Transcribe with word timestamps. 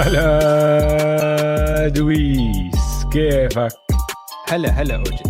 هلا 0.00 1.88
دويس 1.88 3.04
كيفك؟ 3.12 3.72
هلا 4.48 4.68
هلا 4.68 4.96
أوجي. 4.96 5.22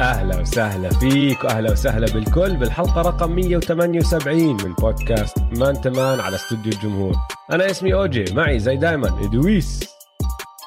أهلا 0.00 0.40
وسهلا 0.40 0.90
فيك 0.90 1.44
وأهلا 1.44 1.72
وسهلا 1.72 2.06
بالكل 2.14 2.56
بالحلقة 2.56 3.02
رقم 3.02 3.32
178 3.34 4.42
من 4.64 4.74
بودكاست 4.74 5.38
مان 5.38 5.80
تمان 5.80 6.20
على 6.20 6.36
استوديو 6.36 6.72
الجمهور. 6.72 7.14
أنا 7.50 7.70
اسمي 7.70 7.94
أوجي 7.94 8.24
معي 8.34 8.58
زي 8.58 8.76
دايما 8.76 9.24
ادويس 9.24 9.88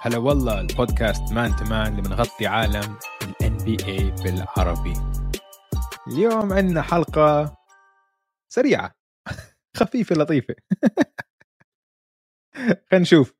هلا 0.02 0.18
والله 0.18 0.62
البودكاست 0.62 1.32
مان 1.34 1.56
تمان 1.56 1.88
اللي 1.88 2.02
بنغطي 2.02 2.48
عالم 2.48 2.98
ال 3.24 3.58
NBA 3.58 4.12
بالعربي. 4.24 4.94
اليوم 6.08 6.54
عندنا 6.54 6.82
حلقة 6.82 7.58
سريعة 8.50 8.92
خفيفة 9.78 10.16
لطيفة. 10.16 10.56
خلينا 12.92 13.02
نشوف 13.02 13.36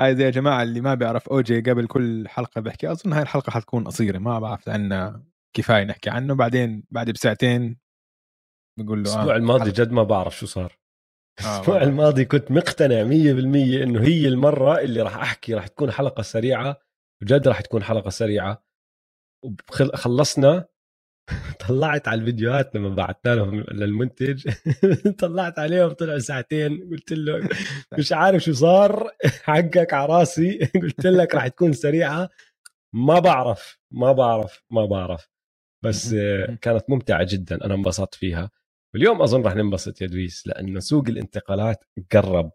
هاي 0.00 0.16
زي 0.16 0.24
يا 0.24 0.30
جماعة 0.30 0.62
اللي 0.62 0.80
ما 0.80 0.94
بيعرف 0.94 1.28
اوجي 1.28 1.60
قبل 1.60 1.86
كل 1.86 2.28
حلقة 2.28 2.60
بحكي 2.60 2.92
أظن 2.92 3.12
هاي 3.12 3.22
الحلقة 3.22 3.50
حتكون 3.50 3.84
قصيرة 3.84 4.18
ما 4.18 4.38
بعرف 4.38 4.68
عنا 4.68 5.24
كفاية 5.56 5.84
نحكي 5.84 6.10
عنه 6.10 6.34
بعدين 6.34 6.84
بعد 6.90 7.10
بساعتين 7.10 7.78
بقول 8.78 9.02
له 9.02 9.10
الأسبوع 9.14 9.34
آه 9.34 9.36
الماضي 9.36 9.64
حلقة. 9.64 9.84
جد 9.84 9.92
ما 9.92 10.02
بعرف 10.02 10.36
شو 10.38 10.46
صار 10.46 10.78
آه 11.40 11.42
الأسبوع 11.56 11.74
والله. 11.74 11.88
الماضي 11.88 12.24
كنت 12.24 12.50
مقتنع 12.50 13.04
100% 13.04 13.82
إنه 13.82 14.00
هي 14.02 14.28
المرة 14.28 14.80
اللي 14.80 15.02
راح 15.02 15.16
أحكي 15.16 15.54
راح 15.54 15.66
تكون 15.66 15.90
حلقة 15.90 16.22
سريعة 16.22 16.76
وجد 17.22 17.48
راح 17.48 17.60
تكون 17.60 17.82
حلقة 17.82 18.10
سريعة 18.10 18.64
وخلصنا 19.44 20.68
طلعت 21.68 22.08
على 22.08 22.20
الفيديوهات 22.20 22.74
لما 22.76 22.88
بعثنا 22.88 23.34
لهم 23.34 23.60
للمنتج. 23.60 24.48
طلعت 25.18 25.58
عليهم 25.58 25.92
طلعوا 25.92 26.18
ساعتين. 26.18 26.88
قلت 26.90 27.12
له 27.12 27.48
مش 27.98 28.12
عارف 28.12 28.42
شو 28.42 28.52
صار 28.52 29.10
حقك 29.42 29.94
على 29.94 30.12
راسي. 30.12 30.58
قلت 30.82 31.06
لك 31.06 31.34
راح 31.34 31.48
تكون 31.48 31.72
سريعة. 31.72 32.28
ما 32.94 33.18
بعرف 33.18 33.78
ما 33.90 34.12
بعرف 34.12 34.62
ما 34.70 34.86
بعرف. 34.86 35.28
بس 35.84 36.14
كانت 36.62 36.84
ممتعة 36.88 37.26
جدا. 37.30 37.64
أنا 37.64 37.74
انبسطت 37.74 38.14
فيها. 38.14 38.50
واليوم 38.94 39.22
أظن 39.22 39.42
راح 39.42 39.54
ننبسط 39.54 40.00
يا 40.00 40.06
دويس 40.06 40.46
لأنه 40.46 40.80
سوق 40.80 41.08
الانتقالات 41.08 41.84
قرب. 42.12 42.50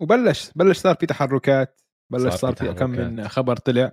وبلش 0.00 0.50
بلش 0.56 0.78
صار 0.78 0.94
في 0.94 1.06
تحركات 1.06 1.80
بلش 2.12 2.22
صار 2.22 2.54
صار, 2.54 2.54
في 2.54 2.74
كم 2.74 2.90
من. 2.90 3.28
خبر 3.28 3.56
طلع. 3.56 3.92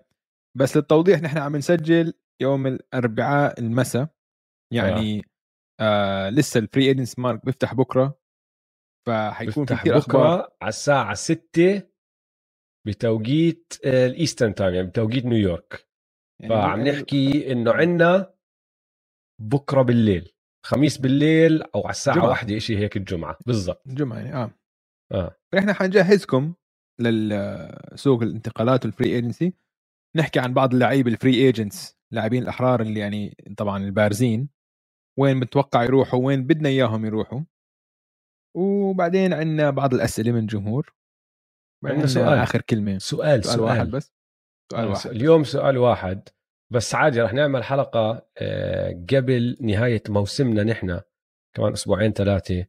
بس 0.57 0.77
للتوضيح 0.77 1.21
نحن 1.21 1.37
عم 1.37 1.55
نسجل 1.55 2.13
يوم 2.41 2.67
الأربعاء 2.67 3.59
المساء 3.59 4.07
يعني 4.73 5.21
آه. 5.79 6.29
لسه 6.29 6.59
ال 6.59 6.65
free 6.65 6.87
agency 6.87 7.19
market 7.19 7.45
بيفتح 7.45 7.73
بكرة 7.73 8.19
فحيكون 9.07 9.65
في 9.65 9.75
كثير 9.75 9.97
أخبار 9.97 10.37
بكرة 10.37 10.57
على 10.61 10.69
الساعة 10.69 11.13
6 11.13 11.83
بتوقيت 12.87 13.73
آه، 13.85 14.07
ال 14.07 14.13
Eastern 14.13 14.55
Time 14.55 14.73
يعني 14.73 14.87
بتوقيت 14.87 15.25
نيويورك 15.25 15.87
يعني 16.41 16.53
فعم 16.53 16.87
نحكي 16.87 17.51
إنه 17.51 17.73
عندنا 17.73 18.33
بكرة 19.41 19.81
بالليل 19.81 20.33
خميس 20.65 20.97
بالليل 20.97 21.61
أو 21.63 21.81
على 21.81 21.89
الساعة. 21.89 22.27
واحدة 22.27 22.59
شيء 22.59 22.77
هيك 22.77 22.97
الجمعة 22.97 23.37
بالضبط. 23.45 23.87
الجمعه 23.87 24.17
يعني 24.17 24.33
آه. 24.33 24.51
آه. 25.11 25.35
فاحنا 25.51 25.73
حنجهزكم 25.73 26.53
للسوق 27.01 28.21
الانتقالات 28.21 28.85
وال 28.85 28.95
free 28.95 29.15
agency 29.15 29.53
نحكي 30.17 30.39
عن 30.39 30.53
بعض 30.53 30.73
اللعيبة 30.73 31.11
ال 31.11 31.16
free 31.16 31.33
agents 31.33 31.97
لاعبين 32.13 32.43
الأحرار 32.43 32.81
اللي 32.81 32.99
يعني 32.99 33.35
طبعا 33.57 33.83
البارزين 33.83 34.49
وين 35.19 35.39
بنتوقع 35.39 35.83
يروحوا 35.83 36.25
وين 36.25 36.47
بدنا 36.47 36.69
إياهم 36.69 37.05
يروحوا. 37.05 37.41
وبعدين 38.55 39.33
عندنا 39.33 39.69
بعض 39.69 39.93
الأسئلة 39.93 40.31
من 40.31 40.39
الجمهور 40.39 40.93
عندنا 41.85 42.07
سؤال. 42.07 42.37
آخر 42.37 42.61
كلمة. 42.61 42.97
سؤال 42.97 43.43
سؤال, 43.43 43.43
سؤال, 43.43 43.59
واحد 43.59 43.91
بس. 43.91 44.13
سؤال 44.71 44.85
آه، 44.85 44.89
واحد 44.89 45.09
اليوم 45.09 45.43
سؤال 45.43 45.77
واحد. 45.77 46.29
بس 46.73 46.95
عادي 46.95 47.21
رح 47.21 47.33
نعمل 47.33 47.63
حلقة 47.63 48.27
آه، 48.37 49.05
قبل 49.13 49.57
نهاية 49.61 50.03
موسمنا 50.09 50.63
نحن 50.63 51.01
كمان 51.55 51.73
أسبوعين 51.73 52.11
ثلاثة 52.11 52.65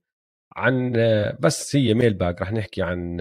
عن 0.56 0.96
آه، 0.96 1.38
بس 1.40 1.76
هي 1.76 1.94
mailbag 1.94 2.42
رح 2.42 2.52
نحكي 2.52 2.82
عن 2.82 3.20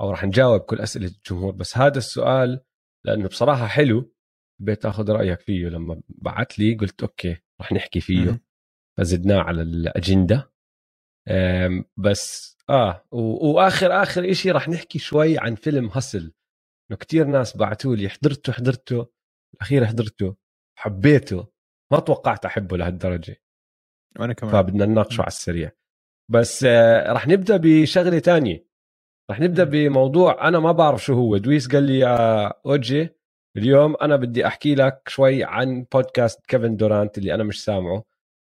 أو 0.00 0.10
رح 0.10 0.24
نجاوب 0.24 0.60
كل 0.60 0.80
أسئلة 0.80 1.06
الجمهور. 1.06 1.52
بس 1.52 1.78
هذا 1.78 1.98
السؤال 1.98 2.60
لأنه 3.04 3.28
بصراحة 3.28 3.66
حلو. 3.66 4.12
بدي 4.60 4.86
أخذ 4.86 5.10
رأيك 5.10 5.40
فيه 5.40 5.68
لما 5.68 6.00
بعت 6.08 6.58
لي 6.58 6.74
قلت 6.74 7.02
okay 7.02 7.36
رح 7.60 7.72
نحكي 7.72 8.00
فيه. 8.00 8.42
فزدناه 8.98 9.40
على 9.40 9.62
الأجندة. 9.62 10.52
آم، 11.28 11.84
بس 11.96 12.56
آه 12.70 13.04
و- 13.10 13.46
وآخر 13.52 14.02
آخر 14.02 14.30
إشي 14.30 14.50
رح 14.50 14.68
نحكي 14.68 14.98
شوي 14.98 15.38
عن 15.38 15.54
فيلم 15.54 15.90
Hustle 15.92 16.32
إنه 16.90 16.98
كتير 16.98 17.26
ناس 17.26 17.56
بعثوا 17.56 17.96
لي 17.96 18.08
حضرته 18.08 18.52
حضرته. 18.52 19.06
الأخير 19.54 19.86
حضرته. 19.86 20.36
حبيته. 20.78 21.48
ما 21.92 21.98
توقعت 22.00 22.44
أحبه 22.44 22.76
لهالدرجة. 22.76 23.36
وأنا 24.20 24.32
كمان. 24.32 24.52
فبدنا 24.52 24.86
نناقشه 24.86 25.20
على 25.20 25.28
السريع. 25.28 25.70
بس 26.30 26.64
آه، 26.64 27.12
رح 27.12 27.26
نبدأ 27.28 27.56
بشغلة 27.56 28.18
تانية. 28.18 28.66
رح 29.30 29.40
نبدأ 29.40 29.64
بموضوع 29.64 30.48
أنا 30.48 30.58
ما 30.58 30.72
بعرف 30.72 31.04
شو 31.04 31.14
هو. 31.14 31.36
دويس 31.36 31.68
قال 31.68 31.82
لي 31.82 31.98
يا 31.98 32.46
أوجي 32.66 33.15
اليوم 33.58 33.96
أنا 34.02 34.16
بدي 34.16 34.46
أحكي 34.46 34.74
لك 34.74 35.02
شوي 35.08 35.44
عن 35.44 35.86
بودكاست 35.92 36.46
كيفن 36.46 36.76
دورانت 36.76 37.18
اللي 37.18 37.34
أنا 37.34 37.44
مش 37.44 37.64
سامعه. 37.64 38.04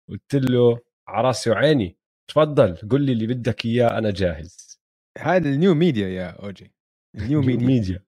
قلت 0.09 0.35
له 0.35 0.79
على 1.07 1.28
راسي 1.28 1.50
وعيني 1.50 1.97
تفضل 2.28 2.75
قل 2.75 3.01
لي 3.01 3.12
اللي 3.12 3.28
بدك 3.28 3.66
إياه 3.66 3.97
أنا 3.97 4.12
جاهز. 4.12 4.79
هذا 5.18 5.50
ال 5.50 5.56
new 5.56 5.73
media 5.75 6.07
يا 6.07 6.28
أوجي. 6.29 6.73
ال 7.16 7.22
new 7.22 7.41
media. 7.41 7.68
media. 7.68 8.03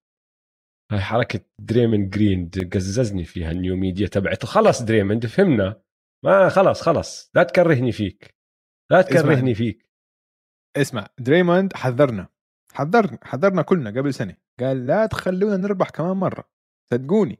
هاي 0.92 1.00
حركة 1.00 1.40
دريموند 1.60 2.10
جرين 2.10 2.50
قززني 2.74 3.24
فيها 3.24 3.52
ال 3.52 3.58
new 3.58 3.76
media 3.76 4.08
تبعته 4.08 4.48
خلص 4.48 4.81
دريموند 4.82 5.26
فهمنا. 5.26 5.81
ما 6.24 6.50
خلص 6.50 6.81
خلص. 6.81 7.31
لا 7.36 7.44
تكرهني 7.44 7.92
فيك. 7.92 8.36
لا 8.92 9.02
تكرهني 9.02 9.56
فيك. 9.56 9.90
اسمع 10.78 11.08
دريموند 11.20 11.74
حذرنا. 11.74 12.28
حذرنا 12.74 13.20
حذرنا 13.24 13.62
كلنا 13.62 13.90
قبل 13.90 14.14
سنة. 14.14 14.36
قال 14.60 14.88
لا 14.88 15.06
تخلونا 15.06 15.58
نربح 15.58 15.90
كمان 15.90 16.18
مرة. 16.18 16.59
صدقوني 16.94 17.40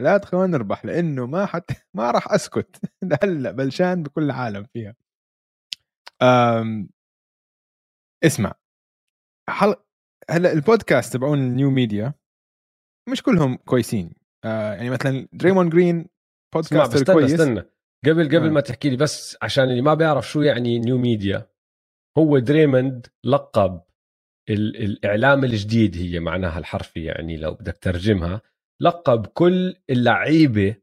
لا 0.00 0.18
تخلونا 0.18 0.46
نربح 0.46 0.84
لأنه 0.84 1.26
ما 1.26 1.46
حت 1.46 1.70
ما 1.96 2.10
راح 2.10 2.32
أسكت 2.32 2.80
هلا 3.22 3.50
بلشان 3.50 4.02
بكل 4.02 4.22
العالم 4.22 4.64
فيها. 4.64 4.94
أم... 6.22 6.88
اسمع 8.24 8.54
حل... 9.48 9.74
هلأ 10.30 10.52
البودكاست 10.52 11.12
تبعون 11.12 11.38
ال 11.38 11.46
New 11.46 11.70
Media 11.70 12.14
مش 13.08 13.22
كلهم 13.22 13.56
كويسين. 13.56 14.12
آه 14.44 14.74
يعني 14.74 14.90
مثلا 14.90 15.28
دريمون 15.32 15.68
جرين 15.70 16.06
podcaster 16.54 16.96
استنى 16.96 17.14
كويس. 17.14 17.32
استنى. 17.40 17.60
قبل 18.06 18.26
قبل 18.28 18.46
آه. 18.46 18.50
ما 18.50 18.60
تحكي 18.60 18.90
لي 18.90 18.96
بس 18.96 19.36
عشان 19.42 19.64
اللي 19.64 19.82
ما 19.82 19.94
بيعرف 19.94 20.28
شو 20.28 20.42
يعني 20.42 20.78
New 20.78 20.98
Media 20.98 21.48
هو 22.18 22.38
دريمند 22.38 23.06
لقب 23.24 23.82
ال- 24.50 24.76
الإعلام 24.76 25.44
الجديد 25.44 25.96
هي 25.96 26.20
معناها 26.20 26.58
الحرفي 26.58 27.04
يعني 27.04 27.36
لو 27.36 27.54
بدك 27.54 27.78
ترجمها. 27.78 28.40
لقب 28.82 29.26
كل 29.26 29.74
اللعيبة 29.90 30.76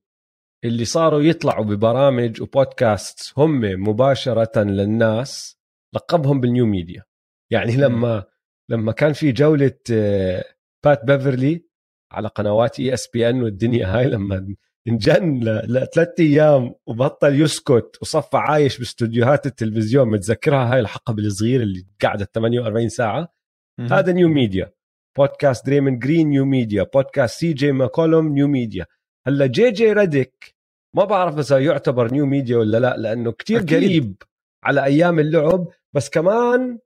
اللي 0.66 0.86
صاروا 0.86 1.22
يطلعوا 1.22 1.66
ببرامج 1.66 2.42
وبودكاست 2.42 3.34
هم 3.38 3.62
مباشرة 3.62 4.64
للناس 4.64 5.60
لقبهم 5.96 6.42
بال 6.42 6.51
New 6.51 6.66
Media 6.66 7.04
يعني. 7.52 7.76
لما 7.76 8.24
لما 8.70 8.92
كان 8.92 9.14
في 9.14 9.32
جولة 9.32 9.80
آه، 9.92 10.44
بات 10.86 11.06
بيفرلي 11.06 11.66
على 12.12 12.28
قنوات 12.28 12.80
ESPN 12.80 13.44
والدنيا 13.44 13.98
هاي 13.98 14.08
لما 14.08 14.56
انجن 14.88 15.40
لثلاث 15.44 16.20
أيام 16.20 16.74
وبطل 16.86 17.42
يسكت 17.42 17.98
وصفى 18.02 18.38
عايش 18.38 18.78
باستوديوهات 18.78 19.46
التلفزيون 19.46 20.10
متذكرها 20.10 20.74
هاي 20.74 20.80
الحقبة 20.80 21.24
الصغيرة 21.24 21.64
اللي 21.64 21.86
قعدت 22.04 22.36
48 22.36 22.90
ساعة. 22.90 23.34
هذا 23.80 24.12
New 24.12 24.30
Media 24.30 24.72
بودكاست 25.20 25.66
دريمن 25.66 26.00
جرين 26.00 26.30
New 26.30 26.46
Media 26.46 26.84
بودكاست 26.84 27.40
سي 27.40 27.54
جي 27.54 27.72
ماكولوم 27.72 28.28
New 28.28 28.48
Media. 28.48 28.86
هلا 29.28 29.46
جي 29.46 29.72
جي 29.72 29.94
ريديك 29.94 30.56
ما 30.96 31.04
بعرف 31.04 31.40
إذا 31.40 31.60
يعتبر 31.60 32.12
New 32.12 32.26
Media 32.26 32.58
ولا 32.58 32.78
لا 32.78 32.98
لأنه 32.98 33.32
كتير 33.32 33.60
أكيد. 33.60 33.74
قريب 33.74 34.16
على 34.64 34.84
أيام 34.84 35.20
اللعب 35.20 35.68
بس 35.94 36.10
كمان 36.10 36.80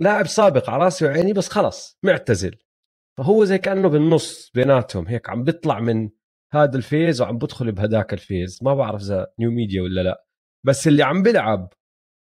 لاعب 0.00 0.26
سابق 0.26 0.70
على 0.70 0.84
رأسي 0.84 1.04
وعيني 1.04 1.32
بس 1.32 1.48
خلص 1.48 1.98
معتزل. 2.02 2.56
فهو 3.18 3.44
زي 3.44 3.58
كأنه 3.58 3.88
بالنص 3.88 4.50
بيناتهم 4.54 5.06
هيك 5.06 5.30
عم 5.30 5.44
بيطلع 5.44 5.80
من 5.80 6.10
هذا 6.52 6.76
ال 6.76 6.83
phase 6.83 7.20
وعم 7.20 7.38
بدخل 7.38 7.72
بهداك 7.72 8.12
ال 8.12 8.19
phase. 8.19 8.58
ما 8.62 8.74
بعرف 8.74 9.02
إذا 9.02 9.26
New 9.38 9.50
Media 9.50 9.82
ولا 9.82 10.00
لا. 10.00 10.24
بس 10.66 10.88
اللي 10.88 11.02
عم 11.02 11.22
بيلعب 11.22 11.72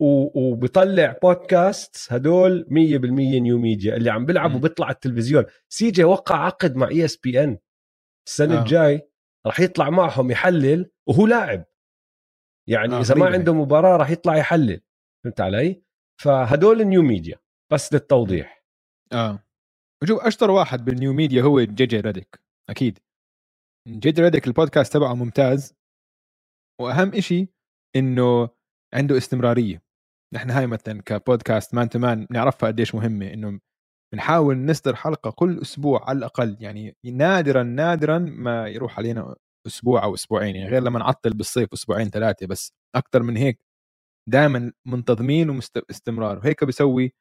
و- 0.03 0.31
وبيطلع 0.35 1.17
بودكاست 1.23 2.13
هدول 2.13 2.67
100% 2.69 3.41
New 3.41 3.59
Media 3.59 3.97
اللي 3.97 4.11
عم 4.11 4.27
بيلعب 4.27 4.51
مم. 4.51 4.57
وبيطلع 4.57 4.87
على 4.87 4.95
التلفزيون. 4.95 5.45
سي 5.69 5.91
جي 5.91 6.05
وقع 6.05 6.37
عقد 6.47 6.77
مع 6.77 6.89
ESPN 6.89 7.59
السنة 8.29 8.59
آه. 8.59 8.61
الجاي 8.63 9.09
راح 9.47 9.61
يطلع 9.61 9.91
معهم 9.91 10.31
يحلل 10.31 10.91
وهو 11.09 11.27
لاعب. 11.27 11.65
يعني 12.69 12.95
آه، 12.95 13.01
إذا 13.01 13.15
ما 13.15 13.27
عنده 13.27 13.55
مباراة 13.55 13.97
راح 13.97 14.11
يطلع 14.11 14.37
يحلل. 14.37 14.81
فهمت 15.25 15.41
علي؟ 15.41 15.83
فهدول 16.23 16.81
ال 16.81 16.86
New 16.86 17.03
Media 17.03 17.39
بس 17.73 17.93
للتوضيح. 17.93 18.65
آه. 19.13 19.45
وشوف 20.03 20.21
أشطر 20.21 20.51
واحد 20.51 20.85
بال 20.85 20.96
New 20.96 21.13
Media 21.13 21.43
هو 21.43 21.61
جي 21.61 21.87
جي 21.87 22.01
ريديك 22.01 22.41
أكيد. 22.71 22.99
جي 23.89 24.11
جي 24.13 24.23
ريديك 24.23 24.47
البودكاست 24.47 24.93
تبعه 24.93 25.15
ممتاز. 25.15 25.75
وأهم 26.81 27.15
إشي 27.15 27.49
إنه 27.97 28.49
عنده 28.95 29.17
استمرارية. 29.17 29.83
نحن 30.35 30.51
هاي 30.51 30.67
مثلا 30.67 31.03
كبودكاست 31.03 31.75
Man 31.75 31.89
to 31.89 31.99
Man 31.99 32.27
بنعرفها 32.31 32.69
قديش 32.69 32.95
مهمة 32.95 33.33
إنه 33.33 33.61
بنحاول 34.15 34.59
نصدر 34.59 34.97
حلقة 34.97 35.31
كل 35.31 35.61
أسبوع 35.63 36.09
على 36.09 36.19
الأقل 36.19 36.57
يعني 36.61 36.97
نادرا 37.05 37.63
نادرا 37.63 38.19
ما 38.19 38.69
يروح 38.69 38.99
علينا 38.99 39.37
أسبوع 39.67 40.05
أو 40.05 40.15
أسبوعين 40.15 40.57
يعني 40.57 40.71
غير 40.71 40.83
لما 40.83 40.99
نعطل 40.99 41.31
بالصيف 41.31 41.73
أسبوعين 41.73 42.11
ثلاثة 42.11 42.47
بس 42.47 42.73
أكثر 42.97 43.23
من 43.23 43.37
هيك 43.37 43.65
دائما 44.29 44.73
منتظمين 44.87 45.51
واستمرار 45.51 46.39
وهيك 46.39 46.65
بيسوي 46.65 47.13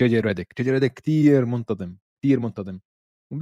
جي 0.00 0.08
جي 0.08 0.20
ريديك. 0.20 0.54
جي 0.58 0.64
جي 0.64 0.70
ريديك 0.70 0.94
كثير 0.94 1.44
منتظم 1.44 1.96
كثير 2.22 2.40
منتظم. 2.40 2.80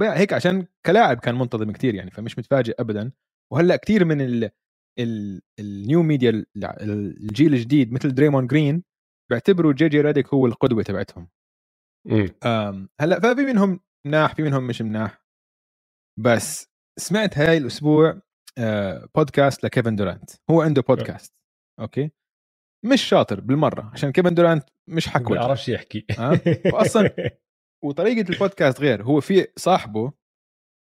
هيك 0.01 0.33
عشان 0.33 0.67
كلاعب 0.85 1.19
كان 1.19 1.35
منتظم 1.35 1.71
كثير 1.71 1.95
يعني 1.95 2.11
فمش 2.11 2.39
متفاجئ 2.39 2.81
ابدا. 2.81 3.11
وهلأ 3.53 3.75
كثير 3.75 4.05
من 4.05 4.21
ال 4.21 5.41
ال 5.59 5.70
New 5.70 6.03
Media 6.03 6.45
الجيل 6.57 7.53
الجديد 7.53 7.93
مثل 7.93 8.15
دريمون 8.15 8.47
جرين 8.47 8.83
بيعتبروا 9.31 9.73
جي 9.73 9.89
جي 9.89 10.01
ريديك 10.01 10.27
هو 10.33 10.45
القدوة 10.45 10.83
تبعتهم. 10.83 11.27
هلا 13.01 13.19
ففي 13.19 13.41
منهم 13.41 13.79
مناح 14.07 14.35
في 14.35 14.43
منهم 14.43 14.67
مش 14.67 14.81
مناح. 14.81 15.25
بس 16.19 16.71
سمعت 16.99 17.37
هاي 17.37 17.57
الأسبوع 17.57 18.21
بودكاست 19.15 19.63
لكيفن 19.63 19.95
دورانت. 19.95 20.29
هو 20.49 20.61
عنده 20.61 20.81
بودكاست 20.81 21.35
أوكي؟ 21.79 22.11
مش 22.85 23.01
شاطر 23.01 23.39
بالمرة 23.39 23.91
عشان 23.93 24.11
كيفن 24.11 24.33
دورانت 24.33 24.69
مش 24.89 25.07
حكوي 25.07 25.37
ما 25.37 25.43
بيعرفش 25.43 25.69
يحكي. 25.69 26.05
أه؟ 26.19 26.41
واصلا 26.73 27.09
وطريقة 27.85 28.29
البودكاست 28.29 28.81
غير 28.81 29.03
هو 29.03 29.21
في 29.21 29.47
صاحبه 29.57 30.13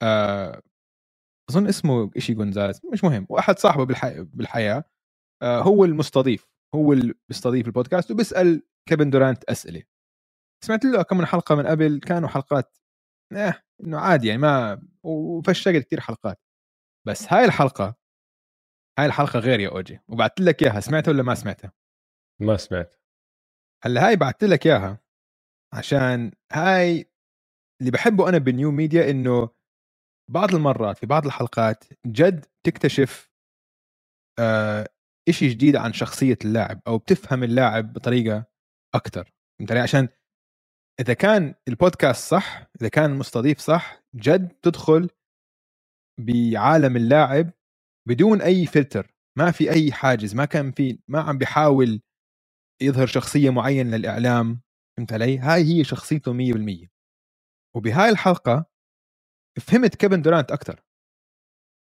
آه 0.04 0.62
أظن 1.50 1.68
اسمه 1.68 2.12
شيء 2.18 2.36
جونزاليز 2.36 2.82
مش 2.94 3.04
مهم 3.04 3.26
واحد 3.30 3.60
صاحبه 3.60 3.86
بالحي... 3.86 4.24
بالحياة 4.24 4.84
آه 5.42 5.62
هو 5.62 5.86
المستضيف. 5.86 6.48
هو 6.76 6.94
اللي 6.94 7.14
بيستضيف 7.30 7.68
البودكاست 7.68 8.12
وبيسأل 8.12 8.64
كيفن 8.90 9.10
دورانت 9.10 9.44
أسئلة. 9.44 9.84
سمعت 10.66 10.86
له 10.86 11.02
كم 11.04 11.18
من 11.18 11.26
حلقة 11.26 11.56
من 11.56 11.68
قبل 11.68 12.00
كانوا 12.00 12.30
حلقات 12.30 12.78
آه 13.34 13.64
إنه 13.84 14.00
عادي 14.00 14.28
يعني 14.28 14.42
ما 14.42 14.82
وفشقت 15.04 15.76
كثير 15.76 16.00
حلقات. 16.00 16.42
بس 17.08 17.34
هاي 17.34 17.46
الحلقة 17.46 17.96
هاي 19.00 19.06
الحلقة 19.06 19.40
غير 19.40 19.60
يا 19.60 19.70
أوجي. 19.70 20.00
وبعثت 20.08 20.42
لك 20.42 20.64
إياها 20.64 20.80
سمعتها 20.80 21.12
ولا 21.12 21.24
ما 21.24 21.36
سمعتها؟ 21.36 21.72
ما 22.42 22.58
سمعت 22.58 22.96
هلأ 23.84 24.08
هاي 24.08 24.16
بعثت 24.16 24.44
لك 24.44 24.68
إياها 24.68 25.00
عشان 25.74 26.32
هاي 26.52 27.12
اللي 27.82 27.92
بحبه 27.92 28.30
أنا 28.30 28.38
بال 28.38 28.52
New 28.52 28.72
Media 28.72 29.10
إنه 29.10 29.50
بعض 30.32 30.56
المرات 30.56 30.98
في 30.98 31.06
بعض 31.06 31.26
الحلقات 31.26 31.84
جد 32.06 32.46
تكتشف 32.66 33.32
آه 34.40 34.88
إشي 35.28 35.48
جديد 35.48 35.76
عن 35.76 35.94
شخصية 35.94 36.38
اللاعب 36.46 36.82
أو 36.88 36.98
بتفهم 36.98 37.44
اللاعب 37.44 37.94
بطريقة 37.94 38.46
أكثر 38.96 39.32
فهمت 39.60 39.72
علي 39.72 39.80
عشان 39.80 40.10
إذا 41.00 41.14
كان 41.14 41.56
البودكاست 41.68 42.30
صح 42.32 42.70
إذا 42.82 42.90
كان 42.90 43.12
المستضيف 43.12 43.60
صح 43.60 44.04
جد 44.16 44.48
تدخل 44.48 45.10
بعالم 46.20 46.98
اللاعب 46.98 47.52
بدون 48.08 48.42
أي 48.42 48.66
فلتر 48.66 49.16
ما 49.38 49.52
في 49.52 49.72
أي 49.72 49.92
حاجز 49.92 50.36
ما 50.36 50.46
كان 50.46 50.72
في 50.72 51.00
ما 51.08 51.22
عم 51.22 51.38
بيحاول 51.38 52.02
يظهر 52.82 53.08
شخصية 53.08 53.50
معينة 53.50 53.98
للإعلام 53.98 54.62
فهمت 54.98 55.14
علي؟ 55.14 55.38
هاي 55.38 55.64
هي 55.64 55.84
شخصيته 55.84 56.34
100% 56.34 56.88
وبهاي 57.76 58.10
الحلقة 58.10 58.66
فهمت 59.62 59.96
كيفن 59.96 60.22
دورانت 60.22 60.52
أكثر 60.52 60.84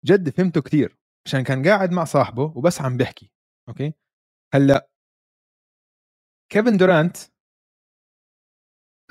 جد 0.05 0.29
فهمته 0.29 0.61
كثير 0.61 0.97
عشان 1.27 1.43
كان 1.43 1.67
قاعد 1.67 1.91
مع 1.91 2.03
صاحبه 2.03 2.43
وبس 2.57 2.81
عم 2.81 2.97
بيحكي 2.97 3.31
أوكي؟ 3.69 3.93
هلأ 4.53 4.89
كيفن 6.51 6.77
دورانت 6.77 7.17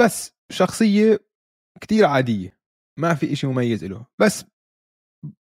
بس 0.00 0.34
شخصية 0.52 1.18
كثير 1.80 2.04
عادية 2.04 2.58
ما 2.98 3.14
في 3.14 3.32
إشي 3.32 3.46
مميز 3.46 3.84
له 3.84 4.06
بس 4.20 4.44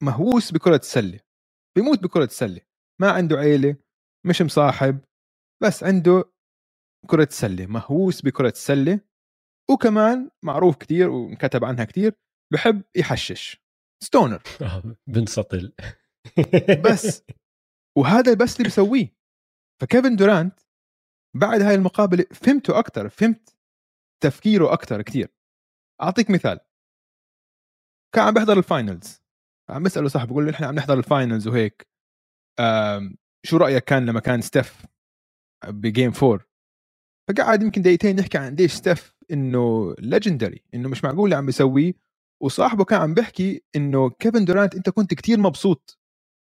مهووس 0.02 0.52
بكرة 0.52 0.76
السلة 0.76 1.20
بيموت 1.76 1.98
بكرة 2.02 2.24
السلة 2.24 2.60
ما 3.00 3.10
عنده 3.10 3.36
عيلة 3.36 3.76
مش 4.26 4.42
مصاحب 4.42 5.00
بس 5.62 5.84
عنده 5.84 6.24
كرة 7.10 7.24
السلة 7.24 7.66
مهووس 7.66 8.22
بكرة 8.22 8.48
السلة 8.48 9.00
وكمان 9.70 10.30
معروف 10.44 10.76
كتير 10.76 11.10
وانكتب 11.10 11.64
عنها 11.64 11.84
كتير 11.84 12.14
بحب 12.52 12.82
يحشش 12.96 13.62
stoner. 14.04 14.42
بنسطل 15.14 15.72
بس. 16.84 17.22
وهذا 17.98 18.34
بس 18.34 18.56
اللي 18.56 18.68
بسويه. 18.68 19.16
فكيفن 19.80 20.16
دورانت 20.16 20.60
بعد 21.36 21.62
هاي 21.62 21.74
المقابلة 21.74 22.24
فهمته 22.32 22.78
أكثر 22.78 23.08
فهمت 23.08 23.56
تفكيره 24.22 24.72
أكثر 24.72 25.02
كثير 25.02 25.28
أعطيك 26.02 26.30
مثال. 26.30 26.60
كان 28.14 28.24
عم 28.24 28.34
بيحضر 28.34 28.58
ال 28.58 28.68
finals 28.68 29.22
عم 29.70 29.82
بسأله 29.82 30.08
صاحبه 30.08 30.30
بقول 30.30 30.46
له 30.46 30.50
إحنا 30.50 30.66
عم 30.66 30.74
نحضر 30.74 30.98
ال 30.98 31.06
finals 31.06 31.48
وهيك. 31.48 31.88
شو 33.46 33.56
رأيك 33.56 33.84
كان 33.84 34.06
لما 34.06 34.20
كان 34.20 34.40
ستيف 34.40 34.86
ب 35.66 35.76
game 35.76 36.12
4 36.22 36.46
فقعد 37.28 37.62
يمكن 37.62 37.82
دقيقتين 37.82 38.16
نحكي 38.16 38.38
عن 38.38 38.46
قديش 38.46 38.72
ستيف 38.72 39.14
إنه 39.30 39.94
legendary 39.98 40.62
إنه 40.74 40.88
مش 40.88 41.04
معقول 41.04 41.24
اللي 41.24 41.36
عم 41.36 41.46
بيسويه. 41.46 41.94
وصاحبه 42.42 42.84
كان 42.84 43.00
عم 43.00 43.14
بيحكي 43.14 43.62
إنه 43.76 44.10
كيفن 44.10 44.44
دورانت 44.44 44.74
أنت 44.74 44.90
كنت 44.90 45.14
كتير 45.14 45.38
مبسوط. 45.40 45.98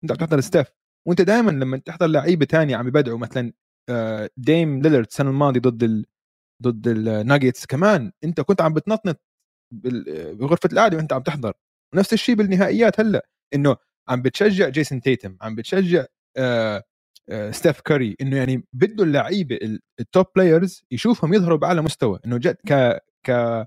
أنت 0.04 0.12
عم 0.12 0.18
تحضر 0.18 0.40
ستيف 0.40 0.68
وأنت 1.08 1.22
دائما 1.22 1.52
لما 1.52 1.78
تحضر 1.78 2.08
لعيبه 2.08 2.46
تانية 2.46 2.76
عم 2.76 2.88
يبدعوا 2.88 3.18
مثلا 3.18 3.54
ديم 4.38 4.82
ليلرد 4.82 5.06
السنة 5.06 5.30
الماضية 5.30 5.60
ضد 5.60 5.84
ال 5.84 6.06
ضد 6.64 6.88
الناجتس 6.88 7.66
كمان 7.66 8.12
أنت 8.24 8.42
كنت 8.42 8.62
عم 8.62 8.74
بتنطنط 8.74 9.22
بغرفة 10.34 10.70
القعدة 10.74 10.98
وأنت 10.98 11.14
عم 11.14 11.22
تحضر. 11.22 11.54
ونفس 11.94 12.14
الشيء 12.14 12.36
بالنهائيات 12.36 13.00
هلأ 13.00 13.30
إنه 13.54 13.78
عم 14.10 14.22
بتشجع 14.22 14.70
جيسون 14.70 15.02
تيتم 15.02 15.38
عم 15.42 15.56
بتشجع 15.56 16.06
ستيف 17.52 17.82
كاري 17.82 18.16
إنه 18.22 18.38
يعني 18.38 18.64
بده 18.74 19.04
اللعيبة 19.04 19.80
ال 20.00 20.06
top 20.06 20.26
players 20.36 20.84
يشوفهم 20.92 21.34
يظهروا 21.34 21.58
بأعلى 21.58 21.82
مستوى. 21.82 22.20
إنه 22.26 22.38
جد 22.38 22.58
ك 22.68 23.00
ك 23.28 23.66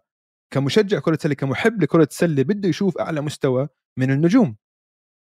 كمشجع 0.55 0.99
كرة 0.99 1.19
سلة 1.21 1.35
كمحب 1.35 1.83
لكرة 1.83 2.09
السله 2.11 2.43
بده 2.43 2.69
يشوف 2.69 2.99
أعلى 2.99 3.21
مستوى 3.21 3.69
من 3.99 4.11
النجوم. 4.11 4.57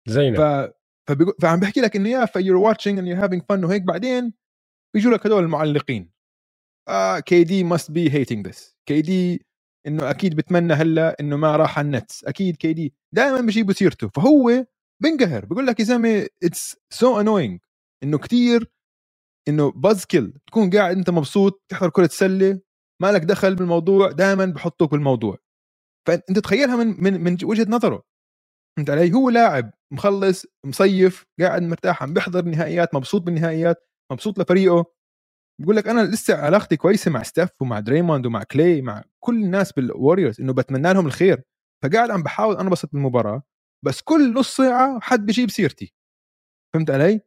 زينب. 0.08 0.36
ف... 0.36 0.70
فعم 1.42 1.60
بحكي 1.60 1.80
لك 1.80 1.96
إنه 1.96 2.08
yeah 2.08 2.26
you're 2.26 2.56
watching 2.56 2.98
and 2.98 3.08
you 3.08 3.16
having 3.16 3.42
fun 3.48 3.64
وهيك 3.64 3.82
بعدين 3.82 4.34
بيجوا 4.94 5.12
لك 5.12 5.26
هدول 5.26 5.44
المعلقين. 5.44 6.10
آه 6.88 7.20
KD 7.20 7.64
must 7.64 7.90
be 7.90 8.12
hating 8.12 8.48
this 8.48 8.76
KD 8.88 9.46
إنه 9.86 10.10
أكيد 10.10 10.36
بتمنى 10.36 10.74
هلأ 10.74 11.16
إنه 11.20 11.36
ما 11.36 11.56
راح 11.56 11.78
على 11.78 11.86
النتس 11.86 12.24
أكيد 12.24 12.56
KD 12.56 12.94
دائما 13.14 13.40
بجيبوا 13.40 13.74
سيرته. 13.74 14.08
فهو 14.08 14.66
بنقهر 15.02 15.46
بقول 15.46 15.66
لك 15.66 15.80
يا 15.80 15.84
زلمة 15.84 16.28
it's 16.44 16.76
so 16.90 17.20
annoying 17.20 17.60
إنه 18.04 18.18
كتير 18.18 18.72
إنه 19.48 19.72
buzzkill 19.72 20.34
تكون 20.46 20.70
قاعد 20.70 20.96
أنت 20.96 21.10
مبسوط 21.10 21.64
تحضر 21.70 21.90
كرة 21.90 22.06
سلة 22.08 22.60
ما 23.02 23.12
لك 23.12 23.22
دخل 23.22 23.56
بالموضوع 23.56 24.12
دائما 24.12 24.46
بحطوك 24.46 24.90
بالموضوع. 24.92 25.38
فأنت 26.08 26.38
تخيلها 26.38 26.76
من 26.76 27.04
من 27.04 27.20
من 27.24 27.38
وجهة 27.44 27.66
نظره. 27.70 28.04
فهمت 28.76 28.90
علي؟ 28.90 29.12
هو 29.14 29.30
لاعب 29.30 29.72
مخلص 29.92 30.46
مصيف 30.66 31.26
قاعد 31.40 31.62
مرتاح 31.62 32.02
عم 32.02 32.14
بيحضر 32.14 32.40
النهائيات 32.40 32.94
مبسوط 32.94 33.22
بالنهائيات 33.22 33.88
مبسوط 34.12 34.38
لفريقه 34.38 34.84
بقول 35.60 35.76
لك 35.76 35.88
أنا 35.88 36.00
لسه 36.00 36.36
علاقتي 36.36 36.76
كويسة 36.76 37.10
مع 37.10 37.22
ستيف 37.22 37.48
ومع 37.62 37.80
دريموند 37.80 38.26
ومع 38.26 38.42
كلي 38.42 38.82
مع 38.82 39.04
كل 39.20 39.44
الناس 39.44 39.72
بالوريورز 39.72 40.40
إنه 40.40 40.52
بتمنى 40.52 40.92
لهم 40.92 41.06
الخير 41.06 41.42
فقاعد 41.84 42.10
عم 42.10 42.22
بحاول 42.22 42.56
انبسط 42.56 42.92
بالمباراة 42.92 43.42
بس 43.84 44.00
كل 44.00 44.34
نص 44.34 44.56
ساعة 44.56 45.00
حد 45.00 45.26
بيجيب 45.26 45.50
سيرتي 45.50 45.94
فهمت 46.74 46.90
علي؟ 46.90 47.20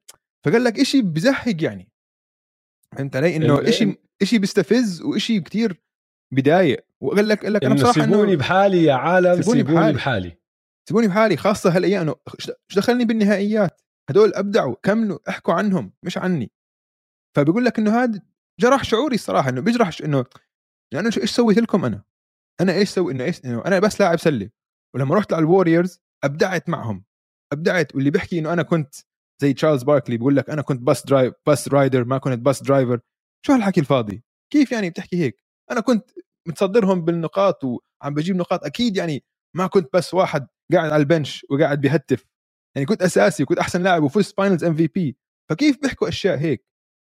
فقال 0.46 0.64
لك 0.64 0.80
إشي 0.80 1.02
بزهق 1.02 1.64
يعني 1.64 1.92
فهمت 2.98 3.16
علي؟ 3.16 3.36
إنه 3.36 3.70
إشي 3.70 3.96
إشي 4.22 4.38
بيستفز 4.40 5.02
وإشي 5.02 5.42
كتير 5.42 5.82
بضايق 6.34 6.86
وقال 7.02 7.28
لك 7.28 7.44
قال 7.44 7.54
لك 7.54 7.64
أنا 7.64 7.76
بصراحة 7.76 7.94
سيبوني 7.94 8.36
بحالي 8.36 8.84
يا 8.84 8.94
عالم 8.94 9.42
سيبوني, 9.42 9.60
سيبوني 9.60 9.76
بحالي. 9.78 9.94
بحالي 9.94 10.38
سيبوني 10.90 11.08
بحالي 11.08 11.38
خاصة 11.38 11.76
هالايام 11.76 12.02
أنه 12.02 12.16
إيش 12.40 12.52
دخلني 12.76 13.06
بالنهائيات؟ 13.06 13.82
هدول 14.10 14.34
أبدعوا 14.34 14.76
كملوا 14.84 15.20
احكوا 15.30 15.54
عنهم 15.54 15.94
مش 16.04 16.18
عني. 16.18 16.52
فبيقول 17.36 17.66
لك 17.66 17.80
إنه 17.80 18.04
هذا 18.04 18.22
جرح 18.60 18.84
شعوري 18.84 19.16
الصراحة 19.16 19.50
إنه 19.50 19.62
بيجرح 19.62 19.90
إنه 20.04 20.26
لأنه 20.94 21.12
إيش 21.18 21.32
سويت 21.32 21.58
لكم 21.58 21.86
أنا؟ 21.86 22.04
أنا 22.62 22.74
إيش 22.74 22.90
سوي 22.90 23.14
إنه 23.14 23.24
إيش 23.24 23.46
إنه 23.46 23.66
أنا 23.66 23.80
بس 23.80 24.02
لاعب 24.02 24.20
سلة. 24.20 24.50
ولما 24.96 25.16
رحت 25.16 25.34
على 25.34 25.40
ال 25.40 25.46
Warriors 25.46 26.00
أبدعت 26.24 26.70
معهم. 26.70 27.04
أبدعت 27.54 27.96
واللي 27.96 28.10
بيحكي 28.10 28.40
إنه 28.40 28.54
أنا 28.54 28.64
كنت 28.64 28.96
زي 29.42 29.54
تشارلز 29.54 29.84
باركلي 29.84 30.18
بيقول 30.18 30.36
لك 30.36 30.50
أنا 30.50 30.62
كنت 30.62 30.82
بس 30.82 31.06
drive 31.06 31.34
بس 31.48 31.68
rider 31.68 32.04
ما 32.06 32.18
كنت 32.18 32.40
بس 32.40 32.64
driver 32.64 33.00
شو 33.46 33.54
هالحكي 33.54 33.80
الفاضي؟ 33.80 34.24
كيف 34.54 34.72
يعني 34.72 34.90
بتحكي 34.90 35.18
هيك؟ 35.18 35.44
أنا 35.72 35.80
كنت 35.80 36.12
متصدرهم 36.48 37.06
بالنقاط 37.06 37.64
وعم 37.64 38.14
بجيب 38.14 38.36
نقاط. 38.36 38.64
أكيد 38.66 38.98
يعني 38.98 39.24
ما 39.56 39.68
كنت 39.68 39.90
بس 39.94 40.14
واحد 40.14 40.48
قاعد 40.72 40.92
على 40.92 41.02
ال 41.02 41.09
bench 41.09 41.46
وقاعد 41.50 41.82
بيهتف. 41.82 42.26
يعني 42.76 42.86
كنت 42.86 43.02
أساسي 43.02 43.44
وكنت 43.44 43.58
أحسن 43.60 43.84
لاعب 43.84 44.04
وفزت 44.04 44.38
Finals 44.38 44.64
MVP 44.64 45.18
فكيف 45.50 45.82
بيحكوا 45.82 46.08
أشياء 46.08 46.38
هيك؟ 46.38 46.66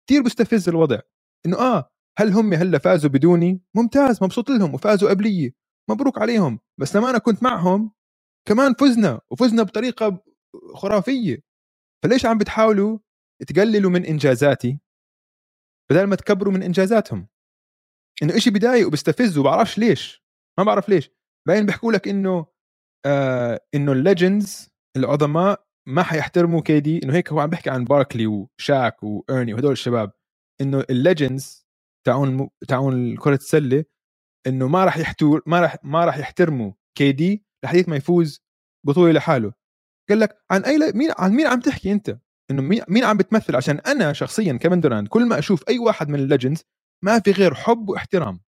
كثير 0.09 0.23
بيستفز 0.23 0.69
الوضع. 0.69 1.01
إنه 1.47 1.59
آه 1.59 1.91
هل 2.19 2.33
هم 2.33 2.53
هلأ 2.53 2.79
فازوا 2.79 3.11
بدوني؟ 3.11 3.63
ممتاز 3.75 4.23
مبسوط 4.23 4.51
لهم 4.51 4.75
وفازوا 4.75 5.11
قبليه 5.11 5.53
مبروك 5.91 6.19
عليهم. 6.19 6.61
بس 6.81 6.97
لما 6.97 7.11
أنا 7.11 7.19
كنت 7.19 7.43
معهم 7.43 7.93
كمان 8.49 8.75
فزنا 8.75 9.21
وفزنا 9.31 9.63
بطريقة 9.63 10.25
خرافية. 10.75 11.43
فليش 12.05 12.27
عم 12.27 12.39
بتحاولوا 12.39 12.99
تقللوا 13.47 13.91
من 13.91 14.05
إنجازاتي؟ 14.05 14.81
بدل 15.91 16.05
ما 16.05 16.17
تكبروا 16.17 16.53
من 16.53 16.63
إنجازاتهم. 16.63 17.29
إنه 18.23 18.37
إشي 18.37 18.51
بضايق 18.51 18.87
وبستفز 18.87 19.39
وبعرفش 19.39 19.79
ليش. 19.79 20.25
ما 20.59 20.65
بعرف 20.65 20.89
ليش. 20.89 21.11
بعدين 21.49 21.67
بيحكوا 21.67 21.93
لك 21.93 22.09
إنه 22.09 22.47
آه 23.07 23.61
إنه 23.75 23.93
ال 23.93 24.02
legends 24.02 24.69
العظماء 24.97 25.67
ما 25.89 26.03
حيحترموا 26.03 26.61
KD 26.61 27.01
إنه 27.05 27.15
هيك 27.15 27.33
هو 27.33 27.41
عم 27.41 27.51
بيحكي 27.51 27.71
عن 27.71 27.85
باركلي 27.85 28.27
وشاك 28.27 29.03
وإرني 29.03 29.55
وهدول 29.55 29.73
الشباب. 29.73 30.13
إنه 30.61 30.85
ال 30.91 31.00
legends 31.00 31.67
تاعون 32.07 32.49
تاعون 32.69 33.17
كرة 33.17 33.35
السلة 33.35 33.85
إنه 34.47 34.69
ما 34.69 34.85
راح 34.85 34.97
يحتور 34.99 35.43
ما 35.47 35.61
راح 35.61 35.77
ما 35.85 36.05
راح 36.05 36.19
يحترموا 36.19 36.73
KD 36.99 37.45
لحديت 37.65 37.89
ما 37.89 37.97
يفوز 37.97 38.41
بطولة 38.87 39.13
لحاله. 39.13 39.53
قال 40.11 40.21
لك 40.21 40.39
عن 40.51 40.65
أي 40.65 40.79
مين 40.95 41.13
عن 41.19 41.33
مين 41.33 41.47
عم 41.47 41.61
تحكي 41.61 41.93
أنت؟ 41.93 42.19
إنه 42.51 42.63
مين 42.89 43.05
عم 43.05 43.17
بتمثل؟ 43.17 43.57
عشان 43.57 43.79
أنا 43.79 44.13
شخصيا 44.13 44.53
كمان 44.53 44.81
دورانت 44.81 45.07
كل 45.07 45.27
ما 45.29 45.39
أشوف 45.39 45.69
أي 45.69 45.79
واحد 45.79 46.09
من 46.09 46.21
ال 46.21 46.26
legends 46.26 46.65
ما 47.05 47.21
في 47.21 47.31
غير 47.33 47.55
حب 47.55 47.89
واحترام. 47.89 48.41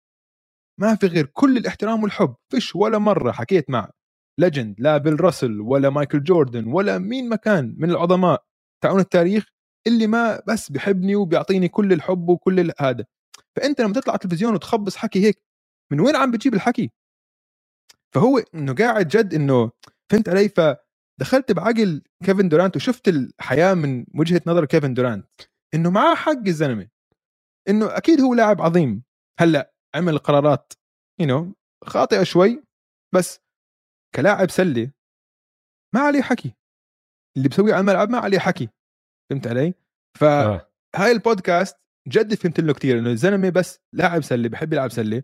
ما 0.81 0.95
في 0.97 1.07
غير 1.07 1.27
كل 1.27 1.57
الاحترام 1.57 2.03
والحب. 2.03 2.35
فيش 2.53 2.77
ولا 2.77 2.99
مرة 2.99 3.33
حكيت 3.33 3.71
مع 3.71 3.91
legend 4.38 4.80
لا 4.80 4.97
بيل 4.99 5.21
راسل 5.21 5.61
ولا 5.61 5.90
مايكل 5.90 6.23
جوردن 6.23 6.66
ولا 6.66 6.99
مين 6.99 7.28
ما 7.28 7.44
كان 7.44 7.75
من 7.78 7.90
العظماء. 7.90 8.45
تاعون 8.85 9.00
التاريخ 9.00 9.47
اللي 9.87 10.07
ما 10.07 10.42
بس 10.49 10.71
بحبني 10.73 11.16
وبيعطيني 11.16 11.68
كل 11.68 11.92
الحب 11.92 12.28
وكل 12.28 12.73
هذا. 12.80 13.04
فأنت 13.57 13.80
لما 13.80 13.92
تطلع 13.92 14.12
على 14.12 14.18
التلفزيون 14.25 14.54
وتخبص 14.54 14.97
حكي 14.97 15.26
هيك 15.26 15.42
من 15.92 16.00
وين 16.00 16.16
عم 16.16 16.30
بتجيب 16.30 16.54
الحكي؟ 16.54 16.90
فهو 18.14 18.38
إنه 18.54 18.75
قاعد 18.75 19.09
جد 19.09 19.35
إنه 19.35 19.71
فهمت 20.12 20.28
علي؟ 20.28 20.49
فدخلت 20.49 21.52
بعقل 21.52 22.02
كيفن 22.25 22.49
دورانت 22.49 22.76
وشفت 22.76 23.09
الحياة 23.09 23.75
من 23.75 24.04
وجهة 24.14 24.42
نظر 24.47 24.64
كيفن 24.64 24.95
دورانت. 24.95 25.26
إنه 25.75 25.90
معاه 25.90 26.14
حق 26.14 26.47
الزلمة. 26.47 26.88
إنه 27.68 27.97
أكيد 27.97 28.21
هو 28.21 28.35
لاعب 28.35 28.62
عظيم. 28.62 29.02
هلأ 29.40 29.73
عمل 29.95 30.18
قرارات 30.18 30.73
يو 31.21 31.26
you 31.26 31.30
know, 31.30 31.54
خاطئة 31.85 32.23
شوي 32.23 32.64
بس 33.14 33.40
كلاعب 34.15 34.50
سله 34.50 34.91
ما 35.95 36.00
عليه 36.00 36.23
حكي. 36.23 36.55
اللي 37.37 37.49
بسويه 37.49 37.73
على 37.75 37.81
الملعب 37.81 38.11
ما 38.11 38.19
عليه 38.19 38.38
حكي. 38.38 38.69
فهمت 39.31 39.47
علي؟ 39.47 39.75
فهاي 40.21 40.61
آه. 40.97 41.12
البودكاست 41.12 41.77
جد 42.09 42.35
فهمت 42.35 42.61
له 42.61 42.73
كثير 42.75 42.99
إنه 42.99 43.11
الزلمة 43.11 43.50
بس 43.50 43.81
لاعب 43.95 44.23
سله 44.23 44.49
بحب 44.49 44.73
يلعب 44.73 44.91
سله 44.91 45.23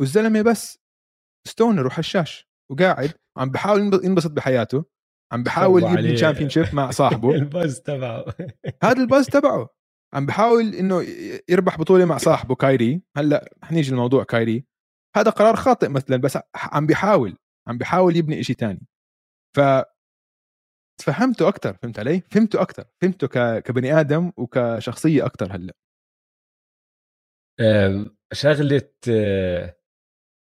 والزلمة 0.00 0.42
بس 0.42 0.78
stoner 1.48 1.86
وحشاش 1.86 2.48
وقاعد 2.72 3.12
عم 3.38 3.50
بحاول 3.50 4.00
ينبسط 4.04 4.30
بحياته. 4.30 4.84
عم 5.32 5.42
بحاول 5.42 5.82
يبني 5.82 6.14
championship 6.14 6.74
مع 6.74 6.90
صاحبه. 7.00 7.34
الباز 7.34 7.80
تبعه. 7.80 8.24
هذا 8.82 9.00
الباز 9.02 9.26
تبعه. 9.26 9.68
عم 10.14 10.26
بحاول 10.26 10.74
إنه 10.74 11.02
يربح 11.48 11.78
بطولة 11.78 12.04
مع 12.04 12.18
صاحبه 12.18 12.54
كايري. 12.54 13.02
هلأ 13.16 13.54
حنيجي 13.62 13.92
لموضوع 13.92 14.24
كايري. 14.24 14.64
هذا 15.16 15.30
قرار 15.30 15.56
خاطئ 15.56 15.88
مثلا 15.88 16.16
بس 16.16 16.38
عم 16.56 16.86
بيحاول. 16.86 17.36
عم 17.68 17.78
بيحاول 17.78 18.16
يبني 18.16 18.40
إشي 18.40 18.54
تاني. 18.54 18.86
ف 19.56 19.60
تفهمته 21.00 21.48
أكثر 21.48 21.74
فهمت 21.74 21.98
علي؟ 21.98 22.20
فهمته 22.20 22.62
أكثر 22.62 22.84
فهمته 23.00 23.26
ك... 23.26 23.62
كبني 23.62 24.00
آدم 24.00 24.32
وكشخصية 24.36 25.26
أكثر 25.26 25.56
هلأ. 25.56 25.74
شغلة 28.32 28.90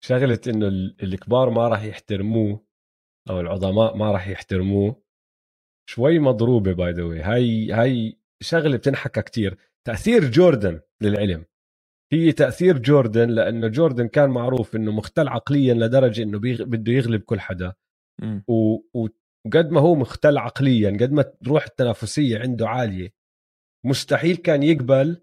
شغلة 0.03 0.39
إنه 0.47 0.67
الكبار 1.03 1.49
ما 1.49 1.67
راح 1.67 1.83
يحترموه 1.83 2.65
أو 3.29 3.39
العظماء 3.39 3.95
ما 3.97 4.11
راح 4.11 4.27
يحترموه 4.27 5.03
شوي 5.89 6.19
مضروبة 6.19 6.73
باي 6.73 6.91
ذا 6.91 7.03
هاي 7.33 7.71
هاي 7.71 8.19
شغلة 8.41 8.77
بتنحكى 8.77 9.21
كتير. 9.21 9.57
تأثير 9.87 10.31
جوردن 10.31 10.81
للعلم. 11.01 11.45
هي 12.13 12.31
تأثير 12.31 12.77
جوردن 12.77 13.29
لأنه 13.29 13.67
جوردن 13.67 14.07
كان 14.07 14.29
معروف 14.29 14.75
إنه 14.75 14.91
مختل 14.91 15.27
عقليا 15.27 15.73
لدرجة 15.73 16.23
إنه 16.23 16.39
بيغ... 16.39 16.63
بده 16.63 16.91
يغلب 16.93 17.21
كل 17.21 17.39
حدا. 17.39 17.73
و... 18.47 18.77
وقد 19.45 19.71
ما 19.71 19.79
هو 19.81 19.95
مختل 19.95 20.37
عقليا 20.37 20.91
قد 21.01 21.11
ما 21.11 21.21
تروح 21.21 21.63
التنافسية 21.65 22.39
عنده 22.39 22.69
عالية 22.69 23.13
مستحيل 23.85 24.35
كان 24.35 24.63
يقبل 24.63 25.21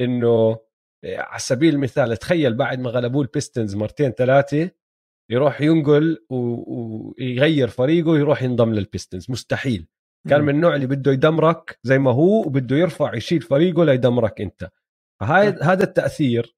إنه 0.00 0.58
على 1.04 1.38
سبيل 1.38 1.74
المثال 1.74 2.16
تخيل 2.16 2.54
بعد 2.54 2.80
ما 2.80 2.90
غلبوه 2.90 3.22
البيستونز 3.22 3.76
مرتين 3.76 4.10
ثلاثة 4.10 4.70
يروح 5.30 5.60
ينقل 5.60 6.26
ويغير 6.30 7.68
فريقه 7.68 8.10
ويروح 8.10 8.42
ينضم 8.42 8.74
للبيستونز. 8.74 9.30
مستحيل. 9.30 9.86
كان 10.28 10.42
من 10.42 10.54
النوع 10.54 10.74
اللي 10.74 10.86
بده 10.86 11.12
يدمرك 11.12 11.78
زي 11.82 11.98
ما 11.98 12.10
هو 12.10 12.46
وبده 12.46 12.76
يرفع 12.76 13.14
يشيل 13.14 13.40
فريقه 13.42 13.84
ليدمرك 13.84 14.40
أنت. 14.40 14.70
فهاي 15.20 15.48
هذا 15.48 15.84
التأثير 15.84 16.56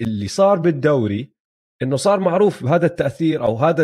اللي 0.00 0.28
صار 0.28 0.58
بالدوري 0.58 1.32
إنه 1.82 1.96
صار 1.96 2.20
معروف 2.20 2.64
بهذا 2.64 2.86
التأثير 2.86 3.44
أو 3.44 3.56
هذا 3.56 3.82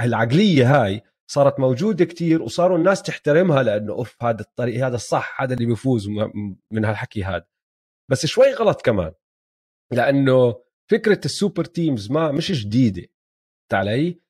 العقلية 0.00 0.84
هاي 0.84 1.02
صارت 1.30 1.60
موجودة 1.60 2.04
كتير 2.04 2.42
وصاروا 2.42 2.78
الناس 2.78 3.02
تحترمها 3.02 3.62
لأنه 3.62 3.92
أوف 3.92 4.22
هذا 4.22 4.40
الطريق 4.40 4.86
هذا 4.86 4.94
الصح 4.94 5.42
هذا 5.42 5.54
اللي 5.54 5.66
بيفوز 5.66 6.08
من 6.72 6.84
هالحكي 6.84 7.24
هذا. 7.24 7.46
بس 8.10 8.26
شوي 8.26 8.52
غلط 8.52 8.82
كمان 8.82 9.12
لأنه 9.92 10.62
فكرة 10.90 11.20
ال 11.24 11.31
super 11.31 11.64
teams 11.64 12.10
ما 12.10 12.32
مش 12.32 12.52
جديدة. 12.64 13.06
يعني 13.72 14.20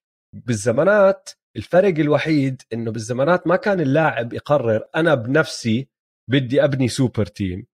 بالزمانات 0.47 1.31
الفرق 1.57 1.99
الوحيد 1.99 2.63
إنه 2.73 2.91
بالزمانات 2.93 3.47
ما 3.47 3.57
كان 3.57 3.81
اللاعب 3.81 4.33
يقرر 4.33 4.89
أنا 4.97 5.15
بنفسي 5.15 5.89
بدي 6.31 6.65
أبني 6.65 6.89
super 6.89 7.27
team. 7.27 7.67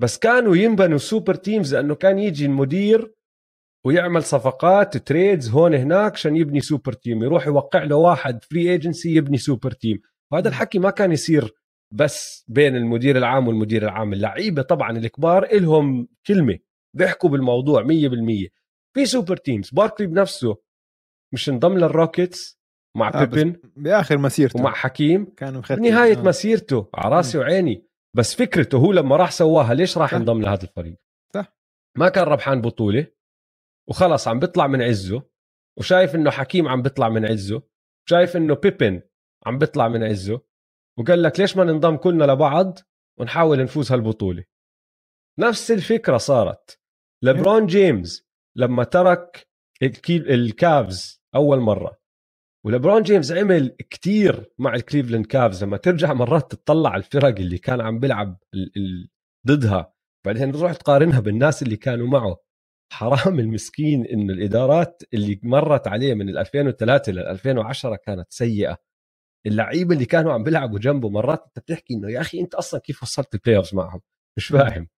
بس 0.00 0.18
كانوا 0.18 0.56
ينبنوا 0.56 0.98
super 0.98 1.34
teams 1.34 1.74
لأنه 1.74 1.94
كان 1.94 2.18
يجي 2.18 2.46
المدير 2.46 3.14
ويعمل 3.86 4.22
صفقات 4.22 4.96
trades 4.96 5.50
هون 5.50 5.74
هناك 5.74 6.12
عشان 6.12 6.36
يبني 6.36 6.60
super 6.60 6.92
team 6.92 7.22
يروح 7.22 7.46
يوقع 7.46 7.82
له 7.82 7.96
واحد 7.96 8.44
free 8.44 8.70
agency 8.70 9.14
يبني 9.14 9.38
super 9.38 9.70
team. 9.70 10.00
وهذا 10.32 10.48
الحكي 10.48 10.78
ما 10.78 10.90
كان 10.90 11.12
يصير 11.12 11.54
بس 11.92 12.44
بين 12.48 12.76
المدير 12.76 13.18
العام 13.18 13.48
والمدير 13.48 13.82
العام. 13.82 14.12
اللعيبة 14.12 14.62
طبعا 14.62 14.90
الكبار 14.90 15.44
إلهم 15.44 16.08
كلمة 16.26 16.58
بيحكوا 16.96 17.30
بالموضوع 17.30 17.82
100% 17.82 17.86
في 18.94 19.06
super 19.06 19.36
teams 19.36 19.70
باركلي 19.70 20.06
بنفسه 20.06 20.56
مش 21.34 21.48
انضم 21.48 21.78
للروكيتس؟ 21.78 22.63
مع 22.96 23.08
آه 23.14 23.24
بيبن 23.24 23.56
بآخر 23.76 24.18
مسيرته. 24.18 24.60
ومع 24.60 24.72
حكيم. 24.72 25.24
كانوا 25.24 25.62
بنهايه 25.70 26.18
آه. 26.18 26.22
مسيرته. 26.22 26.88
على 26.94 27.16
راسي 27.16 27.38
وعيني. 27.38 27.88
بس 28.16 28.34
فكرته 28.34 28.78
هو 28.78 28.92
لما 28.92 29.16
راح 29.16 29.30
سواها 29.30 29.74
ليش 29.74 29.98
راح 29.98 30.14
ينضم 30.14 30.42
لهذا 30.42 30.62
الفريق؟ 30.62 30.96
صح. 31.34 31.56
ما 31.98 32.08
كان 32.08 32.24
ربحان 32.24 32.60
بطولة. 32.60 33.06
وخلص 33.88 34.28
عم 34.28 34.38
بيطلع 34.38 34.66
من 34.66 34.82
عزه. 34.82 35.22
وشايف 35.78 36.14
إنه 36.14 36.30
حكيم 36.30 36.68
عم 36.68 36.82
بيطلع 36.82 37.08
من 37.08 37.26
عزه. 37.26 37.62
شايف 38.08 38.36
إنه 38.36 38.54
بيبن 38.54 39.02
عم 39.46 39.58
بيطلع 39.58 39.88
من 39.88 40.02
عزه. 40.04 40.40
وقال 40.98 41.22
لك 41.22 41.40
ليش 41.40 41.56
ما 41.56 41.64
ننضم 41.64 41.96
كلنا 41.96 42.24
لبعض 42.24 42.78
ونحاول 43.18 43.62
نفوز 43.62 43.92
هالبطولة؟ 43.92 44.44
نفس 45.38 45.70
الفكرة 45.70 46.16
صارت. 46.16 46.80
لبرون 47.22 47.66
جيمس 47.66 48.28
لما 48.56 48.84
ترك 48.84 49.48
الكافز 50.08 51.22
أول 51.34 51.60
مرة. 51.60 52.03
ولبرون 52.66 53.02
جيمس 53.02 53.32
عمل 53.32 53.68
كتير 53.68 54.52
مع 54.58 54.74
الكليفلاند 54.74 55.26
كافز. 55.26 55.64
لما 55.64 55.76
ترجع 55.76 56.12
مرات 56.12 56.54
تطلع 56.54 56.90
على 56.90 57.02
الفرق 57.02 57.38
اللي 57.38 57.58
كان 57.58 57.80
عم 57.80 57.98
بيلعب 57.98 58.38
ضدها 59.46 59.94
بعدين 60.26 60.52
تروح 60.52 60.72
تقارنها 60.72 61.20
بالناس 61.20 61.62
اللي 61.62 61.76
كانوا 61.76 62.06
معه. 62.06 62.36
حرام 62.92 63.38
المسكين 63.40 64.06
إنه 64.06 64.32
الإدارات 64.32 65.02
اللي 65.14 65.40
مرت 65.42 65.88
عليه 65.88 66.14
من 66.14 66.36
2003 66.38 67.12
ل 67.12 67.18
2010 67.18 67.96
كانت 67.96 68.32
سيئة. 68.32 68.78
اللعيبة 69.46 69.94
اللي 69.94 70.04
كانوا 70.06 70.32
عم 70.32 70.42
بيلعبوا 70.42 70.78
جنبه 70.78 71.08
مرات 71.08 71.44
أنت 71.46 71.58
بتحكي 71.58 71.94
إنه 71.94 72.10
يا 72.10 72.20
أخي 72.20 72.40
أنت 72.40 72.54
أصلا 72.54 72.80
كيف 72.80 73.02
وصلت 73.02 73.34
ال 73.34 73.37
playoffs 73.37 73.62
معهم؟ 73.72 74.00
مش 74.38 74.46
فاهم. 74.46 74.88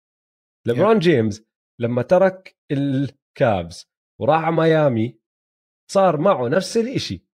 لبرون 0.66 0.98
جيمس 0.98 1.42
لما 1.80 2.02
ترك 2.02 2.56
الكافز 2.72 3.90
وراح 4.20 4.44
على 4.44 4.56
ميامي 4.56 5.18
صار 5.92 6.16
معه 6.20 6.48
نفس 6.48 6.76
الإشي. 6.76 7.25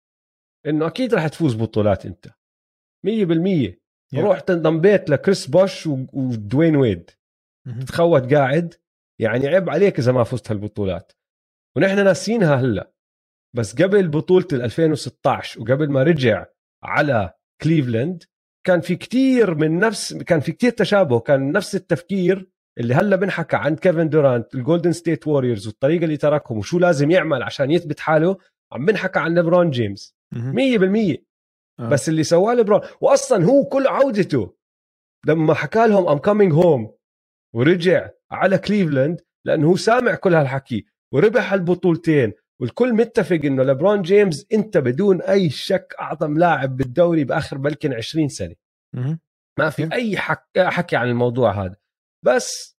إنه 0.67 0.87
أكيد 0.87 1.15
راح 1.15 1.29
تفوز 1.29 1.55
بطولات 1.55 2.07
أنت. 2.07 2.27
100% 3.07 3.77
رحت 4.15 4.51
انضميت 4.51 5.11
لكريس 5.11 5.47
بوش 5.47 5.87
ودوين 5.87 6.77
ويد. 6.77 7.11
تاخوت 7.87 8.35
قاعد. 8.35 8.75
يعني 9.21 9.49
عيب 9.49 9.71
عليك 9.71 9.99
إذا 9.99 10.13
ما 10.13 10.25
فزت 10.25 10.51
هالبطولات. 10.51 11.13
ونحن 11.77 12.05
ناسينها 12.05 12.55
هلأ. 12.55 12.93
بس 13.57 13.83
قبل 13.83 14.09
بطولة 14.09 14.47
2016 14.53 15.61
وقبل 15.61 15.91
ما 15.91 16.03
رجع 16.03 16.47
على 16.83 17.33
كليفلاند 17.63 18.25
كان 18.67 18.81
في 18.81 18.97
كتير 18.97 19.55
من 19.55 19.79
نفس 19.79 20.15
كان 20.15 20.41
في 20.41 20.53
كتير 20.53 20.71
تشابه 20.71 21.21
كان 21.21 21.53
نفس 21.53 21.75
التفكير 21.75 22.49
اللي 22.79 22.95
هلأ 22.95 23.17
بنحكى 23.17 23.57
عن 23.57 23.77
كيفن 23.77 24.09
دورانت 24.09 24.55
والجولدن 24.55 24.93
ستيت 24.93 25.27
ووريرز 25.27 25.67
والطريقة 25.67 26.05
اللي 26.05 26.17
تركهم 26.17 26.59
وشو 26.59 26.79
لازم 26.79 27.11
يعمل 27.11 27.43
عشان 27.43 27.71
يثبت 27.71 28.01
حاله 28.01 28.37
عم 28.73 28.87
بنحكى 28.87 29.19
عن 29.19 29.35
ليبرون 29.35 29.71
جيمس. 29.71 30.17
100% 30.33 30.37
آه. 31.81 31.89
بس 31.89 32.09
اللي 32.09 32.25
سواه 32.25 32.55
ليبرون 32.55 32.81
واصلا 33.01 33.45
هو 33.45 33.65
كل 33.65 33.87
عودته 33.87 34.57
لما 35.27 35.55
حكى 35.55 35.87
لهم 35.87 36.09
I'm 36.09 36.19
coming 36.19 36.53
home 36.53 36.95
ورجع 37.55 38.11
على 38.31 38.59
كليفلاند 38.59 39.21
لأنه 39.47 39.69
هو 39.71 39.77
سامع 39.77 40.15
كل 40.15 40.35
هالحكي 40.35 40.87
وربح 41.15 41.53
البطولتين 41.53 42.33
والكل 42.61 42.93
متفق 42.93 43.41
إنه 43.45 43.63
ليبرون 43.63 44.03
جيمس 44.03 44.47
أنت 44.53 44.79
بدون 44.79 45.23
أي 45.23 45.51
شك 45.51 45.95
أعظم 46.01 46.39
لاعب 46.39 46.77
بالدوري 46.77 47.25
بآخر 47.25 47.59
بلكن 47.59 47.93
20 47.93 48.29
سنة. 48.29 48.55
ما 49.59 49.71
في 49.71 49.93
أي 49.93 50.17
حك... 50.17 50.49
حكي 50.59 50.97
عن 50.97 51.09
الموضوع 51.09 51.65
هذا. 51.65 51.77
بس 52.25 52.79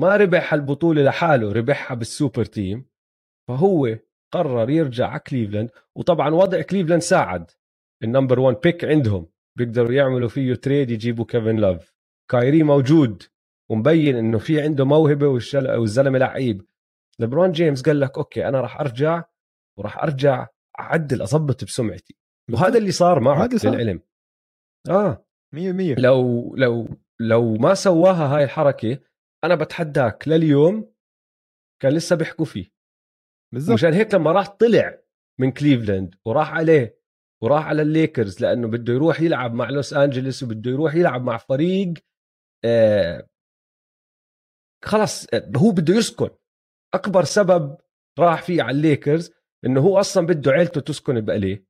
ما 0.00 0.16
ربح 0.16 0.54
البطوله 0.54 1.02
لحاله 1.02 1.52
ربحها 1.52 1.94
بال 1.94 2.08
super 2.08 2.44
team 2.44 2.88
فهو 3.48 3.98
قرر 4.32 4.70
يرجع 4.70 5.08
على 5.08 5.20
كليفلاند 5.20 5.70
وطبعا 5.96 6.30
وضع 6.30 6.62
كليفلاند 6.62 7.02
ساعد. 7.02 7.50
ال 8.02 8.07
number 8.07 8.40
1 8.40 8.56
pick 8.62 8.84
عندهم. 8.84 9.26
بيقدروا 9.58 9.92
يعملوا 9.92 10.28
فيه 10.28 10.54
trade 10.54 10.90
يجيبوا 10.90 11.24
كيفن 11.24 11.56
لاف 11.56 11.94
كايري 12.30 12.62
موجود. 12.62 13.22
ومبين 13.70 14.16
إنه 14.16 14.38
في 14.38 14.60
عنده 14.60 14.84
موهبة 14.84 15.26
والزلمة 15.28 16.18
لعيب. 16.18 16.66
لبرون 17.18 17.52
جيمس 17.52 17.82
قال 17.82 18.00
لك 18.00 18.18
أوكي 18.18 18.48
أنا 18.48 18.60
راح 18.60 18.80
أرجع 18.80 19.24
وراح 19.78 20.02
أرجع 20.02 20.46
أعدل 20.80 21.22
أظبط 21.22 21.64
بسمعتي. 21.64 22.16
وهذا 22.52 22.78
اللي 22.78 22.90
صار 22.90 23.20
معه 23.20 23.48
للعلم. 23.64 24.00
آه. 24.88 25.26
100% 25.54 25.58
لو 25.98 26.54
لو 26.56 26.88
لو 27.20 27.54
ما 27.54 27.74
سواها 27.74 28.36
هاي 28.36 28.44
الحركة 28.44 28.98
أنا 29.44 29.54
بتحداك 29.54 30.28
لليوم 30.28 30.92
كان 31.82 31.92
لسه 31.92 32.16
بيحكوا 32.16 32.44
فيه. 32.44 32.75
بالزبط. 33.56 33.74
مشان 33.74 33.92
هيك 33.92 34.14
لما 34.14 34.32
راح 34.32 34.48
طلع 34.48 34.98
من 35.40 35.52
كليفلاند 35.52 36.14
وراح 36.24 36.52
عليه 36.52 36.98
وراح 37.42 37.66
على 37.66 37.82
الليكرز 37.82 38.40
لأنه 38.40 38.68
بده 38.68 38.92
يروح 38.92 39.20
يلعب 39.20 39.54
مع 39.54 39.70
لوس 39.70 39.92
انجلوس 39.92 40.42
وبده 40.42 40.70
يروح 40.70 40.94
يلعب 40.94 41.22
مع 41.22 41.36
فريق 41.36 41.94
آه 42.64 43.28
خلص 44.84 45.26
آه، 45.34 45.50
هو 45.56 45.70
بده 45.70 45.94
يسكن 45.94 46.30
أكبر 46.94 47.24
سبب 47.24 47.76
راح 48.18 48.42
فيه 48.42 48.62
على 48.62 48.76
الليكرز 48.76 49.32
إنه 49.66 49.80
هو 49.80 50.00
أصلا 50.00 50.26
بده 50.26 50.50
عيلته 50.50 50.80
تسكن 50.80 51.20
بـ 51.20 51.35
LA 51.35 51.66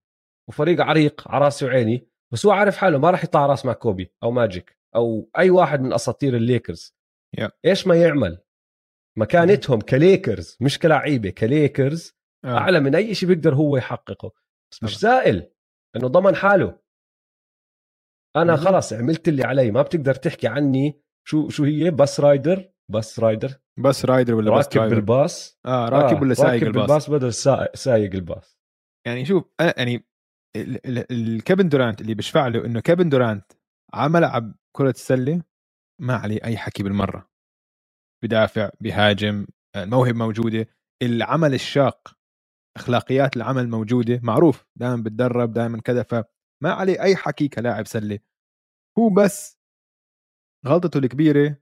وفريق 0.49 0.81
عريق 0.81 1.28
على 1.28 1.45
راسي 1.45 1.64
وعيني 1.64 2.09
بس 2.33 2.47
هو 2.47 2.52
عارف 2.52 2.76
حاله 2.76 2.99
ما 2.99 3.11
راح 3.11 3.25
يطلع 3.25 3.47
راس 3.47 3.66
مع 3.66 3.73
كوبي 3.73 4.12
أو 4.23 4.31
ماجيك 4.31 4.78
أو 4.95 5.31
أي 5.38 5.50
واحد 5.50 5.81
من 5.81 5.93
أساطير 5.93 6.37
الليكرز 6.37 6.97
yeah. 7.41 7.50
إيش 7.65 7.87
ما 7.87 7.95
يعمل 7.95 8.46
مكانتهم 9.19 9.81
كليكرز 9.81 10.57
مش 10.61 10.79
كلاعيبة 10.79 11.31
كليكرز. 11.31 12.09
uh. 12.11 12.49
أعلى 12.49 12.81
من 12.81 12.95
أي 12.95 13.15
شيء 13.15 13.29
بيقدر 13.29 13.55
هو 13.55 13.76
يحققه. 13.76 14.33
بس 14.73 14.83
مش 14.83 14.99
زائل 14.99 15.50
إنه 15.97 16.09
ضمن 16.09 16.35
حاله. 16.35 16.79
أنا 18.37 18.57
خلص 18.57 18.93
عملت 18.93 19.29
اللي 19.29 19.45
علي 19.45 19.71
ما 19.71 19.83
بتقدر 19.83 20.15
تحكي 20.15 20.49
عني 20.49 21.02
شو 21.29 21.49
شو 21.49 21.65
هي 21.65 21.91
bus 21.91 22.21
rider؟ 22.21 22.73
bus 22.91 23.21
rider. 23.21 23.61
bus 23.78 24.04
rider 24.04 24.35
ولا 24.35 24.50
راكب 24.50 24.69
بس 24.69 24.76
راكب 24.76 24.95
بالباص. 24.95 25.61
آه 25.67 25.89
راكب 25.89 26.17
آه. 26.17 26.21
ولا 26.21 26.35
سايق 26.35 26.65
راكب 26.65 26.67
الباص 26.67 27.11
بدل 27.11 27.33
سايق 27.75 28.15
الباص. 28.15 28.61
يعني 29.07 29.25
شوف 29.25 29.45
أنا 29.61 29.75
يعني 29.79 30.07
الكيفن 31.11 31.69
دورانت 31.69 32.00
اللي 32.00 32.15
بيشفع 32.15 32.47
له 32.49 32.65
إنه 32.65 32.81
كيفن 32.81 33.09
دورانت 33.09 33.52
عم 33.95 34.17
لعب 34.17 34.55
كرة 34.76 34.91
السلة 34.91 35.43
ما 36.00 36.15
عليه 36.17 36.45
أي 36.45 36.57
حكي 36.57 36.83
بالمرة. 36.83 37.31
بدافع 38.25 38.71
بهاجم 38.81 39.47
الموهبة 39.76 40.19
موجودة. 40.19 40.69
العمل 41.02 41.55
الشاق 41.55 42.17
أخلاقيات 42.76 43.37
العمل 43.37 43.69
موجودة. 43.69 44.21
معروف 44.23 44.67
دائما 44.76 44.97
بتدرب 45.02 45.52
دائما 45.52 45.81
كذا. 45.81 46.02
فما 46.02 46.25
عليه 46.65 47.02
أي 47.02 47.17
حكي 47.17 47.49
كلاعب 47.49 47.87
سلة. 47.87 48.19
هو 48.99 49.09
بس 49.09 49.59
غلطته 50.67 50.99
الكبيرة 50.99 51.57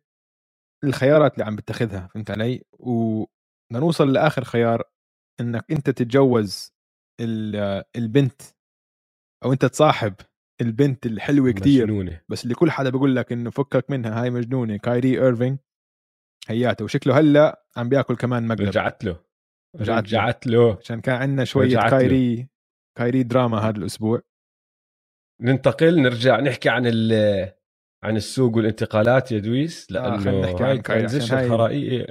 الخيارات 0.84 1.34
اللي 1.34 1.44
عم 1.44 1.56
بتاخذها 1.56 2.06
فهمت 2.06 2.30
علي؟ 2.30 2.64
ونوصل 2.72 4.12
لآخر 4.12 4.44
خيار 4.44 4.82
إنك 5.40 5.70
أنت 5.70 5.90
تتجوز 5.90 6.74
البنت 7.96 8.42
أو 9.44 9.52
أنت 9.52 9.64
تصاحب 9.64 10.14
البنت 10.60 11.06
الحلوة 11.06 11.50
كثير. 11.50 12.22
بس 12.28 12.44
اللي 12.44 12.54
كل 12.54 12.70
حدا 12.70 12.90
بيقول 12.90 13.16
لك 13.16 13.32
إنه 13.32 13.50
فكك 13.50 13.90
منها 13.90 14.22
هاي 14.22 14.30
مجنونة. 14.30 14.76
كايري 14.76 15.22
ايرفينج 15.22 15.58
هياته 16.48 16.84
وشكله 16.84 17.18
هلأ 17.18 17.64
عم 17.76 17.88
بيأكل 17.88 18.16
كمان 18.16 18.46
مقلب. 18.46 18.68
رجعت 18.68 19.04
له. 19.04 19.16
رجعت, 19.76 20.04
رجعت 20.04 20.46
له. 20.46 20.78
عشان 20.80 21.00
كان 21.00 21.14
عندنا 21.14 21.44
شوية 21.44 21.76
كايري 21.76 22.36
له. 22.36 22.48
كايري 22.98 23.22
دراما 23.22 23.58
هذا 23.58 23.78
الأسبوع. 23.78 24.20
ننتقل 25.40 26.02
نرجع 26.02 26.40
نحكي 26.40 26.68
عن 26.68 26.86
عن 28.04 28.16
السوق 28.16 28.56
والانتقالات 28.56 29.32
يا 29.32 29.38
دويس 29.38 29.86
آه، 29.90 29.94
لأنه 29.94 30.30
آه 30.30 30.70
هاي 30.70 30.78
transition 30.78 31.36
هاي... 31.36 32.06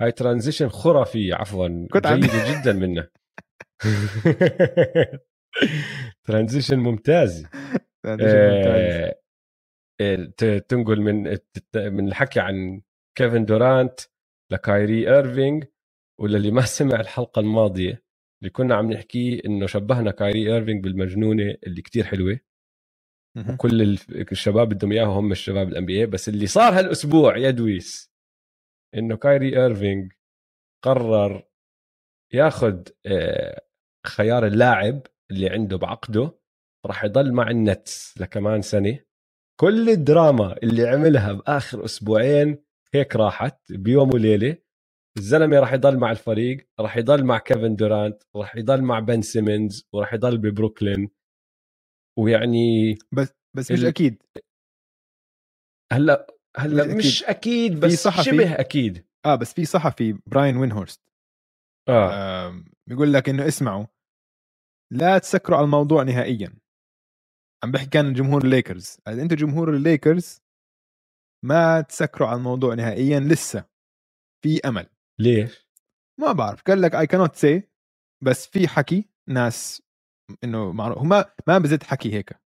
هاي 0.00 0.12
transition 0.12 0.68
خرافي 0.68 1.32
عفوا 1.32 1.86
كنت 1.92 2.06
جيدة 2.06 2.60
جدا 2.60 2.72
منك 2.72 3.12
transition 6.26 6.78
ممتاز. 6.78 7.46
آه... 8.06 9.14
آه، 10.00 10.58
تنقل 10.58 11.00
من 11.00 11.22
من 11.76 12.08
الحكي 12.08 12.40
عن 12.40 12.80
كيفن 13.16 13.44
دورانت 13.44 14.00
لكايري 14.52 15.14
ايرفينج 15.14 15.64
وللي 16.20 16.50
ما 16.50 16.62
سمع 16.78 17.00
الحلقة 17.00 17.40
الماضية 17.40 18.04
اللي 18.42 18.50
كنا 18.50 18.74
عم 18.74 18.92
نحكي 18.92 19.42
إنه 19.46 19.66
شبهنا 19.66 20.10
كايري 20.10 20.54
ايرفينج 20.54 20.84
بالمجنونة 20.84 21.56
اللي 21.66 21.82
كتير 21.82 22.04
حلوة. 22.04 22.40
وكل 23.48 23.82
الشباب 24.32 24.68
بدهم 24.68 24.92
إياها 24.92 25.06
هم 25.06 25.32
الشباب 25.32 25.68
الان 25.68 26.10
بس 26.10 26.28
اللي 26.28 26.46
صار 26.46 26.72
هالأسبوع 26.78 27.36
يا 27.38 27.50
دويس 27.50 28.12
إنه 28.94 29.16
كايري 29.16 29.62
ايرفينج 29.62 30.12
قرر 30.84 31.48
ياخذ 32.34 32.82
آه، 33.06 33.62
خيار 34.06 34.46
اللاعب 34.46 35.02
اللي 35.30 35.50
عنده 35.50 35.78
بعقده 35.78 36.38
راح 36.86 37.04
يضل 37.04 37.32
مع 37.32 37.50
النتس 37.50 38.18
لكمان 38.20 38.62
سنة. 38.62 38.98
كل 39.60 39.90
الدراما 39.90 40.56
اللي 40.62 40.88
عملها 40.88 41.32
بآخر 41.32 41.84
أسبوعين 41.84 42.63
هيك 42.94 43.16
راحت. 43.16 43.72
بيوم 43.72 44.14
وليلة 44.14 44.56
الزلمة 45.18 45.60
راح 45.60 45.72
يضل 45.72 45.98
مع 45.98 46.10
الفريق 46.10 46.68
راح 46.80 46.96
يضل 46.96 47.24
مع 47.24 47.38
كيفن 47.38 47.76
دورانت 47.76 48.22
راح 48.36 48.56
يضل 48.56 48.82
مع 48.82 49.00
بن 49.00 49.22
سيمنز 49.22 49.88
وراح 49.92 50.14
يضل 50.14 50.38
ببروكلين. 50.38 51.10
ويعني 52.18 52.94
بس 53.12 53.32
بس 53.56 53.72
مش 53.72 53.80
ال... 53.80 53.86
أكيد. 53.86 54.22
هلا 55.92 56.26
هلا 56.56 56.86
مش, 56.86 57.06
مش 57.06 57.24
أكيد. 57.24 57.80
بس 57.80 57.92
صحفي... 57.92 58.30
شبه 58.30 58.54
أكيد. 58.54 59.06
آه 59.26 59.34
بس 59.34 59.52
في 59.54 59.64
صحفي 59.64 60.18
براين 60.26 60.56
وينهورست. 60.56 61.02
آه, 61.88 62.12
آه 62.12 62.64
بيقول 62.88 63.12
لك 63.12 63.28
إنه 63.28 63.48
اسمعوا 63.48 63.86
لا 64.92 65.18
تسكروا 65.18 65.56
على 65.56 65.64
الموضوع 65.64 66.02
نهائيا. 66.02 66.54
عم 67.64 67.72
بحكي 67.72 67.90
كان 67.90 68.12
جمهور 68.12 68.44
الليكرز. 68.44 68.98
أنتم 69.08 69.36
جمهور 69.36 69.74
الليكرز 69.74 70.43
ما 71.44 71.80
تسكروا 71.80 72.28
على 72.28 72.38
الموضوع 72.38 72.74
نهائيا 72.74 73.20
لسه. 73.20 73.64
في 74.44 74.60
أمل. 74.68 74.86
ليش؟ 75.20 75.68
ما 76.20 76.32
بعرف. 76.32 76.62
قال 76.62 76.82
لك 76.82 76.94
اي 76.94 77.06
كانوت 77.06 77.36
سي 77.36 77.68
بس 78.24 78.46
في 78.46 78.68
حكي 78.68 79.08
ناس 79.28 79.82
إنه 80.44 80.72
معروف. 80.72 81.02
ما 81.02 81.32
ما 81.48 81.58
بزت 81.58 81.82
حكي 81.82 82.12
هيك. 82.14 82.40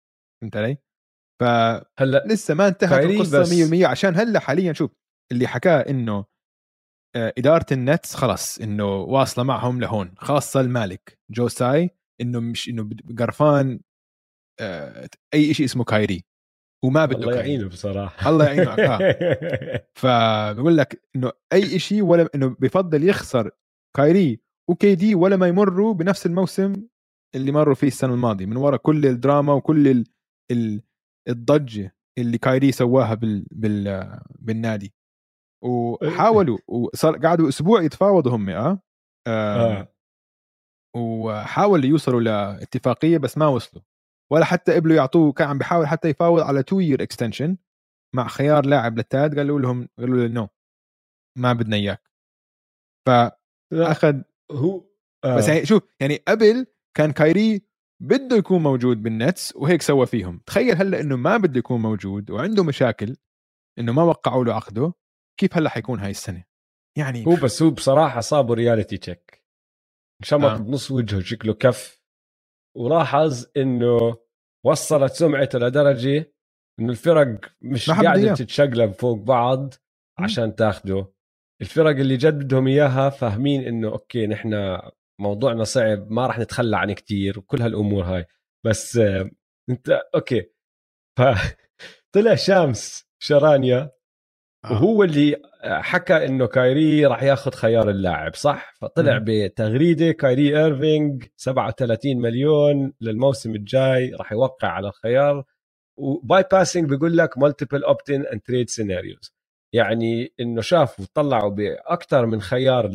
فهمت 0.43 0.57
علي؟ 0.57 0.79
ف 1.41 1.45
هلأ 1.99 2.25
لسه 2.27 2.55
ما 2.55 2.69
انتهت 2.69 3.05
القصة 3.05 3.41
بس... 3.41 3.73
100% 3.73 3.85
عشان 3.85 4.15
هلأ 4.17 4.41
حاليا 4.41 4.73
شوف 4.73 4.91
اللي 5.33 5.47
حكاه 5.47 5.81
إنه 5.81 6.25
آه، 7.17 7.35
إدارة 7.39 7.67
النتس 7.73 8.15
خلص 8.15 8.59
إنه 8.59 8.97
واصلة 8.97 9.45
معهم 9.45 9.81
لهون. 9.81 10.15
خاصة 10.19 10.61
المالك 10.61 11.19
جو 11.31 11.49
ساي 11.49 11.91
إنه 12.21 12.41
مش 12.41 12.69
إنه 12.69 12.91
قرفان 13.19 13.81
آه، 14.61 15.09
أي 15.35 15.55
شيء 15.55 15.67
اسمه 15.67 15.85
كايري. 15.85 16.25
وما 16.85 17.07
بده 17.07 17.19
الله 17.19 17.35
يعينه 17.35 17.69
بصراحة 17.69 18.31
الله 18.31 18.45
يعينه. 18.45 18.99
فبقول 20.01 20.77
لك 20.77 21.03
إنه 21.17 21.33
أي 21.53 21.79
شيء 21.79 22.03
ولا 22.03 22.29
إنه 22.35 22.57
بفضل 22.61 23.09
يخسر 23.09 23.51
كايري 23.97 24.41
و 24.71 24.95
KD 24.95 25.15
ولا 25.15 25.37
ما 25.37 25.49
يمروا 25.49 25.95
بنفس 25.95 26.27
الموسم 26.27 26.73
اللي 27.35 27.53
مروا 27.53 27.75
فيه 27.75 27.87
السنة 27.87 28.15
الماضية 28.15 28.47
من 28.47 28.57
وراء 28.57 28.79
كل 28.79 29.07
الدراما 29.07 29.53
وكل 29.53 29.89
ال... 29.89 30.07
ال... 30.51 30.83
الضجة 31.29 31.97
اللي 32.19 32.39
كايري 32.39 32.73
سواها 32.73 33.15
بال... 33.15 33.47
بال... 33.51 34.19
بالنادي 34.39 34.95
وحاولوا 35.65 36.59
وصار 36.69 37.17
قعدوا 37.17 37.49
أسبوع 37.49 37.83
يتفاوضوا 37.83 38.37
هم 38.37 38.51
آه. 38.51 38.81
آه. 39.29 39.89
وحاولوا 40.97 41.87
يوصلوا 41.87 42.21
لاتفاقية 42.21 43.19
بس 43.19 43.39
ما 43.39 43.47
وصلوا 43.47 43.83
ولا 44.33 44.45
حتى 44.45 44.75
قبلوا 44.75 44.97
يعطوه 44.97 45.33
كان 45.33 45.49
عم 45.49 45.59
بيحاول 45.59 45.87
حتى 45.87 46.09
يفاوض 46.09 46.43
على 46.43 46.63
two 46.63 46.81
year 46.81 47.03
extension 47.03 47.57
مع 48.15 48.29
خيار 48.29 48.67
لاعب 48.67 48.97
للتاد 48.97 49.39
قالوا 49.39 49.61
لهم 49.61 49.89
قالوا 49.99 50.17
له 50.17 50.35
no 50.35 50.49
ما 51.39 51.53
بدنا 51.53 51.77
إياك. 51.77 52.11
فاخذ 53.09 54.23
هو 54.53 54.85
آه. 55.25 55.37
بس 55.37 55.49
يعني 55.49 55.67
شوف 55.67 55.83
يعني 56.01 56.17
قبل 56.17 56.67
كان 56.97 57.13
كايري 57.13 57.63
بده 58.03 58.37
يكون 58.37 58.63
موجود 58.63 59.03
بالنتس 59.03 59.57
وهيك 59.57 59.83
سوى 59.83 60.07
فيهم. 60.07 60.39
تخيل 60.47 60.77
هلأ 60.77 61.01
إنه 61.01 61.17
ما 61.17 61.37
بده 61.37 61.59
يكون 61.59 61.81
موجود 61.81 62.31
وعنده 62.31 62.65
مشاكل 62.65 63.17
إنه 63.79 63.93
ما 63.93 64.03
وقعوا 64.03 64.45
له 64.45 64.55
عقده 64.55 64.95
كيف 65.41 65.57
هلأ 65.57 65.71
حيكون 65.71 66.01
هاي 66.01 66.11
السنة؟ 66.11 66.45
يعني 66.99 67.27
هو 67.27 67.35
بس 67.35 67.63
هو 67.63 67.71
بصراحة 67.71 68.21
صابه 68.21 68.55
reality 68.55 68.97
check 68.97 69.45
شمط 70.23 70.45
آه. 70.45 70.57
بنص 70.57 70.91
وجهه 70.91 71.21
شكله 71.21 71.55
كف. 71.55 72.04
ولاحظ 72.77 73.47
إنه 73.57 74.17
وصلت 74.67 75.13
سمعته 75.13 75.59
لدرجة 75.59 76.33
إنه 76.81 76.91
الفرق 76.91 77.41
مش 77.63 77.91
قاعدة 77.91 78.35
تتشقلب 78.35 78.93
فوق 78.93 79.19
بعض 79.19 79.75
عشان 80.19 80.55
تاخده. 80.55 81.13
الفرق 81.61 81.97
اللي 81.97 82.17
جد 82.17 82.45
بدهم 82.45 82.67
إياها 82.67 83.11
فاهمين 83.11 83.65
إنه 83.67 83.89
أوكي 83.89 84.27
نحن 84.27 84.79
موضوعنا 85.21 85.65
صعب 85.65 86.11
ما 86.11 86.27
راح 86.27 86.39
نتخلى 86.39 86.77
عن 86.77 86.93
كتير 86.93 87.39
وكل 87.39 87.63
هالأمور 87.63 88.05
هاي. 88.05 88.27
بس 88.67 88.97
آه، 88.97 89.31
أنت 89.71 89.91
أوكي. 90.15 90.51
فطلع 91.19 92.35
شامس 92.47 93.07
شرانيا. 93.23 93.91
آه. 94.65 94.73
وهو 94.73 95.03
اللي 95.03 95.37
حكى 95.63 96.27
إنه 96.27 96.47
كايري 96.47 97.07
راح 97.07 97.23
ياخذ 97.23 97.51
خيار 97.51 97.91
اللاعب 97.91 98.35
صح 98.35 98.75
فطلع 98.81 99.19
م. 99.19 99.25
بتغريدة 99.27 100.13
كايري 100.13 100.59
ايرفينج 100.65 101.25
37 101.37 102.17
مليون 102.17 102.93
للموسم 103.01 103.55
الجاي 103.55 104.11
راح 104.15 104.33
يوقع 104.33 104.69
على 104.69 104.89
الخيار 104.89 105.45
و 105.99 106.45
bypassing 106.53 106.89
بيقول 106.89 107.17
لك 107.17 107.39
multiple 107.39 107.85
opt-in 107.85 108.23
and 108.27 108.41
trade 108.41 108.71
scenarios 108.71 109.35
يعني 109.75 110.35
إنه 110.41 110.61
شافوا 110.61 111.05
طلعوا 111.15 111.51
باكثر 111.51 112.27
من 112.27 112.41
خيار 112.41 112.91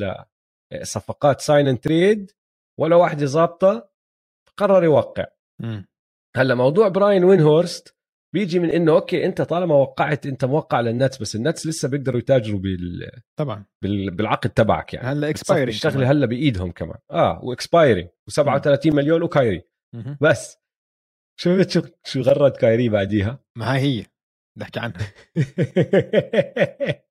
لصفقات 0.73 1.41
sign 1.41 1.67
and 1.67 1.79
trade 1.79 2.31
ولا 2.79 2.95
واحدة 2.95 3.25
ظابطة 3.25 3.89
قرر 4.57 4.83
يوقع 4.83 5.25
م. 5.59 5.81
هلا 6.35 6.55
موضوع 6.55 6.87
براين 6.87 7.23
وينهورست 7.23 7.95
بيجي 8.33 8.59
من 8.59 8.71
إنه 8.71 8.91
okay 8.91 9.25
أنت 9.25 9.41
طالما 9.41 9.75
وقعت 9.75 10.25
أنت 10.25 10.45
موقع 10.45 10.81
لل 10.81 10.93
Nets 10.93 11.17
بس 11.17 11.35
ال 11.35 11.42
Nets 11.42 11.67
لسه 11.67 11.87
بيقدروا 11.87 12.19
يتاجروا 12.19 12.59
بال 12.59 13.11
طبعا. 13.39 13.65
بال... 13.83 14.11
بالعقد 14.11 14.49
تبعك 14.49 14.93
يعني. 14.93 15.07
هلا 15.07 15.29
expiring 15.29 15.69
الشغلة 15.69 16.11
هلا 16.11 16.25
بإيدهم 16.25 16.71
كمان. 16.71 16.97
آه 17.11 17.39
و 17.43 17.50
expiring 17.50 18.07
و37 18.31 18.93
مليون 18.93 19.23
وكايري. 19.23 19.61
م- 19.95 20.15
بس. 20.21 20.57
شفت 21.39 21.69
شو 21.69 21.81
شو 22.03 22.21
غرد 22.21 22.51
كايري 22.51 22.89
بعديها؟ 22.89 23.39
ما 23.57 23.77
هي 23.77 23.99
هي. 23.99 24.05
نحكي 24.57 24.79
عنها. 24.79 25.13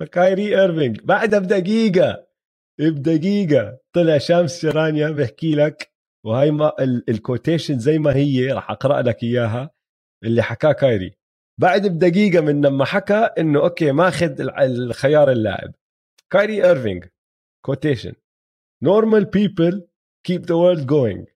فكايري 0.00 0.60
إيرفينج. 0.60 1.00
بعدها 1.00 1.38
بدقيقة. 1.38 2.26
بدقيقة. 2.80 3.78
طلع 3.92 4.18
شمس 4.18 4.62
شرانيا 4.62 5.10
بحكي 5.10 5.54
لك 5.54 5.92
وهي 6.26 6.50
ما 6.50 6.72
ال 7.08 7.15
quotation 7.15 7.78
زي 7.78 7.98
ما 7.98 8.16
هي 8.16 8.52
راح 8.52 8.70
أقرأ 8.70 9.02
لك 9.02 9.22
إياها. 9.22 9.75
اللي 10.26 10.42
حكاه 10.42 10.72
كايري. 10.72 11.16
بعد 11.60 11.86
بدقيقة 11.86 12.40
من 12.40 12.66
لما 12.66 12.84
حكى 12.84 13.30
إنه 13.38 13.60
okay 13.60 13.92
ماخذ 13.92 14.40
الخيار 14.60 15.30
اللاعب. 15.32 15.74
كايري 16.30 16.64
ايرفينج 16.64 17.04
quotation 17.64 18.12
normal 18.84 19.24
people 19.24 19.80
keep 20.28 20.46
the 20.46 20.58
world 20.58 20.86
going 20.86 21.26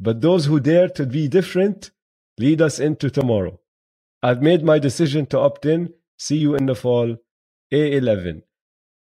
but 0.00 0.20
those 0.20 0.46
who 0.46 0.60
dare 0.60 0.88
to 0.88 1.04
be 1.06 1.28
different 1.28 1.90
lead 2.38 2.60
us 2.62 2.80
into 2.80 3.10
tomorrow. 3.10 3.60
I've 4.22 4.42
made 4.42 4.62
my 4.64 4.78
decision 4.78 5.26
to 5.26 5.38
opt 5.38 5.66
in. 5.66 5.80
See 6.18 6.36
you 6.36 6.54
in 6.54 6.66
the 6.66 6.74
fall 6.74 7.16
A11 7.74 8.40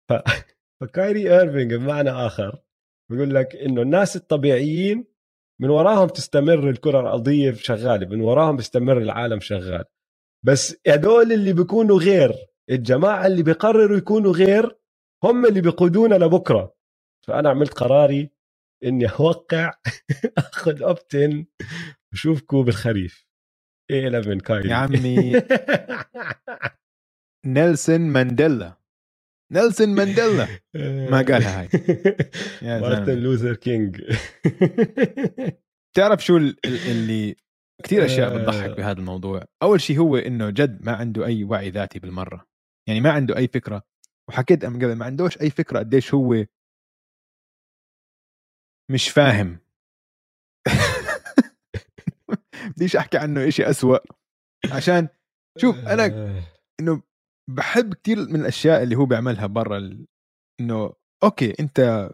ف... 0.10 0.14
فكايري 0.82 1.40
ايرفينج 1.40 1.74
بمعنى 1.74 2.10
آخر 2.10 2.60
بيقول 3.12 3.36
لك 3.36 3.56
إنه 3.56 3.82
الناس 3.82 4.16
الطبيعيين 4.16 5.06
من 5.62 5.70
وراهم 5.70 6.08
تستمر 6.08 6.70
الكرة 6.70 7.00
الأرضية 7.00 7.52
شغالة 7.54 8.08
من 8.08 8.22
وراهم 8.22 8.56
بيستمر 8.56 8.98
العالم 8.98 9.40
شغال. 9.40 9.84
بس 10.46 10.76
هدول 10.88 11.32
اللي 11.34 11.54
بيكونوا 11.54 12.00
غير 12.00 12.34
الجماعة 12.70 13.28
اللي 13.28 13.44
بيقرروا 13.44 13.98
يكونوا 13.98 14.34
غير 14.34 14.78
هم 15.24 15.46
اللي 15.46 15.62
بيقودونا 15.62 16.16
لبكرة. 16.16 16.76
فأنا 17.28 17.50
عملت 17.50 17.74
قراري 17.74 18.32
إني 18.86 19.06
أوقع 19.08 19.74
أخذ 20.38 20.84
أوبتن 20.84 21.46
وشوفكم 22.14 22.64
بالخريف. 22.64 23.26
إيه 23.92 24.06
11 24.06 24.40
كايري 24.40 24.70
يا 24.70 24.76
عمي. 24.76 25.34
نيلسون 27.46 28.02
مانديلا. 28.02 28.78
نيلسون 29.54 29.90
مانديلا. 29.90 30.48
ما 31.12 31.22
قالها 31.22 31.62
هاي. 31.62 31.70
مارتن 32.82 33.18
لوثر 33.18 33.56
كينج. 33.56 34.02
تعرف 35.96 36.26
شو 36.26 36.38
اللي 36.66 37.36
كثير 37.84 38.06
أشياء 38.06 38.38
بتضحك 38.38 38.70
آه. 38.70 38.74
بهذا 38.74 39.00
الموضوع؟ 39.00 39.46
أول 39.64 39.82
شيء 39.82 40.00
هو 40.00 40.18
إنه 40.18 40.50
جد 40.50 40.86
ما 40.86 40.92
عنده 40.92 41.26
أي 41.26 41.44
وعي 41.44 41.70
ذاتي 41.70 42.00
بالمرة. 42.00 42.48
يعني 42.88 43.02
ما 43.02 43.12
عنده 43.12 43.38
أي 43.38 43.48
فكرة. 43.48 43.84
وحكيت 44.30 44.66
من 44.66 44.76
قبل 44.76 44.96
ما 44.96 45.06
عندوش 45.06 45.42
أي 45.42 45.50
فكرة 45.50 45.80
قديش 45.80 46.14
هو 46.14 46.46
مش 48.92 49.10
فاهم. 49.10 49.60
بديش 52.76 52.96
أحكي 52.96 53.18
عنه 53.18 53.48
إشي 53.48 53.70
أسوأ. 53.70 53.98
عشان 54.72 55.08
شوف 55.58 55.78
أنا 55.78 56.06
آه. 56.06 56.44
إنه 56.80 57.02
بحب 57.50 57.94
كثير 57.94 58.18
من 58.18 58.42
الأشياء 58.42 58.84
اللي 58.84 58.96
هو 58.96 59.06
بيعملها 59.06 59.48
برا 59.48 59.78
ال... 59.78 60.06
إنه 60.62 60.94
okay 61.24 61.54
أنت 61.60 62.10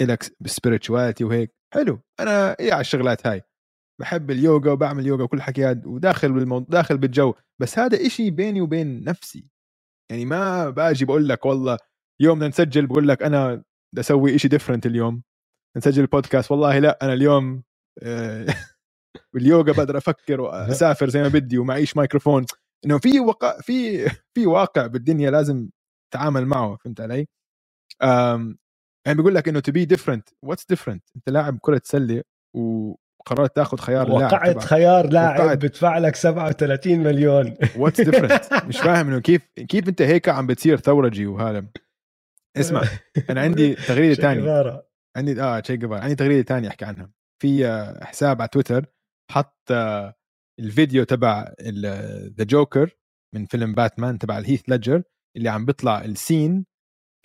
إلك 0.00 0.22
spirituality 0.46 1.24
وهيك. 1.24 1.54
حلو. 1.74 2.00
أنا 2.20 2.56
إيه 2.60 2.72
على 2.72 2.80
الشغلات 2.80 3.26
هاي. 3.26 3.42
بحب 4.00 4.30
اليوغا 4.30 4.72
وبعمل 4.72 5.06
يوغا 5.06 5.24
وكل 5.24 5.42
حكيات 5.42 5.86
وداخل 5.86 6.32
بالموضوع 6.32 6.68
داخل 6.68 6.98
بالجو. 6.98 7.34
بس 7.60 7.78
هذا 7.78 8.06
إشي 8.06 8.30
بيني 8.30 8.60
وبين 8.60 9.04
نفسي. 9.04 9.48
يعني 10.10 10.24
ما 10.24 10.70
باجي 10.70 11.04
بقول 11.04 11.28
لك 11.28 11.46
والله 11.46 11.78
يوم 12.20 12.38
بدنا 12.38 12.48
نسجل 12.48 12.86
بقول 12.86 13.08
لك 13.08 13.22
أنا 13.22 13.54
بدي 13.92 14.00
أسوي 14.00 14.34
إشي 14.34 14.48
different 14.48 14.86
اليوم. 14.86 15.22
نسجل 15.76 16.02
البودكاست 16.02 16.50
والله 16.50 16.78
لا 16.78 16.98
أنا 17.02 17.12
اليوم 17.12 17.62
آه، 18.02 18.46
باليوغا 19.34 19.72
بقدر 19.72 19.98
أفكر 19.98 20.40
وأسافر 20.40 21.08
زي 21.08 21.22
ما 21.22 21.28
بدي 21.28 21.58
ومعيش 21.58 21.96
مايكروفون 21.96 22.46
إنه 22.84 22.98
في 22.98 23.20
وقع 23.20 23.60
في 23.60 24.04
في 24.34 24.46
واقع 24.46 24.86
بالدنيا 24.86 25.30
لازم 25.30 25.68
تتعامل 26.12 26.46
معه 26.46 26.76
فهمت 26.76 27.00
علي؟ 27.00 27.26
يعني 29.06 29.16
بيقول 29.18 29.34
لك 29.34 29.48
إنه 29.48 29.60
to 29.60 29.72
be 29.72 29.84
different 29.84 30.28
what's 30.42 30.66
different 30.66 31.04
أنت 31.16 31.28
لاعب 31.28 31.58
كرة 31.60 31.80
سله 31.84 32.22
وقررت 32.56 33.56
تاخذ 33.56 33.78
خيار 33.78 34.10
وقعت 34.10 34.64
خيار 34.64 35.06
لاعب 35.12 35.58
بدفع 35.58 35.98
لك 35.98 36.16
37 36.16 36.98
مليون. 36.98 37.54
what's 37.76 38.00
different 38.00 38.44
مش 38.68 38.78
فاهم 38.78 39.08
إنه 39.08 39.20
كيف 39.20 39.42
كيف 39.68 39.88
أنت 39.88 40.02
هيك 40.02 40.28
عم 40.28 40.46
بتصير 40.46 40.76
ثورجي 40.76 41.26
وهذا. 41.26 41.66
اسمع 42.56 42.82
أنا 43.30 43.40
عندي 43.40 43.74
تغريدة 43.88 44.14
ثانية 44.14 44.82
عندي 45.16 45.42
آه 45.42 45.60
تشي 45.60 45.78
عندي 45.82 46.14
تغريدة 46.14 46.42
ثانية 46.42 46.68
أحكي 46.68 46.84
عنها. 46.84 47.10
في 47.42 47.66
آه، 47.66 48.04
حساب 48.04 48.40
على 48.40 48.48
تويتر 48.48 48.86
حط 49.32 49.58
آه، 49.70 50.14
الفيديو 50.60 51.04
تبع 51.04 51.54
the 52.38 52.44
Joker 52.44 52.96
من 53.34 53.46
فيلم 53.46 53.74
باتمان 53.74 54.18
تبع 54.18 54.38
الهيث 54.38 54.62
ليدجر 54.68 55.02
اللي 55.36 55.48
عم 55.48 55.64
بيطلع 55.64 56.04
ال 56.04 56.14
scene 56.14 56.66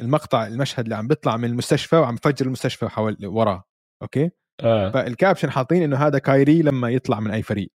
المقطع 0.01 0.47
المشهد 0.47 0.83
اللي 0.83 0.95
عم 0.95 1.07
بيطلع 1.07 1.37
من 1.37 1.45
المستشفى 1.45 1.95
وعم 1.95 2.15
بفجر 2.15 2.45
المستشفى 2.45 2.87
حول 2.87 3.17
وراه 3.25 3.63
okay؟ 4.01 4.31
آه. 4.63 4.91
فال 4.91 5.05
caption 5.05 5.51
حاطين 5.51 5.83
إنه 5.83 5.97
هذا 5.97 6.19
كايري 6.19 6.61
لما 6.61 6.89
يطلع 6.89 7.19
من 7.19 7.31
أي 7.31 7.43
فريق 7.43 7.71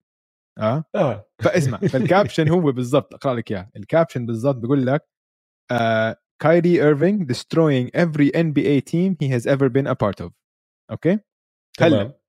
آه, 0.59 0.85
آه. 0.95 1.29
فاسمع 1.45 1.79
فال 1.93 2.05
caption 2.05 2.49
هو 2.49 2.73
بالضبط 2.73 3.15
أقرأ 3.15 3.35
لك 3.35 3.51
إياه 3.53 3.71
ال 3.77 3.83
caption 3.83 4.27
بالضبط 4.27 4.57
بيقول 4.57 4.87
لك 4.87 5.09
كايري 6.43 6.83
ايرفينج 6.83 7.33
destroying 7.33 7.91
every 7.95 8.31
NBA 8.31 8.83
team 8.91 9.17
he 9.21 9.29
has 9.29 9.47
ever 9.47 9.69
been 9.69 9.87
a 9.87 9.95
part 9.95 10.27
of 10.27 10.33
okay؟ 10.91 11.19
هلا 11.81 12.21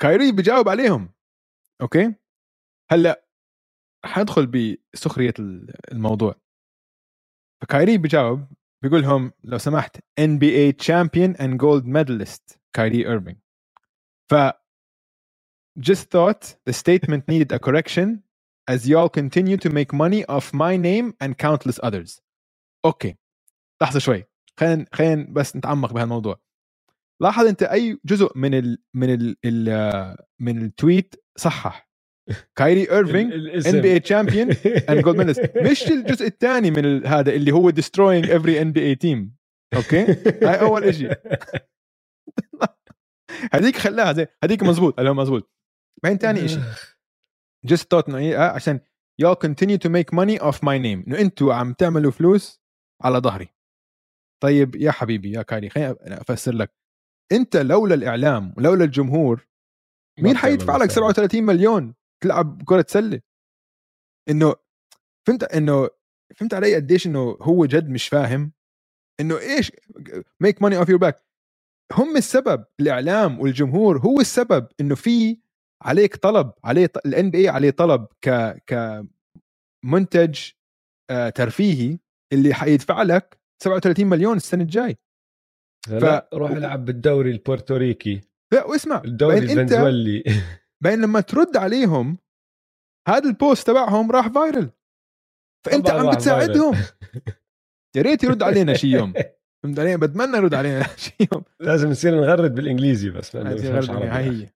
كايري 0.00 0.32
بجاوب 0.32 0.68
عليهم 0.68 1.14
okay؟ 1.82 2.14
هلأ 2.90 3.24
حندخل 4.04 4.46
بسخرية 4.94 5.34
الموضوع. 5.92 6.34
فكايري 7.62 7.98
بجاوب 7.98 8.46
بيقول 8.82 9.02
لهم 9.02 9.32
لو 9.44 9.58
سمحت 9.58 9.96
NBA 10.20 10.72
champion 10.86 11.36
and 11.38 11.58
gold 11.58 11.84
medalist 11.86 12.58
كايري 12.76 13.08
ايرفينج 13.08 13.38
ف 14.32 14.34
just 15.80 16.10
thought 16.12 16.56
the 16.66 16.72
statement 16.72 17.22
needed 17.28 17.52
a 17.52 17.58
correction 17.58 18.22
as 18.70 18.88
y'all 18.88 19.10
continue 19.10 19.58
to 19.58 19.70
make 19.70 19.92
money 19.92 20.24
off 20.28 20.54
my 20.54 20.76
name 20.76 21.14
and 21.22 21.38
countless 21.38 21.80
others. 21.84 22.20
okay 22.86 23.16
لحظة 23.82 23.98
شوي. 24.00 24.24
خلينا 24.60 24.86
خلينا 24.94 25.26
بس 25.32 25.56
نتعمق 25.56 25.92
بهالموضوع. 25.92 26.40
لاحظ 27.22 27.46
أنت 27.46 27.62
أي 27.62 27.98
جزء 28.04 28.38
من 28.38 28.54
ال 28.54 28.78
من 28.94 29.14
ال 29.14 29.36
ال 29.46 30.16
من 30.40 30.62
ال 30.64 30.72
tweet 30.72 31.14
صحح. 31.38 31.91
كايري 32.56 32.90
ايرفينج 32.90 33.32
NBA 33.66 33.92
champion 33.92 34.50
and 34.90 35.00
gold 35.00 35.16
medalist 35.16 35.52
مش 35.56 35.88
الجزء 35.88 36.26
الثاني 36.26 36.70
من 36.70 37.06
هذا 37.06 37.32
اللي 37.32 37.52
هو 37.52 37.70
destroying 37.70 38.26
every 38.26 38.60
NBA 38.60 38.80
team 38.80 39.36
okay 39.76 40.04
هاي 40.42 40.60
أول 40.60 40.94
شيء 40.94 41.12
هذيك 43.54 43.76
خلاها 43.76 44.12
زي 44.12 44.26
هذيك 44.44 44.62
مزبوط. 44.62 45.00
هذا 45.00 45.12
مزبوط. 45.12 45.52
بعدين 46.02 46.18
ثاني 46.18 46.48
شيء 46.48 46.60
just 47.64 47.90
thought 47.90 48.08
إنه 48.08 48.18
إيه، 48.18 48.46
آه، 48.46 48.50
عشان 48.50 48.80
y'all 49.22 49.36
continue 49.36 49.78
to 49.78 49.88
make 49.88 50.14
money 50.14 50.42
off 50.42 50.56
my 50.56 50.78
name. 50.78 51.06
إنه 51.06 51.18
أنتوا 51.18 51.54
عم 51.54 51.72
تعملوا 51.72 52.10
فلوس 52.10 52.62
على 53.02 53.18
ظهري. 53.18 53.48
طيب 54.42 54.76
يا 54.76 54.90
حبيبي 54.90 55.32
يا 55.32 55.42
كايري 55.42 55.70
خليني 55.70 55.96
أفسر 56.06 56.54
لك. 56.54 56.74
أنت 57.32 57.56
لولا 57.56 57.94
الإعلام 57.94 58.54
ولولا 58.56 58.84
الجمهور 58.84 59.48
مين 60.20 60.36
حيدفع 60.36 60.76
لك 60.76 60.90
37 60.90 61.42
مليون؟ 61.42 61.94
تلعب 62.22 62.62
كرة 62.64 62.84
سلة. 62.88 63.20
إنه 64.28 64.54
فهمت 65.26 65.44
إنه 65.44 65.88
فهمت 66.36 66.54
علي 66.54 66.74
قديش 66.74 67.06
إنه 67.06 67.36
هو 67.42 67.66
جد 67.66 67.88
مش 67.88 68.08
فاهم؟ 68.08 68.52
إنه 69.20 69.38
إيش 69.38 69.72
make 70.40 70.62
money 70.62 70.76
off 70.76 70.88
your 70.88 70.98
back 70.98 71.24
هم 71.92 72.16
السبب 72.16 72.64
الإعلام 72.80 73.40
والجمهور 73.40 73.98
هو 73.98 74.20
السبب 74.20 74.68
إنه 74.80 74.94
في 74.94 75.38
عليك 75.82 76.16
طلب 76.16 76.52
عليه 76.64 76.90
ال 77.06 77.30
NBA 77.30 77.48
عليه 77.48 77.70
طلب 77.70 78.06
ك 78.20 78.30
ك 78.66 79.02
منتج 79.84 80.40
آه، 81.10 81.28
ترفيهي 81.28 81.98
اللي 82.32 82.54
حيدفع 82.54 83.02
لك 83.02 83.40
37 83.62 84.06
مليون 84.06 84.36
السنة 84.36 84.62
الجاي. 84.62 84.96
لا 85.88 86.28
روح 86.34 86.50
العب 86.50 86.84
بالدوري 86.84 87.30
البورتوريكي. 87.30 88.20
لا 88.52 88.64
واسمع 88.64 89.02
الدوري 89.04 89.38
الفنزويلي. 89.38 90.24
بعدين 90.82 91.00
لما 91.00 91.20
ترد 91.20 91.56
عليهم 91.56 92.18
هذا 93.08 93.28
ال 93.28 93.36
post 93.36 93.66
تبعهم 93.66 94.10
راح 94.10 94.28
viral 94.28 94.70
فأنت 95.66 95.90
عم 95.90 96.10
بتساعدهم. 96.10 96.74
يا 97.96 98.02
ريت 98.02 98.24
يرد 98.24 98.42
علينا 98.42 98.74
شي 98.74 98.86
يوم. 98.86 99.12
فهمت 99.62 99.78
علي؟ 99.78 99.96
بتمنى 99.96 100.36
يرد 100.36 100.54
علينا 100.54 100.82
شي 100.96 101.12
يوم. 101.32 101.44
لازم 101.60 101.88
نصير 101.88 102.20
نغرد 102.20 102.54
بالإنجليزي 102.54 103.10
بس 103.10 103.36
عربي. 103.36 103.68
هاي 104.08 104.24
هي. 104.24 104.48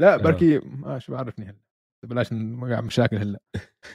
لا 0.00 0.16
بركي 0.16 0.56
آه 0.84 0.98
شو 0.98 1.12
بعرفني 1.12 1.44
هلا. 1.44 1.60
بلاش 2.06 2.32
نوقع 2.32 2.80
مشاكل 2.80 3.16
هلا. 3.16 3.40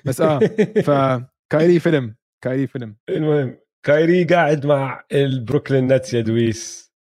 بس 0.05 0.21
آه 0.21 0.39
فكايري 0.87 1.79
فيلم 1.79 2.15
كايري 2.43 2.67
فيلم. 2.67 2.95
المهم 3.09 3.57
كايري 3.85 4.23
قاعد 4.23 4.65
مع 4.65 5.05
ال 5.11 5.21
Brooklyn 5.21 5.93
Nets 5.93 6.13
يا 6.13 6.21
دويس. 6.21 6.93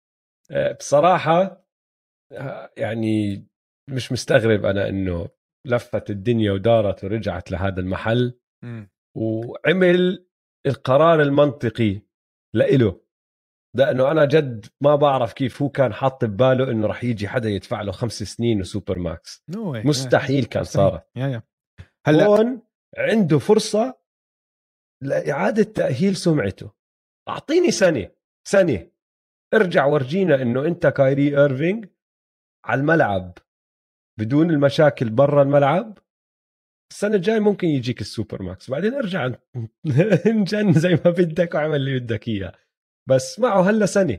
آه، 0.51 0.73
بصراحة 0.73 1.67
آه، 2.33 2.73
يعني 2.77 3.47
مش 3.91 4.13
مستغرب 4.13 4.65
أنا 4.65 4.89
إنه 4.89 5.29
لفت 5.67 6.11
الدنيا 6.11 6.53
ودارت 6.53 7.05
ورجعت 7.05 7.51
لهذا 7.51 7.81
المحل. 7.81 8.39
وعمل 9.17 10.27
القرار 10.67 11.23
المنطقي 11.23 12.01
لإله. 12.55 13.03
لأنه 13.77 14.11
أنا 14.11 14.25
جد 14.25 14.67
ما 14.81 14.97
بعرف 14.97 15.33
كيف 15.33 15.63
هو 15.63 15.69
كان 15.69 15.93
حاط 15.93 16.25
بباله 16.25 16.71
إنه 16.71 16.87
رح 16.87 17.05
يجي 17.05 17.29
حدا 17.29 17.49
يدفع 17.49 17.83
له 17.83 17.93
خمس 17.93 18.23
سنين 18.23 18.61
و 18.61 18.67
super 18.67 18.99
max. 18.99 19.45
واي 19.57 19.83
مستحيل 19.83 20.45
كان 20.45 20.65
صارت 20.65 21.07
يا 21.17 21.27
يا 21.27 21.43
هلأ 22.07 22.27
هون 22.27 22.63
عنده 22.99 23.39
فرصة 23.39 23.99
لإعادة 25.03 25.63
تأهيل 25.63 26.17
سمعته. 26.17 26.73
أعطيني 27.29 27.71
سنة 27.71 28.11
سنة 28.49 28.91
ارجع 29.55 29.87
ورجينا 29.87 30.43
إنه 30.43 30.67
أنت 30.67 30.87
كايري 30.87 31.39
إيرفينج 31.41 31.89
على 32.65 32.81
الملعب. 32.81 33.39
بدون 34.19 34.51
المشاكل 34.51 35.11
برا 35.11 35.43
الملعب 35.43 35.99
السنة 36.93 37.15
الجاي 37.15 37.41
ممكن 37.41 37.69
يجيك 37.69 38.01
ال 38.01 38.08
super 38.08 38.43
max. 38.43 38.71
بعدين 38.71 38.95
ارجع 38.95 39.31
انجن 40.27 40.73
زي 40.85 40.91
ما 40.91 41.11
بدك 41.11 41.55
واعمل 41.55 41.77
اللي 41.77 41.99
بدك 41.99 42.29
إياه. 42.29 42.53
بس 43.09 43.41
معه 43.41 43.71
هلا 43.71 43.87
سنة. 43.87 44.19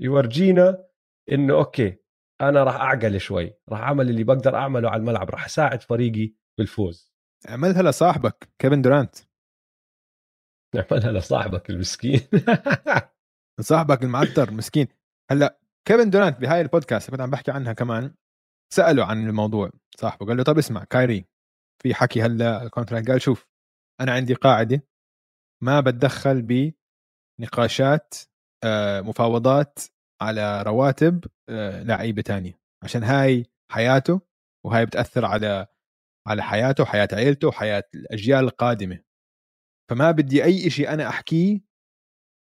يورجينا 0.00 0.84
إنه 1.32 1.54
okay 1.54 1.98
أنا 2.40 2.64
راح 2.64 2.74
أعقل 2.74 3.20
شوي. 3.20 3.54
راح 3.68 3.80
أعمل 3.80 4.10
اللي 4.10 4.24
بقدر 4.24 4.56
أعمله 4.56 4.90
على 4.90 5.00
الملعب. 5.00 5.30
راح 5.30 5.44
أساعد 5.44 5.82
فريقي 5.82 6.34
بالفوز. 6.58 7.12
عملها 7.48 7.82
لصاحبك 7.82 8.48
كيفن 8.58 8.82
دورانت. 8.82 9.16
نعملها 10.74 11.12
لصاحبك 11.12 11.70
المسكين. 11.70 12.20
صاحبك 13.60 14.02
المعتر 14.02 14.50
مسكين. 14.50 14.86
هلا 15.30 15.58
كيفن 15.88 16.10
دورانت 16.10 16.40
بهاي 16.40 16.60
البودكاست 16.60 17.10
كنت 17.10 17.20
عم 17.20 17.30
بحكي 17.30 17.50
عنها 17.50 17.72
كمان. 17.72 18.14
سألوا 18.72 19.04
عن 19.04 19.28
الموضوع 19.28 19.70
صاحبه 19.96 20.26
قال 20.26 20.36
له 20.36 20.42
طب 20.42 20.58
اسمع 20.58 20.84
كايري 20.84 21.26
في 21.82 21.94
حكي 21.94 22.22
هلا 22.22 22.62
ال 22.62 22.67
contract 22.67 23.10
قال 23.10 23.22
شوف 23.22 23.48
أنا 24.00 24.12
عندي 24.12 24.34
قاعدة 24.34 24.82
ما 25.62 25.80
بتدخل 25.80 26.72
بنقاشات 27.38 28.14
آه، 28.64 29.00
مفاوضات 29.00 29.78
على 30.22 30.62
رواتب 30.62 31.24
آه، 31.48 31.82
لعيبة 31.82 32.22
تانية 32.22 32.60
عشان 32.84 33.02
هاي 33.02 33.46
حياته 33.70 34.20
وهاي 34.66 34.86
بتأثر 34.86 35.24
على 35.24 35.66
على 36.28 36.42
حياته 36.42 36.82
وحياه 36.82 37.08
عيلته 37.12 37.48
وحياه 37.48 37.84
الأجيال 37.94 38.44
القادمة. 38.44 38.98
فما 39.90 40.10
بدي 40.10 40.44
أي 40.44 40.70
شيء 40.70 40.92
أنا 40.92 41.08
أحكيه 41.08 41.60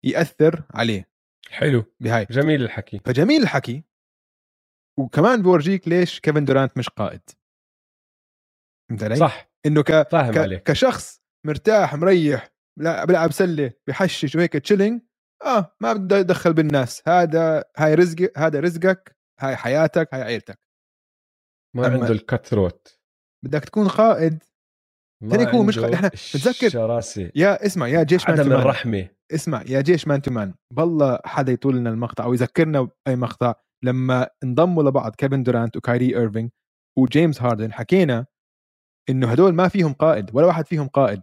يأثر 0.05 0.65
عليه. 0.75 1.11
حلو 1.51 1.85
بهاي. 2.01 2.27
جميل 2.31 2.63
الحكي. 2.63 2.99
فجميل 3.05 3.43
الحكي 3.43 3.85
وكمان 5.01 5.43
بورجيك 5.43 5.89
ليش 5.89 6.21
كيفن 6.21 6.45
دورانت 6.45 6.79
مش 6.79 6.89
قائد. 6.89 7.21
فهمت 8.91 9.03
علي؟ 9.03 9.17
صح. 9.17 9.51
إنه 9.67 9.83
ك... 9.83 10.09
فاهم 10.09 10.35
ك... 10.35 10.39
عليك. 10.39 10.63
كشخص 10.63 11.21
مرتاح 11.47 11.95
مريح 11.95 12.49
لا 12.79 13.05
بلعب 13.05 13.33
سلة 13.33 13.73
بحشش 13.89 14.37
وهيك 14.37 14.53
تشيلينج 14.53 15.03
آه 15.45 15.77
ما 15.83 15.93
بدي 15.93 16.21
ادخل 16.21 16.53
بالناس. 16.53 17.03
هذا 17.09 17.65
هاي 17.77 17.95
رزق 17.95 18.39
هذا 18.39 18.61
رزقك 18.61 19.17
هاي 19.41 19.57
حياتك 19.57 20.09
هاي 20.15 20.23
عيلتك. 20.23 20.59
ما 21.77 21.83
أما- 21.83 21.93
عنده 21.93 22.09
الكتروت 22.13 23.01
بدك 23.45 23.65
تكون 23.65 23.89
قائد. 23.89 24.43
تاني 25.31 25.53
هو 25.55 25.63
مش 25.63 25.79
خ- 25.79 25.83
إحنا 25.85 26.09
بتذكر- 26.09 27.31
يا 27.37 27.67
اسمع 27.67 27.89
يا 27.89 28.03
جيش 28.03 28.29
مان 28.29 28.41
عدم 28.41 28.53
الرحمة. 28.53 29.09
اسمع 29.35 29.63
يا 29.67 29.81
جيش 29.81 30.09
مان 30.09 30.23
تو 30.23 30.31
مان. 30.31 30.55
بالله 30.73 31.19
حدا 31.25 31.53
يطول 31.53 31.77
لنا 31.77 31.91
المقطع 31.91 32.25
أو 32.25 32.33
يذكرنا 32.35 32.81
بأي 33.07 33.17
مقطع. 33.17 33.55
لما 33.85 34.29
انضموا 34.45 34.83
لبعض 34.83 35.15
كيفن 35.15 35.43
دورانت 35.43 35.77
وكايري 35.77 36.17
ايرفينج 36.17 36.51
وجيمس 36.99 37.43
هاردن 37.43 37.73
حكينا 37.73 38.27
إنه 39.11 39.33
هدول 39.33 39.55
ما 39.55 39.69
فيهم 39.69 39.93
قائد 39.93 40.31
ولا 40.37 40.47
واحد 40.47 40.67
فيهم 40.67 40.89
قائد. 40.89 41.23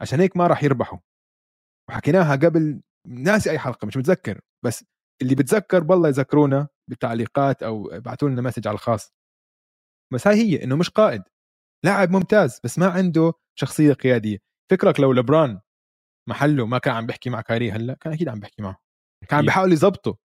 عشان 0.00 0.20
هيك 0.20 0.36
ما 0.36 0.46
راح 0.46 0.64
يربحوا. 0.64 0.98
وحكيناها 1.90 2.36
قبل 2.36 2.80
ناسي 3.06 3.50
أي 3.50 3.58
حلقة 3.58 3.86
مش 3.86 3.96
متذكر. 3.96 4.40
بس 4.64 4.84
اللي 5.22 5.34
بتذكر 5.34 5.82
بالله 5.82 6.08
يذكرونا 6.08 6.68
بالتعليقات 6.90 7.62
أو 7.62 7.90
ابعثوا 7.90 8.28
لنا 8.28 8.42
message 8.42 8.68
على 8.68 8.74
الخاص. 8.74 9.12
بس 10.12 10.26
هاي 10.26 10.36
هي 10.36 10.64
إنه 10.64 10.76
مش 10.76 10.90
قائد. 10.90 11.22
لاعب 11.84 12.10
ممتاز 12.10 12.60
بس 12.64 12.78
ما 12.78 12.86
عنده 12.86 13.32
شخصية 13.58 13.92
قيادية. 13.92 14.38
فكرك 14.70 15.00
لو 15.00 15.12
لبران 15.12 15.60
محله 16.28 16.66
ما 16.66 16.78
كان 16.78 16.94
عم 16.94 17.06
بيحكي 17.06 17.30
مع 17.30 17.40
كايري 17.40 17.70
هلأ 17.70 17.94
كان 17.94 18.12
أكيد 18.12 18.28
عم 18.28 18.40
بيحكي 18.40 18.62
معه. 18.62 18.76
كان 19.28 19.38
عم. 19.38 19.44
بيحاول 19.44 19.72
يظبطه. 19.72 20.18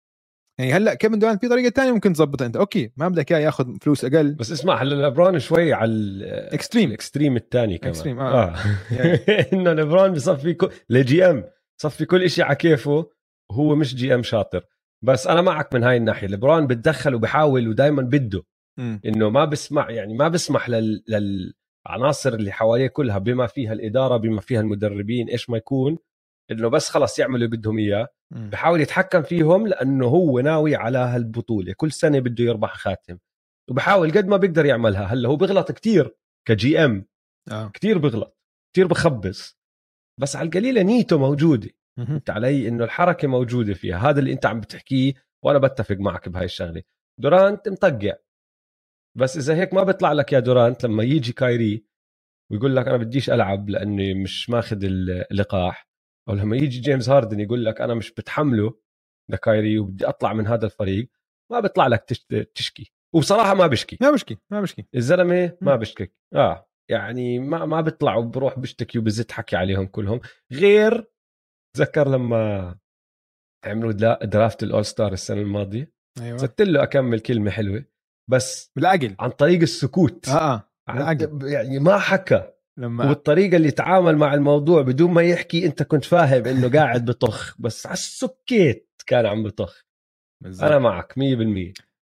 يعني 0.58 0.72
هلا 0.72 0.94
كيفن 0.94 1.18
دورانت 1.18 1.40
في 1.40 1.48
طريقة 1.48 1.68
تانية 1.68 1.92
ممكن 1.92 2.12
تظبطها 2.12 2.46
انت. 2.46 2.56
okay 2.56 2.92
ما 2.96 3.08
بدك 3.08 3.32
اياه 3.32 3.40
ياخذ 3.40 3.76
فلوس 3.80 4.04
أقل. 4.04 4.34
بس 4.34 4.52
اسمع 4.52 4.82
هلا 4.82 5.06
لبران 5.08 5.38
شوي 5.38 5.72
على 5.72 5.90
ال- 5.90 6.22
extreme 6.54 6.88
ال 6.88 6.94
extreme 6.94 7.36
الثاني 7.36 7.78
كمان. 7.78 7.90
extreme، 7.90 8.20
آه. 8.20 8.44
آه. 8.44 8.56
إنه 9.52 9.72
لبران 9.72 10.12
بصفي 10.12 10.54
كل 10.54 10.70
ل 10.90 11.24
GM 11.24 11.44
صفي 11.82 12.04
كل 12.04 12.30
شيء 12.30 12.44
على 12.44 12.56
كيفه 12.56 13.10
وهو 13.50 13.74
مش 13.74 13.94
GM 13.94 14.22
شاطر. 14.22 14.64
بس 15.02 15.26
أنا 15.26 15.42
معك 15.42 15.74
من 15.74 15.84
هاي 15.84 15.96
الناحية. 15.96 16.26
لبران 16.28 16.66
بتدخل 16.66 17.14
وبحاول 17.14 17.68
ودائما 17.68 18.02
بده. 18.02 18.42
إنه 19.06 19.30
ما 19.30 19.44
بسمع 19.44 19.90
يعني 19.90 20.14
ما 20.14 20.28
بسمح 20.28 20.68
لل... 20.68 21.02
للعناصر 21.08 22.34
اللي 22.34 22.52
حواليه 22.52 22.86
كلها 22.86 23.18
بما 23.18 23.46
فيها 23.46 23.72
الإدارة 23.72 24.16
بما 24.16 24.40
فيها 24.40 24.60
المدربين 24.60 25.28
إيش 25.28 25.50
ما 25.50 25.56
يكون. 25.56 25.98
إنه 26.50 26.68
بس 26.68 26.88
خلص 26.88 27.18
يعملوا 27.18 27.36
اللي 27.36 27.56
بدهم 27.56 27.78
إياه. 27.78 28.08
بحاول 28.30 28.80
يتحكم 28.80 29.22
فيهم 29.22 29.66
لأنه 29.66 30.06
هو 30.06 30.40
ناوي 30.40 30.76
على 30.76 30.98
هالبطولة. 30.98 31.72
كل 31.76 31.92
سنة 31.92 32.18
بده 32.18 32.44
يربح 32.44 32.74
خاتم. 32.74 33.18
وبحاول 33.70 34.12
قد 34.12 34.26
ما 34.26 34.36
بيقدر 34.36 34.66
يعملها. 34.66 35.04
هلأ 35.04 35.28
هو 35.28 35.36
بيغلط 35.36 35.72
كتير 35.72 36.16
ك 36.48 36.84
GM. 36.84 37.06
آه. 37.50 37.68
كتير 37.68 37.98
بيغلط 37.98 38.38
كتير 38.72 38.86
بخبص. 38.86 39.58
بس 40.20 40.36
على 40.36 40.46
القليلة 40.46 40.82
نيته 40.82 41.18
موجودة. 41.18 41.70
فهمت 41.96 42.30
علي؟ 42.30 42.68
إنه 42.68 42.84
الحركة 42.84 43.28
موجودة 43.28 43.74
فيها. 43.74 43.98
هذا 44.10 44.18
اللي 44.18 44.32
أنت 44.32 44.46
عم 44.46 44.60
بتحكيه 44.60 45.14
وأنا 45.44 45.58
بتفق 45.58 45.96
معك 45.96 46.28
بهاي 46.28 46.44
الشغلة. 46.44 46.82
دورانت 47.20 47.68
مطقع. 47.68 48.12
بس 49.18 49.36
إذا 49.36 49.54
هيك 49.54 49.74
ما 49.74 49.82
بيطلع 49.82 50.12
لك 50.12 50.32
يا 50.32 50.40
دورانت 50.40 50.84
لما 50.84 51.02
يجي 51.02 51.32
كايري 51.32 51.84
ويقول 52.52 52.76
لك 52.76 52.88
أنا 52.88 52.96
بديش 52.96 53.30
ألعب 53.30 53.70
لأني 53.70 54.14
مش 54.14 54.50
ماخذ 54.50 54.78
اللقاح. 54.84 55.88
أو 56.28 56.34
لما 56.34 56.56
يجي 56.56 56.80
جيمس 56.80 57.08
هاردن 57.08 57.40
يقول 57.40 57.64
لك 57.64 57.80
أنا 57.80 57.94
مش 57.94 58.12
بتحمله 58.12 58.74
لكايري 59.30 59.78
وبدي 59.78 60.08
أطلع 60.08 60.32
من 60.32 60.46
هذا 60.46 60.66
الفريق 60.66 61.10
ما 61.52 61.60
بيطلع 61.60 61.86
لك 61.86 62.04
تشكي. 62.54 62.92
وبصراحة 63.14 63.54
ما 63.54 63.66
بشكي. 63.66 63.98
ما 64.00 64.10
بشكي 64.10 64.38
ما 64.50 64.60
بشكي. 64.60 64.86
الزلمة 64.94 65.56
ما 65.60 65.76
بشكي. 65.76 66.12
آه 66.34 66.68
يعني 66.90 67.38
ما 67.38 67.66
ما 67.66 67.80
بيطلع 67.80 68.16
وبروح 68.16 68.58
بيشتكي 68.58 68.98
وبزت 68.98 69.32
حكي 69.32 69.56
عليهم 69.56 69.86
كلهم. 69.86 70.20
غير 70.52 71.04
تذكر 71.76 72.08
لما 72.08 72.76
عملوا 73.64 73.92
draft 74.24 74.62
ال 74.62 74.67
all 74.67 74.84
star 74.84 75.12
السنة 75.12 75.40
الماضية؟ 75.40 75.92
أيوه. 76.20 76.38
زدت 76.38 76.62
له 76.62 76.82
أكمل 76.82 77.20
كلمة 77.20 77.50
حلوة 77.50 77.84
بس 78.30 78.72
بالعقل. 78.76 79.16
عن 79.20 79.30
طريق 79.30 79.60
السكوت. 79.60 80.28
آه 80.28 80.70
آه 80.88 80.92
بالعقل. 80.92 81.48
يعني 81.48 81.78
ما 81.78 81.98
حكى. 81.98 82.52
لما 82.78 83.08
والطريقة 83.08 83.56
اللي 83.56 83.70
تعامل 83.70 84.16
مع 84.16 84.34
الموضوع 84.34 84.82
بدون 84.82 85.10
ما 85.10 85.22
يحكي 85.22 85.66
أنت 85.66 85.82
كنت 85.82 86.04
فاهم 86.04 86.44
إنه 86.46 86.70
قاعد 86.72 87.04
بطخ 87.04 87.60
بس 87.60 87.86
على 87.86 87.92
السكيت 87.92 88.92
كان 89.06 89.26
عم 89.26 89.42
بطخ 89.42 89.84
بالزبط. 90.42 90.64
أنا 90.70 90.78
معك 90.78 91.12
100% 91.12 91.72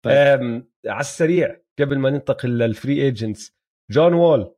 طيب. 0.04 0.66
على 0.86 1.00
السريع 1.00 1.60
قبل 1.78 1.98
ما 1.98 2.10
ننتقل 2.10 2.58
لل 2.58 2.73
free 2.73 3.02
agents 3.02 3.56
جون 3.90 4.12
وول 4.14 4.54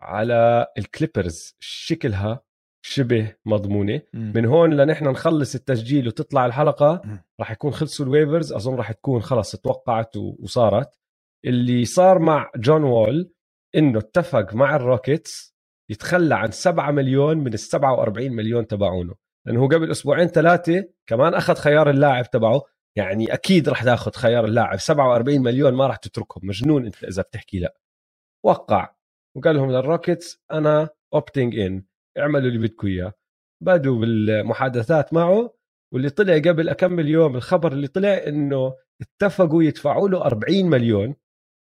على 0.00 0.66
الكليبرز 0.78 1.56
شكلها 1.60 2.42
شبه 2.86 3.34
مضمونة 3.46 4.02
مم. 4.14 4.32
من 4.36 4.44
هون 4.46 4.74
لنحن 4.76 5.08
نخلص 5.08 5.54
التسجيل 5.54 6.08
وتطلع 6.08 6.46
الحلقة. 6.46 7.02
راح 7.40 7.50
يكون 7.50 7.70
خلصوا 7.72 8.06
ال 8.06 8.12
waivers 8.12 8.52
أظن 8.52 8.74
راح 8.74 8.92
تكون 8.92 9.22
خلص 9.22 9.56
توقعت 9.56 10.16
و- 10.16 10.36
وصارت 10.40 10.98
اللي 11.44 11.84
صار 11.84 12.18
مع 12.18 12.50
جون 12.56 12.84
وول 12.84 13.30
إنه 13.76 13.98
اتفق 13.98 14.54
مع 14.54 14.76
الروكيتس 14.76 15.56
يتخلى 15.90 16.34
عن 16.34 16.50
7 16.50 16.90
مليون 16.90 17.38
من 17.38 17.54
ال 17.54 17.58
47 17.58 18.32
مليون 18.32 18.66
تبعونه. 18.66 19.14
لأنه 19.46 19.60
هو 19.60 19.66
قبل 19.66 19.90
أسبوعين 19.90 20.28
ثلاثة 20.28 20.88
كمان 21.06 21.34
أخذ 21.34 21.54
خيار 21.54 21.90
اللاعب 21.90 22.30
تبعه. 22.30 22.62
يعني 22.96 23.34
أكيد 23.34 23.68
راح 23.68 23.84
تأخذ 23.84 24.12
خيار 24.12 24.44
اللاعب. 24.44 24.78
47 24.78 25.42
مليون 25.42 25.74
ما 25.74 25.86
راح 25.86 25.96
تتركهم. 25.96 26.46
مجنون 26.46 26.84
أنت 26.84 27.04
إذا 27.04 27.22
بتحكي 27.22 27.58
لا. 27.58 27.76
وقع. 28.44 28.94
وقال 29.36 29.56
لهم 29.56 29.70
للروكيتس 29.70 30.42
أنا 30.52 30.88
opting 31.14 31.58
in 31.58 31.84
اعملوا 32.18 32.48
اللي 32.48 32.58
بدكم 32.58 32.86
إياه. 32.86 33.12
بدوا 33.62 34.00
بالمحادثات 34.00 35.14
معه. 35.14 35.54
واللي 35.92 36.10
طلع 36.10 36.38
قبل 36.38 36.68
اكمل 36.68 37.08
يوم 37.08 37.36
الخبر 37.36 37.72
اللي 37.72 37.88
طلع 37.88 38.22
إنه 38.26 38.74
اتفقوا 39.00 39.62
يدفعوا 39.62 40.08
له 40.08 40.24
40 40.24 40.66
مليون. 40.66 41.14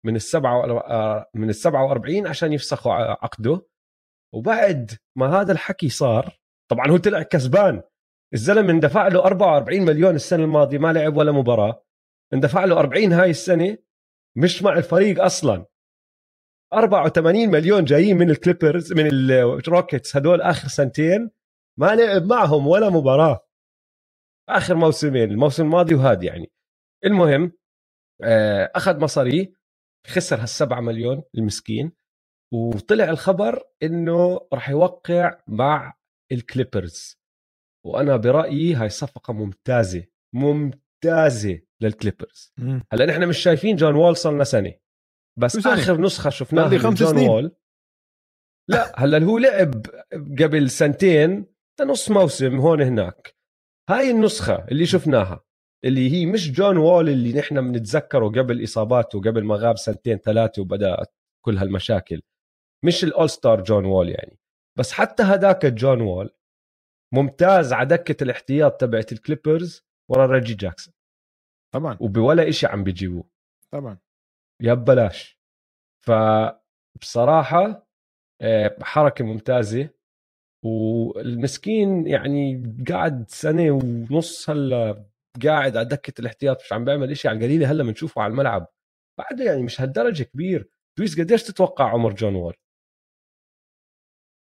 من 0.05 0.17
السبعة 0.17 0.79
آه، 0.79 1.31
من 1.35 1.49
ال 1.49 1.55
47 1.55 2.27
عشان 2.27 2.53
يفسخوا 2.53 2.93
عقده. 2.93 3.67
وبعد 4.35 4.91
ما 5.17 5.41
هذا 5.41 5.53
الحكي 5.53 5.89
صار 5.89 6.39
طبعا 6.71 6.91
هو 6.91 6.97
طلع 6.97 7.23
كسبان. 7.23 7.83
الزلمة 8.35 8.71
اندفع 8.71 9.09
له 9.09 9.25
44 9.25 9.83
مليون 9.83 10.15
السنة 10.15 10.45
الماضية 10.45 10.79
ما 10.79 10.93
لعب 10.93 11.17
ولا 11.17 11.33
مباراة. 11.33 11.85
اندفع 12.35 12.65
له 12.65 12.79
40 12.79 13.13
هاي 13.13 13.31
السنة 13.31 13.79
مش 14.37 14.63
مع 14.63 14.73
الفريق 14.73 15.25
أصلا. 15.25 15.67
84 16.73 17.51
مليون 17.51 17.85
جايين 17.85 18.19
من 18.19 18.31
الكليبرز 18.31 18.93
من 18.93 19.07
الروكيتس 19.07 20.17
هدول 20.17 20.41
آخر 20.41 20.69
سنتين 20.69 21.31
ما 21.79 21.95
لعب 21.95 22.23
معهم 22.23 22.67
ولا 22.67 22.91
مباراة. 22.91 23.47
آخر 24.49 24.75
موسمين 24.75 25.31
الموسم 25.31 25.65
الماضي 25.65 25.95
وهذا 25.95 26.25
يعني. 26.25 26.53
المهم 27.05 27.53
آه، 28.23 28.71
أخذ 28.75 29.01
مصاريه 29.01 29.53
خسر 30.07 30.41
هالسبعة 30.41 30.81
مليون 30.81 31.23
المسكين 31.35 31.93
وطلع 32.53 33.05
الخبر 33.11 33.63
إنه 33.83 34.49
راح 34.53 34.71
يوقع 34.71 35.43
مع 35.47 35.95
الكليبرز 36.33 37.21
وأنا 37.87 38.17
برأيي 38.17 38.75
هاي 38.75 38.89
صفقة 38.89 39.33
ممتازة 39.33 40.05
ممتازة 40.35 41.61
للكليبرز. 41.81 42.53
هلأ 42.93 43.07
نحن 43.07 43.29
مش 43.29 43.39
شايفين 43.39 43.77
جون 43.77 43.95
وول 43.95 44.17
صار 44.17 44.33
لنا 44.33 44.45
سنة 44.45 44.75
بس 45.39 45.57
وسنة. 45.57 45.75
آخر 45.75 46.01
نسخة 46.01 46.31
شفناها 46.31 46.69
من 46.69 46.79
خمس 46.79 46.99
جون 46.99 47.11
سنين. 47.11 47.29
وول 47.29 47.57
لا 48.71 49.01
هلأ 49.01 49.25
هو 49.25 49.39
لعب 49.39 49.87
قبل 50.41 50.71
سنتين 50.71 51.47
نص 51.81 52.11
موسم 52.11 52.59
هون 52.59 52.83
هناك 52.83 53.37
هاي 53.91 54.11
النسخة 54.11 54.67
اللي 54.71 54.87
شفناها 54.87 55.45
اللي 55.85 56.13
هي 56.13 56.27
مش 56.27 56.53
جون 56.53 56.77
وول 56.77 57.09
اللي 57.09 57.33
نحن 57.33 57.73
بنتذكره 57.73 58.29
قبل 58.29 58.65
إصاباته 58.65 59.21
قبل 59.21 59.45
ما 59.45 59.57
غاب 59.57 59.79
سنتين 59.79 60.19
ثلاثة 60.19 60.63
وبدأت 60.63 61.15
كل 61.45 61.59
هالمشاكل. 61.59 62.23
مش 62.85 63.05
ال 63.05 63.11
all 63.11 63.31
star 63.31 63.63
جون 63.63 63.85
وول 63.85 64.09
يعني. 64.09 64.39
بس 64.79 64.93
حتى 64.93 65.23
هداك 65.23 65.67
جون 65.67 66.01
وول 66.01 66.31
ممتاز 67.15 67.73
على 67.73 67.89
دكة 67.89 68.25
الاحتياط 68.25 68.81
تبعت 68.81 69.13
الكليبرز 69.13 69.85
ورا 70.11 70.27
ريجي 70.27 70.55
جاكسون. 70.55 70.95
طبعا. 71.75 71.97
وبولا 72.01 72.49
إشي 72.49 72.67
عم 72.67 72.85
بيجيبوه. 72.85 73.25
طبعا. 73.71 73.99
يا 74.63 74.75
ببلاش. 74.75 75.39
فبصراحة 76.07 77.87
آه، 78.41 78.77
حركة 78.83 79.25
ممتازة. 79.25 79.89
والمسكين 80.65 82.07
يعني 82.07 82.63
قاعد 82.89 83.31
سنة 83.31 83.71
ونص 83.71 84.51
هلا 84.51 85.05
قاعد 85.43 85.77
على 85.77 85.89
دكة 85.89 86.21
الاحتياط 86.21 86.63
مش 86.63 86.73
عم 86.73 86.85
بيعمل 86.85 87.11
إشي 87.11 87.29
على 87.29 87.39
القليلة 87.39 87.71
هلأ 87.71 87.85
بنشوفه 87.85 88.23
على 88.23 88.31
الملعب. 88.31 88.67
بعده 89.19 89.45
يعني 89.45 89.63
مش 89.63 89.81
هالدرجة 89.81 90.23
كبير. 90.23 90.71
دويس 90.99 91.21
قديش 91.21 91.43
تتوقع 91.43 91.91
عمر 91.91 92.13
جون 92.15 92.35
وول 92.35 92.55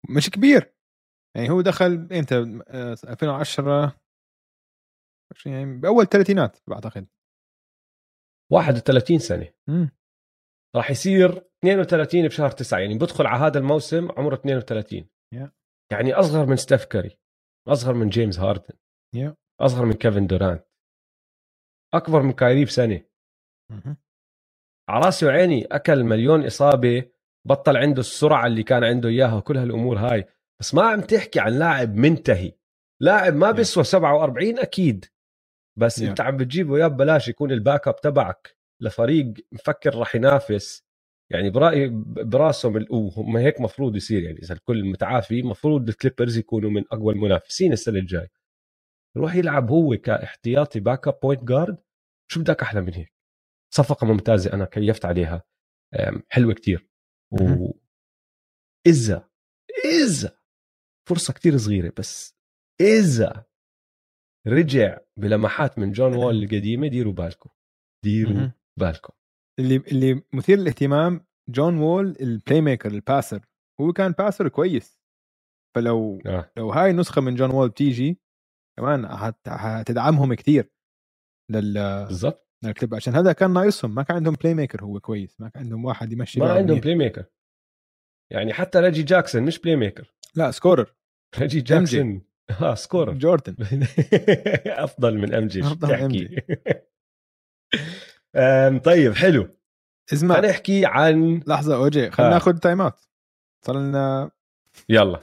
مش 0.10 0.30
كبير. 0.30 0.74
يعني 1.38 1.50
هو 1.50 1.62
دخل 1.62 1.86
إمتى؟ 2.12 2.62
آه، 2.68 2.96
2010 3.04 4.00
يعني 5.46 5.78
بأول 5.80 6.04
الثلاثينات 6.04 6.58
بعتقد. 6.70 7.08
31 8.52 9.20
سنة. 9.20 9.54
مم. 9.70 9.90
راح 10.76 10.92
يصير 10.92 11.30
32 11.64 12.28
بشهر 12.28 12.52
9 12.52 12.80
يعني 12.80 12.98
بدخل 12.98 13.28
على 13.28 13.44
هذا 13.44 13.60
الموسم 13.60 14.12
عمره 14.12 14.36
32 14.36 15.10
Yeah. 15.36 15.50
يعني 15.92 16.14
أصغر 16.14 16.46
من 16.46 16.56
ستيف 16.56 16.86
كاري 16.86 17.18
أصغر 17.68 17.94
من 17.94 18.10
جيمس 18.10 18.40
هاردن 18.40 18.76
Yeah. 19.18 19.34
أصغر 19.62 19.86
من 19.86 19.94
كيفن 19.94 20.28
دورانت. 20.28 20.66
أكبر 21.94 22.22
من 22.22 22.32
كايري 22.32 22.66
بسنه. 22.66 23.02
على 24.90 25.06
رأسي 25.06 25.26
وعيني 25.26 25.66
أكل 25.66 26.04
مليون 26.04 26.46
إصابة 26.46 27.04
بطل 27.48 27.78
عنده 27.78 28.00
السرعة 28.00 28.48
اللي 28.48 28.64
كان 28.64 28.84
عنده 28.84 29.10
إياها 29.10 29.36
وكل 29.36 29.58
هالأمور 29.58 29.98
هاي. 29.98 30.26
بس 30.60 30.74
ما 30.76 30.84
عم 30.84 31.02
تحكي 31.02 31.40
عن 31.40 31.60
لاعب 31.60 31.96
منتهي. 31.96 32.54
لاعب 33.02 33.36
ما. 33.36 33.52
بيسوى 33.52 33.84
47 33.84 34.60
أكيد. 34.60 35.06
بس 35.80 36.00
Yeah. 36.00 36.04
أنت 36.04 36.22
عم 36.22 36.38
بتجيبه 36.38 36.78
يا 36.80 36.88
ببلاش 36.88 37.28
يكون 37.28 37.52
ال 37.52 37.88
backup 37.88 37.96
تبعك 38.02 38.58
لفريق 38.82 39.34
مفكر 39.52 39.96
راح 39.96 40.16
ينافس. 40.16 40.84
يعني 41.32 41.50
برايي 41.50 41.90
برأسهم 42.06 42.86
وهم 42.90 43.38
هيك 43.38 43.62
مفروض 43.62 43.96
يصير 43.96 44.24
يعني. 44.24 44.40
إذا 44.40 44.54
الكل 44.56 44.84
متعافي 44.86 45.44
مفروض 45.44 45.90
الكليبرز 45.90 46.38
يكونوا 46.38 46.70
من 46.70 46.84
أقوى 46.92 47.14
المنافسين 47.14 47.74
السنة 47.74 48.00
الجاي 48.00 48.30
يروح 49.18 49.36
يلعب 49.36 49.70
هو 49.70 49.98
كاحتياطي 49.98 50.80
backup 50.80 51.20
point 51.24 51.44
guard 51.44 51.78
شو 52.32 52.40
بدك 52.40 52.62
أحلى 52.62 52.82
من 52.82 52.94
هيك؟ 52.94 53.14
صفقة 53.74 54.08
ممتازة 54.08 54.54
أنا 54.54 54.66
كيفت 54.66 55.06
عليها. 55.06 55.44
حلوة 56.30 56.54
كتير. 56.54 56.88
و 57.32 57.72
إذا 58.88 59.30
إذا 59.86 60.40
فرصة 61.10 61.34
كتير 61.34 61.58
صغيرة 61.58 61.94
بس 62.00 62.36
إذا 62.82 63.46
رجع 64.48 64.98
بلمحات 65.20 65.80
من 65.80 65.92
جون 65.92 66.16
وول 66.16 66.44
القديمة 66.44 66.88
ديروا 66.88 67.14
بالكم. 67.14 67.50
ديروا. 68.04 68.52
بالكم. 68.80 69.14
اللي 69.60 69.76
اللي 69.76 70.24
مثير 70.34 70.58
للاهتمام 70.58 71.26
جون 71.50 71.78
وول 71.78 72.18
ال 72.22 72.62
playmaker 72.62 72.92
ال 72.92 72.99
passer 72.99 73.46
هو 73.82 73.94
كان 73.94 74.12
passer 74.12 74.48
كويس. 74.48 75.00
فلو 75.76 76.22
آه. 76.26 76.52
لو 76.58 76.72
هاي 76.72 76.92
النسخة 76.92 77.22
من 77.22 77.36
جون 77.36 77.52
وول 77.52 77.70
بتيجي 77.70 78.23
كمان 78.80 79.06
هت- 79.06 79.48
هتدعمهم 79.48 80.34
كثير 80.34 80.72
لل 81.52 81.74
بالضبط. 82.06 82.50
للكليب 82.64 82.96
عشان 82.96 83.16
هذا 83.16 83.34
كان 83.34 83.54
ناقصهم. 83.54 83.96
ما 83.96 84.04
كان 84.04 84.16
عندهم 84.18 84.34
playmaker 84.34 84.84
هو 84.84 85.00
كويس. 85.00 85.42
ما 85.42 85.50
كان 85.50 85.64
عندهم 85.64 85.86
واحد 85.86 86.12
يمشي 86.12 86.40
ما 86.40 86.52
عندهم. 86.54 86.80
بلاي 86.80 86.96
maker 86.96 87.26
يعني 88.32 88.54
حتى 88.54 88.80
ريجي 88.80 89.04
جاكسون 89.04 89.44
مش 89.44 89.60
playmaker 89.60 90.14
لا 90.36 90.52
scorer 90.52 90.96
ريجي 91.40 91.62
جاكسون. 91.62 92.22
آه 92.62 92.76
scorer 92.76 93.14
جوردن. 93.14 93.56
أفضل 94.68 95.18
من 95.18 95.34
ام 95.34 95.48
جي 95.48 95.62
أفضل 95.62 95.88
من 95.88 96.10
تحكي؟ 96.10 96.42
أم، 98.36 98.80
طيب 98.80 99.14
حلو. 99.14 99.48
اسمع 100.14 100.36
خلينا 100.36 100.52
نحكي 100.52 100.86
عن 100.86 101.44
لحظة 101.48 101.76
أوجي 101.76 102.12
خلينا 102.12 102.32
آه. 102.32 102.34
ناخذ 102.34 102.58
تايم 102.58 102.82
اوت 102.82 103.08
صار 103.66 103.76
لنا 103.80 104.32
يلا. 104.90 105.20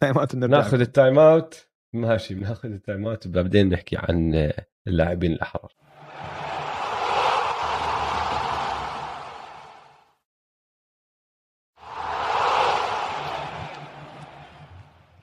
تايم 0.00 0.18
اوت 0.18 0.34
ناخذ 0.36 0.80
التايم 0.80 1.18
اوت 1.18 1.68
ماشي 1.94 2.34
بناخذ 2.34 2.68
التايم 2.68 3.06
اوت 3.06 3.26
وبعدين 3.26 3.68
نحكي 3.68 3.96
عن 3.96 4.52
اللاعبين 4.86 5.32
الأحرار. 5.32 5.72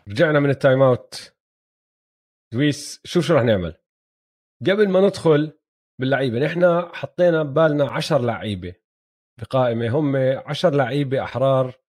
رجعنا 0.08 0.40
من 0.40 0.50
ال 0.50 0.56
time 0.56 0.82
out 0.82 1.34
دويس 2.54 3.02
شوف 3.04 3.26
شو 3.26 3.34
رح 3.36 3.44
نعمل. 3.44 3.76
قبل 4.62 4.90
ما 4.90 5.00
ندخل 5.08 5.60
باللعيبة 6.00 6.40
نحن 6.40 6.82
حطينا 6.94 7.44
ببالنا 7.44 7.92
10 7.92 8.18
لعيبة 8.18 8.74
بقائمة. 9.40 9.90
هم 9.90 10.16
10 10.16 10.70
لعيبة 10.70 11.24
أحرار 11.24 11.81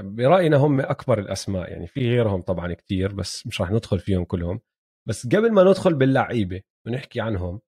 برأينا 0.00 0.56
هم 0.56 0.80
أكبر 0.80 1.18
الأسماء 1.18 1.70
يعني 1.70 1.86
في 1.86 2.00
غيرهم 2.00 2.42
طبعا 2.42 2.74
كتير 2.74 3.14
بس 3.14 3.46
مش 3.46 3.60
رح 3.60 3.70
ندخل 3.70 3.98
فيهم 3.98 4.24
كلهم. 4.24 4.60
بس 5.08 5.26
قبل 5.26 5.52
ما 5.52 5.64
ندخل 5.64 5.94
باللعيبة 5.94 6.62
ونحكي 6.86 7.20
عنهم 7.20 7.60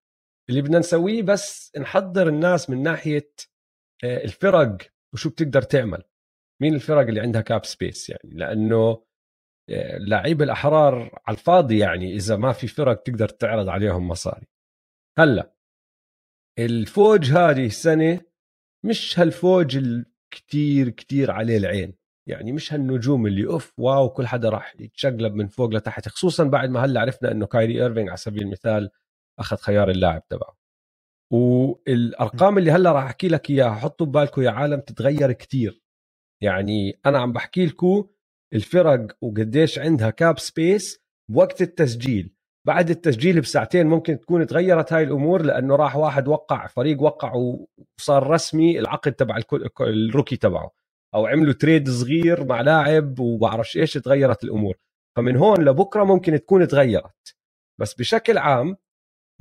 اللي 0.50 0.62
بدنا 0.62 0.78
نسويه 0.78 1.22
بس 1.22 1.72
نحضر 1.78 2.28
الناس 2.28 2.70
من 2.70 2.82
ناحية 2.82 3.32
آه، 4.04 4.24
الفرق 4.24 4.76
وشو 5.14 5.30
بتقدر 5.30 5.62
تعمل. 5.62 6.02
مين 6.62 6.74
الفرق 6.74 7.06
اللي 7.06 7.20
عندها 7.20 7.40
cap 7.40 7.64
space 7.64 8.10
يعني 8.10 8.30
لأنه 8.34 9.04
آه، 9.70 9.98
لعيبه 9.98 10.44
الأحرار 10.44 11.22
على 11.26 11.36
الفاضي 11.36 11.78
يعني 11.78 12.14
إذا 12.14 12.36
ما 12.36 12.52
في 12.52 12.66
فرق 12.66 13.02
تقدر 13.02 13.28
تعرض 13.28 13.68
عليهم 13.68 14.08
مصاري. 14.08 14.46
هلأ 15.18 15.54
الفوج 16.58 17.30
هذه 17.32 17.66
السنة 17.66 18.20
مش 18.84 19.18
هالفوج 19.18 19.76
الكتير 19.76 20.90
كتير 20.90 21.30
عليه 21.30 21.56
العين. 21.56 22.03
يعني 22.26 22.52
مش 22.52 22.72
هالنجوم 22.72 23.26
اللي 23.26 23.46
أوف 23.46 23.72
wow 23.78 24.08
كل 24.08 24.26
حدا 24.26 24.48
راح 24.48 24.74
يتشقلب 24.80 25.34
من 25.34 25.46
فوق 25.46 25.70
لتحت 25.70 26.08
خصوصا 26.08 26.44
بعد 26.44 26.70
ما 26.70 26.84
هلأ 26.84 27.00
عرفنا 27.00 27.32
إنه 27.32 27.46
كايري 27.46 27.82
ايرفينج 27.82 28.08
على 28.08 28.16
سبيل 28.16 28.42
المثال 28.42 28.90
أخذ 29.38 29.56
خيار 29.56 29.90
اللاعب 29.90 30.28
تبعه. 30.28 30.56
والأرقام 31.32 32.58
اللي 32.58 32.70
هلأ 32.70 32.92
راح 32.92 33.04
أحكي 33.04 33.28
لك 33.28 33.50
إياها 33.50 33.74
حطوا 33.74 34.06
ببالكم 34.06 34.42
يا 34.42 34.50
عالم 34.50 34.80
تتغير 34.80 35.32
كتير. 35.32 35.82
يعني 36.42 37.00
أنا 37.06 37.18
عم 37.18 37.32
بحكي 37.32 37.66
لكم 37.66 38.08
الفرق 38.54 39.16
وقديش 39.20 39.78
عندها 39.78 40.10
cap 40.10 40.38
space 40.38 41.04
بوقت 41.30 41.62
التسجيل. 41.62 42.34
بعد 42.66 42.90
التسجيل 42.90 43.40
بساعتين 43.40 43.86
ممكن 43.86 44.20
تكون 44.20 44.46
تغيرت 44.46 44.92
هاي 44.92 45.02
الأمور 45.02 45.42
لأنه 45.42 45.76
راح 45.76 45.96
واحد 45.96 46.28
وقع 46.28 46.66
فريق 46.66 47.02
وقع 47.02 47.32
وصار 47.34 48.26
رسمي 48.26 48.78
العقد 48.78 49.12
تبع 49.12 49.40
الروكي 49.80 50.36
تبعه. 50.36 50.83
أو 51.14 51.26
عملوا 51.26 51.52
trade 51.52 51.90
صغير 51.90 52.44
مع 52.44 52.60
لاعب 52.60 53.18
وبعرفش 53.18 53.76
إيش 53.76 53.92
تغيرت 53.92 54.44
الأمور. 54.44 54.76
فمن 55.16 55.36
هون 55.36 55.64
لبكرة 55.64 56.04
ممكن 56.04 56.40
تكون 56.40 56.68
تغيرت. 56.68 57.36
بس 57.80 57.94
بشكل 57.94 58.38
عام 58.38 58.76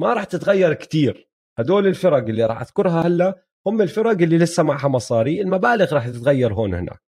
ما 0.01 0.13
راح 0.13 0.23
تتغير 0.23 0.73
كتير. 0.73 1.29
هدول 1.59 1.87
الفرق 1.87 2.23
اللي 2.27 2.45
راح 2.45 2.61
أذكرها 2.61 3.01
هلأ 3.01 3.45
هم 3.67 3.81
الفرق 3.81 4.21
اللي 4.21 4.37
لسه 4.37 4.63
معها 4.63 4.87
مصاري. 4.87 5.41
المبالغ 5.41 5.93
راح 5.93 6.07
تتغير 6.09 6.53
هون 6.53 6.73
هناك. 6.73 7.03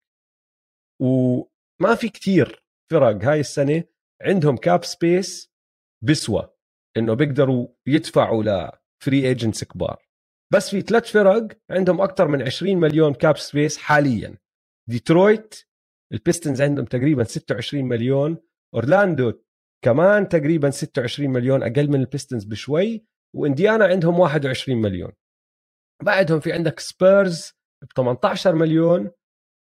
وما 1.01 1.95
في 1.95 2.09
كتير 2.09 2.66
فرق 2.91 3.24
هاي 3.24 3.39
السنة 3.39 3.84
عندهم 4.22 4.57
cap 4.58 4.84
space 4.84 5.51
بسوى 6.03 6.49
إنه 6.97 7.13
بيقدروا 7.13 7.68
يدفعوا 7.88 8.43
ل 8.43 8.60
free 8.60 9.28
agents 9.28 9.64
كبار. 9.63 10.05
بس 10.53 10.70
في 10.70 10.82
ثلاث 10.82 11.11
فرق 11.11 11.47
عندهم 11.72 12.01
أكثر 12.01 12.28
من 12.28 12.41
20 12.41 12.78
مليون 12.78 13.13
cap 13.14 13.38
space 13.38 13.78
حاليا. 13.78 14.38
ديترويت 14.90 15.56
البيستونز 16.14 16.62
عندهم 16.62 16.86
تقريبا 16.86 17.24
26 17.24 17.86
مليون. 17.86 18.38
أورلاندو 18.74 19.34
كمان 19.84 20.30
تقريبا 20.30 20.70
26 20.70 21.30
مليون 21.30 21.64
أقل 21.64 21.88
من 21.88 22.00
البيستونز 21.99 22.43
بشوي. 22.44 23.06
وإنديانا 23.36 23.86
عندهم 23.86 24.20
21 24.20 24.82
مليون. 24.82 25.12
بعدهم 26.04 26.40
في 26.40 26.54
عندك 26.54 26.80
سبيرز 26.80 27.52
ب 27.84 27.94
18 27.96 28.56
مليون. 28.56 29.12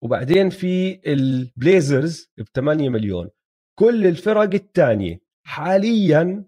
وبعدين 0.05 0.51
في 0.51 1.01
البليزرز 1.13 2.33
ب 2.39 2.45
8 2.55 2.89
مليون. 2.89 3.31
كل 3.79 4.07
الفرق 4.07 4.55
الثانية 4.55 5.21
حاليا 5.47 6.45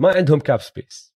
ما 0.00 0.12
عندهم 0.14 0.40
cap 0.40 0.60
space 0.60 1.14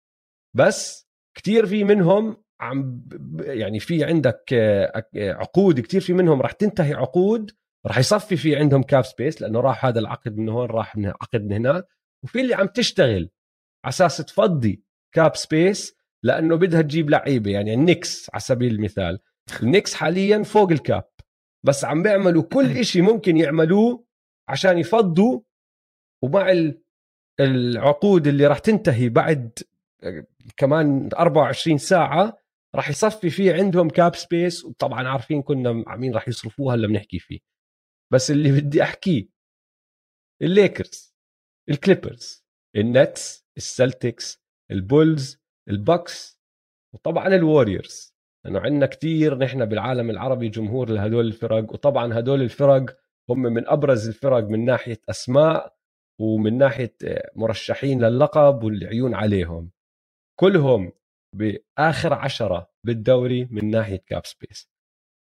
بس 0.58 1.10
كثير 1.38 1.66
في 1.66 1.84
منهم 1.84 2.41
عم 2.62 3.02
يعني 3.40 3.80
في 3.80 4.04
عندك 4.04 4.54
آه، 4.54 5.06
عقود 5.16 5.80
كثير 5.80 6.02
في 6.02 6.14
منهم 6.14 6.42
راح 6.42 6.52
تنتهي 6.52 6.94
عقود 6.94 7.52
راح 7.86 7.98
يصفي 7.98 8.38
في 8.38 8.56
عندهم 8.56 8.84
cap 8.84 9.04
space 9.04 9.42
لأنه 9.42 9.60
راح 9.60 9.86
هذا 9.86 10.00
العقد 10.00 10.38
من 10.38 10.50
هون 10.50 10.66
راح 10.66 10.98
من 10.98 11.06
عقد 11.08 11.44
من 11.44 11.54
هناك 11.54 11.88
وفي 12.24 12.42
اللي 12.42 12.56
عم 12.56 12.68
تشتغل 12.68 13.30
على 13.86 13.90
أساس 13.90 14.18
تفضي 14.18 14.84
cap 15.16 15.36
space 15.36 15.96
لأنه 16.24 16.56
بدها 16.56 16.82
تجيب 16.82 17.10
لعيبة 17.10 17.52
يعني 17.52 17.74
النكس 17.74 18.30
على 18.34 18.42
سبيل 18.42 18.76
المثال. 18.76 19.20
النكس 19.64 19.94
حاليا 19.94 20.44
فوق 20.44 20.72
ال 20.72 20.81
cap 20.81 21.10
بس 21.66 21.86
عم 21.86 22.04
بيعملوا 22.04 22.44
كل 22.44 22.66
إشي 22.80 23.02
ممكن 23.02 23.38
يعملوه 23.38 24.06
عشان 24.50 24.78
يفضوا 24.78 25.42
ومع 26.24 26.72
العقود 27.40 28.28
اللي 28.28 28.48
راح 28.48 28.60
تنتهي 28.60 29.10
بعد 29.10 29.60
كمان 30.58 31.10
24 31.14 31.78
ساعة 31.78 32.41
راح 32.76 32.90
يصفي 32.90 33.30
فيه 33.30 33.54
عندهم 33.54 33.90
cap 33.90 34.16
space 34.16 34.66
وطبعا 34.66 35.08
عارفين 35.08 35.42
كنا 35.42 35.72
مين 35.98 36.14
راح 36.14 36.28
يصرفوها 36.28 36.76
هلا 36.76 36.88
بنحكي 36.88 37.20
فيه. 37.20 37.40
بس 38.14 38.32
اللي 38.32 38.52
بدي 38.62 38.84
أحكيه 38.84 39.30
الليكرز 40.42 41.16
الكليبرز 41.70 42.46
النتس 42.76 43.46
السلتكس 43.58 44.42
البولز 44.72 45.42
البكس 45.70 46.40
وطبعا 46.94 47.28
الوريورز 47.28 48.16
لأنه 48.46 48.60
عندنا 48.60 48.86
كثير 48.86 49.38
نحن 49.38 49.66
بالعالم 49.66 50.10
العربي 50.10 50.50
جمهور 50.50 50.90
لهدول 50.90 51.28
الفرق 51.28 51.74
وطبعا 51.74 52.20
هدول 52.20 52.42
الفرق 52.42 52.98
هم 53.30 53.42
من 53.42 53.68
أبرز 53.68 54.08
الفرق 54.08 54.44
من 54.44 54.66
ناحية 54.66 55.02
أسماء 55.10 55.76
ومن 56.20 56.58
ناحية 56.58 56.96
مرشحين 57.36 58.04
للقب 58.04 58.64
والعيون 58.64 59.14
عليهم. 59.14 59.72
كلهم 60.40 60.92
بآخر 61.36 62.14
عشرة 62.14 62.72
بالدوري 62.86 63.48
من 63.52 63.70
ناحية 63.70 64.04
cap 64.08 64.26
space 64.26 64.70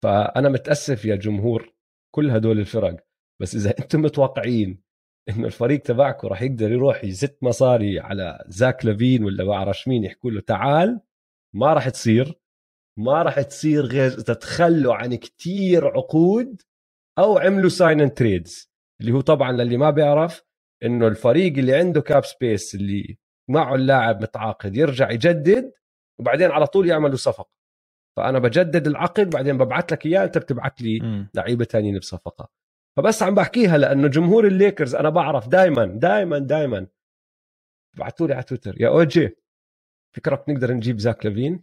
فأنا 0.04 0.48
متأسف 0.48 1.04
يا 1.04 1.16
جمهور 1.16 1.74
كل 2.14 2.30
هدول 2.30 2.58
الفرق 2.58 2.96
بس 3.40 3.54
إذا 3.54 3.78
أنتم 3.78 4.02
متوقعين 4.02 4.82
إنه 5.28 5.46
الفريق 5.46 5.82
تبعكم 5.82 6.28
راح 6.28 6.42
يقدر 6.42 6.72
يروح 6.72 7.04
يزت 7.04 7.42
مصاري 7.42 8.00
على 8.00 8.44
زاك 8.48 8.84
لافين 8.84 9.24
ولا 9.24 9.44
بعرفش 9.44 9.88
مين 9.88 10.04
يحكوا 10.04 10.30
له 10.30 10.40
تعال 10.40 11.00
ما 11.54 11.72
راح 11.72 11.88
تصير 11.88 12.40
ما 12.98 13.22
راح 13.22 13.40
تصير 13.40 13.84
غير 13.84 14.10
إذا 14.10 14.34
تخلوا 14.34 14.94
عن 14.94 15.14
كتير 15.14 15.86
عقود 15.86 16.62
أو 17.18 17.38
عملوا 17.38 17.68
sign 17.68 18.00
and 18.00 18.10
trades 18.10 18.70
اللي 19.00 19.12
هو 19.12 19.20
طبعا 19.20 19.52
للي 19.52 19.76
ما 19.76 19.90
بيعرف 19.90 20.42
إنه 20.82 21.06
الفريق 21.06 21.58
اللي 21.58 21.74
عنده 21.74 22.00
cap 22.00 22.24
space 22.24 22.74
اللي 22.74 23.18
معه 23.50 23.74
اللاعب 23.74 24.22
متعاقد 24.22 24.76
يرجع 24.76 25.10
يجدد 25.10 25.72
وبعدين 26.20 26.50
على 26.50 26.66
طول 26.66 26.88
يعملوا 26.88 27.16
صفقة. 27.16 27.50
فأنا 28.16 28.38
بجدد 28.38 28.86
العقد 28.86 29.30
بعدين 29.30 29.58
ببعث 29.58 29.92
لك 29.92 30.06
إياه 30.06 30.24
أنت 30.24 30.38
بتبعث 30.38 30.72
لي 30.80 31.26
لعيبة 31.34 31.64
ثانيين 31.64 31.98
بصفقة. 31.98 32.48
فبس 32.96 33.22
عم 33.22 33.34
بحكيها 33.34 33.78
لأنه 33.78 34.08
جمهور 34.08 34.46
الليكرز 34.46 34.94
أنا 34.94 35.10
بعرف 35.10 35.48
دائما 35.48 35.84
دائما 35.86 36.38
دائما 36.38 36.86
بعثوا 37.98 38.26
لي 38.26 38.34
على 38.34 38.42
تويتر 38.42 38.80
يا 38.80 38.88
OG 38.88 39.36
فكرك 40.16 40.48
نقدر 40.48 40.72
نجيب 40.72 40.98
زاك 40.98 41.26
لافين؟ 41.26 41.60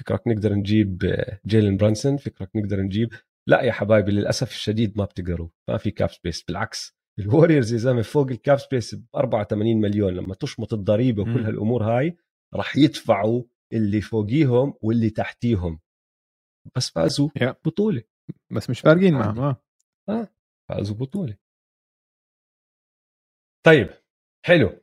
فكرك 0.00 0.28
نقدر 0.28 0.52
نجيب 0.52 1.16
جيلين 1.46 1.76
برونسون؟ 1.76 2.16
فكرك 2.16 2.50
نقدر 2.56 2.80
نجيب 2.80 3.12
لا 3.48 3.62
يا 3.62 3.72
حبايبي 3.72 4.12
للأسف 4.12 4.50
الشديد 4.50 4.98
ما 4.98 5.04
بتقدروا 5.04 5.48
ما 5.68 5.76
في 5.76 5.90
cap 5.90 6.10
space 6.10 6.42
بالعكس 6.42 6.96
الوريورز 7.18 7.72
يا 7.72 7.78
زلمة 7.78 8.02
فوق 8.02 8.30
ال 8.30 8.37
cap 8.37 8.58
space 8.58 8.94
ب 8.94 9.04
84 9.14 9.80
مليون. 9.80 10.14
لما 10.14 10.34
تشمط 10.34 10.72
الضريبة 10.72 11.22
وكل 11.22 11.44
هالأمور 11.44 11.84
هاي 11.84 12.16
راح 12.54 12.76
يدفعوا 12.76 13.42
اللي 13.74 14.00
فوقيهم 14.00 14.74
واللي 14.82 15.10
تحتيهم. 15.10 15.80
بس 16.76 16.90
فازوا 16.90 17.28
yeah. 17.38 17.54
بطولة. 17.64 18.02
بس 18.52 18.70
مش 18.70 18.80
فارقين 18.80 19.14
معهم 19.14 19.40
آه. 19.40 19.62
آه 20.08 20.28
فازوا 20.68 20.96
بطولة. 20.96 21.36
طيب 23.66 23.88
حلو. 24.46 24.80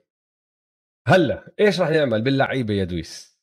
هلأ 1.07 1.53
إيش 1.59 1.79
راح 1.81 1.89
نعمل 1.89 2.21
باللعيبة 2.23 2.73
يا 2.73 2.83
دويس؟ 2.83 3.39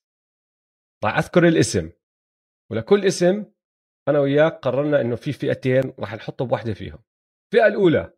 راح 1.04 1.18
أذكر 1.18 1.48
الاسم. 1.48 1.92
ولكل 2.70 3.04
اسم 3.04 3.44
أنا 4.08 4.20
وياك 4.20 4.52
قررنا 4.52 5.00
إنه 5.00 5.16
في 5.16 5.32
فئتين 5.32 5.94
راح 5.98 6.14
نحطه 6.14 6.44
بوحدة 6.46 6.74
فيهم. 6.74 6.98
الفئة 7.46 7.66
الأولى 7.66 8.12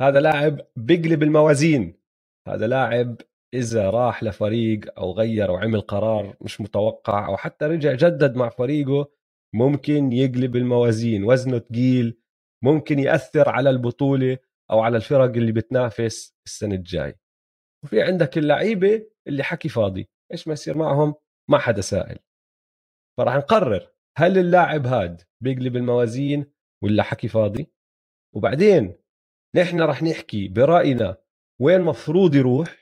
هذا 0.00 0.20
لاعب 0.20 0.60
بيقلب 0.76 1.22
الموازين. 1.22 2.00
هذا 2.48 2.66
لاعب 2.66 3.16
إذا 3.54 3.90
راح 3.90 4.22
لفريق 4.22 4.98
أو 4.98 5.12
غير 5.12 5.48
أو 5.48 5.56
عمل 5.56 5.80
قرار 5.80 6.36
مش 6.40 6.60
متوقع 6.60 7.26
أو 7.28 7.36
حتى 7.36 7.64
رجع 7.64 7.92
جدد 7.92 8.36
مع 8.36 8.48
فريقه 8.48 9.10
ممكن 9.54 10.12
يقلب 10.12 10.56
الموازين 10.56 11.24
وزنه 11.24 11.58
ثقيل 11.58 12.20
ممكن 12.64 12.98
يأثر 12.98 13.48
على 13.48 13.70
البطولة 13.70 14.38
أو 14.70 14.80
على 14.80 14.96
الفرق 14.96 15.30
اللي 15.36 15.52
بتنافس 15.52 16.36
السنة 16.46 16.74
الجاي. 16.74 17.14
وفي 17.84 18.02
عندك 18.02 18.38
اللعيبة 18.38 19.06
اللي 19.26 19.42
حكي 19.42 19.68
فاضي 19.68 20.08
إيش 20.32 20.46
ما 20.48 20.52
يصير 20.52 20.78
معهم؟ 20.78 21.14
ما 21.50 21.58
حدا 21.58 21.80
سائل. 21.80 22.18
فراح 23.18 23.36
نقرر 23.36 23.92
هل 24.18 24.38
اللاعب 24.38 24.86
هاد 24.86 25.22
بيقلب 25.42 25.76
الموازين 25.76 26.52
ولا 26.84 27.02
حكي 27.02 27.28
فاضي؟ 27.28 27.72
وبعدين 28.34 28.96
نحن 29.56 29.80
رح 29.80 30.02
نحكي 30.02 30.48
برأينا 30.48 31.16
وين 31.60 31.80
مفروض 31.80 32.34
يروح 32.34 32.79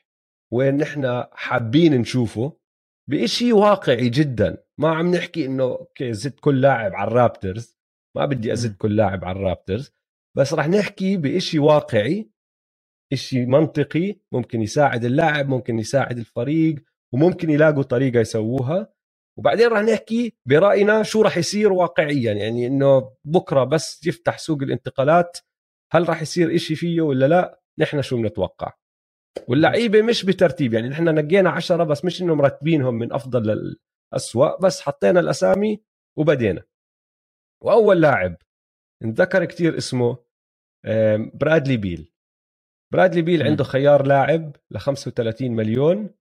وين 0.53 0.76
نحن 0.76 1.24
حابين 1.32 1.94
نشوفه 2.01 2.53
بإشي 3.11 3.53
واقعي 3.53 4.09
جدا. 4.09 4.64
ما 4.78 4.88
عم 4.88 5.14
نحكي 5.14 5.46
إنه 5.46 5.64
أوكي 5.64 6.12
زد 6.12 6.32
كل 6.40 6.61
لاعب 6.61 6.94
على 6.94 7.09
الرابترز. 7.09 7.78
ما 8.16 8.26
بدي 8.26 8.53
أزد 8.53 8.76
كل 8.76 8.96
لاعب 8.96 9.24
على 9.24 9.38
الرابترز. 9.38 9.92
بس 10.36 10.55
رح 10.55 10.68
نحكي 10.68 11.16
بإشي 11.16 11.59
واقعي 11.59 12.30
إشي 13.12 13.46
منطقي 13.46 14.16
ممكن 14.32 14.62
يساعد 14.62 15.05
اللاعب 15.05 15.49
ممكن 15.49 15.78
يساعد 15.78 16.18
الفريق 16.18 16.76
وممكن 17.14 17.51
يلاقوا 17.51 17.82
طريقة 17.82 18.20
يسووها. 18.20 18.92
وبعدين 19.38 19.68
رح 19.68 19.80
نحكي 19.80 20.36
برأينا 20.46 21.03
شو 21.03 21.22
رح 21.22 21.36
يصير 21.36 21.72
واقعيا. 21.72 22.32
يعني 22.32 22.66
إنه 22.66 23.12
بكرة 23.24 23.64
بس 23.64 24.07
يفتح 24.07 24.38
سوق 24.38 24.62
الانتقالات 24.62 25.38
هل 25.92 26.09
رح 26.09 26.22
يصير 26.22 26.55
إشي 26.55 26.74
فيه 26.76 27.01
ولا 27.01 27.26
لا؟ 27.26 27.61
نحن 27.78 28.03
شو 28.03 28.16
بنتوقع؟ 28.16 28.72
واللعيبة 29.49 30.03
مش 30.03 30.24
بترتيب 30.24 30.74
يعني 30.74 30.89
نحن 30.89 31.14
نقينا 31.14 31.51
عشرة 31.51 31.84
بس 31.84 32.05
مش 32.05 32.22
إنه 32.22 32.34
مرتبينهم 32.34 32.95
من 32.95 33.12
أفضل 33.12 33.76
للأسوأ 34.12 34.61
بس 34.61 34.80
حطينا 34.80 35.20
الأسامي 35.20 35.82
وبدينا. 36.18 36.62
وأول 37.64 38.01
لاعب 38.01 38.36
انذكر 39.05 39.45
كتير 39.45 39.76
اسمه 39.76 40.18
برادلي 41.34 41.76
بيل. 41.76 42.12
برادلي 42.93 43.22
بيل 43.22 43.43
عنده 43.43 43.64
خيار 43.64 44.07
لاعب 44.07 44.57
ل 44.70 44.78
35 44.78 45.51
مليون. 45.51 46.14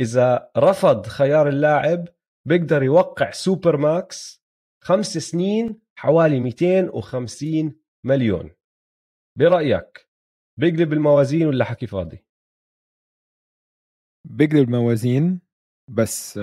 إذا 0.00 0.50
رفض 0.56 1.06
خيار 1.06 1.48
اللاعب 1.48 2.08
بيقدر 2.48 2.82
يوقع 2.82 3.30
super 3.30 3.76
max 3.76 4.44
خمس 4.84 5.18
سنين 5.18 5.80
حوالي 5.98 6.40
250 6.40 7.74
مليون. 8.06 8.50
برأيك 9.38 10.08
بيقلب 10.60 10.92
الموازين 10.92 11.46
ولا 11.46 11.64
حكي 11.64 11.86
فاضي؟ 11.86 12.24
بيقلب 14.24 14.68
الموازين 14.68 15.40
بس 15.90 16.36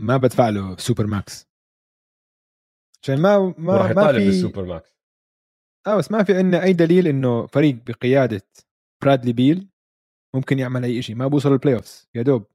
ما 0.00 0.16
بدفع 0.16 0.48
له 0.48 0.76
super 0.76 1.06
max. 1.06 1.48
عشان 3.02 3.22
ما 3.22 3.54
ما 3.58 3.92
ما 3.92 4.12
في 4.12 4.28
ال 4.28 4.34
super 4.34 4.64
max. 4.64 4.98
آه 5.86 5.98
بس 5.98 6.10
ما 6.12 6.24
في 6.24 6.36
عندنا 6.36 6.62
أي 6.64 6.72
دليل 6.72 7.06
إنه 7.06 7.46
فريق 7.46 7.74
بقيادة 7.86 8.48
برادلي 9.02 9.32
بيل 9.32 9.68
ممكن 10.34 10.58
يعمل 10.58 10.84
أي 10.84 11.02
شيء 11.02 11.16
ما 11.16 11.26
بوصل 11.26 11.52
ال 11.52 11.74
playoff 11.74 12.06
يا 12.14 12.22
دوب. 12.22 12.46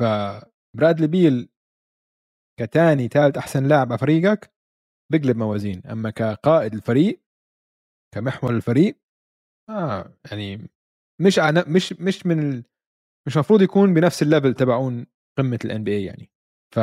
فبرادلي 0.00 1.06
بيل 1.06 1.48
كتاني 2.60 3.08
ثالث 3.08 3.36
أحسن 3.38 3.68
لاعب 3.68 3.88
على 3.92 3.98
فريقك 3.98 4.54
بيقلب 5.12 5.36
موازين. 5.36 5.86
أما 5.86 6.10
كقائد 6.10 6.74
الفريق 6.74 7.20
كمحور 8.14 8.50
الفريق 8.56 8.96
آه 9.70 10.18
يعني 10.30 10.56
مش 11.20 11.38
مش 11.68 11.92
مش 11.92 12.26
من. 12.26 12.62
مش 13.26 13.36
المفروض 13.36 13.62
يكون 13.62 13.94
بنفس 13.94 14.22
ال 14.22 14.27
level 14.27 14.54
تبعون 14.54 15.06
قمة 15.38 15.58
ال 15.64 15.84
NBA 15.84 16.04
يعني. 16.04 16.30
ف 16.74 16.78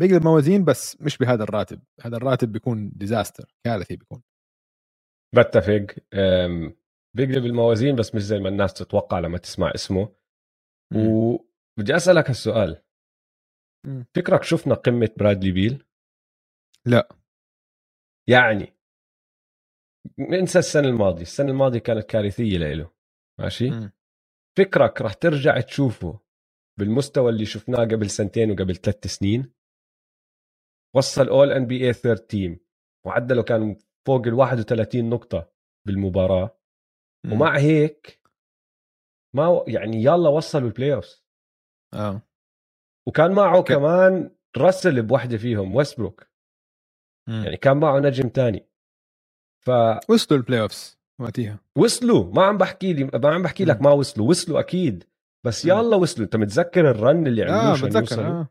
بيقلب 0.00 0.24
موازين 0.24 0.64
بس 0.64 1.00
مش 1.00 1.18
بهذا 1.18 1.42
الراتب. 1.42 1.82
هذا 2.00 2.16
الراتب 2.16 2.52
بيكون 2.52 2.90
disaster 2.90 3.54
كارثي 3.66 3.96
بيكون. 3.96 4.22
بتفق. 5.34 5.86
بيقلب 7.16 7.44
الموازين 7.44 7.96
بس 7.96 8.14
مش 8.14 8.22
زي 8.22 8.38
ما 8.38 8.48
الناس 8.48 8.74
تتوقع 8.74 9.18
لما 9.18 9.38
تسمع 9.38 9.72
اسمه. 9.74 10.14
وبدي 10.94 11.96
أسألك 11.96 12.28
هالسؤال. 12.28 12.82
فكرك 14.16 14.42
شفنا 14.42 14.74
قمة 14.74 15.10
برادلي 15.18 15.52
بيل؟ 15.52 15.86
لا. 16.86 17.08
يعني. 18.28 18.76
انسى 20.20 20.58
السنة 20.58 20.88
الماضية. 20.88 21.22
السنة 21.22 21.50
الماضية 21.50 21.78
كانت 21.78 22.04
كارثية 22.04 22.58
له 22.58 22.90
ماشي؟ 23.40 23.70
م. 23.70 23.92
فكرك 24.58 25.02
رح 25.02 25.14
ترجع 25.14 25.60
تشوفه 25.60 26.20
بالمستوى 26.78 27.30
اللي 27.30 27.44
شفناه 27.44 27.84
قبل 27.84 28.10
سنتين 28.10 28.50
وقبل 28.50 28.76
ثلاث 28.76 29.06
سنين؟ 29.06 29.52
وصل 30.96 31.28
All-NBA 31.28 31.86
third 31.86 32.18
team 32.18 32.60
معدله 33.06 33.42
كان 33.42 33.78
فوق 34.06 34.26
ال 34.26 34.34
31 34.34 35.10
نقطة 35.10 35.52
بالمباراة. 35.86 36.58
م. 37.26 37.32
ومع 37.32 37.58
هيك 37.58 38.20
ما 39.36 39.64
يعني 39.68 39.96
يلا 39.96 40.28
وصلوا 40.28 40.68
ال 40.68 40.94
playoff 40.94 41.22
آه. 41.94 42.22
وكان 43.08 43.32
معه 43.32 43.62
ك... 43.62 43.68
كمان 43.68 44.36
راسل 44.56 45.02
بوحدة 45.02 45.36
فيهم 45.36 45.74
ويستبروك 45.74 46.30
يعني 47.28 47.56
كان 47.56 47.76
معه 47.76 47.98
نجم 48.00 48.28
تاني. 48.28 48.68
ف 49.64 49.70
وصلوا 50.10 50.40
ال 50.40 50.60
playoffs 50.60 50.99
وقتها 51.20 51.60
وصلوا. 51.78 52.34
ما 52.34 52.42
عم 52.44 52.58
بحكي 52.58 52.92
لي 52.92 53.04
ما 53.04 53.34
عم 53.34 53.42
بحكي 53.42 53.64
لك 53.64 53.82
ما 53.82 53.90
وصلوا. 53.90 54.28
وصلوا 54.28 54.60
أكيد. 54.60 55.04
بس 55.46 55.64
يلا 55.64 55.96
وصلوا. 55.96 56.24
أنت 56.24 56.36
متذكر 56.36 56.90
ال 56.90 56.99
run 56.99 57.26
اللي 57.26 57.42
عملوه 57.42 57.72
آه 57.72 57.86
بتذكر 57.86 58.26
آه. 58.26 58.48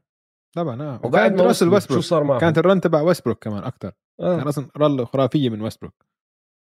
طبعا 0.55 0.82
آه. 0.82 1.01
وبعد 1.05 1.34
ما 1.34 1.43
راسل 1.43 1.67
ويستبروك 1.67 2.01
شو 2.01 2.09
صار 2.09 2.24
معهم؟ 2.24 2.39
كانت 2.39 2.57
ال 2.57 2.63
run 2.63 2.82
تبع 2.82 3.01
ويستبروك 3.01 3.43
كمان 3.43 3.63
أكثر 3.63 3.91
آه. 4.20 4.38
كان 4.38 4.47
أصلا 4.47 4.70
run 4.78 5.05
خرافية 5.05 5.49
من 5.49 5.61
ويستبروك. 5.61 6.05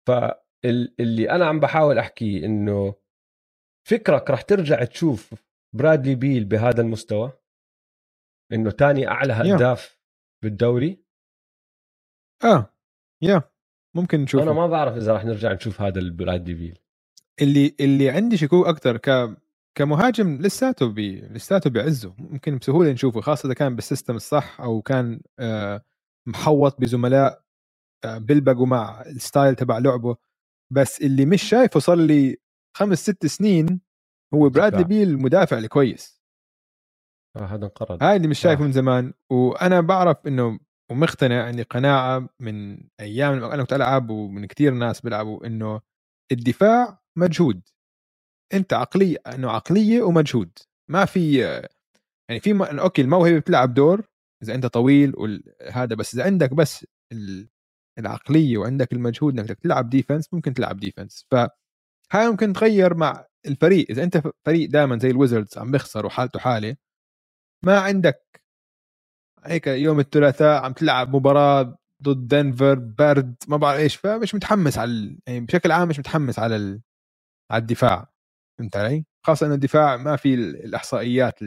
فاللي 0.08 1.30
أنا 1.30 1.46
عم 1.46 1.60
بحاول 1.60 1.98
احكيه 1.98 2.46
إنه 2.46 2.96
فكرك 3.90 4.30
رح 4.30 4.42
ترجع 4.42 4.84
تشوف 4.84 5.34
برادلي 5.76 6.16
بيل 6.16 6.46
بهذا 6.46 6.82
المستوى؟ 6.82 7.32
إنه 8.54 8.72
تاني 8.72 9.08
أعلى 9.08 9.34
هداف 9.34 10.00
بالدوري؟ 10.44 11.04
آه. 12.44 12.74
يا 13.24 13.42
ممكن 13.96 14.22
نشوف 14.22 14.42
أنا 14.42 14.54
ما 14.54 14.68
بعرف 14.68 14.98
إذا 14.98 15.14
رح 15.14 15.26
نرجع 15.26 15.54
نشوف 15.54 15.82
هذا 15.82 16.00
البرادلي 16.00 16.54
بيل 16.54 16.80
اللي 17.42 17.76
اللي 17.80 18.10
عندي 18.10 18.38
شكوك 18.38 18.68
أكثر 18.68 18.98
ك 18.98 19.38
كمهاجم 19.78 20.42
لساته 20.42 20.88
بي 20.88 21.22
لساته 21.22 21.70
بعزه. 21.70 22.16
ممكن 22.18 22.58
بسهولة 22.58 22.92
نشوفه 22.92 23.22
خاصة 23.22 23.48
إذا 23.48 23.54
كان 23.54 23.76
بال 23.76 23.86
system 23.86 24.16
الصح 24.16 24.62
أو 24.62 24.82
كان 24.82 25.22
آه 25.40 25.82
محوط 26.28 26.82
بزملاء 26.82 27.44
آه 28.06 28.18
بيلبقوا 28.18 28.66
مع 28.66 29.02
ال 29.02 29.11
style 29.11 29.56
تبع 29.56 29.78
لعبه. 29.78 30.16
بس 30.74 31.02
اللي 31.02 31.26
مش 31.26 31.44
شايفه 31.44 31.80
صار 31.80 31.98
لي 31.98 32.38
خمس 32.78 33.00
ست 33.02 33.26
سنين 33.26 33.82
هو 34.34 34.50
برادلي 34.50 34.84
بيل 34.84 35.10
المدافع 35.10 35.58
الكويس. 35.58 36.22
آه 37.36 37.46
هذا 37.46 37.66
انقرض. 37.66 38.04
هاي 38.04 38.16
اللي 38.16 38.28
مش 38.28 38.40
شايفه 38.40 38.64
آه. 38.64 38.66
من 38.68 38.72
زمان. 38.72 39.14
وأنا 39.30 39.82
بعرف 39.82 40.28
إنه 40.28 40.60
ومقتنع 40.92 41.44
عندي 41.46 41.64
قناعة 41.64 42.30
من 42.40 42.80
أيام 43.00 43.36
لما 43.36 43.54
أنا 43.54 43.64
كنت 43.64 43.74
العب 43.74 44.10
ومن 44.10 44.46
كثير 44.46 44.74
ناس 44.74 45.02
بيلعبوا 45.02 45.46
إنه 45.48 45.82
الدفاع 46.32 47.00
مجهود. 47.18 47.62
أنت 48.54 48.74
عقليه 48.74 49.18
إنه 49.28 49.52
عقلية 49.52 50.02
ومجهود. 50.04 50.52
ما 50.92 51.06
في 51.06 51.40
يعني 52.30 52.42
في 52.42 52.54
م... 52.54 52.62
أوكي 52.64 53.02
الموهبة 53.02 53.40
بتلعب 53.40 53.74
دور 53.74 54.08
إذا 54.44 54.56
أنت 54.56 54.66
طويل 54.66 55.14
وهذا 55.18 55.96
بس 55.96 56.14
إذا 56.16 56.24
عندك 56.26 56.54
بس 56.54 56.86
العقلية 58.00 58.58
وعندك 58.58 58.94
المجهود 58.94 59.40
إنك 59.40 59.52
تلعب 59.52 59.90
defense 59.90 60.34
ممكن 60.34 60.54
تلعب 60.54 60.78
defense 60.80 61.26
ف 61.32 61.36
هاي 62.12 62.30
ممكن 62.30 62.54
تغير 62.54 62.96
مع 62.96 63.26
الفريق. 63.48 63.88
إذا 63.92 64.04
أنت 64.04 64.24
فريق 64.46 64.70
دائما 64.70 65.00
زي 65.00 65.10
الويزردز 65.12 65.58
عم 65.58 65.72
بيخسر 65.72 66.06
وحالته 66.06 66.40
حالة 66.40 66.76
ما 67.66 67.80
عندك 67.80 68.42
هيك 69.46 69.68
يوم 69.68 70.00
الثلاثاء 70.00 70.64
عم 70.64 70.74
تلعب 70.74 71.16
مباراة 71.16 71.78
ضد 72.04 72.28
دنفر 72.28 72.76
برد 72.80 73.36
ما 73.48 73.58
بعرف 73.58 73.80
إيش 73.80 73.96
فمش 73.96 74.36
متحمس 74.36 74.78
على 74.78 75.18
يعني 75.28 75.40
بشكل 75.46 75.72
عام 75.72 75.88
مش 75.88 76.00
متحمس 76.00 76.40
على. 76.40 76.82
على 77.52 77.62
الدفاع 77.62 78.12
فهمت 78.60 78.78
علي؟ 78.78 79.06
خاصة 79.26 79.46
إنه 79.48 79.56
الدفاع 79.56 79.98
ما 79.98 80.16
في 80.16 80.34
الإحصائيات 80.34 81.40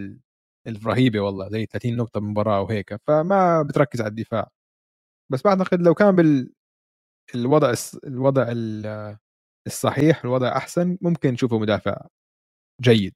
الرهيبة 0.67 1.21
والله 1.21 1.49
زي 1.51 1.67
30 1.67 1.97
نقطة 1.97 2.21
بالمباراه 2.21 2.63
وهيك 2.63 2.97
فما 3.07 3.63
بتركز 3.63 4.01
على 4.01 4.11
الدفاع 4.11 4.51
بس 5.33 5.43
بعتقد 5.43 5.83
لو 5.83 5.95
كان 5.95 6.17
بال 6.17 6.53
الوضع 7.35 7.75
الوضع 8.05 8.53
الصحيح 9.67 10.25
الوضع 10.25 10.57
أحسن 10.57 10.99
ممكن 11.03 11.33
نشوفه 11.33 11.59
مدافع 11.59 12.07
جيد 12.83 13.15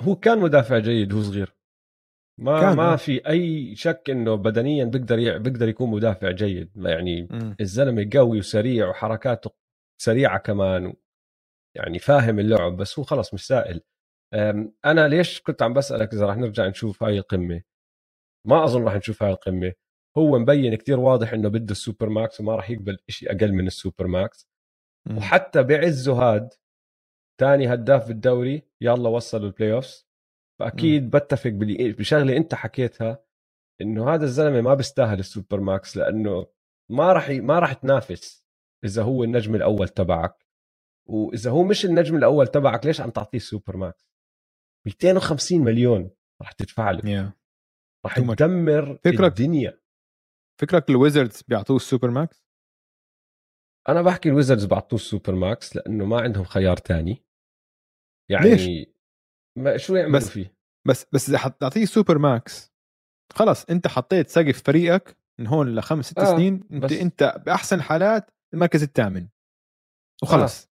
هو 0.00 0.16
كان 0.16 0.38
مدافع 0.38 0.78
جيد 0.78 1.12
هو 1.14 1.22
صغير 1.22 1.54
ما 2.38 2.60
كان 2.60 2.76
ما 2.76 2.96
في 2.96 3.28
أي 3.28 3.76
شك 3.76 4.02
إنه 4.10 4.34
بدنيا 4.34 4.84
بيقدر 4.84 5.38
بيقدر 5.38 5.68
يكون 5.68 5.90
مدافع 5.90 6.30
جيد. 6.30 6.70
يعني 6.76 7.22
م. 7.22 7.56
الزلمة 7.60 8.10
قوي 8.12 8.38
وسريع 8.38 8.88
وحركاته 8.88 9.50
سريعة 10.02 10.38
كمان 10.38 10.94
يعني 11.76 11.98
فاهم 11.98 12.38
اللعب 12.38 12.76
بس 12.76 12.98
هو 12.98 13.04
خلص 13.04 13.34
مش 13.34 13.46
سائل. 13.46 13.80
أنا 14.84 15.08
ليش 15.08 15.40
كنت 15.40 15.62
عم 15.62 15.72
بسألك 15.72 16.14
إذا 16.14 16.26
راح 16.26 16.36
نرجع 16.36 16.66
نشوف 16.66 17.02
هاي 17.02 17.18
القمة؟ 17.18 17.62
ما 18.46 18.64
أظن 18.64 18.84
راح 18.84 18.94
نشوف 18.94 19.22
هاي 19.22 19.32
القمة. 19.32 19.72
هو 20.18 20.38
مبين 20.38 20.74
كتير 20.74 21.00
واضح 21.00 21.32
إنه 21.32 21.48
بده 21.48 21.72
ال 21.72 21.78
super 21.78 22.08
max 22.08 22.40
وما 22.40 22.56
راح 22.56 22.70
يقبل 22.70 22.98
شيء 23.08 23.36
أقل 23.36 23.52
من 23.52 23.66
ال 23.66 23.73
super 23.73 24.06
max. 24.06 24.48
م. 25.06 25.18
وحتى 25.18 25.62
بعزه 25.62 26.12
هاد 26.12 26.54
ثاني 27.40 27.74
هداف 27.74 28.08
بالدوري 28.08 28.62
يلا 28.80 29.08
وصلوا 29.08 29.46
ال 29.46 29.72
playoffs 29.72 30.11
فأكيد. 30.70 31.10
بتفق 31.10 31.50
بشغلة 31.98 32.36
أنت 32.36 32.54
حكيتها 32.54 33.24
إنه 33.80 34.14
هذا 34.14 34.24
الزلمة 34.24 34.60
ما 34.60 34.74
بيستاهل 34.74 35.18
ال 35.18 35.25
super 35.25 35.60
max 35.60 35.96
لأنه 35.96 36.46
ما 36.90 37.12
راح 37.12 37.30
ما 37.30 37.58
راح 37.58 37.72
تنافس 37.72 38.46
إذا 38.84 39.02
هو 39.02 39.24
النجم 39.24 39.54
الأول 39.54 39.88
تبعك. 39.88 40.46
وإذا 41.08 41.50
هو 41.50 41.64
مش 41.64 41.84
النجم 41.84 42.16
الأول 42.16 42.46
تبعك 42.46 42.86
ليش 42.86 43.00
عم 43.00 43.10
تعطيه 43.10 43.38
super 43.38 43.76
max؟ 43.76 44.12
250 44.86 45.60
مليون 45.60 46.10
راح 46.42 46.52
تدفع 46.52 46.90
له. 46.90 47.00
Yeah. 47.00 47.32
راح 48.04 48.20
تدمر 48.20 48.96
فكرك 48.96 49.20
الدنيا. 49.20 49.80
فكرك 50.60 50.90
الويزردز 50.90 51.42
بيعطوه 51.42 51.76
ال 51.76 51.82
super 51.82 52.10
max؟ 52.10 52.46
أنا 53.88 54.02
بحكي 54.02 54.28
ال 54.28 54.32
Wizards 54.32 54.64
بعطوه 54.64 54.98
ال 54.98 55.04
super 55.04 55.34
max 55.34 55.76
لأنه 55.76 56.04
ما 56.04 56.20
عندهم 56.20 56.44
خيار 56.44 56.76
تاني. 56.76 57.24
يعني 58.30 58.50
ليش؟ 58.50 58.91
ما 59.58 59.76
شو 59.76 59.96
يعملوا 59.96 60.16
بس- 60.18 60.28
فيه؟ 60.30 60.54
بس 60.88 61.06
بس 61.12 61.28
إذا 61.28 61.38
تعطيه 61.48 61.84
super 61.84 62.18
max. 62.18 62.72
خلص 63.32 63.64
أنت 63.64 63.86
حطيت 63.88 64.28
سقف 64.28 64.62
فريقك 64.62 65.16
من 65.38 65.46
هون 65.46 65.74
لخمس 65.74 66.06
ست 66.06 66.18
آه، 66.18 66.24
سنين 66.36 66.60
انت 66.72 66.84
بس- 66.84 66.92
أنت 66.92 67.42
بأحسن 67.46 67.82
حالات 67.82 68.30
المركز 68.54 68.82
الثامن. 68.82 69.28
وخلص 70.22 70.68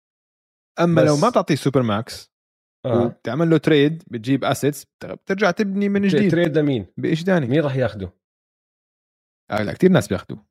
أما 0.79 1.01
لو 1.01 1.13
بس- 1.15 1.23
ما 1.23 1.29
بتعطيه 1.29 1.55
super 1.55 1.81
max 1.81 2.31
آه. 2.85 3.05
وبتعمل 3.05 3.49
له 3.49 3.57
trade 3.57 4.03
بتجيب 4.07 4.43
assets 4.43 4.85
بترجع 5.03 5.51
تبني 5.51 5.89
من 5.89 6.07
جديد. 6.07 6.31
trade 6.31 6.57
لمين؟ 6.57 6.85
بإيش 6.97 7.23
ثاني 7.23 7.47
مين 7.47 7.61
راح 7.61 7.75
ياخده؟ 7.75 8.13
آه 9.51 9.63
لا 9.63 9.73
كثير 9.73 9.91
ناس 9.91 10.07
بياخذوه 10.07 10.45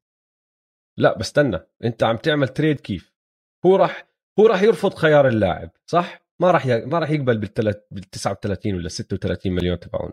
لا 0.98 1.18
بستنى 1.18 1.58
أنت 1.84 2.02
عم 2.02 2.16
تعمل 2.16 2.48
trade 2.48 2.80
كيف؟ 2.80 3.12
هو 3.66 3.76
راح 3.76 4.08
هو 4.40 4.46
راح 4.46 4.62
يرفض 4.62 4.94
خيار 4.94 5.28
اللاعب 5.28 5.70
صح؟ 5.86 6.22
ما 6.40 6.50
راح 6.50 6.66
ي... 6.66 6.86
ما 6.86 6.98
راح 6.98 7.10
يقبل 7.10 7.38
بالتلت... 7.38 7.86
بال 7.90 8.02
39 8.02 8.74
ولا 8.74 8.88
36 8.88 9.52
مليون 9.52 9.78
تبعونه 9.78 10.12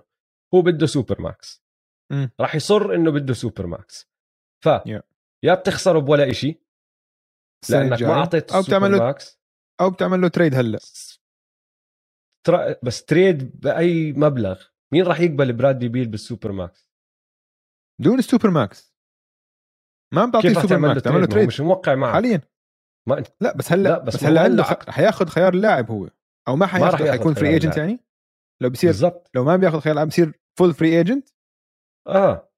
هو 0.54 0.62
بده 0.62 0.86
super 0.86 1.22
max. 1.22 1.68
راح 2.40 2.56
يصر 2.56 2.94
إنه 2.96 3.12
بده 3.12 3.34
super 3.34 3.68
max 3.68 4.10
ف 4.64 4.70
Yeah. 4.70 5.02
يا 5.46 5.54
بتخسره 5.54 6.00
بولا 6.00 6.24
السنة 6.24 6.60
لأنك. 7.72 8.02
ما 8.02 8.14
أعطيت 8.14 8.52
أو 8.52 8.62
بتعمل 8.62 8.92
له 8.92 8.98
max 8.98 9.40
أو 9.82 9.90
بتعمل 9.90 10.22
له 10.22 10.28
trade 10.28 10.56
هلأ. 10.56 10.80
tra... 12.46 12.76
بس 12.84 13.06
trade 13.06 13.60
بأي 13.60 14.14
مبلغ. 14.14 14.64
مين 14.94 15.04
راح 15.04 15.20
يقبل 15.20 15.54
برادلي 15.54 15.90
بيل 15.90 16.08
بال 16.08 16.20
super 16.20 16.52
max 16.52 16.92
دون 18.02 18.20
ال 18.20 18.25
super 18.25 18.50
max 18.50 18.96
ما 20.14 20.22
عم 20.22 20.32
راح 20.36 20.62
super 20.62 20.78
max 20.78 21.02
تعمل 21.02 21.22
له 21.22 21.28
trade 21.28 21.48
مش 21.48 21.62
موقع 21.62 21.96
معك. 21.96 22.14
حاليا. 22.14 22.42
ما 23.10 23.18
انت 23.18 23.28
لا 23.42 23.58
بس 23.58 23.72
هلأ 23.72 23.90
لا، 23.90 24.00
بس 24.00 24.16
بس, 24.16 24.24
هلأ 24.24 24.42
عنده 24.42 24.64
حياخذ 24.64 25.26
خيار 25.28 25.54
اللاعب 25.54 25.92
هو. 25.92 26.10
أو 26.48 26.56
ما 26.56 26.66
ياخذ 26.66 27.12
حيكون 27.12 27.34
free 27.34 27.50
agent. 27.50 27.78
يعني؟ 27.78 28.00
لو 28.62 28.70
بصير 28.70 28.90
بالضبط. 28.90 29.32
لو 29.36 29.44
ما 29.44 29.56
بياخذ 29.56 29.80
خيار 29.80 29.92
اللاعب 29.92 30.08
بصير 30.08 30.40
full 30.60 30.74
free 30.74 30.98
agent 30.98 31.30
آه. 32.08 32.52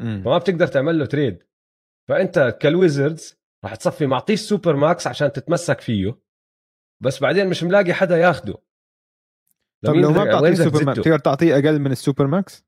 فما 0.00 0.38
بتقدر 0.38 0.66
تعمل 0.66 0.98
له 0.98 1.06
trade 1.06 1.42
فأنت 2.08 2.58
كال 2.60 2.78
Wizards 2.78 3.42
راح 3.64 3.74
تصفي 3.74 4.06
معطيه 4.06 4.34
ال 4.34 4.41
super 4.41 4.76
max 4.76 5.06
عشان 5.06 5.32
تتمسك 5.32 5.80
فيه. 5.80 6.18
بس 7.02 7.20
بعدين 7.20 7.48
مش 7.48 7.62
ملاقي 7.62 7.92
حدا 7.92 8.16
ياخده. 8.16 8.54
طب 9.84 9.94
لو 9.94 10.10
ما 10.10 10.24
بتعطيه 10.24 10.42
وين 10.42 10.54
بدك 10.54 10.64
super 10.64 10.84
max؟ 10.84 10.98
بتقدر 10.98 11.18
تعطيه 11.18 11.54
أقل 11.54 11.78
من 11.78 11.92
ال 11.92 11.98
super 11.98 12.26
max؟ 12.26 12.64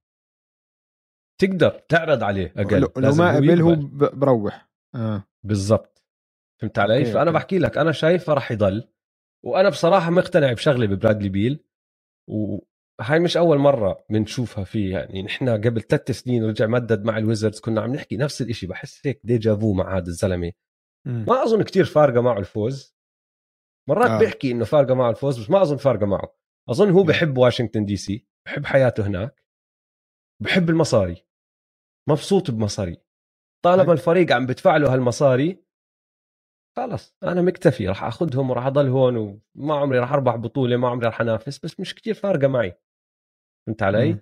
تقدر 1.40 1.70
تعرض 1.70 2.22
عليه 2.22 2.52
أقل. 2.56 2.80
لو, 2.80 2.92
لو 2.96 3.14
ما 3.14 3.36
قبل 3.36 3.60
هو 3.60 3.74
بروح. 4.12 4.70
آه. 4.94 5.24
بالضبط. 5.46 6.04
فهمت 6.60 6.78
علي؟ 6.78 6.98
okay، 6.98 7.12
فأنا. 7.12 7.30
بحكي 7.30 7.58
لك 7.58 7.78
أنا 7.78 7.92
شايفه 7.92 8.34
راح 8.34 8.52
يضل. 8.52 8.88
وأنا 9.44 9.68
بصراحة 9.68 10.10
مقتنع 10.10 10.52
بشغله 10.52 10.86
ببرادلي 10.86 11.28
بيل 11.28 11.64
وهاي 12.30 13.18
مش 13.18 13.36
أول 13.36 13.58
مرة 13.58 14.04
بنشوفها 14.10 14.64
فيه 14.64 14.92
يعني 14.92 15.22
نحن 15.22 15.48
قبل 15.48 15.82
ثلاث 15.82 16.10
سنين 16.10 16.44
رجع 16.44 16.66
مدد 16.66 17.04
مع 17.04 17.18
ال 17.18 17.23
Wizards 17.23 17.60
كنا 17.60 17.80
عم 17.80 17.94
نحكي 17.94 18.16
نفس 18.16 18.42
الإشي 18.42 18.66
بحس 18.66 19.06
هيك 19.06 19.20
déjà 19.24 19.56
vu 19.56 19.72
مع 19.72 19.96
هذا 19.96 20.06
الزلمة. 20.06 20.52
ما 21.06 21.42
أظن 21.42 21.62
كتير 21.62 21.84
فارقة 21.84 22.20
معه 22.20 22.38
الفوز 22.38 22.96
مرات 23.88 24.10
آه. 24.10 24.18
بيحكي 24.18 24.50
إنه 24.50 24.64
فارقة 24.64 24.94
معه 24.94 25.10
الفوز 25.10 25.40
بس 25.40 25.50
ما 25.50 25.62
أظن 25.62 25.76
فارقة 25.76 26.06
معه 26.06 26.36
أظن 26.70 26.90
هو. 26.90 27.02
بحب 27.02 27.38
واشنطن 27.38 27.84
دي 27.84 27.96
سي 27.96 28.26
بحب 28.46 28.64
حياته 28.66 29.06
هناك 29.06 29.44
بحب 30.42 30.70
المصاري 30.70 31.26
مبسوط 32.08 32.50
بمصاري 32.50 32.96
طالما 33.64 33.84
هاي. 33.84 33.92
الفريق 33.92 34.32
عم 34.32 34.46
بدفع 34.46 34.76
له 34.76 34.94
هالمصاري 34.94 35.64
خلص 36.76 37.16
أنا 37.22 37.42
مكتفي 37.42 37.88
راح 37.88 38.04
أخذهم 38.04 38.50
وراح 38.50 38.66
اضل 38.66 38.88
هون 38.88 39.16
وما 39.16 39.74
عمري 39.74 39.98
راح 39.98 40.12
أربح 40.12 40.36
بطولة 40.36 40.76
ما 40.76 40.88
عمري 40.88 41.06
راح 41.06 41.20
أنافس 41.20 41.58
بس 41.58 41.80
مش 41.80 41.94
كتير 41.94 42.14
فارقة 42.14 42.48
معي. 42.48 42.74
فهمت 43.66 43.82
علي؟ 43.82 44.12
مم. 44.12 44.20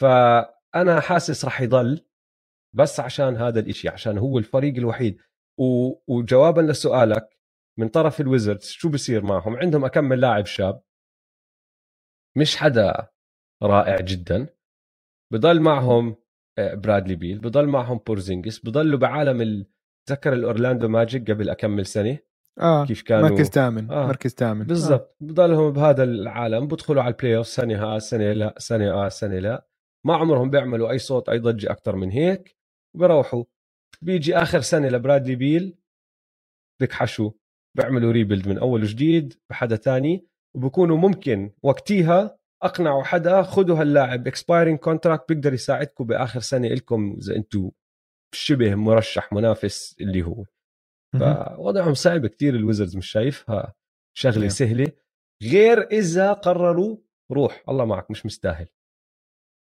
فأنا 0.00 1.00
حاسس 1.00 1.44
راح 1.44 1.60
يضل 1.60 2.06
بس 2.76 3.00
عشان 3.00 3.36
هذا 3.36 3.60
الإشي 3.60 3.88
عشان 3.88 4.18
هو 4.18 4.38
الفريق 4.38 4.76
الوحيد. 4.76 5.20
و... 5.60 5.92
وجوابا 6.08 6.60
لسؤالك 6.60 7.38
من 7.78 7.88
طرف 7.88 8.20
ال 8.20 8.26
Wizards 8.26 8.64
شو 8.64 8.90
بصير 8.90 9.24
معهم؟ 9.24 9.56
عندهم 9.56 9.84
أكمن 9.84 10.20
لاعب 10.20 10.46
شاب؟ 10.46 10.82
مش 12.36 12.56
حدا 12.56 13.08
رائع 13.62 13.96
جدا. 14.00 14.48
بضل 15.32 15.60
معهم 15.60 16.16
آه، 16.58 16.74
برادلي 16.74 17.14
بيل 17.14 17.38
بضل 17.38 17.66
معهم 17.66 17.98
بورزينجس 17.98 18.58
بضلوا 18.58 18.98
بعالم 18.98 19.40
ال... 19.42 19.71
تذكر 20.08 20.32
ال 20.32 20.39
Orlando 20.39 20.88
Magic 20.88 21.30
قبل 21.30 21.50
أكمن 21.50 21.86
سنة؟ 21.86 22.18
آه 22.60 22.86
كيف 22.86 23.02
كانوا؟ 23.02 23.28
مركز 23.28 23.48
ثامن 23.48 23.90
آه. 23.90 24.06
مركز 24.06 24.30
ثامن. 24.30 24.64
بالضبط. 24.64 25.16
بضلهم 25.20 25.72
بهذا 25.72 26.02
العالم 26.02 26.66
بدخلوا 26.66 27.02
على 27.02 27.12
ال 27.14 27.36
playoff 27.36 27.46
سنة 27.46 27.84
ها 27.84 27.98
سنة 27.98 28.32
لا 28.32 28.54
سنة 28.58 28.92
آه 28.92 29.08
سنة 29.08 29.38
لا. 29.38 29.66
ما 30.06 30.14
عمرهم 30.16 30.50
بيعملوا 30.50 30.90
أي 30.90 30.98
صوت 30.98 31.28
أي 31.28 31.38
ضجة 31.38 31.70
أكثر 31.70 31.96
من 31.96 32.10
هيك 32.10 32.56
وبروحوا. 32.96 33.44
بيجي 34.02 34.36
آخر 34.36 34.60
سنة 34.60 34.88
لبرادلي 34.88 35.36
بيل 35.36 35.78
بكحشوا 36.80 37.30
بيعملوا 37.76 38.12
rebuild 38.12 38.48
من 38.48 38.58
أول 38.58 38.82
وجديد 38.82 39.34
بحدا 39.50 39.76
تاني 39.76 40.26
وبكونوا 40.56 40.96
ممكن 40.96 41.52
وقتيها 41.62 42.38
أقنعوا 42.62 43.02
حدا 43.02 43.42
خذوا 43.42 43.80
هاللاعب 43.80 44.26
expiring 44.26 44.78
contract 44.78 45.28
بيقدر 45.28 45.52
يساعدكم 45.52 46.04
بآخر 46.04 46.40
سنة 46.40 46.68
لكم 46.68 47.16
إذا 47.22 47.36
أنتم 47.36 47.70
شبه 48.34 48.74
مرشح 48.74 49.32
منافس 49.32 49.96
اللي 50.00 50.22
هو. 50.22 50.44
فوضعهم 51.18 51.94
صعب 51.94 52.26
كتير 52.26 52.54
ال 52.54 52.59
Wizards 52.59 52.96
مش 52.96 53.10
شايفها 53.10 53.74
شغلة. 54.16 54.48
سهلة. 54.48 54.92
غير 55.42 55.80
إذا 55.82 56.32
قرروا 56.32 56.96
روح 57.32 57.64
الله 57.68 57.84
معك 57.84 58.10
مش 58.10 58.26
مستاهل. 58.26 58.66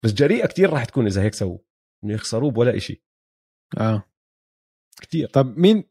بس 0.06 0.14
جريئة 0.14 0.48
كتير 0.48 0.70
راح 0.70 0.86
تكون 0.86 1.06
إذا 1.06 1.22
هيك 1.24 1.34
سووا 1.34 1.60
إنه 2.04 2.14
يخسروه 2.14 2.52
بولا 2.52 2.78
إشي. 2.78 3.04
آه. 3.78 4.04
كتير. 5.02 5.30
طب 5.30 5.58
مين 5.58 5.84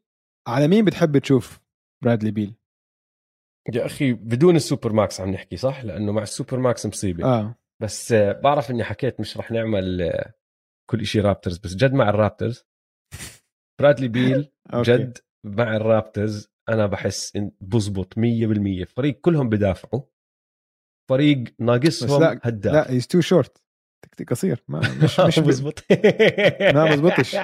على 0.48 0.68
مين 0.68 0.84
بتحب 0.84 1.18
تشوف 1.18 1.60
برادلي 2.04 2.30
بيل؟ 2.30 2.54
يا 3.74 3.86
أخي 3.86 4.12
بدون 4.12 4.56
ال 4.56 4.62
super 4.62 4.92
max 4.92 5.20
عم 5.20 5.30
نحكي 5.30 5.56
صح؟ 5.56 5.84
لأنه 5.84 6.12
مع 6.12 6.22
ال 6.22 6.28
super 6.28 6.58
max 6.58 6.86
مصيبة. 6.86 7.24
آه. 7.24 7.58
بس 7.82 8.12
آه، 8.12 8.32
بعرف 8.32 8.70
إني 8.70 8.84
حكيت 8.84 9.20
مش 9.20 9.36
رح 9.36 9.50
نعمل 9.50 10.02
آه، 10.02 10.34
كل 10.90 11.00
إشي 11.00 11.20
Raptors 11.20 11.58
بس 11.58 11.74
جد 11.74 11.92
مع 11.92 12.08
ال 12.08 12.14
Raptors. 12.14 12.64
برادلي 13.80 14.08
بيل. 14.08 14.52
جد 14.74 15.18
مع 15.46 15.76
ال 15.76 15.85
Raptors 15.85 16.48
أنا 16.68 16.86
بحس 16.86 17.36
إن 17.36 17.50
بزبط 17.60 18.14
100% 18.14 18.84
فريق 18.96 19.20
كلهم 19.20 19.48
بدافعوا. 19.48 20.02
فريق 21.10 21.44
ناقصهم 21.60 22.22
لا- 22.22 22.40
هداف. 22.44 22.72
لا 22.74 22.90
he's 22.90 23.06
too 23.06 23.20
short 23.20 23.62
قصير. 24.28 24.64
ما 24.68 24.80
مش 25.04 25.20
مش 25.28 25.38
بزبط. 25.38 25.84
ما 26.74 26.90
بزبطش. 26.90 27.36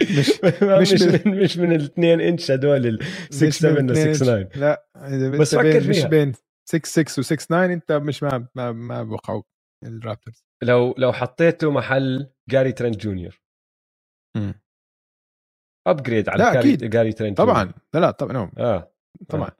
مش- 0.00 0.40
مش 0.80 0.92
مش 0.92 1.02
من 1.02 1.42
مش 1.42 1.58
من 1.58 1.72
الاثنين 1.72 2.20
انش 2.20 2.50
هدول 2.50 2.86
ال 2.86 2.98
6 3.30 3.50
7 3.50 3.90
و 3.90 3.94
6 3.94 4.12
9 4.12 4.48
لا 4.60 4.86
بس 5.40 5.54
فكر 5.54 5.62
بين 5.80 5.90
مش 5.90 5.96
فيها. 5.98 6.08
بين 6.08 6.32
6 6.68 6.86
6 6.86 7.18
و 7.20 7.22
6 7.22 7.36
9 7.36 7.64
أنت 7.64 7.92
مش 7.92 8.22
ما 8.22 8.48
ما 8.54 8.72
ما 8.72 9.02
بوقعوك 9.02 9.46
ال 9.84 9.91
Raptors. 9.91 10.44
لو 10.62 10.94
لو 10.98 11.12
حطيته 11.12 11.70
محل 11.70 12.30
جاري 12.50 12.72
ترنت 12.72 12.96
جونيور 12.96 13.40
upgrade 15.86 16.28
على 16.28 16.42
لا، 16.44 16.52
جاري, 16.54 16.74
أكيد. 16.74 16.90
جاري 16.90 17.12
ترنت 17.12 17.38
طبعا. 17.38 17.54
جونيور. 17.64 17.74
لا 17.94 18.00
لا 18.00 18.10
طبعا 18.10 18.32
نعم، 18.32 18.50
آه. 18.58 18.92
طبعا. 19.28 19.48
آه. 19.48 19.56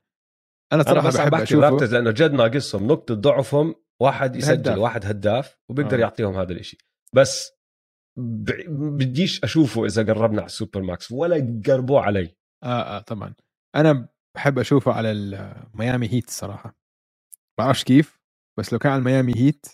أنا 0.73 0.83
صراحة 0.83 1.09
بس 1.09 1.17
عم 1.17 1.23
بحب 1.23 1.31
بحكي 1.33 1.45
أشوفه. 1.45 1.87
لأنه 1.87 2.11
جد 2.11 2.33
ناقصهم 2.33 2.87
نقطة 2.87 3.15
ضعفهم. 3.15 3.75
واحد 4.03 4.37
يسجل 4.37 4.53
هداف. 4.53 4.79
واحد 4.79 5.07
هداف 5.07 5.59
وبيقدر 5.71 5.97
آه. 5.97 6.01
يعطيهم 6.01 6.37
هذا 6.37 6.53
الإشي. 6.53 6.79
بس 7.15 7.53
ب- 8.19 8.97
بديش 8.99 9.45
أشوفه 9.45 9.85
إذا 9.87 10.03
قربنا 10.03 10.39
على 10.41 10.47
ال 10.47 10.53
super 10.53 10.83
max 10.83 11.13
ولا 11.13 11.37
يقربوه 11.37 12.01
علي. 12.03 12.37
آه 12.65 12.67
آه 12.97 13.01
طبعا. 13.01 13.35
أنا 13.77 14.09
بحب 14.37 14.59
أشوفه 14.59 14.93
على 14.93 15.11
ال 15.13 15.29
Miami 15.29 16.09
Heat 16.13 16.29
الصراحه 16.29 16.79
بعرفش 17.59 17.85
كيف 17.85 18.21
بس 18.59 18.73
لو 18.73 18.79
كان 18.79 18.93
على 18.93 18.99
ال 18.99 19.05
Miami 19.05 19.33
Heat 19.37 19.67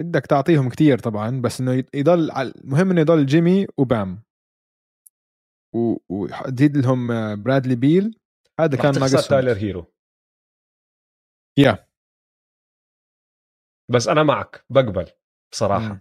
بدك 0.00 0.26
تعطيهم 0.26 0.68
كتير 0.68 0.98
طبعا 0.98 1.40
بس 1.40 1.60
إنه 1.60 1.84
يضل 1.94 2.30
المهم 2.30 2.90
إنه 2.90 3.00
يضل 3.00 3.26
جيمي 3.26 3.66
وبام. 3.78 4.22
و- 5.74 5.96
وتزيد 6.08 6.76
لهم 6.76 7.10
آه، 7.10 7.34
برادلي 7.34 7.76
بيل. 7.76 8.18
هذا 8.60 8.76
كان 8.76 8.92
ناقصهم 8.94 9.20
تايلر 9.28 9.56
هيرو. 9.58 9.92
Yeah. 11.58 11.86
بس 13.90 14.08
أنا 14.08 14.22
معك 14.22 14.64
بقبل 14.70 15.06
بصراحة. 15.52 15.88
مم. 15.92 16.00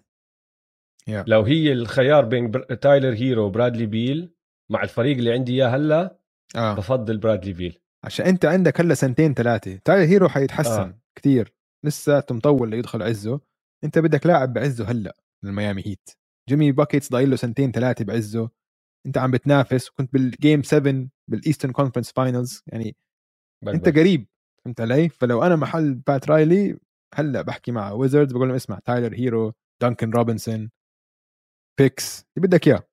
Yeah. 1.07 1.25
لو 1.27 1.43
هي 1.43 1.71
الخيار 1.71 2.25
بين 2.25 2.51
بر... 2.51 2.73
تايلر 2.75 3.13
هيرو 3.13 3.45
وبرادلي 3.45 3.85
بيل 3.85 4.33
مع 4.71 4.83
الفريق 4.83 5.17
اللي 5.17 5.33
عندي 5.33 5.51
إياه 5.53 5.67
هلأ 5.75 6.17
آه. 6.55 6.73
بفضل 6.75 7.17
برادلي 7.17 7.53
بيل. 7.53 7.79
عشان 8.03 8.25
أنت 8.25 8.45
عندك 8.45 8.79
هلأ 8.81 8.93
سنتين 8.93 9.33
ثلاثة. 9.33 9.75
تايلر 9.85 10.05
هيرو 10.11 10.29
حيتحسن 10.29 10.71
آه. 10.71 10.85
آه. 10.85 10.99
كثير 11.15 11.53
لسه 11.85 12.23
مطول 12.31 12.69
ليدخل 12.69 13.03
عزه. 13.03 13.39
أنت 13.83 13.99
بدك 13.99 14.25
لاعب 14.25 14.53
بعزه 14.53 14.91
هلأ 14.91 15.15
لل 15.43 15.55
Miami 15.55 15.83
Heat. 15.85 16.09
جيمي 16.49 16.71
باكيتس 16.71 17.11
ضايل 17.11 17.29
له 17.29 17.35
سنتين 17.35 17.71
ثلاثة 17.71 18.05
بعزه. 18.05 18.49
أنت 19.05 19.17
عم 19.17 19.31
بتنافس 19.31 19.89
وكنت 19.89 20.13
بال 20.13 20.30
game 20.30 20.63
7 20.63 21.07
بال 21.27 21.37
Eastern 21.37 21.71
Conference 21.71 22.11
Finals 22.11 22.63
يعني 22.67 22.95
أنت 23.67 23.89
قريب 23.89 24.27
فهمت 24.65 24.81
علي؟ 24.81 25.09
فلو 25.09 25.43
أنا 25.43 25.55
محل 25.55 25.93
بات 25.93 26.29
رايلي 26.29 26.79
هلأ 27.15 27.41
بحكي 27.41 27.71
مع 27.71 27.91
Wizards 27.91 28.31
بقول 28.33 28.47
لهم 28.47 28.55
اسمع 28.55 28.79
تايلر 28.85 29.15
هيرو 29.15 29.53
دانكن 29.81 30.09
روبنسون 30.09 30.69
picks 31.79 32.25
اللي 32.37 32.47
بدك 32.47 32.67
إياه. 32.67 32.83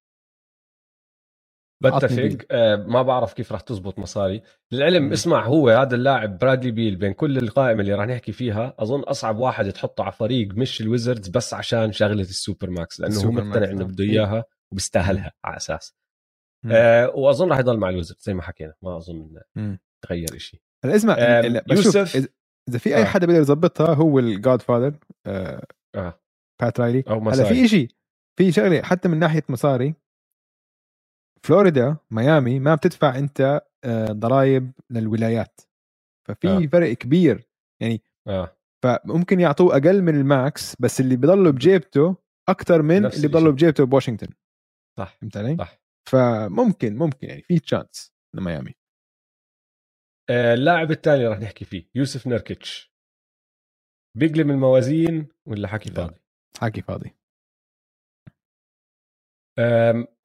بتفق. 1.90 2.46
آه 2.50 2.76
ما 2.76 3.02
بعرف 3.02 3.32
كيف 3.32 3.52
راح 3.52 3.60
تزبط 3.60 3.98
مصاري 3.98 4.42
للعلم. 4.72 5.12
اسمع 5.12 5.46
هو 5.46 5.68
هذا 5.68 5.94
اللاعب 5.94 6.38
برادلي 6.38 6.70
بيل 6.70 6.96
بين 6.96 7.12
كل 7.12 7.38
القائمة 7.38 7.80
اللي 7.80 7.94
راح 7.94 8.06
نحكي 8.06 8.32
فيها 8.32 8.74
أظن 8.78 9.00
أصعب 9.00 9.38
واحد 9.38 9.72
تحطه 9.72 10.02
على 10.04 10.12
فريق 10.12 10.48
مش 10.54 10.80
ال 10.80 10.86
Wizards 10.86 11.28
بس 11.28 11.54
عشان 11.54 11.92
شغلة 11.92 12.20
ال 12.22 12.30
super 12.30 12.70
max 12.70 13.00
لأنه 13.00 13.14
هو 13.14 13.18
السوبر 13.18 13.44
مقتنع 13.44 13.60
max، 13.60 13.72
إنه 13.72 13.82
آه. 13.82 13.86
بده 13.86 14.04
إيه. 14.04 14.10
إياها 14.10 14.44
وبيستاهلها 14.72 15.32
على 15.44 15.56
أساس 15.56 15.94
مم. 16.64 16.72
آه 16.74 17.08
وأظن 17.16 17.48
راح 17.48 17.58
يضل 17.58 17.76
مع 17.76 17.88
ال 17.88 17.92
Wizards 17.92 18.22
زي 18.22 18.34
ما 18.34 18.42
حكينا 18.42 18.74
ما 18.82 18.96
أظن 18.96 19.40
مم. 19.56 19.78
تغير 20.04 20.38
شيء 20.38 20.60
هلا 20.84 20.96
اسمع 20.96 21.16
بشوف 21.68 21.94
يوسف. 21.94 22.28
اذا 22.68 22.78
في 22.78 22.96
أي 22.96 23.02
آه. 23.02 23.04
حدا 23.04 23.26
بيقدر 23.26 23.42
يظبطها 23.42 23.94
هو 23.94 24.18
ال 24.18 24.62
Godfather 24.62 24.98
آه 25.26 25.66
آه 25.94 26.20
بات 26.62 26.80
رايلي 26.80 27.04
هلا 27.08 27.44
في 27.44 27.68
شيء 27.68 27.88
في 28.38 28.52
شغلة 28.52 28.82
حتى 28.82 29.08
من 29.08 29.18
ناحية 29.18 29.42
مصاري 29.48 29.94
فلوريدا 31.44 31.96
ميامي 32.10 32.58
ما 32.58 32.74
بتدفع 32.74 33.18
أنت 33.18 33.60
آه، 33.84 34.06
ضرائب 34.06 34.72
للولايات 34.90 35.60
ففي 36.28 36.48
آه. 36.48 36.62
آه. 36.62 36.66
فرق 36.66 36.92
كبير 36.92 37.48
يعني 37.82 38.02
آه 38.28 38.56
فممكن 38.84 39.40
يعطوه 39.40 39.76
أقل 39.76 40.02
من 40.02 40.14
ال 40.14 40.30
max 40.30 40.76
بس 40.80 41.00
اللي 41.00 41.16
بضله 41.16 41.50
بجيبته 41.50 42.16
أكثر 42.48 42.82
من 42.82 43.06
اللي. 43.06 43.28
بضله 43.28 43.50
بجيبته 43.50 43.86
بواشنطن 43.86 44.28
صح 44.98 45.16
فهمت 45.16 45.36
علي؟ 45.36 45.56
صح 45.56 45.78
فممكن 46.08 46.96
ممكن 46.96 47.26
يعني 47.26 47.42
في 47.42 47.58
chance 47.58 48.12
لميامي 48.34 48.74
آه، 50.30 50.54
اللاعب 50.54 50.90
الثاني 50.90 51.26
راح 51.26 51.38
نحكي 51.38 51.64
فيه 51.64 51.90
يوسف 51.94 52.26
نوركيتش 52.26 52.94
بيقلب 54.16 54.50
الموازين 54.50 55.28
ولا 55.48 55.68
حكي. 55.68 55.90
فاضي 55.90 56.20
حكي 56.60 56.82
فاضي 56.82 57.14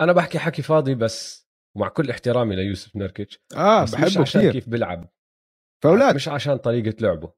أنا 0.01 0.13
بحكي 0.13 0.39
حكي 0.39 0.61
فاضي 0.61 0.95
بس 0.95 1.49
ومع 1.77 1.87
كل 1.87 2.09
احترامي 2.09 2.55
ليوسف 2.55 2.95
نوركيتش 2.95 3.39
آه 3.55 3.83
بس 3.83 3.93
مش 3.93 4.01
بحبه 4.01 4.21
عشان 4.21 4.41
كثير. 4.41 4.51
كيف 4.51 4.69
بيلعب. 4.69 5.09
فاولات. 5.83 6.15
مش 6.15 6.27
عشان 6.27 6.57
طريقة 6.57 6.97
لعبه. 7.01 7.33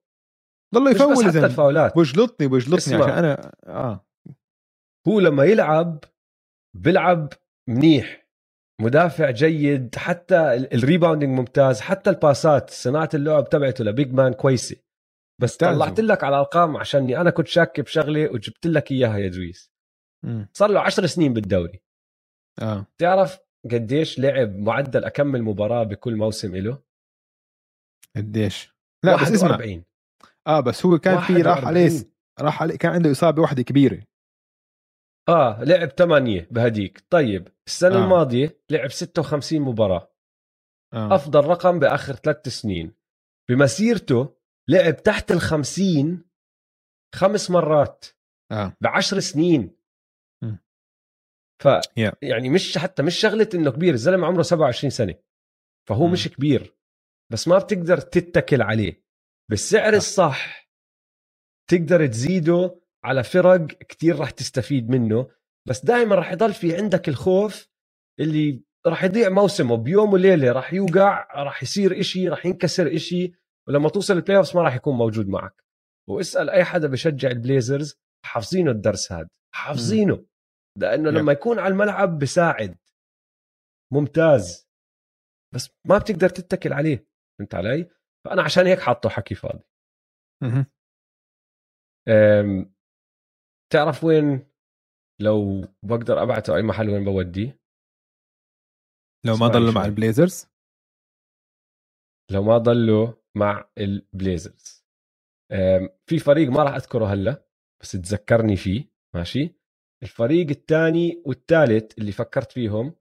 ضله 0.75 0.89
مش 0.91 0.95
بس 0.95 1.01
يفول 1.01 1.25
حتى 1.25 1.45
الفاولات. 1.45 1.97
بجلطني 1.97 2.47
بجلطني. 2.47 2.95
عشان 2.95 3.09
أنا 3.09 3.51
آه. 3.65 4.05
هو 5.07 5.19
لما 5.19 5.43
يلعب 5.45 6.03
بيلعب 6.77 7.33
منيح. 7.69 8.27
مدافع 8.81 9.29
جيد. 9.31 9.95
حتى 9.95 10.35
ال- 10.53 10.73
ال 10.73 10.79
rebounding 10.79 11.37
ممتاز. 11.39 11.81
حتى 11.81 12.09
الباسات 12.09 12.69
صناعة 12.69 13.09
اللعب 13.13 13.49
تبعته 13.49 13.83
ل 13.83 13.91
big 13.91 14.13
man 14.13 14.33
كويسة. 14.33 14.75
بس 15.41 15.57
طلعت. 15.57 15.99
لك 15.99 16.23
على 16.23 16.35
ارقام 16.35 16.77
عشاني. 16.77 17.21
أنا 17.21 17.29
كنت 17.29 17.47
شاك 17.47 17.79
بشغله 17.79 18.31
وجبت 18.33 18.67
لك 18.67 18.91
إياها 18.91 19.17
يا 19.17 19.27
دويس. 19.27 19.70
صار 20.53 20.69
له 20.69 20.79
10 20.79 21.05
سنين 21.05 21.33
بالدوري. 21.33 21.81
آه. 22.61 22.85
تعرف 22.97 23.39
قديش 23.71 24.19
لعب 24.19 24.55
معدل 24.55 25.03
اكمل 25.03 25.43
مباراة 25.43 25.83
بكل 25.83 26.15
موسم 26.15 26.55
له 26.55 26.83
قديش؟ 28.15 28.75
لا 29.05 29.15
بس 29.15 29.31
اسمع. 29.31 29.49
41 29.51 29.83
آه 30.47 30.59
بس 30.59 30.85
هو 30.85 30.97
كان 30.97 31.19
في 31.19 31.33
راح 31.33 31.57
41. 31.57 31.67
عليه 31.67 32.11
راح 32.39 32.61
عليه 32.61 32.77
كان 32.77 32.91
عنده 32.91 33.11
إصابة 33.11 33.41
واحدة 33.41 33.63
كبيرة. 33.63 34.03
آه 35.29 35.63
لعب 35.63 35.89
8 35.89 36.47
بهديك. 36.51 37.03
طيب 37.09 37.47
السنة 37.67 37.95
آه. 37.95 37.99
آه. 37.99 38.03
الماضية 38.03 38.59
لعب 38.69 38.91
56 38.91 39.61
مباراة. 39.61 40.11
آه. 40.93 41.15
أفضل 41.15 41.45
رقم 41.45 41.79
بآخر 41.79 42.13
ثلاث 42.13 42.47
سنين. 42.47 42.93
بمسيرته 43.49 44.35
لعب 44.69 45.03
تحت 45.03 45.31
الخمسين 45.31 46.23
خمس 47.15 47.51
مرات. 47.51 48.05
آه. 48.51 48.77
بعشر 48.81 49.19
سنين. 49.19 49.80
ف 51.61 51.67
Yeah. 51.67 52.15
يعني 52.21 52.49
مش 52.49 52.77
حتى 52.77 53.03
مش 53.03 53.15
شغلة 53.15 53.49
إنه 53.53 53.71
كبير 53.71 53.93
الزلمة 53.93 54.27
عمره 54.27 54.41
27 54.41 54.89
سنة 54.89 55.15
فهو 55.89 56.07
م. 56.07 56.11
مش 56.11 56.27
كبير 56.27 56.75
بس 57.31 57.47
ما 57.47 57.57
بتقدر 57.57 57.97
تتكل 57.97 58.61
عليه 58.61 59.03
بالسعر 59.49 59.91
صح. 59.91 59.95
الصح 59.97 60.69
تقدر 61.69 62.07
تزيده 62.07 62.81
على 63.03 63.23
فرق 63.23 63.67
كتير 63.67 64.15
راح 64.19 64.29
تستفيد 64.29 64.89
منه 64.89 65.27
بس 65.67 65.85
دائما 65.85 66.15
راح 66.15 66.31
يضل 66.31 66.53
في 66.53 66.77
عندك 66.77 67.09
الخوف 67.09 67.69
اللي 68.19 68.63
راح 68.87 69.03
يضيع 69.03 69.29
موسمه 69.29 69.77
بيوم 69.77 70.13
وليلة 70.13 70.51
راح 70.51 70.73
يوقع 70.73 71.43
راح 71.43 71.63
يصير 71.63 71.99
إشي 71.99 72.29
راح 72.29 72.45
ينكسر 72.45 72.95
إشي 72.95 73.33
ولما 73.67 73.89
توصل 73.89 74.13
ال 74.13 74.37
playoffs 74.37 74.55
ما 74.55 74.61
راح 74.61 74.75
يكون 74.75 74.95
موجود 74.95 75.27
معك 75.27 75.63
واسأل 76.09 76.49
أي 76.49 76.63
حدا 76.63 76.87
بشجع 76.87 77.29
ال 77.31 77.39
Blazers 77.39 77.95
حافظينه 78.25 78.71
الدرس 78.71 79.11
هذا 79.11 79.27
حافظينه 79.55 80.25
لأنه. 80.77 81.09
لما 81.09 81.31
يكون 81.31 81.59
على 81.59 81.73
الملعب 81.73 82.19
بساعد 82.19 82.77
ممتاز. 83.93 84.69
بس 85.55 85.69
ما 85.87 85.97
بتقدر 85.97 86.29
تتكل 86.29 86.73
عليه. 86.73 87.07
فهمت 87.39 87.55
علي؟ 87.55 87.89
فأنا 88.25 88.41
عشان 88.43 88.67
هيك 88.67 88.79
حاطه 88.79 89.09
حكي 89.09 89.35
فاضي. 89.35 89.63
أم، 92.07 92.75
تعرف 93.73 94.03
وين؟ 94.03 94.51
لو 95.21 95.61
بقدر 95.83 96.23
أبعته 96.23 96.55
أي 96.55 96.61
محل 96.61 96.89
وين 96.89 97.05
بوديه؟ 97.05 97.61
لو 99.25 99.35
ما 99.35 99.47
ضلوا 99.47 99.71
مع. 99.71 99.85
ال 99.85 99.92
Blazers؟ 99.92 100.47
لو 102.31 102.43
ما 102.43 102.57
ضلوا 102.57 103.13
مع 103.37 103.71
ال 103.77 103.89
Blazers. 103.89 104.85
في 106.05 106.19
فريق 106.19 106.49
ما 106.49 106.63
راح 106.63 106.73
أذكره 106.73 107.05
هلأ 107.05 107.47
بس 107.81 107.91
تذكرني 107.91 108.55
فيه. 108.55 108.91
ماشي؟ 109.15 109.60
الفريق 110.03 110.49
الثاني 110.49 111.23
والثالث 111.25 111.97
اللي 111.97 112.11
فكرت 112.11 112.51
فيهم 112.51 112.95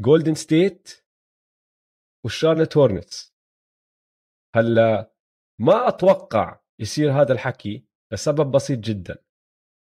Golden 0.00 0.34
State 0.34 1.04
وال 2.24 2.34
Charlotte 2.34 2.76
Hornets 2.76 3.34
هلا 4.56 5.14
ما 5.60 5.88
أتوقع 5.88 6.60
يصير 6.80 7.12
هذا 7.12 7.32
الحكي 7.32 7.84
لسبب 8.12 8.50
بسيط 8.50 8.78
جدا. 8.78 9.18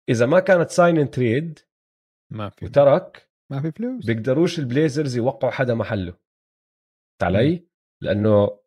إذا 0.10 0.26
ما 0.26 0.40
كانت 0.40 0.70
sign 0.70 0.98
and 0.98 1.12
trade 1.12 1.60
ما 2.32 2.50
في. 2.50 2.66
وترك 2.66 3.30
ما 3.52 3.62
في 3.62 3.72
فلوس. 3.72 4.06
بيقدروش 4.06 4.60
ال 4.60 4.67
Blazers 4.67 5.18
يوقعوا 5.18 5.54
حدا 5.54 5.76
محله. 5.76 6.18
علي؟ 7.22 7.68
لأنه 8.02 8.60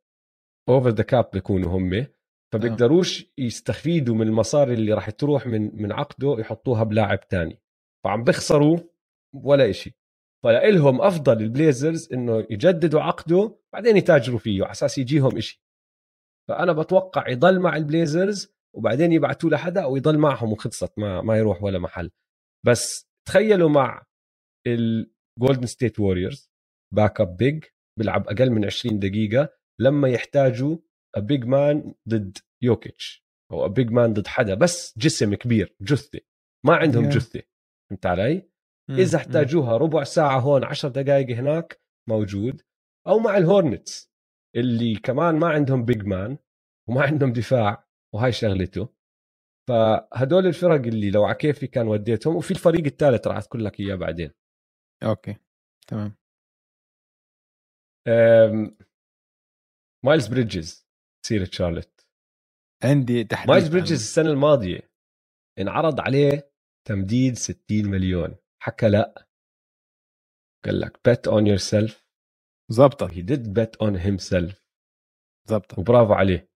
over 0.69 0.89
the 0.89 1.03
cap 1.03 1.31
بيكونوا 1.33 1.71
هم. 1.71 2.07
فبيقدروش 2.53 3.27
يستفيدوا 3.39 4.15
من 4.15 4.27
المصاري 4.27 4.75
اللي 4.75 4.93
راح 4.93 5.11
تروح 5.11 5.47
من 5.47 5.83
من 5.83 5.93
عقده 5.93 6.37
يحطوها 6.39 6.85
بلاعب 6.85 7.29
تاني. 7.29 7.61
فعم 8.05 8.25
بيخسروا 8.25 8.79
ولا 9.35 9.71
إشي. 9.71 9.95
فلهم 10.45 11.03
أفضل 11.03 11.43
ال 11.43 11.52
Blazers 11.52 12.13
إنه 12.13 12.47
يجددوا 12.51 13.01
عقده 13.03 13.59
بعدين 13.73 13.97
يتاجروا 13.97 14.39
فيه 14.39 14.63
على 14.65 14.73
أساس 14.73 14.99
يجيهم 14.99 15.37
إشي. 15.37 15.63
فأنا 16.49 16.73
بتوقع 16.73 17.29
يضل 17.29 17.61
مع 17.61 17.77
ال 17.77 17.87
Blazers 17.87 18.55
وبعدين 18.77 19.13
يبعتوا 19.13 19.51
لحدا 19.51 19.83
أو 19.85 19.97
يضل 19.97 20.19
معهم 20.19 20.53
وخلصت 20.53 20.99
ما 20.99 21.23
ما 21.23 21.39
يروح 21.39 21.63
ولا 21.63 21.79
محل. 21.79 22.11
بس 22.67 23.09
تخيلوا 23.29 23.69
مع 23.71 24.07
ال 24.67 25.67
Golden 25.67 26.01
State 26.01 26.51
Warriors 26.95 27.21
backup 27.21 27.37
big 27.37 27.65
بيلعب 27.99 28.29
أقل 28.29 28.51
من 28.51 28.65
20 28.65 28.99
دقيقة 28.99 29.49
لما 29.81 30.09
يحتاجوا 30.09 30.77
big 31.19 31.45
man 31.45 31.95
ضد 32.09 32.39
يوكيتش 32.63 33.25
أو 33.53 33.69
big 33.69 33.91
man 33.91 34.13
ضد 34.13 34.27
حدا 34.27 34.55
بس 34.55 34.99
جسم 34.99 35.35
كبير 35.35 35.77
جثه 35.83 36.21
ما 36.67 36.77
عندهم 36.77 37.05
Yeah. 37.05 37.15
جثه 37.15 37.43
فهمت 37.91 38.07
علي؟ 38.07 38.51
إذا. 38.91 39.19
احتاجوها 39.19 39.77
ربع 39.77 40.05
ساعة 40.05 40.41
هون 40.41 40.65
10 40.65 40.89
دقائق 40.89 41.31
هناك 41.37 41.81
موجود. 42.09 42.63
أو 43.07 43.19
مع 43.19 43.37
ال 43.37 43.46
Hornets 43.46 44.11
اللي 44.57 44.95
كمان 44.95 45.35
ما 45.39 45.49
عندهم 45.49 45.85
big 45.85 46.03
man 46.03 46.39
وما 46.89 47.03
عندهم 47.03 47.33
دفاع 47.33 47.89
وهاي 48.15 48.33
شغلته. 48.33 48.89
فهدول 49.69 50.47
الفرق 50.47 50.87
اللي 50.87 51.11
لو 51.11 51.25
على 51.25 51.35
كيفي 51.35 51.67
كان 51.67 51.89
وديتهم 51.89 52.37
وفي 52.37 52.51
الفريق 52.51 52.85
الثالث 52.85 53.27
راح 53.27 53.37
أذكر 53.37 53.59
لك 53.59 53.81
إياه 53.81 53.95
بعدين. 53.95 54.31
okay 55.03 55.37
تمام. 55.87 56.17
مايلز 60.05 60.27
بريدجز 60.27 60.89
سيرة 61.27 61.49
Charlotte 61.53 62.07
عندي 62.85 63.25
تحديد 63.25 63.51
مايلز 63.51 63.69
بريدجز 63.69 63.93
السنة 63.93 64.31
الماضية 64.31 64.91
انعرض 65.59 66.01
عليه 66.01 66.51
تمديد 66.89 67.35
60 67.37 67.61
مليون. 67.71 68.37
حكى 68.63 68.89
لا. 68.89 69.29
قال 70.65 70.81
لك 70.81 70.97
bet 71.09 71.31
on 71.33 71.45
yourself. 71.45 72.05
زبطت 72.71 73.13
he 73.13 73.23
did 73.23 73.43
bet 73.55 73.87
on 73.87 73.95
himself. 73.97 74.55
زبطت 75.49 75.79
وبرافو 75.79 76.13
عليه. 76.13 76.51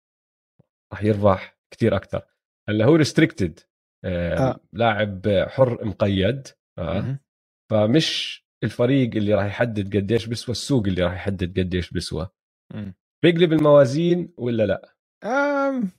راح 0.93 1.03
يربح 1.03 1.59
كثير 1.73 1.95
أكثر 1.95 2.21
هلا 2.69 2.85
هو 2.85 2.95
ريستريكتد 2.95 3.59
آه. 4.05 4.37
آه. 4.37 4.59
لاعب 4.73 5.21
حر 5.49 5.85
مقيد. 5.85 6.47
آه. 6.79 7.19
فمش 7.71 8.43
الفريق 8.63 9.15
اللي 9.15 9.33
راح 9.33 9.45
يحدد 9.45 9.97
قديش 9.97 10.25
بيسوى 10.27 10.51
السوق 10.51 10.87
اللي 10.87 11.03
راح 11.03 11.13
يحدد 11.13 11.59
قديش 11.59 11.91
بيسوى. 11.91 12.29
بيقلب 13.23 13.53
الموازين 13.53 14.33
ولا 14.37 14.63
لا؟ 14.65 14.95
آم، 15.23 15.91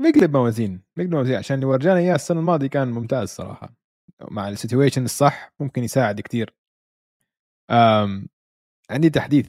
بيقلب 0.00 0.36
موازين 0.36 0.82
بيقلب 0.96 1.14
موازين 1.14 1.36
عشان 1.36 1.54
اللي 1.54 1.66
ورجانا 1.66 1.98
إياه 1.98 2.14
السنة 2.14 2.40
الماضية 2.40 2.66
كان 2.66 2.88
ممتاز 2.90 3.28
صراحة. 3.28 3.74
مع 4.30 4.48
ال 4.48 4.54
situation 4.54 5.04
الصح 5.04 5.52
ممكن 5.60 5.84
يساعد 5.84 6.20
كتير. 6.20 6.54
آم، 7.70 8.28
عندي 8.90 9.10
تحديث 9.10 9.48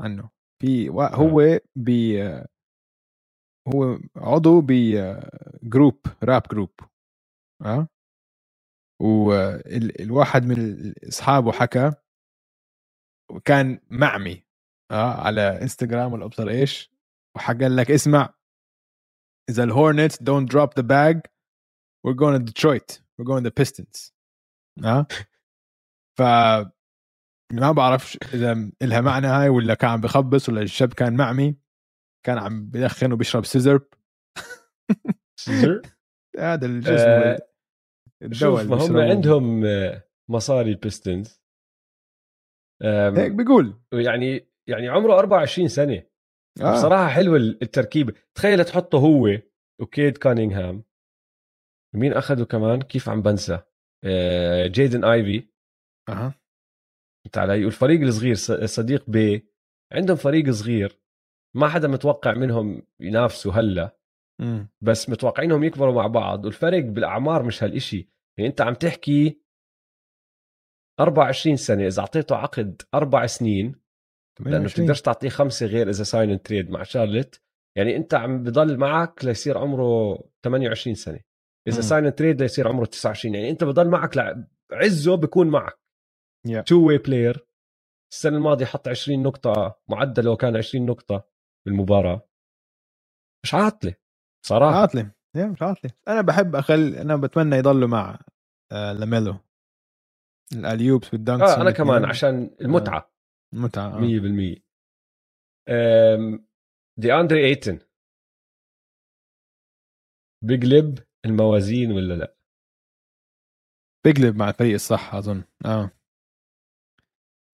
عنه. 0.00 0.30
في 0.62 0.88
هو 0.90 1.60
ب 1.76 1.90
هو 3.68 3.98
عضو 4.16 4.60
ب 4.60 4.83
group 4.83 6.00
rap 6.24 6.42
group 6.52 6.70
آه؟ 7.64 7.88
والواحد 9.02 10.42
من 10.44 10.92
أصحابه 11.08 11.52
حكى 11.52 11.92
وكان 13.30 13.80
معمي 13.90 14.44
آه 14.90 15.14
على 15.26 15.62
انستغرام 15.62 16.12
ولا 16.12 16.24
ابصر 16.24 16.48
إيش 16.48 16.92
وحكى 17.36 17.68
لك 17.68 17.90
اسمع. 17.90 18.34
اذا 19.50 19.64
ال 19.64 19.70
Hornets 19.70 20.16
don't 20.16 20.46
drop 20.46 20.74
the 20.74 20.82
bag 20.82 21.20
we're 22.06 22.14
going 22.14 22.32
to 22.32 22.44
Detroit. 22.52 23.00
We're 23.18 23.24
going 23.24 23.44
to 23.44 23.50
the 23.50 23.54
Pistons. 23.54 24.12
آه 24.84 25.06
ف 26.18 26.22
ما 27.52 27.72
بعرف 27.72 28.18
إذا 28.34 28.70
لها 28.82 29.00
معنى 29.00 29.26
هاي 29.26 29.48
ولا 29.48 29.74
كان 29.74 29.90
عم 29.90 30.00
بخبص 30.00 30.48
ولا 30.48 30.62
الشاب 30.62 30.92
كان 30.92 31.16
معمي 31.16 31.56
كان 32.26 32.38
عم 32.38 32.66
بدخن 32.66 33.12
وبيشرب 33.12 33.44
sizzurp. 33.44 33.86
sizzurp 35.36 35.82
هذا 36.38 36.66
الجسم 36.66 37.08
آه، 37.08 37.38
شوف 38.32 38.60
ما 38.60 38.76
هم. 38.76 38.96
عندهم 38.96 39.64
آه، 39.64 40.08
مصاري 40.28 40.70
ال 40.70 40.79
Pistons 40.79 41.42
هيك 42.82 43.32
بيقول. 43.32 43.80
يعني 43.92 44.48
يعني 44.66 44.88
عمره 44.88 45.18
24 45.18 45.68
سنة. 45.68 46.02
آه. 46.60 46.72
بصراحة 46.72 47.08
حلوة 47.08 47.36
التركيبه 47.36 48.14
تخيل 48.34 48.64
تحطه 48.64 48.98
هو 48.98 49.28
وكيد 49.80 50.18
كانينغهام. 50.18 50.84
مين 51.94 52.12
اخذه 52.12 52.44
كمان؟ 52.44 52.82
كيف 52.82 53.08
عم 53.08 53.22
بنسى. 53.22 53.60
آه، 54.04 54.66
جيدن 54.66 55.04
آيفي. 55.04 55.48
أها. 56.08 56.34
فهمت 57.24 57.38
علي. 57.38 57.64
والفريق 57.64 58.00
الصغير 58.00 58.34
صديق 58.66 59.10
بي. 59.10 59.48
عندهم 59.92 60.16
فريق 60.16 60.50
صغير. 60.50 61.00
ما 61.56 61.68
حدا 61.68 61.88
متوقع 61.88 62.34
منهم 62.34 62.82
ينافسوا 63.00 63.52
هلا. 63.52 63.98
بس 64.80 65.08
متوقعينهم 65.10 65.64
يكبروا 65.64 65.94
مع 65.94 66.06
بعض. 66.06 66.44
والفرق 66.44 66.82
بالأعمار 66.84 67.42
مش 67.42 67.62
هالإشي. 67.62 68.08
يعني 68.38 68.50
انت 68.50 68.60
عم 68.60 68.74
تحكي 68.74 69.42
24 71.00 71.56
سنة. 71.56 71.86
إذا 71.86 72.00
أعطيته 72.00 72.36
عقد 72.36 72.82
أربع 72.94 73.26
سنين 73.26 73.81
لأنه 74.42 74.68
28. 74.68 74.84
بتقدرش 74.86 75.00
تعطيه 75.00 75.28
خمسة 75.28 75.66
غير 75.66 75.88
إذا 75.90 76.04
sign 76.04 76.42
and 76.42 76.52
trade 76.52 76.70
مع 76.70 76.82
Charlotte. 76.82 77.42
يعني 77.76 77.96
أنت 77.96 78.14
عم 78.14 78.42
بضل 78.42 78.76
معك 78.78 79.24
ليصير 79.24 79.58
عمره 79.58 80.18
28 80.44 80.94
سنة. 80.94 81.20
إذا. 81.68 81.80
sign 81.80 82.14
and 82.14 82.24
trade 82.24 82.42
ليصير 82.42 82.68
عمره 82.68 82.84
29 82.84 83.34
يعني 83.34 83.50
أنت 83.50 83.64
بضل 83.64 83.88
معك 83.88 84.16
لع- 84.16 84.44
عزه 84.72 85.14
بكون 85.16 85.48
معك. 85.50 85.78
two-way 86.66 86.86
player 86.86 87.46
السنة 88.12 88.36
الماضية 88.36 88.64
حط 88.66 88.88
20 88.88 89.22
نقطة 89.22 89.80
معدلة 89.88 90.36
كان 90.36 90.56
20 90.56 90.86
نقطة 90.86 91.28
بالمباراة. 91.66 92.28
مش 93.44 93.54
عاطلة. 93.54 93.94
صراحة 94.46 94.76
عاطلة. 94.80 95.10
مش 95.36 95.62
عاطلة. 95.62 95.90
أنا 96.08 96.20
بحب 96.20 96.56
اخل 96.56 96.94
أنا 96.94 97.16
بتمنى 97.16 97.56
يضلوا 97.56 97.88
مع 97.88 98.18
آه 98.72 98.92
لاميلو. 98.92 99.34
الأليوبس 100.52 101.12
والدانكس 101.14 101.50
آه 101.50 101.60
أنا 101.60 101.70
كمان 101.70 102.04
عشان 102.04 102.50
المتعة. 102.60 103.11
متعة 103.52 104.00
100% 104.00 104.62
آه. 105.68 106.38
دي 106.98 107.12
أندري 107.12 107.44
إيتن. 107.46 107.78
بيقلب 110.44 110.98
الموازين 111.26 111.92
ولا 111.92 112.14
لأ؟ 112.14 112.36
بيقلب 114.04 114.36
مع 114.36 114.48
الفريق 114.48 114.74
الصح 114.74 115.14
أظن 115.14 115.44
آه. 115.64 115.90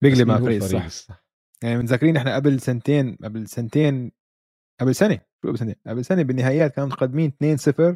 بيقلب 0.03 0.27
مع 0.27 0.37
الفريق 0.37 0.63
الصح؟ 0.63 0.85
الصح؟ 0.85 1.25
يعني 1.63 1.77
متذكرين 1.77 2.17
إحنا 2.17 2.35
قبل 2.35 2.59
سنتين 2.59 3.15
قبل 3.15 3.47
سنتين 3.47 4.11
قبل 4.81 4.95
سنة 4.95 5.15
شو 5.41 5.47
قبل 5.47 5.57
سنه 5.59 5.75
قبل 5.87 6.05
سنة 6.05 6.23
بالنهائيات 6.23 6.71
كانوا 6.75 6.89
متقدمين 6.89 7.31
2-0 7.31 7.95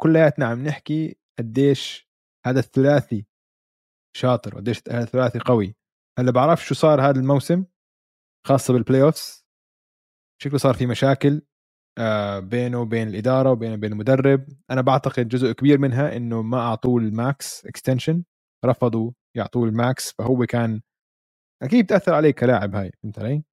كلياتنا 0.00 0.46
عم 0.46 0.64
نحكي 0.64 1.18
قديش 1.38 2.08
هذا 2.46 2.60
الثلاثي 2.60 3.26
شاطر 4.16 4.54
وقديش 4.54 4.82
هذا 4.88 5.02
الثلاثي 5.02 5.38
قوي. 5.38 5.76
هلا 6.18 6.30
بعرف 6.30 6.64
شو 6.66 6.74
صار 6.74 7.00
هذا 7.00 7.20
الموسم 7.20 7.64
خاصة 8.46 8.74
بال 8.74 9.02
playoffs 9.02 9.44
شكله 10.42 10.58
صار 10.58 10.74
في 10.74 10.86
مشاكل 10.86 11.42
آه، 11.98 12.38
بينه 12.38 12.80
وبين 12.80 13.08
الإدارة 13.08 13.50
وبينه 13.50 13.74
وبين 13.74 13.92
المدرب. 13.92 14.46
أنا 14.70 14.80
بعتقد 14.80 15.28
جزء 15.28 15.52
كبير 15.52 15.78
منها 15.78 16.16
إنه 16.16 16.42
ما 16.42 16.58
أعطوه 16.58 17.00
ال 17.00 17.16
max 17.16 17.66
extension 17.66 18.24
رفضوا 18.64 19.12
يعطوه 19.36 19.68
ال 19.68 19.79
max 19.79 20.12
فهو 20.12 20.46
كان 20.46 20.80
أكيد 21.62 21.84
بتاثر 21.84 22.14
عليه 22.14 22.30
كلاعب 22.30 22.74
هاي 22.74 22.92
فهمت 23.02 23.18
علي؟ 23.18 23.44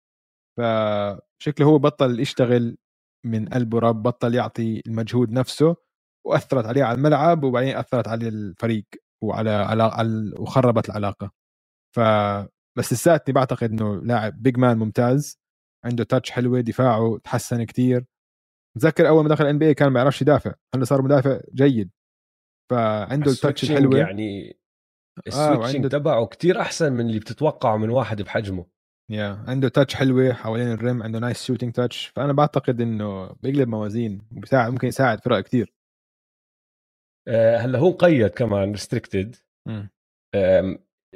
فشكله 0.57 1.67
هو 1.67 1.79
بطل 1.79 2.19
يشتغل 2.19 2.77
من 3.25 3.49
قلبه 3.49 3.79
رب 3.79 4.03
بطل 4.03 4.35
يعطي 4.35 4.81
المجهود 4.87 5.31
نفسه 5.31 5.75
وأثرت 6.25 6.65
عليه 6.65 6.83
على 6.83 6.97
الملعب 6.97 7.43
وبعدين 7.43 7.75
أثرت 7.75 8.07
على 8.07 8.27
الفريق 8.27 8.85
وعلى 9.23 9.49
على, 9.49 10.33
وخربت 10.39 10.89
العلاقة. 10.89 11.31
ف 11.95 11.99
بس 12.77 12.93
لساتني 12.93 13.33
بعتقد 13.33 13.71
إنه 13.71 13.95
لاعب 14.03 14.41
big 14.43 14.57
man 14.57 14.77
ممتاز 14.77 15.39
عنده 15.85 16.03
touch 16.03 16.31
حلوة 16.31 16.61
دفاعه 16.61 17.17
تحسن 17.23 17.63
كتير. 17.63 18.05
بتذكر 18.77 19.07
أول 19.07 19.23
ما 19.23 19.29
دخل 19.29 19.45
NBA 19.45 19.73
كان 19.73 19.87
ما 19.87 19.99
يعرفش 19.99 20.21
يدافع 20.21 20.53
هلأ 20.75 20.83
صار 20.85 21.01
مدافع 21.01 21.41
جيد. 21.53 21.91
فعنده 22.71 23.31
ال 23.31 23.36
touch 23.36 23.63
الحلوه 23.71 23.97
يعني 23.97 24.49
آه، 24.49 25.21
ال 25.27 25.31
switching 25.31 25.61
وعنده- 25.83 25.89
تبعه 25.89 26.25
كتير 26.25 26.61
أحسن 26.61 26.93
من 26.93 27.07
اللي 27.07 27.19
بتتوقعه 27.19 27.77
من 27.77 27.89
واحد 27.89 28.21
بحجمه. 28.21 28.65
يا 29.11 29.43
عنده 29.47 29.69
touch 29.69 29.95
حلوة 29.95 30.33
حوالين 30.33 30.71
ال 30.71 30.79
rim 30.79 31.03
عنده 31.03 31.19
nice 31.19 31.43
shooting 31.45 31.73
touch 31.73 32.07
فأنا 32.07 32.33
بعتقد 32.33 32.81
إنه 32.81 33.27
بيقلب 33.33 33.67
موازين 33.69 34.21
وبيساعد 34.37 34.71
ممكن 34.71 34.87
يساعد 34.87 35.21
فرق 35.21 35.39
كتير. 35.39 35.73
آه، 37.27 37.57
هلأ 37.57 37.79
هو 37.79 37.89
مقيد 37.89 38.27
كمان 38.29 38.71
restricted 38.71 39.35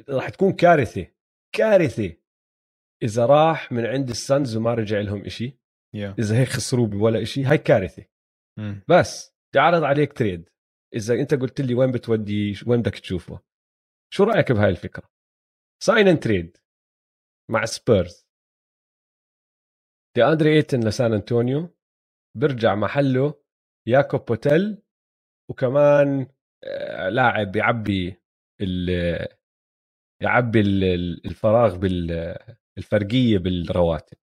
راح 0.09 0.29
تكون 0.29 0.51
كارثة 0.53 1.07
كارثة. 1.55 2.17
إذا 3.03 3.25
راح 3.25 3.71
من 3.71 3.85
عند 3.85 4.09
ال 4.09 4.18
Suns 4.18 4.55
وما 4.57 4.73
رجع 4.73 4.99
لهم 4.99 5.25
إشي 5.25 5.59
yeah. 5.95 6.15
إذا 6.19 6.37
هيك 6.39 6.47
خسروا 6.47 6.89
ولا 6.93 7.21
إشي 7.21 7.43
هاي 7.43 7.57
كارثة. 7.57 8.05
مم. 8.59 8.83
بس 8.89 9.35
اعرض 9.57 9.83
عليك 9.83 10.13
trade. 10.13 10.49
إذا 10.95 11.13
أنت 11.13 11.33
قلت 11.33 11.61
لي 11.61 11.75
وين 11.75 11.91
بتودي 11.91 12.53
وين 12.67 12.81
بدك 12.81 12.99
تشوفه؟ 12.99 13.39
شو 14.13 14.23
رأيك 14.23 14.51
بهاي 14.51 14.69
الفكرة؟ 14.69 15.09
sign 15.83 16.07
and 16.07 16.19
trade 16.19 16.57
مع 17.51 17.65
سبيرز 17.65 18.27
دي 20.15 20.23
اندري 20.23 20.55
إيتن 20.55 20.79
لسان 20.87 21.13
أنطونيو. 21.13 21.75
بيرجع 22.37 22.75
محله. 22.75 23.43
ياكوب 23.87 24.25
بوتيل. 24.25 24.81
وكمان 25.49 26.27
آه، 26.63 27.09
لاعب 27.09 27.55
يعبي 27.55 28.21
ال 28.61 28.89
يعبي 30.21 30.59
ال- 30.59 30.83
ال- 30.83 31.25
الفراغ 31.25 31.77
بالفرقية 31.77 33.37
بالرواتب. 33.37 34.17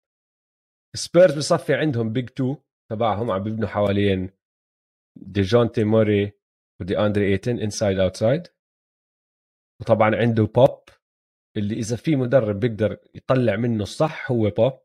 سبيرز 0.96 1.38
بصفي 1.38 1.74
عندهم 1.74 2.12
big 2.12 2.28
two 2.28 2.56
تبعهم 2.90 3.30
عم 3.30 3.42
بيبنوا 3.42 3.68
حوالين 3.68 4.30
ديجونتي 5.16 5.84
موري 5.84 6.32
ودي 6.80 6.98
أندري 6.98 7.26
إيتن 7.32 7.58
inside 7.58 7.98
outside 7.98 8.48
وطبعا 9.80 10.16
عنده 10.16 10.44
بوب 10.44 10.80
اللي 11.56 11.74
إذا 11.74 11.96
في 11.96 12.16
مدرب 12.16 12.60
بيقدر 12.60 12.98
يطلع 13.14 13.56
منه 13.56 13.82
الصح 13.82 14.30
هو 14.32 14.50
بوب 14.50 14.80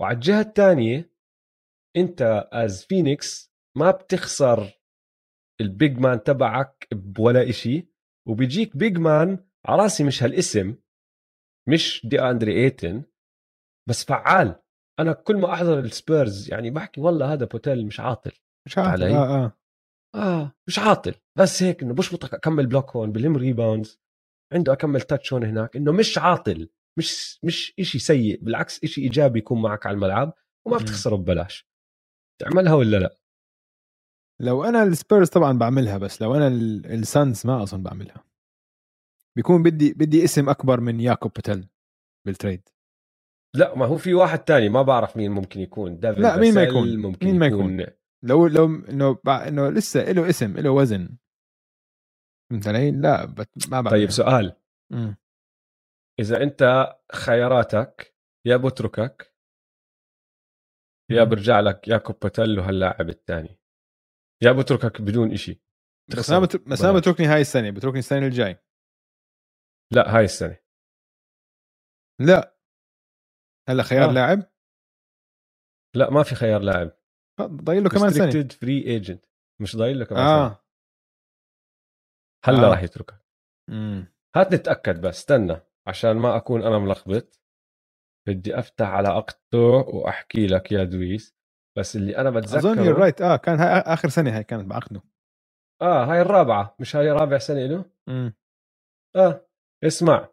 وعلى 0.00 0.14
الجهة 0.14 0.40
الثانية 0.40 1.10
أنت 1.96 2.48
as 2.52 2.84
فينيكس 2.84 3.52
ما 3.76 3.90
بتخسر 3.90 4.80
ال 5.60 5.70
big 5.70 5.98
man 5.98 6.22
تبعك 6.22 6.88
بولا 6.92 7.48
إشي. 7.50 7.88
وبيجيك 8.28 8.76
big 8.76 8.98
man 8.98 9.45
على 9.66 9.82
راسي 9.82 10.04
مش 10.04 10.22
هالاسم 10.22 10.76
مش 11.68 12.06
دي 12.06 12.20
أندري 12.20 12.64
إيتن 12.64 13.04
بس 13.88 14.04
فعال. 14.04 14.60
أنا 15.00 15.12
كل 15.12 15.36
ما 15.36 15.52
أحضر 15.54 15.78
السبيرز 15.78 16.50
يعني 16.50 16.70
بحكي 16.70 17.00
والله 17.00 17.32
هذا 17.32 17.44
بوتيل 17.44 17.86
مش 17.86 18.00
عاطل. 18.00 18.32
مش 18.66 18.78
عارف 18.78 18.88
علي؟ 18.90 19.14
آه 19.16 19.44
آه. 19.44 19.52
آه 20.14 20.52
مش 20.68 20.78
عاطل. 20.78 21.14
بس 21.38 21.62
هيك 21.62 21.82
إنه 21.82 21.94
بشبطك 21.94 22.34
أكمل 22.34 22.66
block 22.66 22.90
هون 22.96 23.12
بلم 23.12 23.36
rebounds 23.36 24.00
عنده 24.52 24.72
أكمل 24.72 25.00
touch 25.00 25.32
هون 25.32 25.44
هناك 25.44 25.76
إنه 25.76 25.92
مش 25.92 26.18
عاطل 26.18 26.68
مش 26.98 27.40
مش 27.44 27.74
إشي 27.80 27.98
سيء 27.98 28.40
بالعكس 28.44 28.84
إشي 28.84 29.00
إيجابي 29.00 29.38
يكون 29.38 29.62
معك 29.62 29.86
على 29.86 29.94
الملعب 29.94 30.34
وما. 30.66 30.76
بتخسره 30.76 31.16
ببلاش. 31.16 31.68
تعملها 32.42 32.74
ولا 32.74 32.96
لا؟ 32.96 33.16
لو 34.40 34.64
أنا 34.64 34.82
السبيرز 34.82 35.28
طبعا 35.28 35.58
بعملها 35.58 35.98
بس 35.98 36.22
لو 36.22 36.34
أنا 36.34 36.48
ال- 36.48 36.86
ال 36.86 36.98
Suns 36.98 37.46
ما 37.46 37.62
أظن 37.62 37.82
بعملها. 37.82 38.25
بيكون 39.36 39.62
بدي 39.62 39.92
بدي 39.92 40.24
اسم 40.24 40.48
أكبر 40.48 40.80
من 40.80 41.00
ياكوب 41.00 41.30
بتل 41.32 41.68
بالتريد 42.26 42.68
لا 43.56 43.74
ما 43.74 43.86
هو 43.86 43.96
في 43.96 44.14
واحد 44.14 44.38
تاني 44.38 44.68
ما 44.68 44.82
بعرف 44.82 45.16
مين 45.16 45.30
ممكن 45.30 45.60
يكون 45.60 46.00
دافيد 46.00 46.22
لا، 46.22 46.36
مين 46.40 46.54
ما 46.54 46.62
يكون. 46.62 46.96
ممكن 46.96 47.26
مين 47.26 47.38
ما 47.38 47.46
يكون, 47.46 47.86
لو 48.24 48.46
لو 48.46 48.64
إنه 48.88 49.18
إنه 49.26 49.68
لسه 49.70 50.00
له 50.12 50.28
اسم 50.28 50.56
له 50.56 50.70
وزن 50.70 51.16
فهمت 52.50 52.68
علي؟ 52.68 52.90
لا 52.90 53.24
بت- 53.24 53.68
ما 53.68 53.80
بعملها 53.80 53.90
طيب 53.90 54.10
سؤال 54.10 54.56
مم. 54.92 55.16
إذا 56.20 56.42
أنت 56.42 56.92
خياراتك 57.12 58.16
يا 58.46 58.56
بتركك 58.56 59.34
يا. 61.10 61.24
برجع 61.24 61.60
لك 61.60 61.88
ياكوب 61.88 62.16
باتيل 62.22 62.58
وهاللاعب 62.58 63.08
الثاني 63.08 63.58
يا 64.42 64.52
بتركك 64.52 65.02
بدون 65.02 65.32
إشي 65.32 65.60
بس 66.10 66.30
ما. 66.82 66.92
بتركني 66.92 67.26
هاي 67.26 67.40
السنة 67.40 67.70
بتركني 67.70 67.98
السنة 67.98 68.26
الجاي 68.26 68.58
لا 69.92 70.16
هاي 70.16 70.24
السنة. 70.24 70.56
لا. 72.20 72.56
هلأ 73.68 73.82
خيار 73.82 74.10
آه. 74.10 74.12
لاعب؟ 74.12 74.42
لا 75.94 76.10
ما 76.10 76.22
في 76.22 76.34
خيار 76.34 76.60
لاعب. 76.60 76.92
ضايل 77.40 77.82
له 77.82 77.90
كمان 77.90 78.10
سنة. 78.10 78.48
free 78.48 78.86
agent 78.86 79.26
مش 79.60 79.76
ضايل 79.76 79.98
له 79.98 80.04
كمان 80.04 80.26
سنة. 80.26 80.46
آه 80.46 80.64
هلأ 82.44 82.66
آه. 82.66 82.70
راح 82.70 82.82
يتركك 82.82 83.26
امم 83.70 84.14
هات 84.36 84.54
نتأكد 84.54 85.00
بس 85.00 85.18
استنى. 85.18 85.60
عشان 85.86 86.16
ما 86.16 86.36
أكون 86.36 86.62
أنا 86.62 86.78
ملخبط. 86.78 87.40
بدي 88.28 88.58
أفتح 88.58 88.86
على 88.86 89.08
وأحكي 89.54 90.46
لك 90.46 90.72
يا 90.72 90.84
دويس. 90.84 91.36
بس 91.78 91.96
اللي 91.96 92.16
أنا 92.16 92.30
بتذكره 92.30 92.58
اظن 92.58 92.84
you're 92.84 92.94
right 92.94 93.22
آه 93.22 93.36
كان 93.36 93.58
هاي 93.58 93.80
آخر 93.80 94.08
سنة 94.08 94.36
هاي 94.36 94.44
كانت 94.44 94.64
بعقده. 94.64 95.02
آه 95.82 96.04
هاي 96.04 96.20
الرابعة. 96.20 96.76
مش 96.80 96.96
هاي 96.96 97.10
رابع 97.10 97.38
سنة 97.38 97.66
له 97.66 97.84
امم 98.08 98.34
آه. 99.16 99.45
اسمع. 99.84 100.28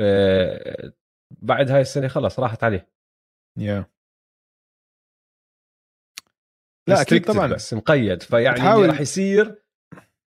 آه 0.00 0.92
بعد 1.42 1.70
هاي 1.70 1.80
السنة 1.80 2.08
خلص 2.08 2.40
راحت 2.40 2.64
عليه. 2.64 2.90
يا. 3.58 3.86
لا 6.88 7.00
أكيد 7.02 7.24
طبعا 7.24 7.46
بس 7.54 7.74
مقيد. 7.74 8.22
فيعني 8.22 8.60
اللي 8.60 8.86
راح 8.86 9.00
يصير 9.00 9.62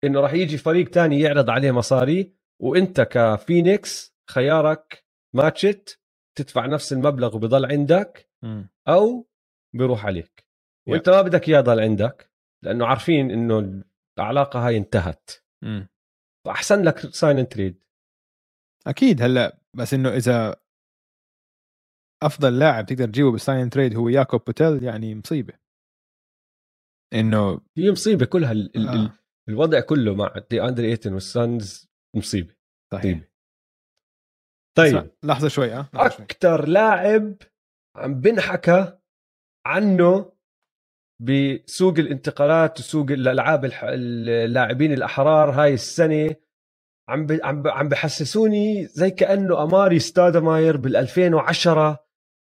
إنه 0.04 0.20
راح 0.22 0.34
يجي 0.34 0.58
فريق 0.58 0.90
تاني 0.90 1.20
يعرض 1.20 1.50
عليه 1.50 1.72
مصاري 1.72 2.36
وأنت 2.62 3.02
كفينيكس 3.02 4.16
خيارك 4.30 5.06
ماتشت 5.36 6.00
تدفع 6.38 6.66
نفس 6.66 6.94
المبلغ 6.94 7.36
وبضل 7.36 7.66
عندك. 7.72 8.30
أو 8.88 9.28
بيروح 9.76 10.06
عليك. 10.06 10.46
وأنت 10.88 11.10
ما 11.10 11.22
بدك 11.22 11.50
إياه 11.50 11.60
يضل 11.60 11.80
عندك 11.80 12.32
لأنه 12.64 12.86
عارفين 12.86 13.32
إنه 13.32 13.84
العلاقة 14.20 14.68
هاي 14.68 14.78
انتهت. 14.78 15.30
فأحسن 16.46 16.84
لك 16.84 16.98
sign 17.00 17.50
trade 17.50 17.84
أكيد 18.88 19.22
هلأ 19.22 19.58
بس 19.74 19.94
إنه 19.94 20.10
إذا 20.10 20.56
أفضل 22.24 22.60
لاعب 22.60 22.86
تقدر 22.86 23.06
تجيبه 23.08 23.32
بال 23.32 23.44
sign 23.44 23.70
trade 23.70 23.96
هو 23.96 24.10
ياكوب 24.10 24.42
بوتيل 24.46 24.84
يعني 24.84 25.16
مصيبة. 25.16 25.54
إنه 27.14 27.62
هي 27.78 27.92
مصيبة 27.92 28.26
كلها 28.26 28.52
ال- 28.52 28.76
ال- 28.78 28.90
ال- 28.90 29.06
آه. 29.10 29.20
الوضع 29.50 29.80
كله 29.80 30.16
مع 30.16 30.34
دي 30.52 30.62
اندري 30.64 30.88
ايتن 30.92 31.14
وال 31.14 31.39
Suns 31.39 31.90
مصيبة 32.16 32.56
صحيح. 32.94 33.06
مصيبه 33.18 33.32
طيب. 34.78 34.96
اسمع، 34.96 35.10
لحظة 35.24 35.48
شوي 35.48 35.74
آه. 35.74 35.90
أكثر 35.96 36.68
لاعب 36.68 37.36
عم 37.96 38.22
بنحكى 38.22 39.00
عنه 39.66 40.34
بسوق 41.22 42.00
الانتقالات 42.00 42.80
وسوق 42.80 43.12
الألعاب 43.12 43.72
اللاعبين 43.84 44.94
الأحرار 44.94 45.50
هاي 45.52 45.74
السنة 45.74 46.36
عم. 47.10 47.28
عم. 47.44 47.68
عم 47.68 47.90
بحسسوني 47.90 48.88
زي 48.88 49.12
كأنه 49.12 49.64
أماري 49.64 50.00
ستادماير 50.00 50.78
بال 50.78 50.96
2010 50.96 52.00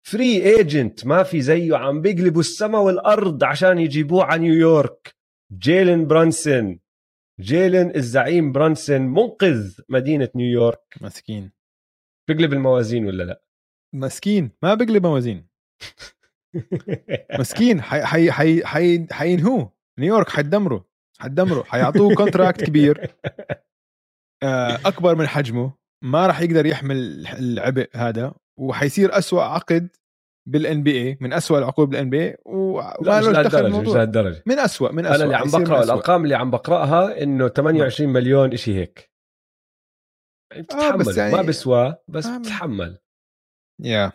free 0.06 0.42
agent 0.56 1.06
ما 1.06 1.22
في 1.22 1.40
زيه 1.40 1.76
عم 1.76 2.00
بيقلبوا 2.00 2.40
السما 2.40 2.78
والأرض 2.78 3.44
عشان 3.44 3.78
يجيبوه 3.78 4.24
على 4.24 4.40
نيويورك 4.40 5.14
جيلن 5.58 6.06
برانسون 6.06 6.80
جيلن 7.40 7.92
الزعيم 7.96 8.52
برانسون 8.52 9.00
منقذ 9.02 9.78
مدينة 9.88 10.28
نيويورك 10.34 10.94
مسكين 11.00 11.52
بيقلب 12.28 12.52
الموازين 12.52 13.06
ولا 13.06 13.22
لا 13.22 13.42
مسكين 13.94 14.50
ما 14.62 14.74
بقلب 14.74 15.06
موازين 15.06 15.48
مسكين 17.40 17.82
حي 17.82 18.02
حي 18.04 18.32
حي 18.32 18.64
حي 18.64 19.06
حينهوه. 19.12 19.72
نيويورك 19.98 20.28
حيدمره 20.30 20.84
حيدمره 21.18 21.62
حيعطوه 21.62 22.14
contract 22.14 22.64
كبير. 22.64 23.14
آه، 24.42 24.74
أكبر 24.86 25.14
من 25.14 25.26
حجمه. 25.28 25.72
ما 26.04 26.26
راح 26.26 26.40
يقدر 26.40 26.66
يحمل 26.66 27.26
العبء 27.26 27.88
هذا. 27.94 28.34
وحيصير 28.60 29.18
أسوأ 29.18 29.42
عقد 29.42 29.88
بال 30.48 30.82
NBA 30.82 31.18
من 31.20 31.32
أسوأ 31.32 31.58
العقود 31.58 31.88
بال 31.88 32.10
NBA 32.10 32.36
وما 32.46 32.94
له 33.20 33.42
دخل 33.42 33.70
مش 33.80 33.86
لهالدرجة. 33.88 34.42
من 34.46 34.58
أسوأ 34.58 34.92
من 34.92 35.06
أسوأ 35.06 35.16
أنا 35.16 35.24
اللي 35.24 35.36
عم 35.36 35.50
بقرا. 35.50 35.82
الأرقام 35.84 36.24
اللي 36.24 36.34
عم 36.34 36.50
بقرأها 36.50 37.22
إنه 37.22 37.48
28 37.48 38.12
مليون 38.12 38.52
إشي 38.52 38.74
هيك. 38.74 39.10
بتتحمل 40.58 40.98
بس 40.98 41.16
يعني- 41.16 41.34
ما 41.34 41.42
بسوى 41.42 41.96
بس 42.08 42.26
آه، 42.26 42.38
بتتحمل. 42.38 42.98
yeah 43.82 44.12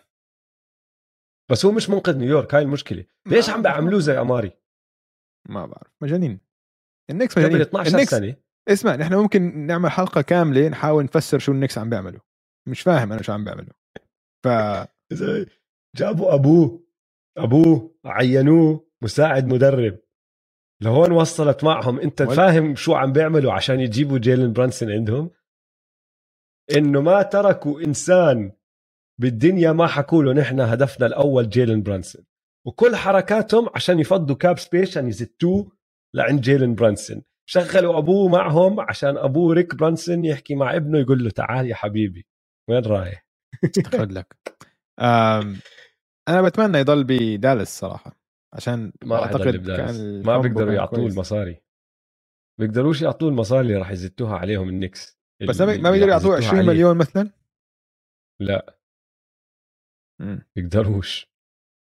بس 1.52 1.66
هو 1.66 1.72
مش 1.72 1.90
منقذ 1.90 2.16
نيويورك 2.18 2.54
هاي 2.54 2.62
المشكلة. 2.62 3.04
ليش 3.26 3.50
عم 3.50 3.62
بيعملوه 3.62 4.00
زي 4.00 4.20
أماري؟ 4.20 4.52
ما 5.48 5.66
بعرف. 5.66 5.92
مجانين. 6.02 6.40
ال 7.10 7.13
Knicks 7.13 7.34
قبل 7.34 7.44
مجانين. 7.46 7.60
12 7.62 7.90
ال 7.96 7.98
Knicks 7.98 8.10
سنة. 8.10 8.36
اسمع 8.68 8.96
نحن 8.96 9.14
ممكن 9.14 9.66
نعمل 9.66 9.90
حلقة 9.90 10.22
كاملة 10.22 10.68
نحاول 10.68 11.04
نفسر 11.04 11.38
شو 11.38 11.52
ال 11.52 11.56
Knicks 11.56 11.78
عم 11.78 11.90
بيعملوا. 11.90 12.20
مش 12.68 12.80
فاهم 12.80 13.12
أنا 13.12 13.22
شو 13.22 13.32
عم 13.32 13.44
بيعملوا. 13.44 13.72
ف 14.44 14.48
جابوا 15.98 16.34
أبوه 16.34 16.84
أبوه 17.38 17.94
عينوه 18.04 18.90
مساعد 19.02 19.46
مدرب. 19.46 19.98
لهون 20.82 21.12
وصلت 21.12 21.64
معهم. 21.64 22.00
أنت 22.00 22.20
وال- 22.20 22.36
فاهم 22.36 22.74
شو 22.76 22.94
عم 22.94 23.12
بيعملوا 23.12 23.52
عشان 23.52 23.80
يجيبوا 23.80 24.18
جيلن 24.18 24.52
برانسون 24.52 24.90
عندهم؟ 24.92 25.30
إنه 26.76 27.00
ما 27.00 27.22
تركوا 27.22 27.80
إنسان 27.80 28.52
بالدنيا 29.20 29.72
ما 29.72 29.86
حكوا 29.86 30.22
له 30.22 30.32
نحن 30.32 30.60
هدفنا 30.60 31.06
الأول 31.06 31.48
جيلن 31.48 31.82
برانسون 31.82 32.24
وكل 32.66 32.96
حركاتهم 32.96 33.68
عشان 33.74 33.98
يفضوا 34.00 34.36
cap 34.36 34.58
space 34.58 34.88
عشان 34.88 35.08
يزتوه 35.08 35.72
لعند 36.14 36.40
جيلن 36.40 36.74
برانسون 36.74 37.22
شغلوا 37.48 37.98
أبوه 37.98 38.28
معهم 38.28 38.80
عشان 38.80 39.16
أبوه 39.16 39.54
ريك 39.54 39.74
برانسون 39.74 40.24
يحكي 40.24 40.54
مع 40.54 40.76
ابنه 40.76 40.98
يقول 40.98 41.24
له 41.24 41.30
تعال 41.30 41.66
يا 41.66 41.74
حبيبي 41.74 42.26
وين 42.70 42.84
رايح 42.84 43.26
خد 43.86 44.12
لك. 44.12 44.36
أنا 46.28 46.42
بتمنى 46.42 46.78
يضل 46.78 47.04
بدالاس 47.04 47.78
صراحة 47.78 48.20
عشان 48.54 48.92
ما. 49.04 49.26
كان 49.76 50.22
ما 50.22 50.38
بيقدروا 50.38 50.72
يعطوه. 50.72 51.06
المصاري 51.06 51.62
بيقدروش 52.60 53.02
يعطوه 53.02 53.28
المصاري 53.28 53.60
اللي 53.60 53.76
راح 53.76 53.90
يزتوها 53.90 54.36
عليهم 54.36 54.68
ال 54.68 54.75
Knicks 54.75 55.18
بس 55.48 55.60
ما 55.60 55.66
بيقدروا 55.90 55.96
يعطوه 55.96 56.16
يزتوها 56.16 56.36
20 56.36 56.56
عليه. 56.58 56.68
مليون 56.68 56.96
مثلا 56.96 57.30
لا 58.40 58.81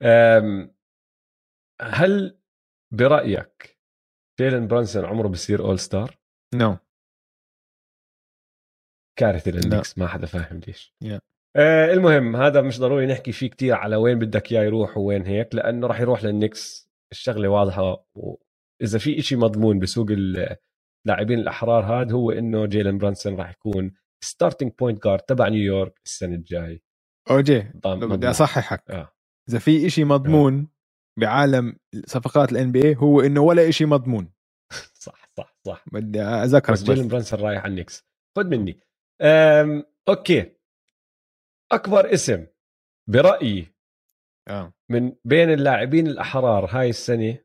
أم، 0.04 0.76
هل 1.82 2.38
برأيك 2.94 3.80
جيلن 4.40 4.68
برانسون 4.68 5.06
عمره 5.06 5.28
بصير 5.28 5.60
all 5.66 5.80
star 5.80 6.18
no 6.56 6.78
كارثة 9.20 9.52
لل 9.52 9.63
Knicks 9.63 9.98
ما 9.98 10.08
حدا 10.08 10.28
فاهم 10.28 10.60
ليش. 10.68 10.94
Yeah. 11.04 11.20
آه 11.56 11.94
المهم 11.94 12.36
هذا 12.36 12.62
مش 12.62 12.80
ضروري 12.80 13.06
نحكي 13.06 13.32
فيه 13.32 13.50
كتير 13.50 13.74
على 13.76 13.96
وين 13.96 14.20
بدك 14.20 14.52
إياه 14.52 14.64
يروح 14.64 14.98
وين 14.98 15.26
هيك 15.26 15.56
لأنه 15.56 15.88
راح 15.88 16.00
يروح 16.00 16.24
لل 16.24 16.40
Knicks 16.40 16.90
الشغلة 17.12 17.48
واضحة 17.48 18.06
واذا 18.16 19.00
في 19.00 19.20
إشي 19.20 19.36
مضمون 19.36 19.80
بسوق 19.80 20.08
اللاعبين 20.12 21.40
الأحرار 21.40 22.02
هذا 22.02 22.12
هو 22.14 22.32
إنه 22.32 22.66
جيلن 22.66 22.98
برانسون 22.98 23.36
راح 23.36 23.50
يكون 23.50 23.94
starting 24.24 24.72
point 24.80 25.04
guard 25.04 25.20
تبع 25.20 25.48
نيويورك 25.48 26.02
السنة 26.06 26.36
الجاي 26.36 26.82
أوكي 27.32 27.60
بدي. 27.86 28.30
أصححك. 28.30 28.92
آه. 28.92 29.14
إذا 29.50 29.60
في 29.60 29.88
إشي 29.88 30.04
مضمون 30.04 30.70
بعالم 31.20 31.80
صفقات 32.06 32.52
ال 32.52 32.72
NBA 32.72 32.96
هو 32.96 33.22
إنه 33.22 33.42
ولا 33.42 33.70
إشي 33.70 33.86
مضمون. 33.86 34.34
صح 35.06 35.30
صح 35.38 35.58
صح. 35.68 35.84
بدي 35.92 36.22
أذكرك 36.22 36.72
بس 36.72 36.84
جيلن 36.84 37.08
برانسون 37.08 37.40
رايح 37.40 37.64
على 37.64 37.72
ال 37.72 37.77
Knicks 37.77 38.06
خذ 38.38 38.46
مني. 38.46 38.80
أم 39.22 39.84
okay. 40.10 40.58
أكبر 41.72 42.14
اسم 42.14 42.48
برأيي 43.10 43.76
آه. 44.50 44.74
من 44.92 45.16
بين 45.26 45.50
اللاعبين 45.54 46.08
الأحرار 46.08 46.66
هاي 46.66 46.90
السنة 46.90 47.38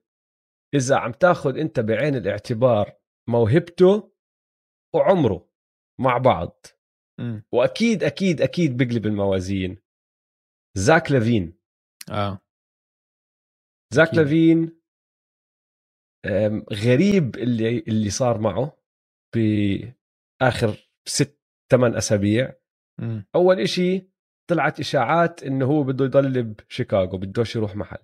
إذا 0.75 0.97
عم 0.97 1.13
تاخذ 1.13 1.59
أنت 1.59 1.81
بعين 1.81 2.15
الاعتبار 2.17 2.93
موهبته 3.29 4.13
وعمره 4.95 5.49
مع 6.01 6.19
بعض. 6.19 6.67
مم. 7.23 7.45
وأكيد 7.53 8.05
أكيد 8.05 8.43
أكيد 8.43 8.79
بيقلب 8.79 9.07
الموازين 9.07 9.79
زاك 10.79 11.13
لافين 11.13 11.55
آه 12.11 12.41
زاك 13.95 14.09
أكيد. 14.09 14.21
لافين 14.21 14.81
غريب 16.75 17.37
اللي 17.37 17.79
اللي 17.79 18.11
صار 18.11 18.39
معه 18.41 18.79
باخر 19.37 20.89
ست 21.09 21.41
ثمان 21.73 21.97
أسابيع 21.97 22.55
مم. 23.01 23.27
أول 23.35 23.61
إشي 23.61 24.09
طلعت 24.51 24.81
إشاعات 24.81 25.43
إنه 25.43 25.67
هو 25.67 25.83
بده 25.85 26.05
يضل 26.05 26.43
بشيكاغو 26.45 27.19
بدوش 27.19 27.57
يروح 27.57 27.77
محل 27.77 27.99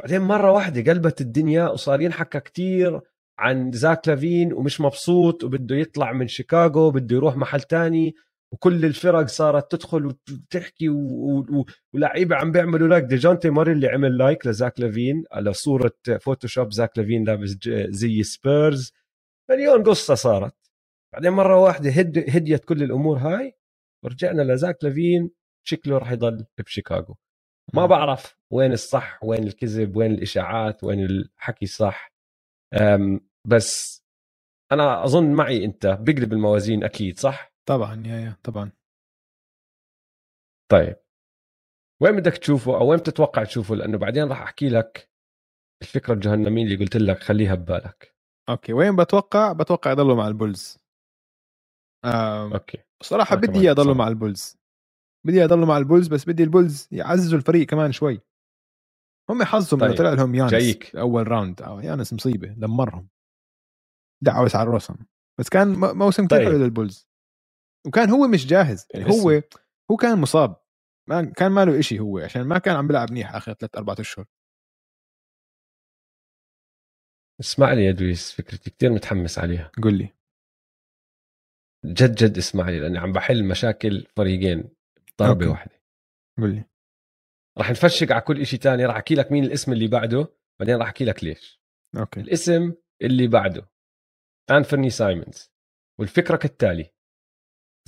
بعدين 0.00 0.20
مرة 0.22 0.52
واحدة 0.52 0.92
قلبت 0.92 1.20
الدنيا 1.20 1.68
وصار 1.68 2.00
ينحكى 2.00 2.40
كتير 2.40 3.00
عن 3.38 3.72
زاك 3.72 4.08
لافين 4.08 4.52
ومش 4.52 4.80
مبسوط 4.80 5.44
وبده 5.44 5.76
يطلع 5.76 6.12
من 6.12 6.28
شيكاغو 6.28 6.90
بده 6.90 7.16
يروح 7.16 7.36
محل 7.36 7.62
تاني 7.62 8.14
وكل 8.52 8.84
الفرق 8.84 9.26
صارت 9.26 9.72
تدخل 9.72 10.06
وتحكي 10.06 10.88
و- 10.88 11.38
و- 11.38 11.64
ولاعيبه 11.94 12.36
عم 12.36 12.52
بيعملوا 12.52 12.88
like 12.88 13.04
ديجونتي 13.04 13.50
ماري 13.50 13.72
اللي 13.72 13.88
عمل 13.88 14.18
like 14.18 14.46
لزاك 14.46 14.80
لافين 14.80 15.24
على 15.32 15.52
صورة 15.52 15.92
Photoshop 16.20 16.72
زاك 16.72 16.98
لافين 16.98 17.24
لابس 17.24 17.56
زي 17.88 18.22
سبيرز 18.22 18.92
مليون 19.50 19.82
قصة 19.82 20.14
صارت. 20.14 20.56
بعدين 21.12 21.32
مرة 21.32 21.56
واحدة 21.56 21.90
هد 21.90 22.18
هديت 22.30 22.64
كل 22.64 22.82
الأمور 22.82 23.18
هاي 23.18 23.54
ورجعنا 24.04 24.42
لزاك 24.42 24.84
لافين 24.84 25.30
شكله 25.66 25.98
راح 25.98 26.12
يضل 26.12 26.44
بشيكاغو. 26.58 27.16
ما. 27.74 27.86
بعرف 27.86 28.36
وين 28.50 28.72
الصح 28.72 29.24
وين 29.24 29.42
الكذب 29.46 29.96
وين 29.96 30.10
الإشاعات 30.14 30.84
وين 30.84 31.04
الحكي 31.04 31.66
صح. 31.66 32.12
بس 33.44 34.02
أنا 34.72 35.04
أظن 35.04 35.32
معي 35.32 35.64
أنت 35.64 35.86
بقلب 36.00 36.32
الموازين 36.32 36.84
أكيد 36.84 37.18
صح؟ 37.18 37.52
طبعا 37.68 38.02
yeah 38.06 38.16
yeah 38.16 38.36
طبعا. 38.44 38.72
طيب. 40.70 40.96
وين 42.02 42.16
بدك 42.16 42.32
تشوفه 42.32 42.74
أو 42.80 42.90
وين 42.90 42.98
بتتوقع 42.98 43.44
تشوفه؟ 43.44 43.74
لأنه 43.74 43.98
بعدين 43.98 44.28
راح 44.28 44.42
أحكي 44.42 44.68
لك 44.68 45.10
الفكرة 45.82 46.14
الجهنمية 46.14 46.64
اللي 46.64 46.76
قلت 46.76 46.96
لك 46.96 47.18
خليها 47.18 47.54
ببالك. 47.54 48.16
okay. 48.48 48.72
وين 48.72 48.96
بتوقع؟ 48.96 49.52
بتوقع 49.52 49.90
يضلوا 49.90 50.16
مع 50.16 50.28
البولز. 50.28 50.78
okay. 52.04 52.78
صراحة 53.02 53.36
بدي 53.36 53.58
يضلوا. 53.58 53.94
مع 53.94 54.08
البولز. 54.08 54.58
بدي 55.26 55.36
يضلوا 55.36 55.66
مع 55.66 55.78
البولز 55.78 56.08
بس 56.08 56.24
بدي 56.24 56.42
البولز 56.42 56.88
يعززوا 56.92 57.38
الفريق 57.38 57.66
كمان 57.66 57.92
شوي. 57.92 58.20
هم 59.30 59.42
حظهم 59.42 59.80
انه 59.80 59.90
طيب، 59.90 59.98
طلع 59.98 60.12
لهم 60.12 60.34
يانس 60.34 60.50
جايك. 60.50 60.96
أول 60.96 61.28
round. 61.28 61.62
أو 61.62 61.80
يانس 61.80 62.12
مصيبة. 62.12 62.48
دمرهم. 62.48 63.08
دعوس 64.24 64.56
على 64.56 64.70
راسهم. 64.70 65.06
بس 65.40 65.48
كان 65.48 65.68
موسم 65.78 66.26
كثير 66.26 66.38
طيب. 66.38 66.48
حلو 66.48 66.58
للبولز. 66.58 67.07
وكان 67.86 68.10
هو 68.10 68.28
مش 68.28 68.46
جاهز. 68.46 68.86
يعني. 68.94 69.10
هو 69.10 69.42
هو 69.90 69.96
كان 69.96 70.18
مصاب. 70.18 70.56
ما 71.08 71.32
كان 71.36 71.52
ما 71.52 71.64
له 71.64 71.80
شيء 71.80 72.00
هو 72.00 72.18
عشان 72.18 72.42
ما 72.42 72.58
كان 72.58 72.76
عم 72.76 72.86
بيلعب 72.86 73.10
منيح 73.10 73.34
آخر 73.34 73.52
ثلاث 73.52 73.76
أربع 73.76 73.94
أشهر. 73.98 74.26
اسمع 77.40 77.72
لي 77.72 77.84
يا 77.84 77.92
دويس 77.92 78.32
فكرتي 78.32 78.70
كتير 78.70 78.90
متحمس 78.92 79.38
عليها. 79.38 79.70
قل 79.82 79.98
لي. 79.98 80.14
جد 81.86 82.14
جد 82.14 82.38
اسمع 82.38 82.68
لي 82.68 82.80
لأني 82.80 82.98
عم 82.98 83.12
بحل 83.12 83.44
مشاكل 83.44 84.06
فريقين 84.16 84.70
ضربه. 85.18 85.48
واحدة. 85.50 85.82
قل 86.38 86.54
لي. 86.54 86.64
راح 87.58 87.70
نفشق 87.70 88.12
على 88.12 88.20
كل 88.20 88.46
شيء 88.46 88.58
تاني 88.60 88.86
راح 88.86 88.96
أحكي 88.96 89.14
لك 89.14 89.32
مين 89.32 89.44
الاسم 89.44 89.72
اللي 89.72 89.88
بعده 89.88 90.28
بعدين 90.60 90.76
راح 90.76 90.86
أحكي 90.86 91.04
لك 91.04 91.24
ليش. 91.24 91.60
okay. 91.96 92.20
الاسم 92.20 92.74
اللي 93.02 93.26
بعده 93.26 93.70
انفرني 94.50 94.90
سايمونز. 94.90 95.52
والفكرة 96.00 96.36
كالتالي 96.36 96.90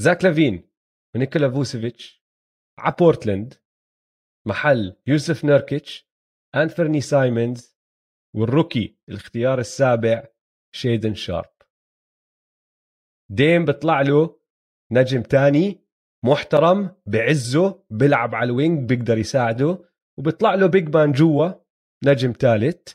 زاك 0.01 0.25
لافين 0.25 0.71
ونيكولا 1.15 1.51
فوسيفيتش 1.51 2.25
على 2.79 2.95
بورتلاند 2.99 3.55
محل 4.47 4.97
يوسف 5.07 5.45
نيركيتش 5.45 6.11
أنفرني 6.55 7.01
سايمونز 7.01 7.77
وال 8.37 8.52
rookie 8.52 8.99
الاختيار 9.09 9.59
السابع 9.59 10.29
شيدن 10.75 11.15
شارب. 11.15 11.53
ديم 13.31 13.65
بيطلع 13.65 14.01
له 14.01 14.41
نجم 14.93 15.23
تاني 15.23 15.85
محترم 16.25 16.97
بعزه 17.07 17.85
بيلعب 17.91 18.35
على 18.35 18.51
ال 18.51 18.59
wing 18.59 18.89
بيقدر 18.89 19.19
يساعده 19.19 19.79
وبيطلع 20.19 20.55
له 20.55 20.67
big 20.67 20.97
man 20.97 21.13
جوا 21.13 21.53
نجم 22.05 22.33
ثالث 22.33 22.93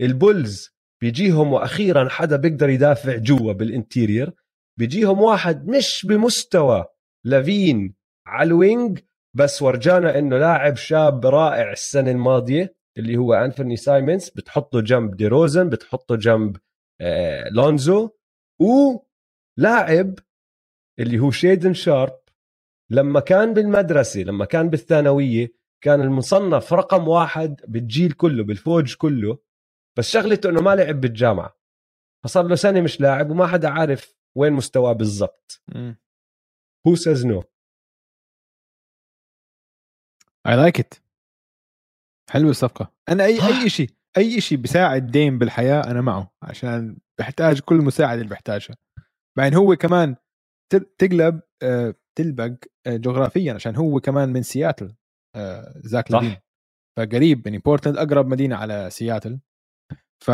البولز 0.00 0.76
بيجيهم 1.00 1.52
وأخيرا 1.52 2.08
حدا 2.08 2.36
بيقدر 2.36 2.68
يدافع 2.68 3.16
جوا 3.16 3.52
بال 3.52 3.69
interior. 3.69 4.45
بيجيهم 4.78 5.20
واحد 5.20 5.68
مش 5.68 6.06
بمستوى 6.06 6.84
لافين 7.24 7.94
على 8.26 8.46
ال 8.46 8.56
wing 8.56 8.98
بس 9.36 9.62
ورجانا 9.62 10.18
إنه 10.18 10.38
لاعب 10.38 10.76
شاب 10.76 11.26
رائع 11.26 11.72
السنة 11.72 12.10
الماضية 12.10 12.76
اللي 12.98 13.16
هو 13.16 13.34
انفرني 13.34 13.76
سايمونز 13.76 14.28
بتحطه 14.30 14.80
جنب 14.80 15.16
دي 15.16 15.26
روزن 15.26 15.68
بتحطه 15.68 16.16
جنب 16.16 16.56
آه 17.00 17.48
لونزو. 17.48 18.10
ولاعب 18.60 20.14
اللي 20.98 21.18
هو 21.18 21.30
شيدن 21.30 21.74
شارب 21.74 22.18
لما 22.90 23.20
كان 23.20 23.54
بالمدرسة 23.54 24.20
لما 24.20 24.44
كان 24.44 24.70
بالثانوية 24.70 25.52
كان 25.84 26.00
المصنف 26.00 26.72
رقم 26.72 27.08
واحد 27.08 27.60
بالجيل 27.68 28.12
كله 28.12 28.44
بالفوج 28.44 28.94
كله. 28.96 29.38
بس 29.98 30.10
شغلته 30.10 30.50
إنه 30.50 30.60
ما 30.60 30.74
لعب 30.74 31.00
بالجامعة. 31.00 31.56
فصار 32.24 32.44
له 32.46 32.54
سنة 32.54 32.80
مش 32.80 33.00
لاعب 33.00 33.30
وما 33.30 33.46
حدا 33.46 33.68
عارف 33.68 34.16
وين 34.36 34.52
مستواه 34.52 34.92
بالضبط. 34.92 35.62
هو 36.86 36.94
says 36.94 37.26
no 37.26 37.42
I 40.46 40.56
like 40.56 40.80
it 40.80 40.94
حلوة 42.30 42.50
الصفقة. 42.50 42.92
أنا 43.08 43.34
أي 43.46 43.58
أي 43.58 43.70
شيء 43.76 43.90
أي 44.16 44.40
شيء 44.40 44.58
بيساعد 44.58 45.06
ديم 45.06 45.38
بالحياة 45.38 45.80
أنا 45.90 46.00
معه 46.00 46.30
عشان 46.42 46.98
بحتاج 47.18 47.60
كل 47.60 47.76
مساعدة 47.76 48.20
اللي 48.20 48.30
بحتاجها. 48.30 48.76
بعدين 49.38 49.54
هو 49.58 49.76
كمان 49.76 50.16
تقلب 50.98 51.40
آه، 51.62 51.94
تلبق 52.18 52.54
آه، 52.86 52.96
جغرافيا 52.96 53.52
عشان 53.54 53.76
هو 53.76 54.00
كمان 54.00 54.32
من 54.32 54.42
سياتل 54.42 54.94
آه، 55.36 55.72
زاك 55.76 56.08
صح. 56.08 56.14
لافين 56.22 56.36
فقريب 56.98 57.46
يعني 57.46 57.58
بورتلاند 57.58 57.98
أقرب 57.98 58.26
مدينة 58.26 58.56
على 58.56 58.90
سياتل. 58.90 59.40
ف 60.24 60.30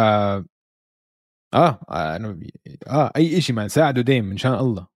آه 1.55 1.81
أنا 1.91 2.41
آه 2.87 3.13
أي 3.17 3.41
شيء 3.41 3.57
ما 3.57 3.65
نساعده 3.65 4.03
ديم 4.03 4.31
إن 4.31 4.37
شاء 4.37 4.61
الله 4.61 4.87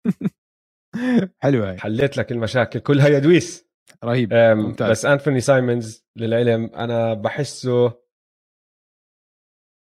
حلوة 1.42 1.70
هاي 1.70 1.78
حليت 1.78 2.16
لك 2.16 2.32
المشاكل 2.32 2.78
كلها 2.80 3.08
يا 3.08 3.18
دويس 3.18 3.66
رهيب 4.04 4.34
ممتاز. 4.34 4.90
بس 4.90 5.04
انثوني 5.04 5.40
سايمونز 5.40 6.06
للعلم 6.16 6.64
أنا 6.74 7.14
بحسه 7.14 8.06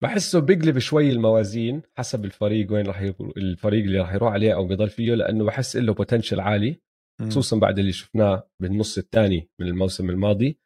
بحسه 0.02 0.40
بيقلب 0.40 0.78
شوي 0.78 1.10
الموازين 1.10 1.82
حسب 1.98 2.24
الفريق 2.24 2.72
وين 2.72 2.86
راح 2.86 3.02
يرو... 3.02 3.32
الفريق 3.36 3.84
اللي 3.84 3.98
راح 3.98 4.14
يروح 4.14 4.32
عليه 4.32 4.54
أو 4.54 4.66
بيضل 4.66 4.90
فيه 4.90 5.14
لأنه 5.14 5.44
بحس 5.44 5.76
له 5.76 5.94
بوتنشل 5.94 6.40
عالي. 6.40 6.80
خصوصا 7.22 7.58
بعد 7.58 7.78
اللي 7.78 7.92
شفناه 7.92 8.50
بالنص 8.62 8.98
الثاني 8.98 9.50
من 9.60 9.66
الموسم 9.66 10.10
الماضي 10.10 10.58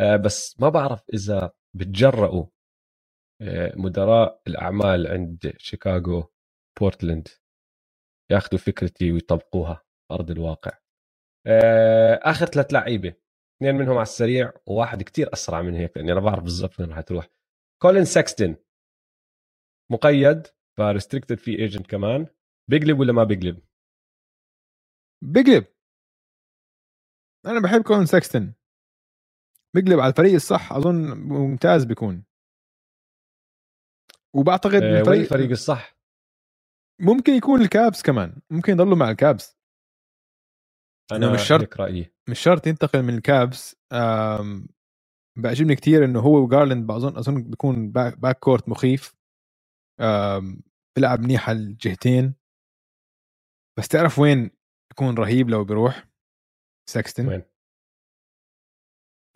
آه، 0.00 0.16
بس 0.16 0.60
ما 0.60 0.68
بعرف 0.68 1.02
إذا 1.14 1.52
بتجرأوا 1.76 2.42
آه، 2.44 2.50
مدراء 3.76 4.42
الأعمال 4.46 5.06
عند 5.06 5.52
شيكاغو 5.58 6.32
بورتلاند 6.80 7.28
ياخذوا 8.30 8.58
فكرتي 8.58 9.12
ويطبقوها 9.12 9.82
أرض 10.10 10.30
الواقع. 10.30 10.78
آه، 11.46 12.20
آخر 12.22 12.46
ثلاث 12.46 12.72
لعيبة 12.72 13.14
اثنين 13.56 13.74
منهم 13.74 13.94
على 13.94 14.02
السريع 14.02 14.52
وواحد 14.66 15.02
كتير 15.02 15.32
أسرع 15.32 15.62
من 15.62 15.74
هيك 15.74 15.96
لأني 15.96 16.12
أنا 16.12 16.20
بعرف 16.20 16.42
بالضبط 16.42 16.80
وين 16.80 16.90
راح 16.90 17.00
تروح. 17.00 17.28
كولين 17.82 18.04
ساكستن. 18.04 18.56
مقيد 19.90 20.46
فريستريكتد 20.78 21.38
في 21.38 21.58
ايجنت 21.58 21.86
كمان. 21.86 22.26
بيقلب 22.70 23.00
ولا 23.00 23.12
ما 23.12 23.24
بيقلب؟ 23.24 23.62
بيقلب. 25.22 25.66
أنا 27.46 27.60
بحب 27.60 27.82
كولن 27.82 28.06
ساكستن. 28.06 28.54
بيقلب 29.74 30.00
على 30.00 30.10
الفريق 30.10 30.34
الصح 30.34 30.72
أظن 30.72 31.18
ممتاز 31.18 31.84
بيكون. 31.84 32.29
وبعتقد 34.36 34.82
آه، 34.82 35.00
الفريق 35.00 35.20
الفريق 35.20 35.50
الصح؟ 35.50 35.96
ممكن 37.00 37.32
يكون 37.32 37.60
الكافس 37.60 38.02
كمان. 38.02 38.42
ممكن 38.50 38.72
يضلوا 38.72 38.96
مع 38.96 39.10
الكافس. 39.10 39.58
أنا 41.12 41.32
مش 41.32 41.42
شرط. 41.48 41.80
رأيي. 41.80 42.12
مش 42.28 42.38
شرط 42.40 42.66
ينتقل 42.66 43.02
من 43.02 43.14
الكافس. 43.14 43.76
آم، 43.92 44.68
بيعجبني 45.38 45.74
كتير 45.74 46.04
إنه 46.04 46.20
هو 46.20 46.44
وجارلاند 46.44 46.86
بظن 46.86 47.16
أظن 47.16 47.42
بيكون 47.42 47.90
back, 47.92 48.18
back 48.18 48.38
court 48.38 48.68
مخيف 48.68 49.14
بيلعب 50.96 51.20
منيح 51.20 51.48
على 51.48 51.58
الجهتين. 51.58 52.34
بس 53.78 53.88
تعرف 53.88 54.18
وين 54.18 54.50
بيكون 54.90 55.14
رهيب 55.14 55.50
لو 55.50 55.64
بيروح؟ 55.64 56.08
ساكستن. 56.90 57.28
وين؟ 57.28 57.42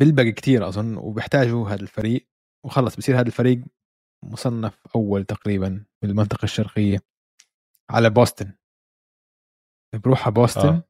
بيلبق 0.01 0.23
كتير 0.23 0.69
أظن 0.69 0.97
وبيحتاجوا 0.97 1.69
هذا 1.69 1.83
الفريق. 1.83 2.29
وخلص 2.67 2.97
بصير 2.97 3.21
هذا 3.21 3.27
الفريق 3.27 3.65
مصنف 4.33 4.87
أول 4.97 5.25
تقريبا 5.25 5.85
بالمنطقة 6.03 6.45
الشرقية 6.45 6.99
على 7.91 8.11
بوسطن 8.11 8.53
بروح 9.95 10.25
على 10.25 10.35
بوسطن 10.35 10.69
آه. 10.69 10.85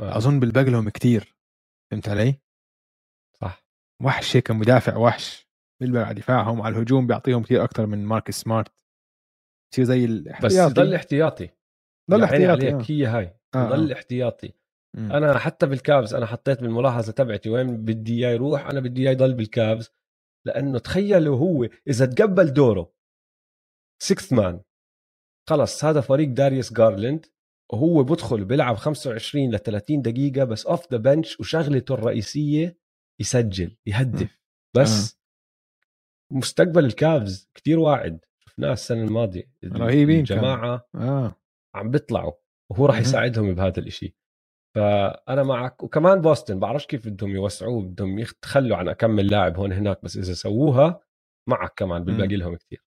آه. 0.00 0.16
أظن 0.16 0.40
بالباقي 0.40 0.70
لهم 0.70 0.88
كثير 0.88 1.36
فهمت 1.90 2.08
علي؟ 2.08 2.40
صح 3.40 3.64
وحش 4.04 4.36
هيك 4.36 4.50
مدافع 4.50 4.96
وحش 4.96 5.48
بيلبق 5.80 6.00
على 6.00 6.14
دفاعهم 6.14 6.62
على 6.62 6.76
الهجوم 6.76 7.06
بيعطيهم 7.06 7.42
كثير 7.42 7.64
أكثر 7.64 7.86
من 7.86 8.04
مارك 8.04 8.30
سمارت 8.30 8.72
يصير 9.72 9.84
زي 9.84 10.06
بس 10.06 10.52
الاحتياطي 10.52 10.74
ضل 10.74 10.94
احتياطي 10.94 11.50
ضل 12.10 12.22
يا 12.22 12.26
عيني 12.26 12.52
احتياطي 12.52 12.66
عليك 12.66 12.90
آه. 12.90 12.94
هي 12.94 13.06
هاي 13.06 13.38
آه، 13.54 13.68
ضل 13.68 13.90
آه. 13.90 13.94
احتياطي. 13.94 14.52
أنا 14.96 15.38
حتى 15.38 15.66
بالكابز 15.66 16.14
أنا 16.14 16.26
حطيت 16.26 16.60
بالملاحظة 16.60 17.12
تبعتي 17.12 17.50
وين 17.50 17.84
بدي 17.84 18.26
اياه 18.26 18.34
يروح 18.34 18.66
أنا 18.66 18.80
بدي 18.80 19.02
اياه 19.02 19.12
يضل 19.12 19.34
بالكابز 19.34 19.90
لأنه 20.46 20.78
تخيلوا 20.78 21.38
هو 21.38 21.68
إذا 21.88 22.06
تقبل 22.06 22.52
دوره. 22.52 22.92
سكث 24.02 24.32
مان 24.32 24.60
خلص 25.50 25.84
هذا 25.84 26.00
فريق 26.00 26.28
داريوس 26.28 26.72
جارلند 26.72 27.26
وهو 27.72 28.02
بدخل 28.04 28.44
بيلعب 28.44 28.76
25 28.76 29.54
ل 29.54 29.58
30 29.58 30.02
دقيقة 30.02 30.44
بس 30.44 30.66
off 30.66 30.92
the 30.92 30.98
bench 30.98 31.40
وشغلته 31.40 31.94
الرئيسية 31.94 32.78
يسجل 33.20 33.76
يهدف. 33.86 34.38
بس 34.76 35.18
مستقبل 36.32 36.84
الكافز 36.84 37.50
كتير 37.54 37.78
واعد. 37.78 38.20
شفناه 38.40 38.72
السنة 38.72 39.02
الماضية 39.04 39.52
رهيبين 39.64 40.18
الجماعة 40.20 40.88
آه. 40.94 41.36
عم 41.74 41.90
بيطلعوا 41.90 42.32
وهو 42.70 42.86
راح. 42.86 42.98
يساعدهم 42.98 43.54
بهذا 43.54 43.78
الإشي. 43.78 44.17
فأنا 44.78 45.42
معك. 45.42 45.82
وكمان 45.82 46.20
بوسطن 46.20 46.58
بعرفش 46.58 46.86
كيف 46.86 47.08
بدهم 47.08 47.30
يوسعوه 47.30 47.82
بدهم 47.82 48.18
يتخلوا 48.18 48.76
عن 48.76 48.88
اكمل 48.88 49.26
لاعب 49.26 49.56
هون 49.56 49.72
هناك 49.72 50.04
بس 50.04 50.16
إذا 50.16 50.32
سووها 50.32 51.00
معك 51.48 51.74
كمان 51.74 52.04
بالباقي 52.04 52.36
لهم 52.36 52.56
كثير. 52.56 52.84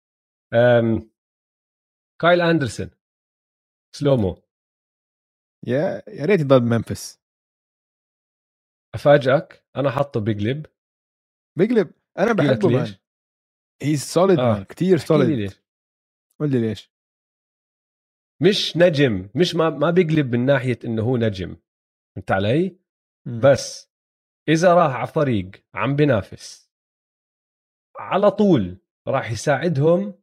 كايل 2.22 2.42
أندرسون 2.42 2.90
سلومو. 3.96 4.42
يا 5.68 6.04
يا 6.08 6.26
ريت 6.26 6.40
يضل 6.40 6.60
بممفس. 6.60 7.20
أفاجئك 8.96 9.66
أنا 9.76 9.92
حاطه 9.92 10.20
بيقلب 10.20 10.66
بيقلب 11.58 11.92
أنا 12.20 12.34
بحبه 12.34 12.70
man 12.70 12.84
ليش. 12.84 13.00
he's 13.82 14.04
solid. 14.04 14.38
man 14.38 14.64
كثير 14.64 14.98
solid 14.98 15.30
ليش. 15.30 15.62
قول 16.40 16.52
لي 16.52 16.62
ليش. 16.62 16.92
مش 18.42 18.78
نجم 18.78 19.30
مش 19.36 19.56
ما 19.56 19.70
ما 19.70 19.92
بيقلب 19.92 20.36
من 20.36 20.46
ناحية 20.46 20.80
إنه 20.86 21.02
هو 21.02 21.18
نجم. 21.18 21.58
فهمت 22.20 22.32
علي. 22.32 22.78
بس 23.26 23.90
إذا 24.50 24.74
راح 24.74 24.96
على 24.96 25.08
فريق 25.08 25.52
عم 25.74 25.96
بينافس 25.96 26.70
على 28.00 28.32
طول 28.32 28.78
راح 29.08 29.32
يساعدهم 29.32 30.14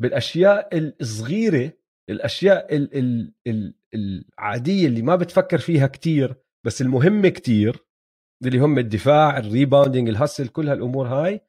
بالأشياء 0.00 0.68
الصغيرة 0.78 1.72
الأشياء 2.10 2.76
ال 2.76 2.98
ال 2.98 3.34
ال 3.46 3.74
العادية 3.94 4.86
اللي 4.86 5.02
ما 5.02 5.16
بتفكر 5.16 5.58
فيها 5.58 5.86
كتير 5.86 6.34
بس 6.66 6.82
المهمة 6.82 7.28
كتير 7.28 7.86
اللي 8.44 8.58
هم 8.58 8.78
الدفاع 8.78 9.38
الريباوندينج 9.38 10.08
الهسل 10.08 10.48
كل 10.48 10.68
هالأمور 10.68 11.06
هاي 11.06 11.40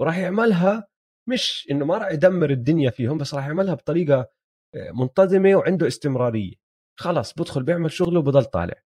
وراح 0.00 0.18
يعملها 0.18 0.88
مش 1.28 1.68
إنه 1.70 1.84
ما 1.84 1.98
راح 1.98 2.10
يدمر 2.12 2.50
الدنيا 2.50 2.90
فيهم 2.90 3.18
بس 3.18 3.34
راح 3.34 3.46
يعملها 3.46 3.74
بطريقة 3.74 4.30
آه، 4.74 4.90
منتظمة 4.90 5.54
وعنده 5.54 5.86
استمرارية. 5.86 6.54
خلص 7.00 7.32
بدخل 7.32 7.62
بيعمل 7.62 7.90
شغله 7.90 8.18
وبضل 8.18 8.44
طالع. 8.44 8.82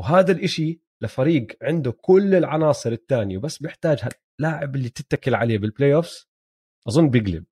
وهذا 0.00 0.32
الإشي 0.32 0.80
لفريق 1.02 1.46
عنده 1.62 1.92
كل 1.92 2.34
العناصر 2.34 2.92
الثانية 2.92 3.38
وبس 3.38 3.62
بيحتاج 3.62 4.08
لاعب 4.40 4.76
اللي 4.76 4.88
تتكل 4.88 5.34
عليه 5.34 5.58
بال 5.58 5.94
playoffs 5.94 6.28
أظن 6.88 7.10
بيقلب. 7.10 7.44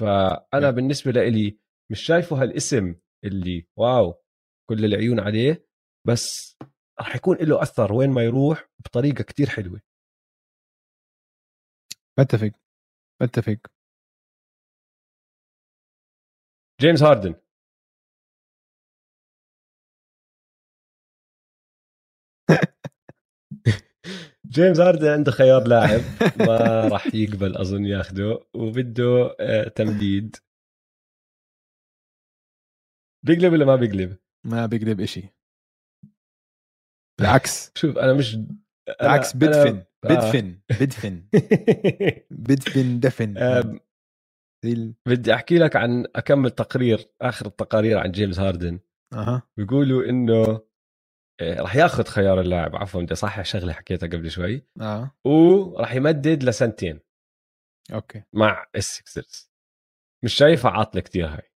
فأنا. 0.00 0.70
بالنسبة 0.70 1.10
لإلي 1.10 1.58
مش 1.90 2.00
شايفه 2.00 2.42
هالاسم 2.42 2.94
اللي 3.24 3.66
wow 3.76 4.22
كل 4.70 4.84
العيون 4.84 5.20
عليه 5.20 5.66
بس 6.06 6.56
راح 7.00 7.16
يكون 7.16 7.36
له 7.36 7.62
أثر 7.62 7.92
وين 7.92 8.10
ما 8.10 8.22
يروح 8.22 8.68
بطريقة 8.84 9.24
كتير 9.24 9.48
حلوة. 9.48 9.80
بتفق 12.18 12.50
بتفق. 13.22 13.58
جيمس 16.80 17.02
هاردن. 17.02 17.34
جيمس 24.56 24.80
هاردن 24.80 25.08
عنده 25.08 25.32
خيار 25.32 25.68
لاعب. 25.68 26.00
ما 26.38 26.56
راح 26.92 27.14
يقبل 27.14 27.56
أظن 27.56 27.84
ياخده 27.86 28.40
وبده 28.54 29.36
آه، 29.40 29.68
تمديد. 29.68 30.36
بيقلب 33.26 33.52
ولا 33.52 33.64
ما 33.64 33.76
بيقلب؟ 33.76 34.16
ما 34.46 34.66
بيقلب 34.66 35.00
إشي. 35.00 35.22
بالعكس. 37.20 37.72
شوف 37.74 37.98
أنا 37.98 38.12
مش 38.12 38.36
بالعكس 39.00 39.32
أنا- 39.32 39.36
بدفن 39.36 39.76
آه. 39.76 39.86
بدفن 40.08 40.58
بدفن. 40.80 41.22
بدفن 42.46 43.00
دفن. 43.00 43.36
ال- 44.64 44.94
بدي 45.08 45.34
أحكي 45.34 45.58
لك 45.58 45.76
عن 45.76 46.06
أكمل 46.16 46.50
تقرير 46.50 47.08
آخر 47.22 47.46
التقارير 47.46 47.98
عن 47.98 48.10
جيمس 48.10 48.38
هاردن. 48.38 48.80
أها. 49.12 49.42
بيقولوا 49.56 50.04
إنه 50.08 50.32
آه، 50.44 50.65
راح 51.42 51.76
ياخذ 51.76 52.04
خيار 52.04 52.40
اللاعب. 52.40 52.76
عفوا 52.76 53.02
بدي 53.02 53.12
أصحح 53.12 53.42
شغلة 53.44 53.72
حكيتها 53.72 54.06
قبل 54.06 54.30
شوي. 54.30 54.66
آه. 54.80 55.10
وراح 55.24 55.94
يمدد 55.94 56.44
لسنتين. 56.44 57.00
okay. 57.92 58.22
مع 58.32 58.66
السكسرز 58.76 59.50
مش 60.24 60.34
شايفها 60.34 60.70
عاطلة 60.70 61.00
كتير 61.00 61.26
هاي. 61.26 61.52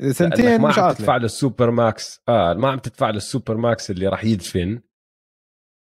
إذا 0.00 0.06
لأنك 0.06 0.14
سنتين 0.14 0.60
ما 0.60 0.68
مش 0.68 0.78
عم 0.78 0.92
تدفع 0.92 1.12
عاطله 1.12 1.16
له 1.16 1.24
ال 1.24 1.32
super 1.32 1.70
max. 1.70 2.22
آه 2.28 2.54
ما 2.54 2.70
عم 2.70 2.78
تدفع 2.78 3.10
له 3.10 3.16
ال 3.16 3.23
super 3.23 3.56
max 3.56 3.90
اللي 3.90 4.08
راح 4.08 4.24
يدفن. 4.24 4.82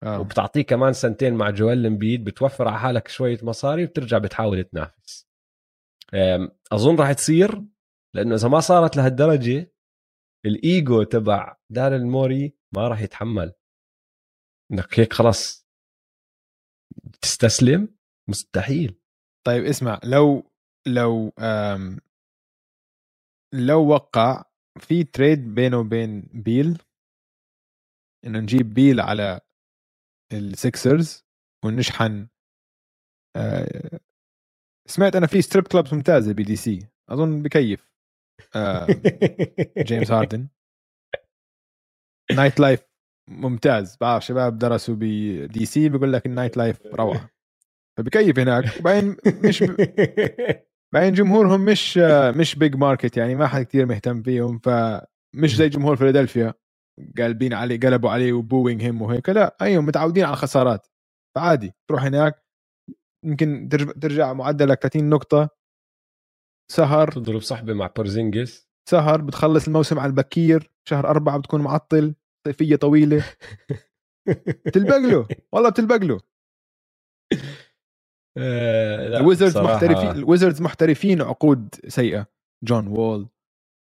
آه. 0.04 0.20
وبتعطيه 0.20 0.62
كمان 0.62 0.94
سنتين 0.94 1.34
مع 1.34 1.50
جوال 1.50 1.86
امبيد 1.86 2.24
بتوفر 2.24 2.68
على 2.68 2.80
حالك 2.80 3.08
شوية 3.08 3.38
مصاري 3.42 3.84
وبترجع 3.84 4.18
بتحاول 4.18 4.64
تنافس. 4.64 5.28
أظن 6.72 6.96
راح 6.96 7.12
تصير. 7.12 7.64
لأنه 8.16 8.36
إذا 8.36 8.48
ما 8.48 8.60
صارت 8.60 8.98
لهالدرجة 8.98 9.74
الإيجو 10.46 11.04
تبع 11.04 11.58
داريل 11.70 11.96
موري 11.96 12.57
ما 12.76 12.88
راح 12.88 13.02
يتحمل. 13.02 13.54
إنك 14.72 15.00
هيك 15.00 15.14
خلاص 15.14 15.68
تستسلم؟ 17.22 17.98
مستحيل. 18.30 19.02
طيب 19.48 19.66
اسمع 19.66 20.00
لو 20.04 20.52
لو 20.88 21.32
لو 23.54 23.88
وقع 23.90 24.44
في 24.80 25.04
trade 25.04 25.56
بينه 25.56 25.80
وبين 25.80 26.22
بيل 26.34 26.82
إنه 28.26 28.40
نجيب 28.40 28.74
بيل 28.74 29.00
على 29.00 29.42
ال 30.34 30.47
Sixers 30.47 31.26
ونشحن 31.66 32.28
آه 33.38 34.00
سمعت 34.90 35.16
أنا 35.16 35.28
في 35.28 35.42
strip 35.42 35.68
clubs 35.68 35.94
ممتازة 35.94 36.34
ب 36.34 36.44
DC. 36.44 36.88
أظن 37.10 37.44
بكيف 37.44 37.94
آه 38.56 38.88
جيمس 39.88 40.12
هاردن. 40.12 40.48
nightlife 42.36 42.84
ممتاز. 43.30 43.98
بعرف 44.02 44.26
شباب 44.26 44.58
درسوا 44.58 44.96
ب 44.98 45.66
DC 45.66 45.90
بيقول 45.90 46.14
لك 46.14 46.26
ال 46.26 46.58
nightlife 46.58 46.86
روعة. 46.86 47.30
فبكيف 47.98 48.40
هناك. 48.40 48.80
وبعدين 48.80 49.18
مش 49.44 49.64
بعدين 50.94 51.14
جمهورهم 51.14 51.66
مش 51.66 51.98
مش 52.36 52.56
big 52.56 52.76
market 52.76 53.18
يعني 53.18 53.36
ما 53.36 53.48
حد 53.48 53.66
كتير 53.66 53.86
مهتم 53.86 54.24
فيهم. 54.24 54.60
فمش 54.60 55.56
زي 55.56 55.70
جمهور 55.70 55.96
فيلادلفيا. 55.96 56.54
قالبين 57.18 57.54
عليه 57.54 57.80
قلبوا 57.80 58.10
عليه 58.10 58.34
و 58.34 58.41
booing 58.41 58.84
him 58.84 59.02
وهيك. 59.02 59.30
لا 59.30 59.58
ايهم 59.62 59.86
متعودين 59.86 60.24
على 60.24 60.34
الخسارات. 60.34 60.88
فعادي 61.36 61.74
تروح 61.90 62.04
هناك. 62.04 62.44
يمكن 63.26 63.70
ترجع, 64.02 64.34
معدلك 64.34 64.82
30 64.82 65.10
نقطة 65.10 65.50
سهر. 66.72 67.12
تضرب 67.12 67.42
صحبة 67.42 67.74
مع 67.74 67.88
بورزينجس 67.88 68.67
سهر 68.90 69.22
بتخلص 69.22 69.68
الموسم 69.68 70.00
على 70.00 70.10
البكير 70.10 70.72
شهر 70.90 71.08
أربعة 71.08 71.38
بتكون 71.40 71.62
معطل 71.62 72.16
صيفية 72.48 72.76
طويلة 72.76 73.26
بتلبق 74.66 74.98
له 74.98 75.28
والله 75.52 75.70
بتلبق 75.70 75.96
له 75.96 76.20
آه، 78.38 79.08
لا، 79.08 79.20
الويزردز 79.20 79.58
محترفين 79.58 80.12
الويزردز 80.12 80.62
محترفين 80.62 81.22
عقود 81.22 81.76
سيئة 81.88 82.28
جون 82.64 82.88
وول 82.88 83.30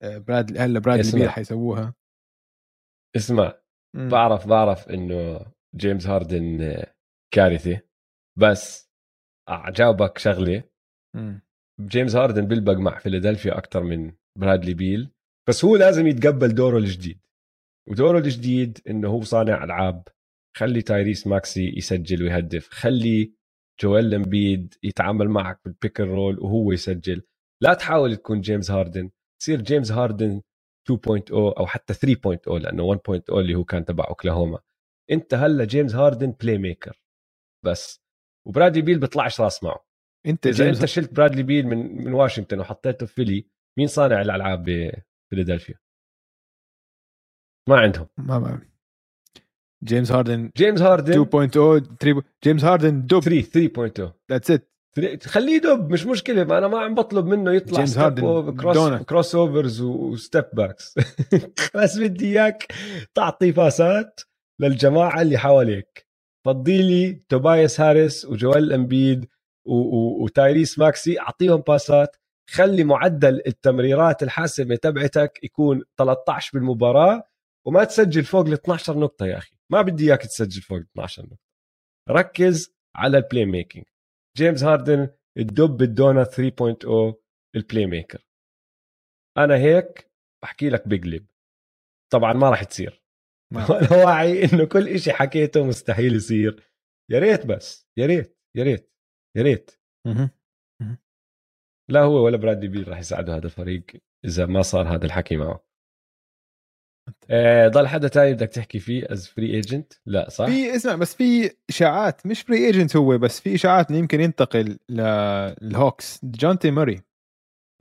آه، 0.04 0.18
براد 0.18 0.58
هلا 0.58 1.00
اسمع. 1.00 1.20
بيل 1.20 1.30
حيسووها 1.30 1.94
اسمع 3.16 3.54
مم. 3.96 4.10
بعرف 4.10 4.48
بعرف 4.48 4.90
إنه 4.90 5.46
جيمس 5.76 6.08
هاردن 6.08 6.84
كارثة 7.34 7.82
بس 8.40 8.90
اجاوبك 9.50 10.18
شغلة 10.18 10.64
مم. 11.16 11.42
جيمس 11.82 12.16
هاردن 12.16 12.48
بيلبق 12.48 12.74
مع 12.74 13.00
فيلادلفيا 13.00 13.58
أكثر 13.58 13.84
من 13.84 14.12
برادلي 14.40 14.74
بيل 14.74 15.12
بس 15.50 15.66
هو 15.66 15.76
لازم 15.76 16.08
يتقبل 16.08 16.56
دوره 16.56 16.78
الجديد. 16.78 17.20
ودوره 17.90 18.20
الجديد 18.20 18.80
إنه 18.90 19.10
هو 19.10 19.22
صانع 19.22 19.64
ألعاب 19.64 20.08
خلي 20.58 20.82
تايريس 20.82 21.28
ماكسي 21.28 21.74
يسجل 21.78 22.24
ويهدف 22.24 22.70
خلي 22.70 23.34
جويل 23.82 24.14
امبيد 24.14 24.74
يتعامل 24.84 25.30
معك 25.30 25.60
بال 25.66 25.77
pick 25.77 26.00
roll 26.00 26.40
وهو 26.40 26.72
يسجل. 26.72 27.22
لا 27.62 27.74
تحاول 27.74 28.16
تكون 28.16 28.42
جيمس 28.42 28.72
هاردن 28.72 29.10
تصير 29.42 29.62
جيمس 29.62 29.92
هاردن 29.92 30.42
2.0 30.92 31.32
أو 31.32 31.66
حتى 31.66 31.94
3.0 31.94 32.48
لأنه 32.48 32.96
1.0 32.96 33.00
اللي 33.30 33.56
هو 33.56 33.64
كان 33.64 33.86
تبع 33.86 34.08
أوكلاهوما. 34.08 34.60
أنت 35.12 35.34
هلا 35.34 35.66
جيمس 35.66 35.96
هاردن 35.96 36.32
playmaker 36.32 37.02
بس 37.66 38.04
وبرادلي 38.48 38.82
بيل 38.82 39.00
بيطلعش 39.00 39.42
راس 39.42 39.64
معه. 39.64 39.86
أنت 40.26 40.48
إذا 40.48 40.70
أنت 40.70 40.86
شلت 40.86 41.14
برادلي 41.14 41.44
بيل 41.44 41.68
من 41.68 42.04
من 42.06 42.14
واشنطن 42.14 42.60
وحطيته 42.60 43.06
في 43.06 43.14
فيلي 43.14 43.53
مين 43.80 43.88
صانع 43.88 44.22
الألعاب 44.22 44.64
بفيلادلفيا 44.64 45.76
ما 47.70 47.80
عندهم. 47.80 48.08
ما 48.18 48.40
ما 48.40 48.62
جيمس 49.84 50.12
هاردن 50.12 50.52
جيمس 50.58 50.82
هاردن 50.82 51.26
2.0 51.26 51.98
3 52.00 52.24
جيمس 52.44 52.64
هاردن 52.64 53.06
دب 53.06 53.24
3 53.24 54.08
3.0 54.10 54.12
that's 54.32 54.52
it 54.52 54.70
خليه 55.24 55.56
يدب 55.56 55.92
مش 55.92 56.06
مشكلة. 56.06 56.44
ما 56.44 56.58
أنا 56.58 56.68
ما 56.68 56.80
عم 56.80 56.96
بطلب 56.96 57.26
منه 57.26 57.52
يطلع 57.52 57.78
جيمس 57.78 57.98
هاردن 57.98 58.56
cross. 58.58 59.02
crossovers 59.04 59.36
و 59.36 59.82
step 59.82 60.46
backs 60.54 60.96
بس 61.76 61.98
بدي 61.98 62.26
إياك 62.26 62.74
تعطي 63.16 63.52
باسات 63.52 64.22
للجماعة 64.62 65.22
اللي 65.22 65.38
حواليك. 65.38 66.08
فضي 66.46 66.82
لي 66.82 67.24
توبايس 67.30 67.82
هاريس 67.82 68.26
وجويل 68.26 68.74
أمبيد 68.74 69.30
وتايريس 69.66 70.80
ماكسي 70.80 71.20
أعطيهم 71.20 71.62
باسات 71.62 72.16
خلي 72.50 72.84
معدل 72.84 73.42
التمريرات 73.48 74.24
الحاسمة 74.24 74.76
تبعتك 74.76 75.44
يكون 75.44 75.84
13 75.98 76.60
بالمباراة 76.60 77.24
وما 77.68 77.84
تسجل 77.84 78.24
فوق 78.24 78.46
ال 78.46 78.54
12 78.54 79.00
نقطة 79.00 79.26
يا 79.26 79.38
أخي. 79.38 79.56
ما 79.72 79.82
بدي 79.82 80.08
إياك 80.08 80.22
تسجل 80.22 80.62
فوق 80.62 80.78
ال 80.78 80.88
12 80.92 81.24
نقطة. 81.24 81.38
ركز 82.10 82.76
على 82.96 83.18
ال 83.18 83.46
playmaking 83.46 83.86
جيمس 84.38 84.64
هاردن 84.64 85.10
الدب 85.38 85.82
الدونا 85.82 86.24
3.0 86.24 87.16
ال 87.56 87.86
playmaker 87.86 88.26
أنا 89.38 89.56
هيك 89.58 90.12
بحكي 90.44 90.70
لك 90.70 90.88
بقلب 90.88 91.26
طبعا 92.14 92.34
ما 92.34 92.50
راح 92.50 92.64
تصير. 92.64 93.04
وأنا 93.54 93.92
واعي 94.06 94.44
إنه 94.44 94.66
كل 94.66 94.88
إشي 94.88 95.14
حكيته 95.14 95.66
مستحيل 95.66 96.16
يصير. 96.16 96.64
يا 97.12 97.20
ريت 97.20 97.46
بس. 97.46 97.88
يا 97.98 98.06
ريت. 98.06 98.38
يا 98.58 98.64
ريت. 98.64 98.92
يا 99.38 99.44
ريت. 99.44 99.72
لا 101.90 102.02
هو 102.02 102.26
ولا 102.26 102.38
برادلي 102.38 102.68
بيل 102.68 102.88
راح 102.88 103.00
يساعدوا 103.00 103.36
هذا 103.36 103.46
الفريق 103.46 103.84
إذا 104.26 104.46
ما 104.46 104.62
صار 104.62 104.96
هذا 104.96 105.06
الحكي 105.06 105.38
معه. 105.38 105.64
آه 107.30 107.68
ضل 107.68 107.88
حدا 107.88 108.08
تاني 108.08 108.34
بدك 108.34 108.48
تحكي 108.48 108.80
فيه 108.80 109.06
as 109.10 109.28
free 109.28 109.54
agent 109.54 109.94
لا 110.06 110.30
صح؟ 110.30 110.46
في 110.46 110.76
اسمع 110.76 110.96
بس 110.96 111.16
في 111.16 111.52
إشاعات 111.70 112.26
مش 112.28 112.42
free 112.42 112.66
agent 112.66 112.96
هو 112.96 113.18
بس 113.18 113.40
في 113.40 113.56
إشاعات 113.56 113.90
إنه 113.90 114.00
يمكن 114.00 114.22
ينتقل 114.22 114.80
لل 114.90 115.24
Hawks. 115.24 116.26
جونتي 116.26 116.72
موري 116.72 117.02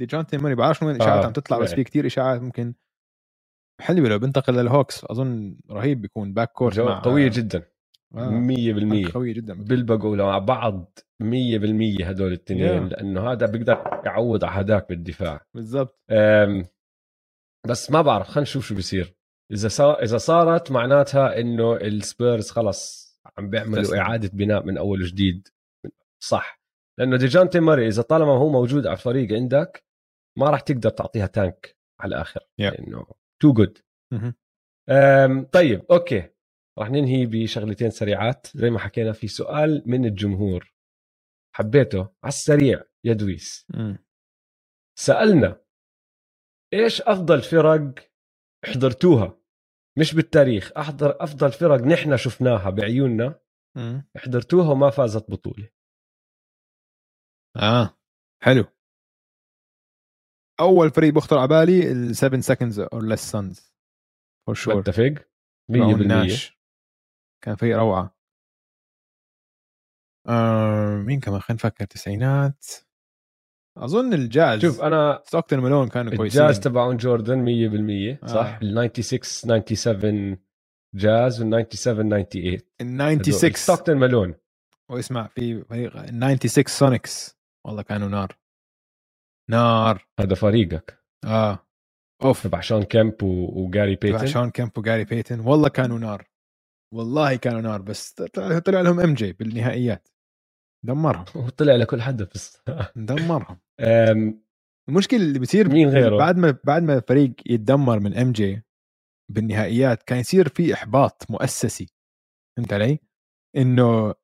ديجونتي 0.01 0.39
موري 0.39 0.55
بعرف 0.55 0.83
وين 0.83 0.97
الاشاعات 0.97 1.23
آه، 1.23 1.27
عم 1.27 1.33
تطلع 1.33 1.59
بس 1.59 1.70
يعني. 1.70 1.77
في 1.77 1.85
كتير 1.85 2.07
إشاعات 2.07 2.41
ممكن. 2.41 2.74
حلوة 3.81 4.09
لو 4.09 4.19
بنتقل 4.19 4.55
لل 4.55 4.69
Hawks 4.69 5.05
أظن 5.05 5.57
رهيب 5.70 6.01
بيكون 6.01 6.33
backcourt 6.35 6.81
مع 6.81 7.01
قوية 7.01 7.31
جدا. 7.35 7.72
آه. 8.14 9.09
100% 9.09 9.12
قوية 9.14 9.32
جدا 9.34 9.55
بيلبقوا 9.55 10.16
مع 10.16 10.39
بعض 10.39 10.98
100% 11.22 11.24
هدول 12.05 12.28
الاثنين 12.28 12.89
Yeah. 12.89 12.93
لأنه 12.93 13.32
هذا 13.32 13.47
بيقدر 13.47 14.01
يعوض 14.06 14.44
على 14.44 14.60
هداك 14.60 14.89
بالدفاع 14.89 15.47
بالضبط 15.55 15.98
بس 17.68 17.90
ما 17.90 18.02
بعرف 18.02 18.26
خلينا 18.28 18.40
نشوف 18.43 18.66
شو 18.66 18.74
بيصير 18.74 19.14
إذا 19.52 19.68
صار 19.68 20.02
إذا 20.02 20.18
صارت 20.18 20.70
معناتها 20.70 21.40
إنه 21.40 21.76
السبيرز 21.76 22.51
خلص 22.51 23.12
عم 23.39 23.51
بيعملوا 23.51 23.80
استسلم. 23.80 23.98
إعادة 24.01 24.30
بناء 24.32 24.66
من 24.66 24.78
أول 24.78 25.02
وجديد 25.02 25.48
صح 26.22 26.62
لأنه 26.98 27.16
ديجونتي 27.16 27.61
موري 27.61 27.89
إذا 27.89 28.02
طالما 28.02 28.32
هو 28.32 28.48
موجود 28.51 28.86
على 28.86 28.97
الفريق 28.97 29.32
عندك 29.32 29.84
ما 30.39 30.51
راح 30.51 30.60
تقدر 30.60 30.90
تعطيها 30.90 31.26
tank 31.27 31.77
على 32.01 32.14
الآخر 32.14 32.40
Yeah. 32.40 32.44
لأنه 32.64 33.06
too 33.43 33.53
good. 33.53 33.78
طيب 35.52 35.82
okay 35.90 36.28
راح 36.78 36.90
ننهي 36.90 37.27
بشغلتين 37.27 37.90
سريعات. 37.90 38.47
زي 38.55 38.70
ما 38.70 38.78
حكينا 38.78 39.12
في 39.12 39.28
سؤال 39.28 39.82
من 39.86 40.05
الجمهور. 40.05 40.74
حبيته؟ 41.57 42.01
على 42.01 42.28
السريع 42.28 42.85
يا 43.05 43.12
دويس. 43.12 43.66
سألنا 44.99 45.61
إيش 46.74 47.03
أفضل 47.03 47.43
فرق 47.43 48.11
حضرتوها؟ 48.65 49.39
مش 49.99 50.15
بالتاريخ 50.15 50.73
أحضر 50.77 51.24
أفضل 51.24 51.53
فرق 51.53 51.81
نحن 51.81 52.16
شفناها 52.16 52.70
بعيوننا. 52.70 53.40
حضرتوها 54.16 54.70
وما 54.70 54.90
فازت 54.90 55.31
بطولة. 55.31 55.69
آه 57.57 57.99
حلو. 58.43 58.65
أول 60.61 60.90
فريق 60.90 61.15
بخطر 61.15 61.39
على 61.39 61.49
بالي 61.49 61.93
ال 61.93 62.16
7 62.16 62.40
seconds 62.40 62.89
or 62.94 63.01
less 63.03 63.32
suns 63.32 63.73
for 64.51 64.55
sure. 64.55 64.77
متفق؟ 64.77 65.28
100% 65.70 66.61
كان 67.44 67.56
فريق 67.56 67.77
روعة. 67.77 68.16
آه 70.28 70.97
مين 70.97 71.20
كمان؟ 71.20 71.40
خلينا 71.40 71.55
نفكر. 71.64 71.85
تسعينات. 71.85 72.66
أظن 73.78 74.12
الجاز 74.14 74.60
شوف 74.60 74.81
أنا 74.81 75.23
ستوكتون 75.27 75.59
مالون 75.59 75.89
كانوا 75.89 76.16
كويسين. 76.16 76.43
الجاز 76.43 76.60
تبعون 76.60 76.97
جوردن 76.97 77.44
100% 77.44 78.27
صح؟ 78.27 78.36
آه. 78.47 78.59
ال 78.62 78.90
96 78.90 79.23
97 79.23 80.39
جاز 80.94 81.43
وال 81.43 81.66
97 81.77 82.59
98 82.78 83.20
ال 83.20 83.24
96 83.24 83.52
ستوكتون 83.55 83.97
مالون 83.97 84.35
واسمع 84.90 85.27
في 85.27 85.64
فريق 85.64 85.97
ال 85.97 86.39
96 86.39 86.64
Sonics. 86.66 87.39
والله 87.66 87.82
كانوا 87.82 88.09
نار. 88.09 88.39
نار. 89.51 90.06
هذا 90.20 90.35
فريقك. 90.35 91.05
آه. 91.24 91.59
أوف. 92.24 92.43
تبع 92.43 92.60
شون 92.60 92.82
كيمب 92.82 93.23
و- 93.23 93.64
وجاري 93.66 93.97
تبع 93.97 94.12
بيتن. 94.12 94.27
شون 94.27 94.51
كيمب 94.51 94.78
وجاري 94.78 95.05
بيتن. 95.05 95.40
والله 95.40 95.69
كانوا 95.69 95.98
نار. 95.98 96.32
والله 96.93 97.36
كانوا 97.36 97.60
نار 97.60 97.82
بس 97.82 98.12
طلع, 98.12 98.59
طلع 98.59 98.81
لهم 98.81 99.01
MJ 99.01 99.32
بالنهائيات 99.32 100.09
دمرهم 100.85 101.24
وطلع 101.35 101.77
لكل 101.77 102.02
حدا 102.02 102.24
بس 102.35 102.62
دمرهم 102.97 103.59
المشكلة 104.89 105.20
اللي 105.20 105.39
بتصير 105.39 105.69
مين 105.69 105.89
غيره؟ 105.89 106.19
بعد 106.19 106.36
ما 106.36 106.59
بعد 106.64 106.82
ما 106.82 106.94
الفريق 106.94 107.35
يتدمر 107.47 108.01
من 108.01 108.16
MJ 108.16 108.62
بالنهائيات 109.31 110.02
كان 110.02 110.19
يصير 110.19 110.48
في 110.48 110.74
إحباط 110.74 111.31
مؤسسي 111.31 111.86
فهمت 112.56 112.73
علي؟ 112.73 112.98
إنه 113.56 114.14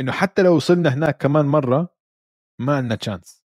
إنه 0.00 0.12
حتى 0.12 0.42
لو 0.42 0.56
وصلنا 0.56 0.94
هناك 0.94 1.22
كمان 1.22 1.44
مرة 1.44 1.94
ما 2.60 2.76
عندنا 2.76 2.94
chance 2.94 3.44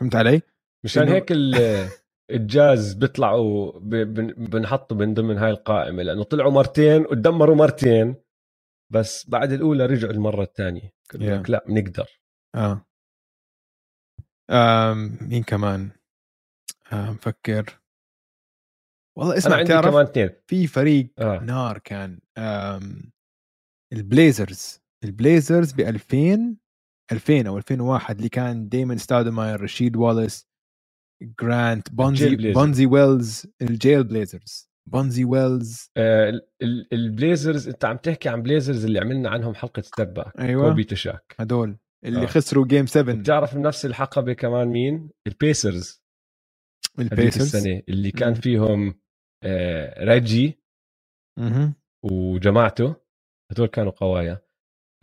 فهمت 0.00 0.16
علي؟ 0.16 0.42
مشان 0.84 1.08
هيك 1.08 1.32
ال- 1.32 1.54
الجاز 2.30 2.94
بيطلعوا 2.94 3.78
بنحطوا 4.38 4.96
من 4.96 5.14
ضمن 5.14 5.38
هاي 5.38 5.50
القائمة 5.50 6.02
لأنه 6.02 6.22
طلعوا 6.22 6.52
مرتين 6.52 7.02
وتدمروا 7.02 7.56
مرتين 7.56 8.16
بس 8.92 9.30
بعد 9.30 9.52
الأولى 9.52 9.86
رجعوا 9.86 10.12
المرة 10.12 10.42
الثانية 10.42 10.96
Yeah. 11.14 11.50
لا 11.50 11.64
بنقدر 11.68 12.20
آه 12.56 12.86
آم 14.50 15.18
مين 15.22 15.42
كمان؟ 15.42 15.90
آه 16.92 17.10
مفكر 17.10 17.80
والله 19.18 19.36
اسمع 19.38 19.56
عندي 19.56 19.68
تعرف 19.68 19.86
كمان 19.86 20.06
اثنين 20.06 20.30
في 20.46 20.66
فريق 20.66 21.12
آه. 21.18 21.38
نار 21.38 21.78
كان 21.78 22.20
آم 22.38 23.12
ال 23.92 24.03
Blazers 24.03 24.80
ال 25.04 25.12
Blazers 25.12 25.72
ب 25.72 25.80
2000 25.80 26.56
2000 27.12 27.48
أو 27.48 27.58
2001 27.58 28.16
اللي 28.16 28.28
كان 28.28 28.68
دايمون 28.68 28.98
ستاودماير 28.98 29.60
رشيد 29.60 29.96
والاس 29.96 30.46
جرانت 31.22 31.90
بونزي. 31.92 32.52
بونزي 32.52 32.86
ويلز 32.86 33.46
ال 33.62 33.70
Jail 33.70 34.04
Blazers 34.04 34.70
بونزي 34.90 35.24
ويلز 35.24 35.90
آه 35.96 36.28
ال- 36.30 36.48
ال- 36.62 36.88
ال 36.94 37.03
Blazers 37.03 37.68
انت 37.68 37.84
عم 37.84 37.96
تحكي 37.96 38.28
عن 38.28 38.42
Blazers 38.42 38.84
اللي 38.84 38.98
عملنا 39.00 39.30
عنهم 39.30 39.54
حلقة 39.54 40.04
back 40.04 40.40
أيوه. 40.40 40.68
كوبي 40.68 40.84
شاك 40.84 41.34
هدول 41.40 41.76
اللي 42.04 42.22
آه. 42.22 42.26
خسروا 42.26 42.66
game 42.66 42.86
7 42.86 43.14
بتعرف 43.16 43.54
بنفس 43.54 43.86
الحقبة 43.86 44.32
كمان 44.32 44.68
مين؟ 44.68 45.10
ال 45.26 45.37
Pacers 45.37 46.02
ال 46.98 47.06
Pacers 47.06 47.56
السنة 47.56 47.82
اللي 47.88 48.10
كان. 48.10 48.34
فيهم 48.34 49.00
آه 49.44 50.04
ريجي. 50.04 50.60
وجماعته. 52.04 52.94
هدول 53.52 53.66
كانوا 53.68 53.92
قوايا. 53.92 54.42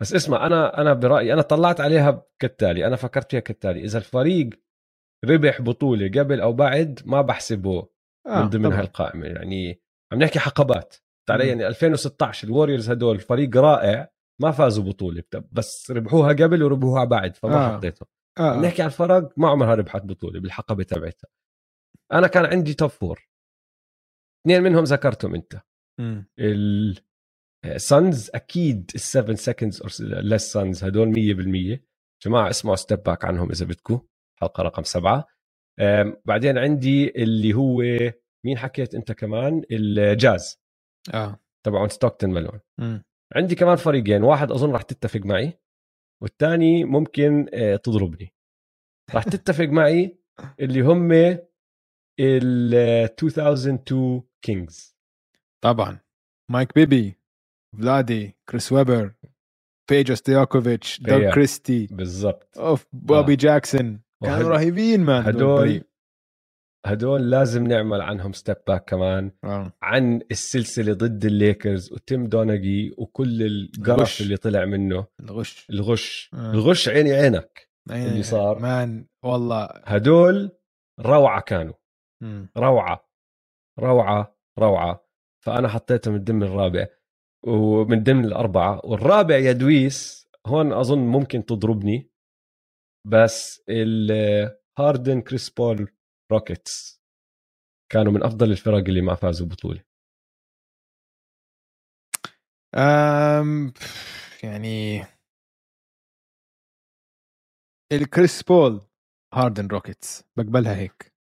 بس 0.02 0.14
اسمع 0.14 0.46
أنا 0.46 0.80
أنا 0.80 0.92
برأيي 0.92 1.32
أنا 1.32 1.42
طلعت 1.42 1.80
عليها 1.80 2.26
كالتالي 2.38 2.86
أنا 2.86 2.96
فكرت 2.96 3.30
فيها 3.30 3.40
كالتالي. 3.40 3.84
إذا 3.84 3.98
الفريق 3.98 4.50
ربح 5.24 5.62
بطولة 5.62 6.20
قبل 6.20 6.40
أو 6.40 6.52
بعد 6.52 7.00
ما 7.04 7.20
بحسبه 7.22 7.88
آه 8.26 8.42
من 8.42 8.48
ضمن 8.48 8.68
طبعاً. 8.68 8.80
هالقائمه 8.80 9.26
يعني 9.26 9.80
عم 10.12 10.18
نحكي 10.18 10.38
حقبات 10.38 10.96
مم. 11.30 11.40
يعني 11.40 11.66
2016 11.66 12.48
ال 12.48 12.53
Warriors 12.53 12.90
هدول 12.90 13.20
فريق 13.20 13.56
رائع 13.56 14.12
ما 14.40 14.50
فازوا 14.50 14.84
بطولة 14.84 15.22
بس 15.52 15.90
ربحوها 15.90 16.28
قبل 16.28 16.62
وربحوها 16.62 17.04
بعد 17.04 17.36
فما 17.36 17.54
آه. 17.54 17.74
آه. 17.74 17.76
حطيتهم 17.76 18.08
آه. 18.38 18.52
عم 18.52 18.64
نحكي 18.64 18.82
عن 18.82 18.88
فرق 18.88 19.32
ما 19.36 19.48
عمرها 19.48 19.74
ربحت 19.74 20.02
بطولة 20.02 20.40
بالحقبة 20.40 20.82
تبعتها 20.82 21.28
أنا 22.12 22.26
كان 22.26 22.46
عندي 22.46 22.74
top 22.74 22.90
four 22.90 23.28
اثنين 24.46 24.62
منهم 24.62 24.84
ذكرتهم 24.84 25.34
أنت. 25.34 25.60
ال 27.64 27.77
Suns 27.77 28.30
أكيد 28.34 28.90
ال 28.90 29.32
7 29.32 29.38
seconds 29.38 29.82
or 29.82 29.90
less 30.22 30.52
Suns 30.52 30.84
هدول 30.84 31.14
100% 31.78 31.80
جماعة 32.24 32.50
اسمعوا 32.50 32.76
step 32.76 33.02
back 33.02 33.24
عنهم 33.24 33.50
إذا 33.50 33.66
بدكم 33.66 34.00
حلقه 34.44 34.62
رقم 34.62 34.82
سبعة. 34.82 35.26
بعدين 36.24 36.58
عندي 36.58 37.22
اللي 37.22 37.54
هو 37.54 37.82
مين 38.46 38.58
حكيت 38.58 38.94
أنت 38.94 39.12
كمان؟ 39.12 39.62
الجاز. 39.70 40.60
آه. 41.14 41.40
تبعون 41.66 41.88
ستوكتون 41.88 42.30
مالون 42.30 42.60
مم. 42.80 43.04
عندي 43.36 43.54
كمان 43.54 43.76
فريقين 43.76 44.22
واحد 44.22 44.50
أظن 44.52 44.72
راح 44.72 44.82
تتفق 44.82 45.20
معي 45.20 45.58
والثاني 46.22 46.84
ممكن 46.84 47.46
آه، 47.54 47.76
تضربني. 47.76 48.34
راح 49.14 49.24
تتفق 49.24 49.64
معي 49.64 50.18
اللي 50.60 50.80
هم 50.80 51.12
ال 52.20 52.74
2002 52.74 54.22
Kings 54.44 54.96
طبعا. 55.64 56.00
مايك 56.50 56.74
بيبي 56.74 57.20
فلادي 57.78 58.36
كريس 58.48 58.72
ويبر 58.72 59.14
بيجا 59.90 60.14
ستياكوفيتش. 60.14 61.00
دوغ 61.00 61.34
كريستي 61.34 61.86
بالضبط. 61.86 62.58
أوف 62.58 62.86
بوبي 62.92 63.32
آه. 63.32 63.36
جاكسون. 63.36 64.03
كانوا 64.22 64.50
رهيبين 64.50 65.00
man 65.00 65.22
هدول. 65.24 65.84
هدول 66.86 67.30
لازم 67.30 67.66
نعمل 67.66 68.00
عنهم 68.00 68.32
step 68.32 68.56
back 68.66 68.84
كمان 68.84 69.30
آه. 69.44 69.72
عن 69.82 70.20
السلسلة 70.30 70.92
ضد 70.92 71.24
الليكرز 71.24 71.92
وتيم 71.92 72.26
دوناجي 72.26 72.94
وكل 72.98 73.42
القرف 73.42 73.98
الغش. 73.98 74.20
اللي 74.22 74.36
طلع 74.36 74.64
منه 74.64 75.06
الغش 75.20 75.66
الغش 75.70 76.30
آه. 76.34 76.50
الغش 76.52 76.88
عيني 76.88 77.12
عينك 77.12 77.68
أي- 77.90 77.92
اللي 77.92 78.22
صار. 78.22 78.58
man 78.58 79.06
والله 79.24 79.64
هدول 79.64 80.50
روعة 81.00 81.40
كانوا. 81.40 81.74
روعة 82.56 83.08
روعة 83.78 84.36
روعة 84.58 85.04
فأنا 85.44 85.68
حطيته 85.68 86.10
من 86.10 86.24
ضمن 86.24 86.42
الرابع 86.42 86.86
ومن 87.46 88.02
ضمن 88.02 88.24
الأربعة 88.24 88.80
والرابع 88.84 89.36
يا 89.38 89.52
دويس 89.52 90.28
هون 90.46 90.72
أظن 90.72 90.98
ممكن 90.98 91.44
تضربني 91.44 92.10
بس 93.06 93.62
الهاردن 93.68 95.20
كريس 95.20 95.50
بول 95.50 95.92
Rockets 96.32 97.02
كانوا 97.92 98.12
من 98.12 98.22
أفضل 98.22 98.50
الفرق 98.50 98.84
اللي 98.88 99.00
ما 99.00 99.14
فازوا 99.14 99.46
بطولة. 99.46 99.84
أم 102.74 103.72
يعني 104.42 105.04
الكريس 107.92 108.42
بول 108.42 108.80
هاردن 109.34 109.66
Rockets 109.66 110.24
بقبلها 110.36 110.76
هيك. 110.76 111.12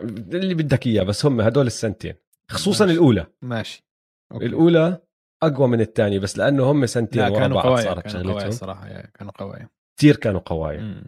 اللي 0.00 0.54
بدك 0.54 0.86
إياه 0.86 1.02
بس 1.02 1.26
هم 1.26 1.40
هدول 1.40 1.66
السنتين 1.66 2.14
خصوصا 2.50 2.84
ماشي. 2.84 2.98
الأولى. 2.98 3.26
ماشي. 3.42 3.84
okay. 4.32 4.46
الأولى 4.46 5.02
أقوى 5.42 5.68
من 5.68 5.80
الثانية 5.80 6.18
بس 6.18 6.38
لأنه 6.38 6.70
هم 6.70 6.86
سنتين 6.86 7.22
لا 7.22 7.28
ورا 7.28 7.38
كانوا 7.38 7.62
بعض 7.62 7.78
صارت 7.78 8.04
كانوا 8.04 8.22
قوايا 8.22 8.38
شغلتهم. 8.38 8.50
صراحة 8.50 9.00
كانوا 9.00 9.32
قوايا. 9.32 9.68
كثير 10.02 10.16
كانوا 10.16 10.40
قوايا. 10.40 11.04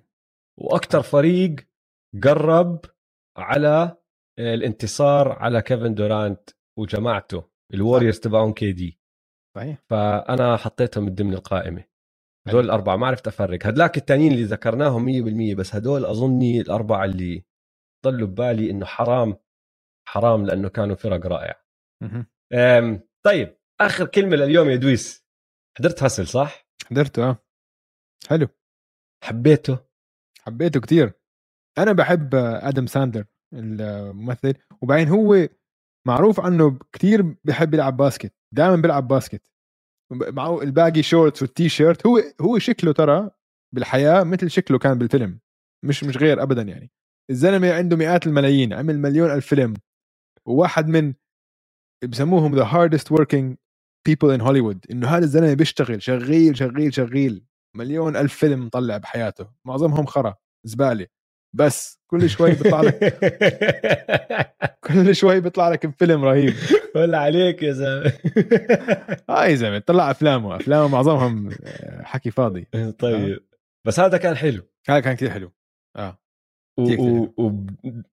وأكثر 0.60 1.02
فريق 1.02 1.56
قرب 2.22 2.80
على 3.36 3.96
الانتصار 4.38 5.32
على 5.32 5.62
كيفن 5.62 5.94
دورانت 5.94 6.50
وجماعته 6.78 7.50
ال 7.74 7.80
Warriors 7.80 8.20
تبعون 8.20 8.52
KD. 8.52 9.00
صحيح. 9.56 9.78
فأنا 9.90 10.56
حطيتهم 10.56 11.04
من 11.04 11.14
ضمن 11.14 11.34
القائمة. 11.34 11.84
هدول 12.48 12.64
الأربعة 12.64 12.96
ما 12.96 13.06
عرفت 13.06 13.26
أفرق. 13.26 13.66
هدلاك 13.66 13.96
التانيين 13.96 14.32
اللي 14.32 14.44
ذكرناهم 14.44 15.04
100% 15.52 15.54
بس 15.54 15.74
هدول 15.74 16.04
أظني 16.04 16.60
الأربعة 16.60 17.04
اللي 17.04 17.44
ضلوا 18.06 18.28
ببالي 18.28 18.70
إنه 18.70 18.86
حرام 18.86 19.36
حرام 20.08 20.46
لأنه 20.46 20.68
كانوا 20.68 20.96
فرق 20.96 21.26
رائعه 21.26 21.64
طيب 23.24 23.58
آخر 23.80 24.06
كلمة 24.06 24.36
لليوم 24.36 24.70
يا 24.70 24.76
دويس. 24.76 25.26
حضرت 25.78 26.02
Hustle 26.02 26.26
صح؟ 26.26 26.68
حضرته 26.90 27.30
آه. 27.30 27.44
حلو. 28.28 28.48
حبيته. 29.24 29.78
حبيته 30.40 30.80
كتير. 30.80 31.12
أنا 31.78 31.92
بحب 31.92 32.34
آدم 32.34 32.86
ساندلر 32.86 33.24
الممثل 33.54 34.54
وبعدين 34.82 35.08
هو 35.08 35.48
معروف 36.06 36.40
عنه 36.40 36.78
كتير 36.92 37.36
بحب 37.44 37.74
يلعب 37.74 37.96
basket 37.96 38.34
دائما 38.54 38.76
بيلعب 38.76 39.08
basket. 39.08 39.50
معه 40.12 40.62
ال 40.62 40.69
baggy 40.69 41.02
shorts 41.02 41.42
وال 41.42 41.68
T-shirt 41.68 42.06
هو 42.06 42.20
هو 42.40 42.58
شكله 42.58 42.92
ترى 42.92 43.30
بالحياة 43.74 44.22
مثل 44.22 44.50
شكله 44.50 44.78
كان 44.78 44.98
بالفيلم 44.98 45.40
مش 45.84 46.04
مش 46.04 46.16
غير 46.16 46.42
ابدا 46.42 46.62
يعني. 46.62 46.90
الزلمة 47.30 47.72
عنده 47.72 47.96
مئات 47.96 48.26
الملايين 48.26 48.72
عمل 48.72 48.98
مليون 48.98 49.30
ألف 49.30 49.46
فيلم 49.46 49.74
وواحد 50.46 50.88
من 50.88 51.14
بسموهم 52.04 52.54
the 52.54 52.64
hardest 52.64 53.12
working 53.12 53.56
people 54.06 54.30
in 54.30 54.40
Hollywood 54.40 54.86
إنه 54.90 55.08
هذا 55.08 55.24
الزلمة 55.24 55.54
بيشتغل 55.54 56.02
شغيل 56.02 56.56
شغيل 56.56 56.94
شغيل. 56.94 57.46
مليون 57.76 58.16
ألف 58.16 58.34
فيلم 58.34 58.66
مطلع 58.66 58.96
بحياته 58.96 59.46
معظمهم 59.64 60.06
خرا 60.06 60.34
زبالة. 60.64 61.06
بس 61.56 62.00
كل 62.10 62.30
شوي 62.30 62.50
بيطلع 62.50 62.80
لك 62.82 62.98
كل 64.86 65.14
شوي 65.14 65.40
بيطلع 65.40 65.68
لك 65.68 65.86
بفيلم 65.86 66.24
رهيب. 66.24 66.54
ولا 66.96 67.18
عليك 67.18 67.62
يا 67.62 67.72
زلمة. 67.72 68.12
آه 69.30 69.44
يا 69.44 69.54
زلمة 69.54 69.78
طلع 69.78 70.10
أفلامه 70.10 70.56
أفلامه 70.56 70.88
معظمهم 70.88 71.50
آه، 71.64 72.02
حكي 72.02 72.30
فاضي 72.30 72.68
طيب 72.98 73.40
بس 73.86 74.00
هذا 74.00 74.16
كان 74.18 74.36
حلو. 74.36 74.62
هذا 74.88 75.00
كان 75.00 75.14
كثير 75.14 75.30
حلو 75.30 75.52
آه. 75.96 76.18
و- 76.78 76.84
كتير 76.84 77.00
و- 77.00 77.34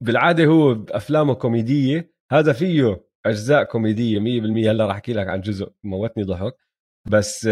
وبالعاده 0.01 0.45
هو 0.45 0.73
بافلامه 0.73 1.33
كوميدية 1.33 2.13
هذا 2.31 2.53
فيه 2.53 3.03
أجزاء 3.25 3.63
كوميدية 3.63 4.19
100% 4.19 4.69
هلأ 4.69 4.85
راح 4.85 4.95
أحكي 4.95 5.13
لك 5.13 5.27
عن 5.27 5.41
جزء 5.41 5.71
موتني 5.83 6.23
ضحك. 6.23 6.55
بس 7.09 7.49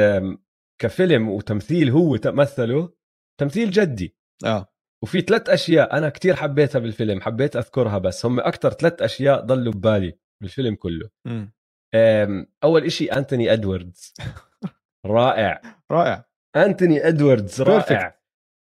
كفيلم 0.82 1.30
وتمثيل 1.30 1.90
هو 1.90 2.18
مثله 2.26 2.94
تمثيل 3.40 3.72
جدي. 3.72 4.16
آه. 4.46 4.74
وفي 5.04 5.22
ثلاث 5.22 5.50
أشياء 5.50 5.98
أنا 5.98 6.10
كتير 6.10 6.36
حبيتها 6.36 6.80
بالفيلم 6.80 7.22
حبيت 7.22 7.56
أذكرها 7.56 7.98
بس 7.98 8.26
هم 8.26 8.40
أكثر 8.40 8.70
ثلاث 8.70 9.02
أشياء 9.02 9.46
ضلوا 9.46 9.74
ببالي 9.74 10.20
بالفيلم 10.42 10.76
كله. 10.76 11.10
آم، 11.96 12.48
أول 12.64 12.84
إشي 12.86 13.06
أنتوني 13.06 13.54
ادواردز 13.54 14.14
رائع. 15.06 15.62
رائع. 15.92 16.26
أنتوني 16.56 17.08
ادواردز 17.08 17.62
رائع. 17.62 18.20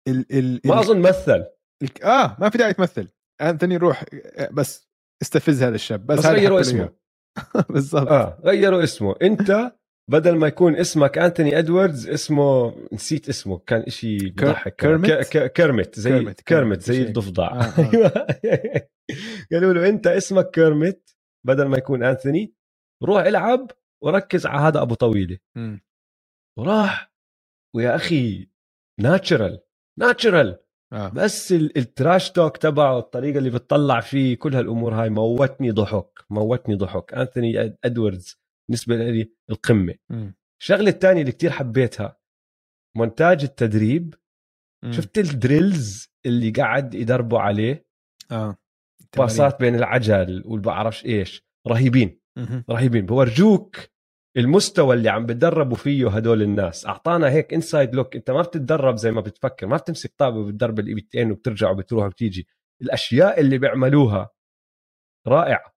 ال 0.07 0.25
ال 0.31 0.61
ما 0.65 0.79
أظن 0.79 0.99
مثل. 1.01 1.45
ال 1.83 2.03
آه 2.03 2.37
ما 2.39 2.49
في 2.49 2.57
داعي 2.57 2.73
تمثل. 2.73 3.07
أنتوني 3.41 3.77
روح 3.77 4.05
بس 4.51 4.89
استفز 5.21 5.63
هذا 5.63 5.75
الشاب 5.75 6.05
بس, 6.05 6.19
بس 6.19 6.25
غيروا 6.25 6.59
اسمه. 6.59 6.93
بالضبط. 7.69 8.07
آه 8.07 8.39
غيروا 8.43 8.83
اسمه. 8.83 9.15
أنت 9.21 9.71
بدل 10.09 10.35
ما 10.37 10.47
يكون 10.47 10.75
اسمك 10.75 11.17
أنتوني 11.17 11.59
إدواردز 11.59 12.09
اسمه 12.09 12.75
نسيت 12.93 13.29
اسمه 13.29 13.57
كان 13.59 13.81
إشي 13.81 14.17
بضحك 14.17 14.75
كان. 14.75 14.89
كيرميت؟ 15.01 15.11
ك- 15.11 15.37
ك- 15.37 15.51
كيرميت 15.53 15.99
زي 15.99 16.09
كيرميت, 16.11 16.41
كيرميت، 16.41 16.81
زي 16.81 16.93
شيء. 16.95 17.07
الضفدع 17.07 17.43
آه، 17.47 17.63
آه. 17.63 17.75
أيوة. 17.93 18.87
قالوا 19.51 19.73
له 19.73 19.89
أنت 19.89 20.07
اسمك 20.07 20.49
كيرميت 20.51 21.09
بدل 21.47 21.65
ما 21.67 21.77
يكون 21.77 22.03
انثوني 22.03 22.53
روح 23.03 23.21
إلعب 23.23 23.71
وركز 24.03 24.45
على 24.45 24.61
هذا 24.61 24.81
أبو 24.81 24.93
طويلة 24.95 25.37
مم. 25.57 25.81
وراح 26.59 27.13
ويا 27.75 27.95
أخي 27.95 28.49
natural 29.01 29.61
natural 29.99 30.59
آه 30.93 31.09
بس 31.09 31.51
ال- 31.51 31.77
ال 31.77 31.86
trash 31.86 32.31
talk 32.31 32.57
تبعه 32.57 32.99
الطريقة 32.99 33.37
اللي 33.37 33.49
بتطلع 33.49 33.99
فيه 33.99 34.35
كل 34.37 34.55
هالأمور 34.55 34.93
هاي 34.93 35.09
موتني 35.09 35.71
ضحك 35.71 36.19
موتني 36.29 36.75
ضحك 36.75 37.13
انثوني 37.13 37.77
إدواردز 37.85 38.40
بالنسبة 38.69 38.95
لي 38.95 39.31
القمة. 39.49 39.95
مم. 40.09 40.35
الشغلة 40.61 40.89
الثانية 40.89 41.21
اللي 41.21 41.31
كتير 41.31 41.49
حبيتها 41.49 42.17
مونتاج 42.97 43.43
التدريب. 43.43 44.15
مم. 44.83 44.91
شفت 44.91 45.17
ال 45.17 45.31
drills 45.31 46.11
اللي 46.25 46.51
قاعد 46.51 46.93
يدربوا 46.93 47.39
عليه؟ 47.39 47.85
آه. 48.31 48.57
باسات 49.17 49.59
بين 49.59 49.75
العجل 49.75 50.43
والبعرفش 50.45 51.05
إيش؟ 51.05 51.45
رهيبين. 51.67 52.19
مهم. 52.37 52.63
رهيبين. 52.69 53.05
بورجوك 53.05 53.77
المستوى 54.37 54.95
اللي 54.95 55.09
عم 55.09 55.25
بتدربوا 55.25 55.77
فيه 55.77 56.09
هدول 56.09 56.41
الناس. 56.41 56.85
أعطانا 56.85 57.29
هيك 57.29 57.53
inside 57.53 57.95
look 57.95 58.15
أنت 58.15 58.31
ما 58.31 58.41
بتتدرب 58.41 58.95
زي 58.95 59.11
ما 59.11 59.21
بتفكر. 59.21 59.67
ما 59.67 59.77
بتمسك 59.77 60.13
طابة 60.17 60.37
وبتضرب 60.37 60.79
layup 60.79 61.12
تين 61.12 61.31
وبترجع 61.31 61.69
وبتروح 61.69 62.05
وبتيجي. 62.05 62.47
الأشياء 62.81 63.39
اللي 63.39 63.57
بيعملوها 63.57 64.29
رائعه. 65.27 65.70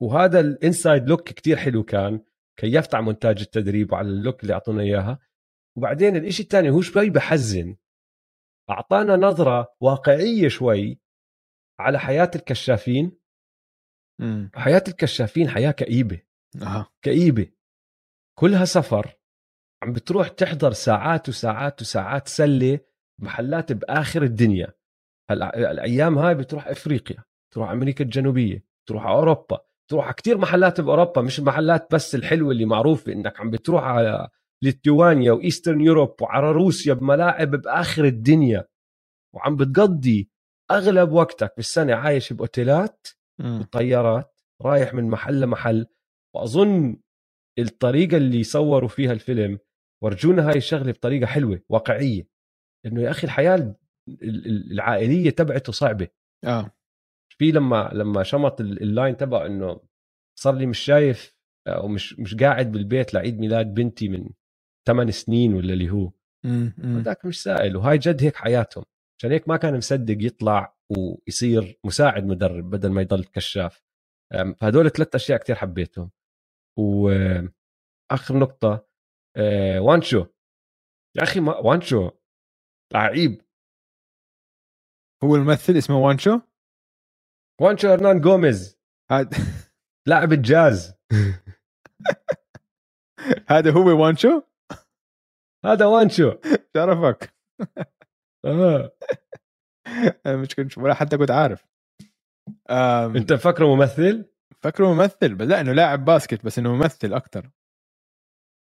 وهذا 0.00 0.40
ال 0.40 0.50
inside 0.50 1.08
look 1.08 1.22
كتير 1.28 1.56
حلو 1.56 1.82
كان. 1.82 2.20
كيفت 2.56 2.94
على 2.94 3.04
مونتاج 3.04 3.40
التدريب 3.40 3.92
وعلى 3.92 4.08
ال 4.08 4.15
look 4.15 4.42
اللي 4.42 4.54
أعطونا 4.54 4.82
إياها. 4.82 5.18
وبعدين 5.76 6.16
الإشي 6.16 6.42
الثاني 6.42 6.70
هو 6.70 6.80
شوي 6.80 7.10
بحزن. 7.10 7.76
أعطانا 8.70 9.16
نظرة 9.16 9.76
واقعية 9.80 10.48
شوي 10.48 11.00
على 11.80 11.98
حياة 11.98 12.30
الكشافين. 12.34 13.18
مم. 14.20 14.50
حياة 14.54 14.84
الكشافين 14.88 15.48
حياة 15.48 15.70
كئيبة. 15.70 16.22
آه 16.62 16.86
كئيبة. 17.02 17.50
كلها 18.38 18.64
سفر. 18.64 19.18
عم 19.82 19.92
بتروح 19.92 20.28
تحضر 20.28 20.72
ساعات 20.72 21.28
وساعات 21.28 21.80
وساعات 21.80 22.28
سلة 22.28 22.80
محلات 23.22 23.72
بآخر 23.72 24.22
الدنيا. 24.22 24.74
هلا 25.30 25.70
الأيام 25.70 26.18
هاي 26.18 26.34
بتروح 26.34 26.66
أفريقيا 26.66 27.24
تروح 27.54 27.70
أمريكا 27.70 28.04
الجنوبية. 28.04 28.67
تروح 28.88 29.06
على 29.06 29.14
أوروبا 29.16 29.60
تروح 29.90 30.04
على 30.04 30.14
كثير 30.14 30.38
محلات 30.38 30.80
باوروبا 30.80 31.22
مش 31.22 31.38
المحلات 31.38 31.94
بس 31.94 32.14
الحلوة 32.14 32.50
اللي 32.52 32.64
معروفه 32.64 33.12
إنك 33.12 33.40
عم 33.40 33.50
بتروح 33.50 33.84
على 33.84 34.28
ليتوانيا 34.62 35.32
و 35.32 35.38
Eastern 35.38 35.80
Europe 35.80 36.22
وعلى 36.22 36.52
روسيا 36.52 36.94
بملاعب 36.94 37.50
بآخر 37.50 38.04
الدنيا 38.04 38.64
وعم 39.34 39.56
بتقضي 39.56 40.30
أغلب 40.70 41.12
وقتك 41.12 41.52
بالسنه 41.56 41.94
عايش 41.94 42.32
بأوتيلات. 42.32 43.06
وطيارات 43.60 44.40
رايح 44.62 44.94
من 44.94 45.04
محل 45.10 45.40
لمحل. 45.40 45.86
وأظن 46.34 46.96
الطريقة 47.58 48.16
اللي 48.16 48.42
صوروا 48.42 48.88
فيها 48.88 49.12
الفيلم 49.12 49.58
ورجونا 50.02 50.48
هاي 50.48 50.56
الشغلة 50.56 50.92
بطريقة 50.92 51.26
حلوة 51.26 51.60
واقعية. 51.68 52.28
إنه 52.86 53.02
يا 53.02 53.10
أخي 53.10 53.24
الحياة 53.26 53.54
ال- 53.54 53.76
ال- 54.22 54.72
العائلية 54.72 55.30
تبعته 55.30 55.72
صعبة. 55.72 56.08
آه. 56.44 56.70
في 57.38 57.50
لما 57.50 57.90
لما 57.94 58.22
شمط 58.22 58.60
ال- 58.60 58.82
ال 58.82 58.89
line 58.89 59.16
تبعه 59.16 59.46
إنه 59.46 59.80
صار 60.38 60.54
لي 60.54 60.66
مش 60.66 60.78
شايف 60.78 61.36
أو 61.68 61.88
مش 61.88 62.18
مش 62.18 62.34
قاعد 62.34 62.72
بالبيت 62.72 63.14
لعيد 63.14 63.38
ميلاد 63.40 63.74
بنتي 63.74 64.08
من 64.08 64.30
ثمان 64.88 65.10
سنين 65.10 65.54
ولا 65.54 65.72
اللي 65.72 65.90
هو. 65.90 66.12
هذاك 66.98 67.24
مش 67.26 67.42
سائل 67.42 67.76
وهاي 67.76 67.98
جد 67.98 68.22
هيك 68.22 68.36
حياتهم. 68.36 68.84
عشان 69.18 69.32
هيك 69.32 69.48
ما 69.48 69.56
كان 69.56 69.76
مصدق 69.76 70.16
يطلع 70.20 70.76
ويصير 70.90 71.78
مساعد 71.84 72.24
مدرب 72.24 72.70
بدل 72.70 72.88
ما 72.90 73.02
يضل 73.02 73.24
كشاف. 73.24 73.82
فهدول 74.60 74.90
ثلاث 74.90 75.14
أشياء 75.14 75.38
كتير 75.38 75.56
حبيتهم. 75.56 76.10
واخر 76.78 78.38
نقطة 78.38 78.86
أه، 79.36 79.80
وانشو. 79.80 80.26
يا 81.16 81.22
أخي 81.22 81.40
ما 81.40 81.56
وانشو 81.56 82.10
لعيب. 82.94 83.42
هو 85.24 85.36
الممثل 85.36 85.72
اسمه 85.72 85.98
وانشو؟ 85.98 86.40
وانشو 87.60 87.88
هرنان 87.88 88.20
جوميز 88.20 88.78
هذا 89.10 89.30
لاعب 90.08 90.32
الجاز. 90.32 90.94
هذا 93.50 93.72
هو 93.72 94.02
وانشو؟ 94.02 94.42
هذا 95.64 95.86
وانشو. 95.86 96.32
شرفك. 96.76 97.34
آه. 98.44 98.92
أنا 100.26 100.36
مش 100.36 100.54
كنت 100.54 100.78
ولا 100.78 100.94
حتى 100.94 101.16
كنت 101.16 101.30
عارف. 101.30 101.66
أنت 103.16 103.32
فكره 103.32 103.74
ممثل؟ 103.74 104.30
فكره 104.60 104.94
ممثل 104.94 105.34
بس 105.34 105.46
لا 105.46 105.60
إنه 105.60 105.72
لاعب 105.72 106.04
basket 106.04 106.44
بس 106.44 106.58
إنه 106.58 106.74
ممثل 106.74 107.14
أكثر 107.14 107.50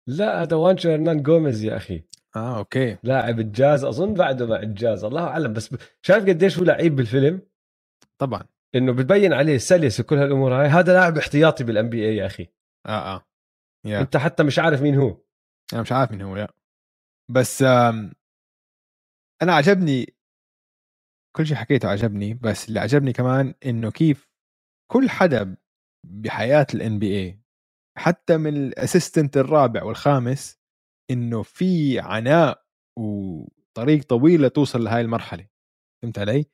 لا 0.09 0.41
هذا 0.41 0.55
وانشو 0.55 0.89
هرنان 0.89 1.23
جوميز 1.23 1.63
يا 1.63 1.77
أخي. 1.77 2.03
آه 2.35 2.57
أوكي. 2.57 2.97
لاعب 3.03 3.39
الجاز 3.39 3.83
أظن 3.83 4.13
بعده 4.13 4.47
مع 4.47 4.55
الجاز. 4.55 5.03
الله 5.03 5.27
أعلم 5.27 5.53
بس 5.53 5.75
شايف 6.01 6.25
قديش 6.25 6.59
هو 6.59 6.65
لعيب 6.65 6.95
بالفيلم؟ 6.95 7.41
طبعا. 8.17 8.52
إنه 8.75 8.91
بتبين 8.93 9.33
عليه 9.33 9.57
سلس 9.57 9.99
وكل 9.99 10.15
هالأمور 10.15 10.53
هاي. 10.53 10.67
هذا 10.67 10.93
لاعب 10.93 11.17
احتياطي 11.17 11.63
بال 11.63 11.89
NBA 11.89 12.15
يا 12.15 12.25
أخي. 12.25 12.47
آه 12.85 13.15
آه. 13.15 13.25
يا 13.85 14.01
أنت 14.01 14.17
حتى 14.17 14.43
مش 14.43 14.59
عارف 14.59 14.81
مين 14.81 14.95
هو. 14.95 15.21
أنا 15.73 15.81
مش 15.81 15.91
عارف 15.91 16.11
مين 16.11 16.21
هو 16.21 16.35
لا 16.35 16.53
بس 17.31 17.61
أنا 19.41 19.53
عجبني 19.55 20.15
كل 21.35 21.45
شيء 21.47 21.57
حكيته 21.57 21.89
عجبني 21.89 22.33
بس 22.33 22.67
اللي 22.67 22.79
عجبني 22.79 23.13
كمان 23.13 23.53
إنه 23.65 23.91
كيف 23.91 24.29
كل 24.91 25.09
حدا 25.09 25.57
بحياة 26.07 26.67
ال 26.73 26.99
NBA 26.99 27.39
حتى 27.97 28.37
من 28.37 28.57
ال 28.57 28.65
assistant 28.65 29.37
الرابع 29.37 29.83
والخامس 29.83 30.59
إنه 31.11 31.43
في 31.43 31.99
عناء 31.99 32.65
وطريق 32.99 34.03
طويلة 34.03 34.47
توصل 34.47 34.83
لهاي 34.83 35.01
المرحلة. 35.01 35.47
فهمت 36.03 36.19
علي؟ 36.19 36.45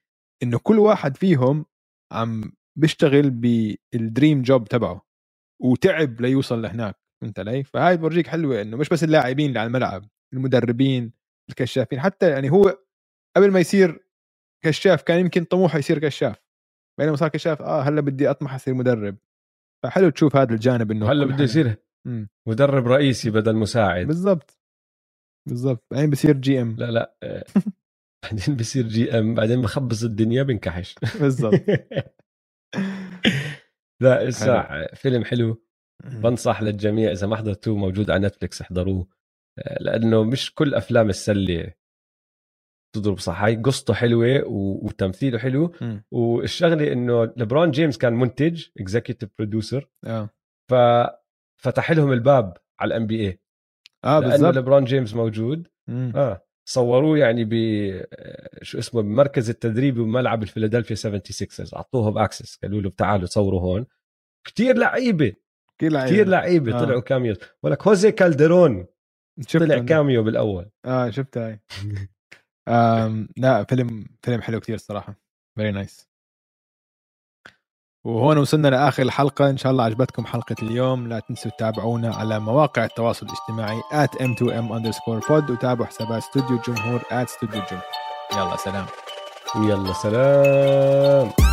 إنه 0.44 0.60
كل 0.60 0.80
واحد 0.80 1.18
فيهم 1.18 1.66
عم 2.12 2.52
بيشتغل 2.76 3.30
بالدريم 3.30 4.42
جوب 4.42 4.68
تبعه 4.68 5.06
وتعب 5.62 6.22
ليوصل 6.22 6.62
لهناك 6.62 6.96
فهمت 7.22 7.40
علي؟ 7.40 7.64
فهاي 7.64 7.98
بورجيك 7.98 8.28
حلوة 8.28 8.62
إنه 8.62 8.78
مش 8.78 8.90
بس 8.90 9.04
اللاعبين 9.04 9.48
اللي 9.50 9.60
على 9.60 9.68
الملعب 9.68 10.06
المدربين 10.34 11.14
الكشافين 11.50 12.00
حتى 12.00 12.30
يعني 12.30 12.52
هو 12.52 12.78
قبل 13.38 13.52
ما 13.52 13.60
يصير 13.60 14.06
كشاف 14.64 15.02
كان 15.02 15.20
يمكن 15.20 15.44
طموحه 15.44 15.80
يصير 15.80 16.00
كشاف 16.00 16.42
بينما 17.00 17.16
صار 17.16 17.30
كشاف 17.30 17.62
آه 17.62 17.82
هلأ 17.82 18.02
بدي 18.02 18.30
أطمح 18.30 18.54
أصير 18.54 18.74
مدرب 18.74 19.18
فحلو 19.84 20.10
تشوف 20.10 20.36
هذا 20.36 20.54
الجانب 20.54 20.92
إنه 20.92 21.12
هلأ 21.12 21.26
بده 21.26 21.44
يصير. 21.44 21.76
مدرب 22.48 22.88
رئيسي 22.88 23.30
بدل 23.30 23.56
مساعد 23.56 24.08
بالضبط 24.08 24.60
بالضبط 25.50 25.86
بعدين 25.92 26.10
بصير 26.10 26.38
GM 26.38 26.76
لا 26.80 26.92
لا 26.92 27.16
آه، 27.24 27.44
بعدين 28.24 28.56
بصير 28.56 28.88
GM 28.88 29.36
بعدين 29.36 29.62
بخبص 29.62 30.04
الدنيا 30.04 30.44
بنكحش. 30.44 30.96
بالضبط. 31.22 31.54
لا 34.02 34.28
اسمع 34.28 34.88
فيلم 34.94 35.26
حلو. 35.26 35.64
بنصح 36.06 36.62
للجميع 36.62 37.12
إذا 37.12 37.28
ما 37.28 37.36
حضرتوه 37.36 37.78
موجود 37.78 38.12
على 38.12 38.28
نتفلكس 38.28 38.62
احضروه. 38.62 39.08
آه، 39.60 39.78
لأنه 39.84 40.24
مش 40.24 40.54
كل 40.54 40.74
أفلام 40.76 41.10
السلة 41.10 41.74
تضرب 42.96 43.20
صح. 43.20 43.44
هاي 43.44 43.56
قصته 43.56 43.94
حلوة 43.94 44.44
وتمثيله 44.48 45.38
حلو. 45.38 45.74
مم. 45.82 46.04
والشغلة 46.12 46.94
إنه 46.94 47.24
لبرون 47.24 47.72
جيمس 47.72 47.98
كان 47.98 48.14
منتج 48.14 48.66
executive 48.80 49.30
producer 49.40 49.90
آه. 50.06 50.30
ففتح 50.72 51.92
لهم 51.92 52.12
الباب 52.12 52.58
على 52.80 52.88
ال 52.96 53.08
NBA 53.08 53.40
آه 54.06 54.20
لأنه 54.20 54.32
بالضبط. 54.32 54.56
لبرون 54.58 54.86
جيمس 54.86 55.14
موجود. 55.14 55.68
مم. 55.90 56.12
آه. 56.16 56.46
صوروه 56.70 57.18
يعني 57.18 57.46
ب 57.46 57.54
آه، 58.14 58.60
شو 58.64 58.80
اسمه 58.80 59.02
بمركز 59.02 59.50
التدريبي 59.50 60.02
بملعب 60.02 60.44
الفيلادلفيا 60.44 60.96
76 60.96 61.68
أعطوهم 61.76 62.18
access 62.18 62.60
قالوا 62.64 62.82
له 62.82 62.90
تعالوا 62.90 63.26
صوروا 63.28 63.62
هون. 63.62 63.86
كتير 64.48 64.78
لعيبة 64.78 65.34
كثير 65.80 65.92
لعيبة. 65.92 66.12
كتير 66.12 66.28
لعيبة 66.28 66.76
آه. 66.76 66.80
طلعوا 66.86 67.02
cameo 67.02 67.36
ولك 67.64 67.88
هوزي 67.88 68.12
كالدرون 68.12 68.86
طلع. 69.54 69.80
cameo 69.80 70.24
بالأول. 70.24 70.70
آه 70.86 71.10
شفت 71.10 71.38
هاي 71.38 71.60
لا 73.38 73.64
فيلم 73.70 74.06
فيلم 74.22 74.42
حلو 74.42 74.60
كثير 74.60 74.76
الصراحة. 74.76 75.16
very 75.56 75.72
nice 75.72 76.09
وهون 78.10 78.38
وصلنا 78.38 78.68
لآخر 78.68 79.04
الحلقة. 79.04 79.50
إن 79.50 79.58
شاء 79.58 79.72
الله 79.72 79.84
عجبتكم 79.84 80.26
حلقة 80.26 80.56
اليوم. 80.64 81.08
لا 81.08 81.20
تنسوا 81.20 81.52
تتابعونا 81.52 82.16
على 82.16 82.40
مواقع 82.40 82.86
التواصل 82.86 83.26
الاجتماعي 83.26 83.82
m2m 84.16 84.72
underscore 84.74 85.28
pod 85.28 85.50
وتابعوا 85.50 85.86
حسابات 85.86 86.24
استوديو 86.24 86.58
الجمهور 86.58 87.02
استوديو 87.12 87.62
الجمهور. 87.62 87.86
يلا 88.34 88.58
سلام. 88.58 88.86
يلا 89.56 89.94
سلام. 89.94 91.49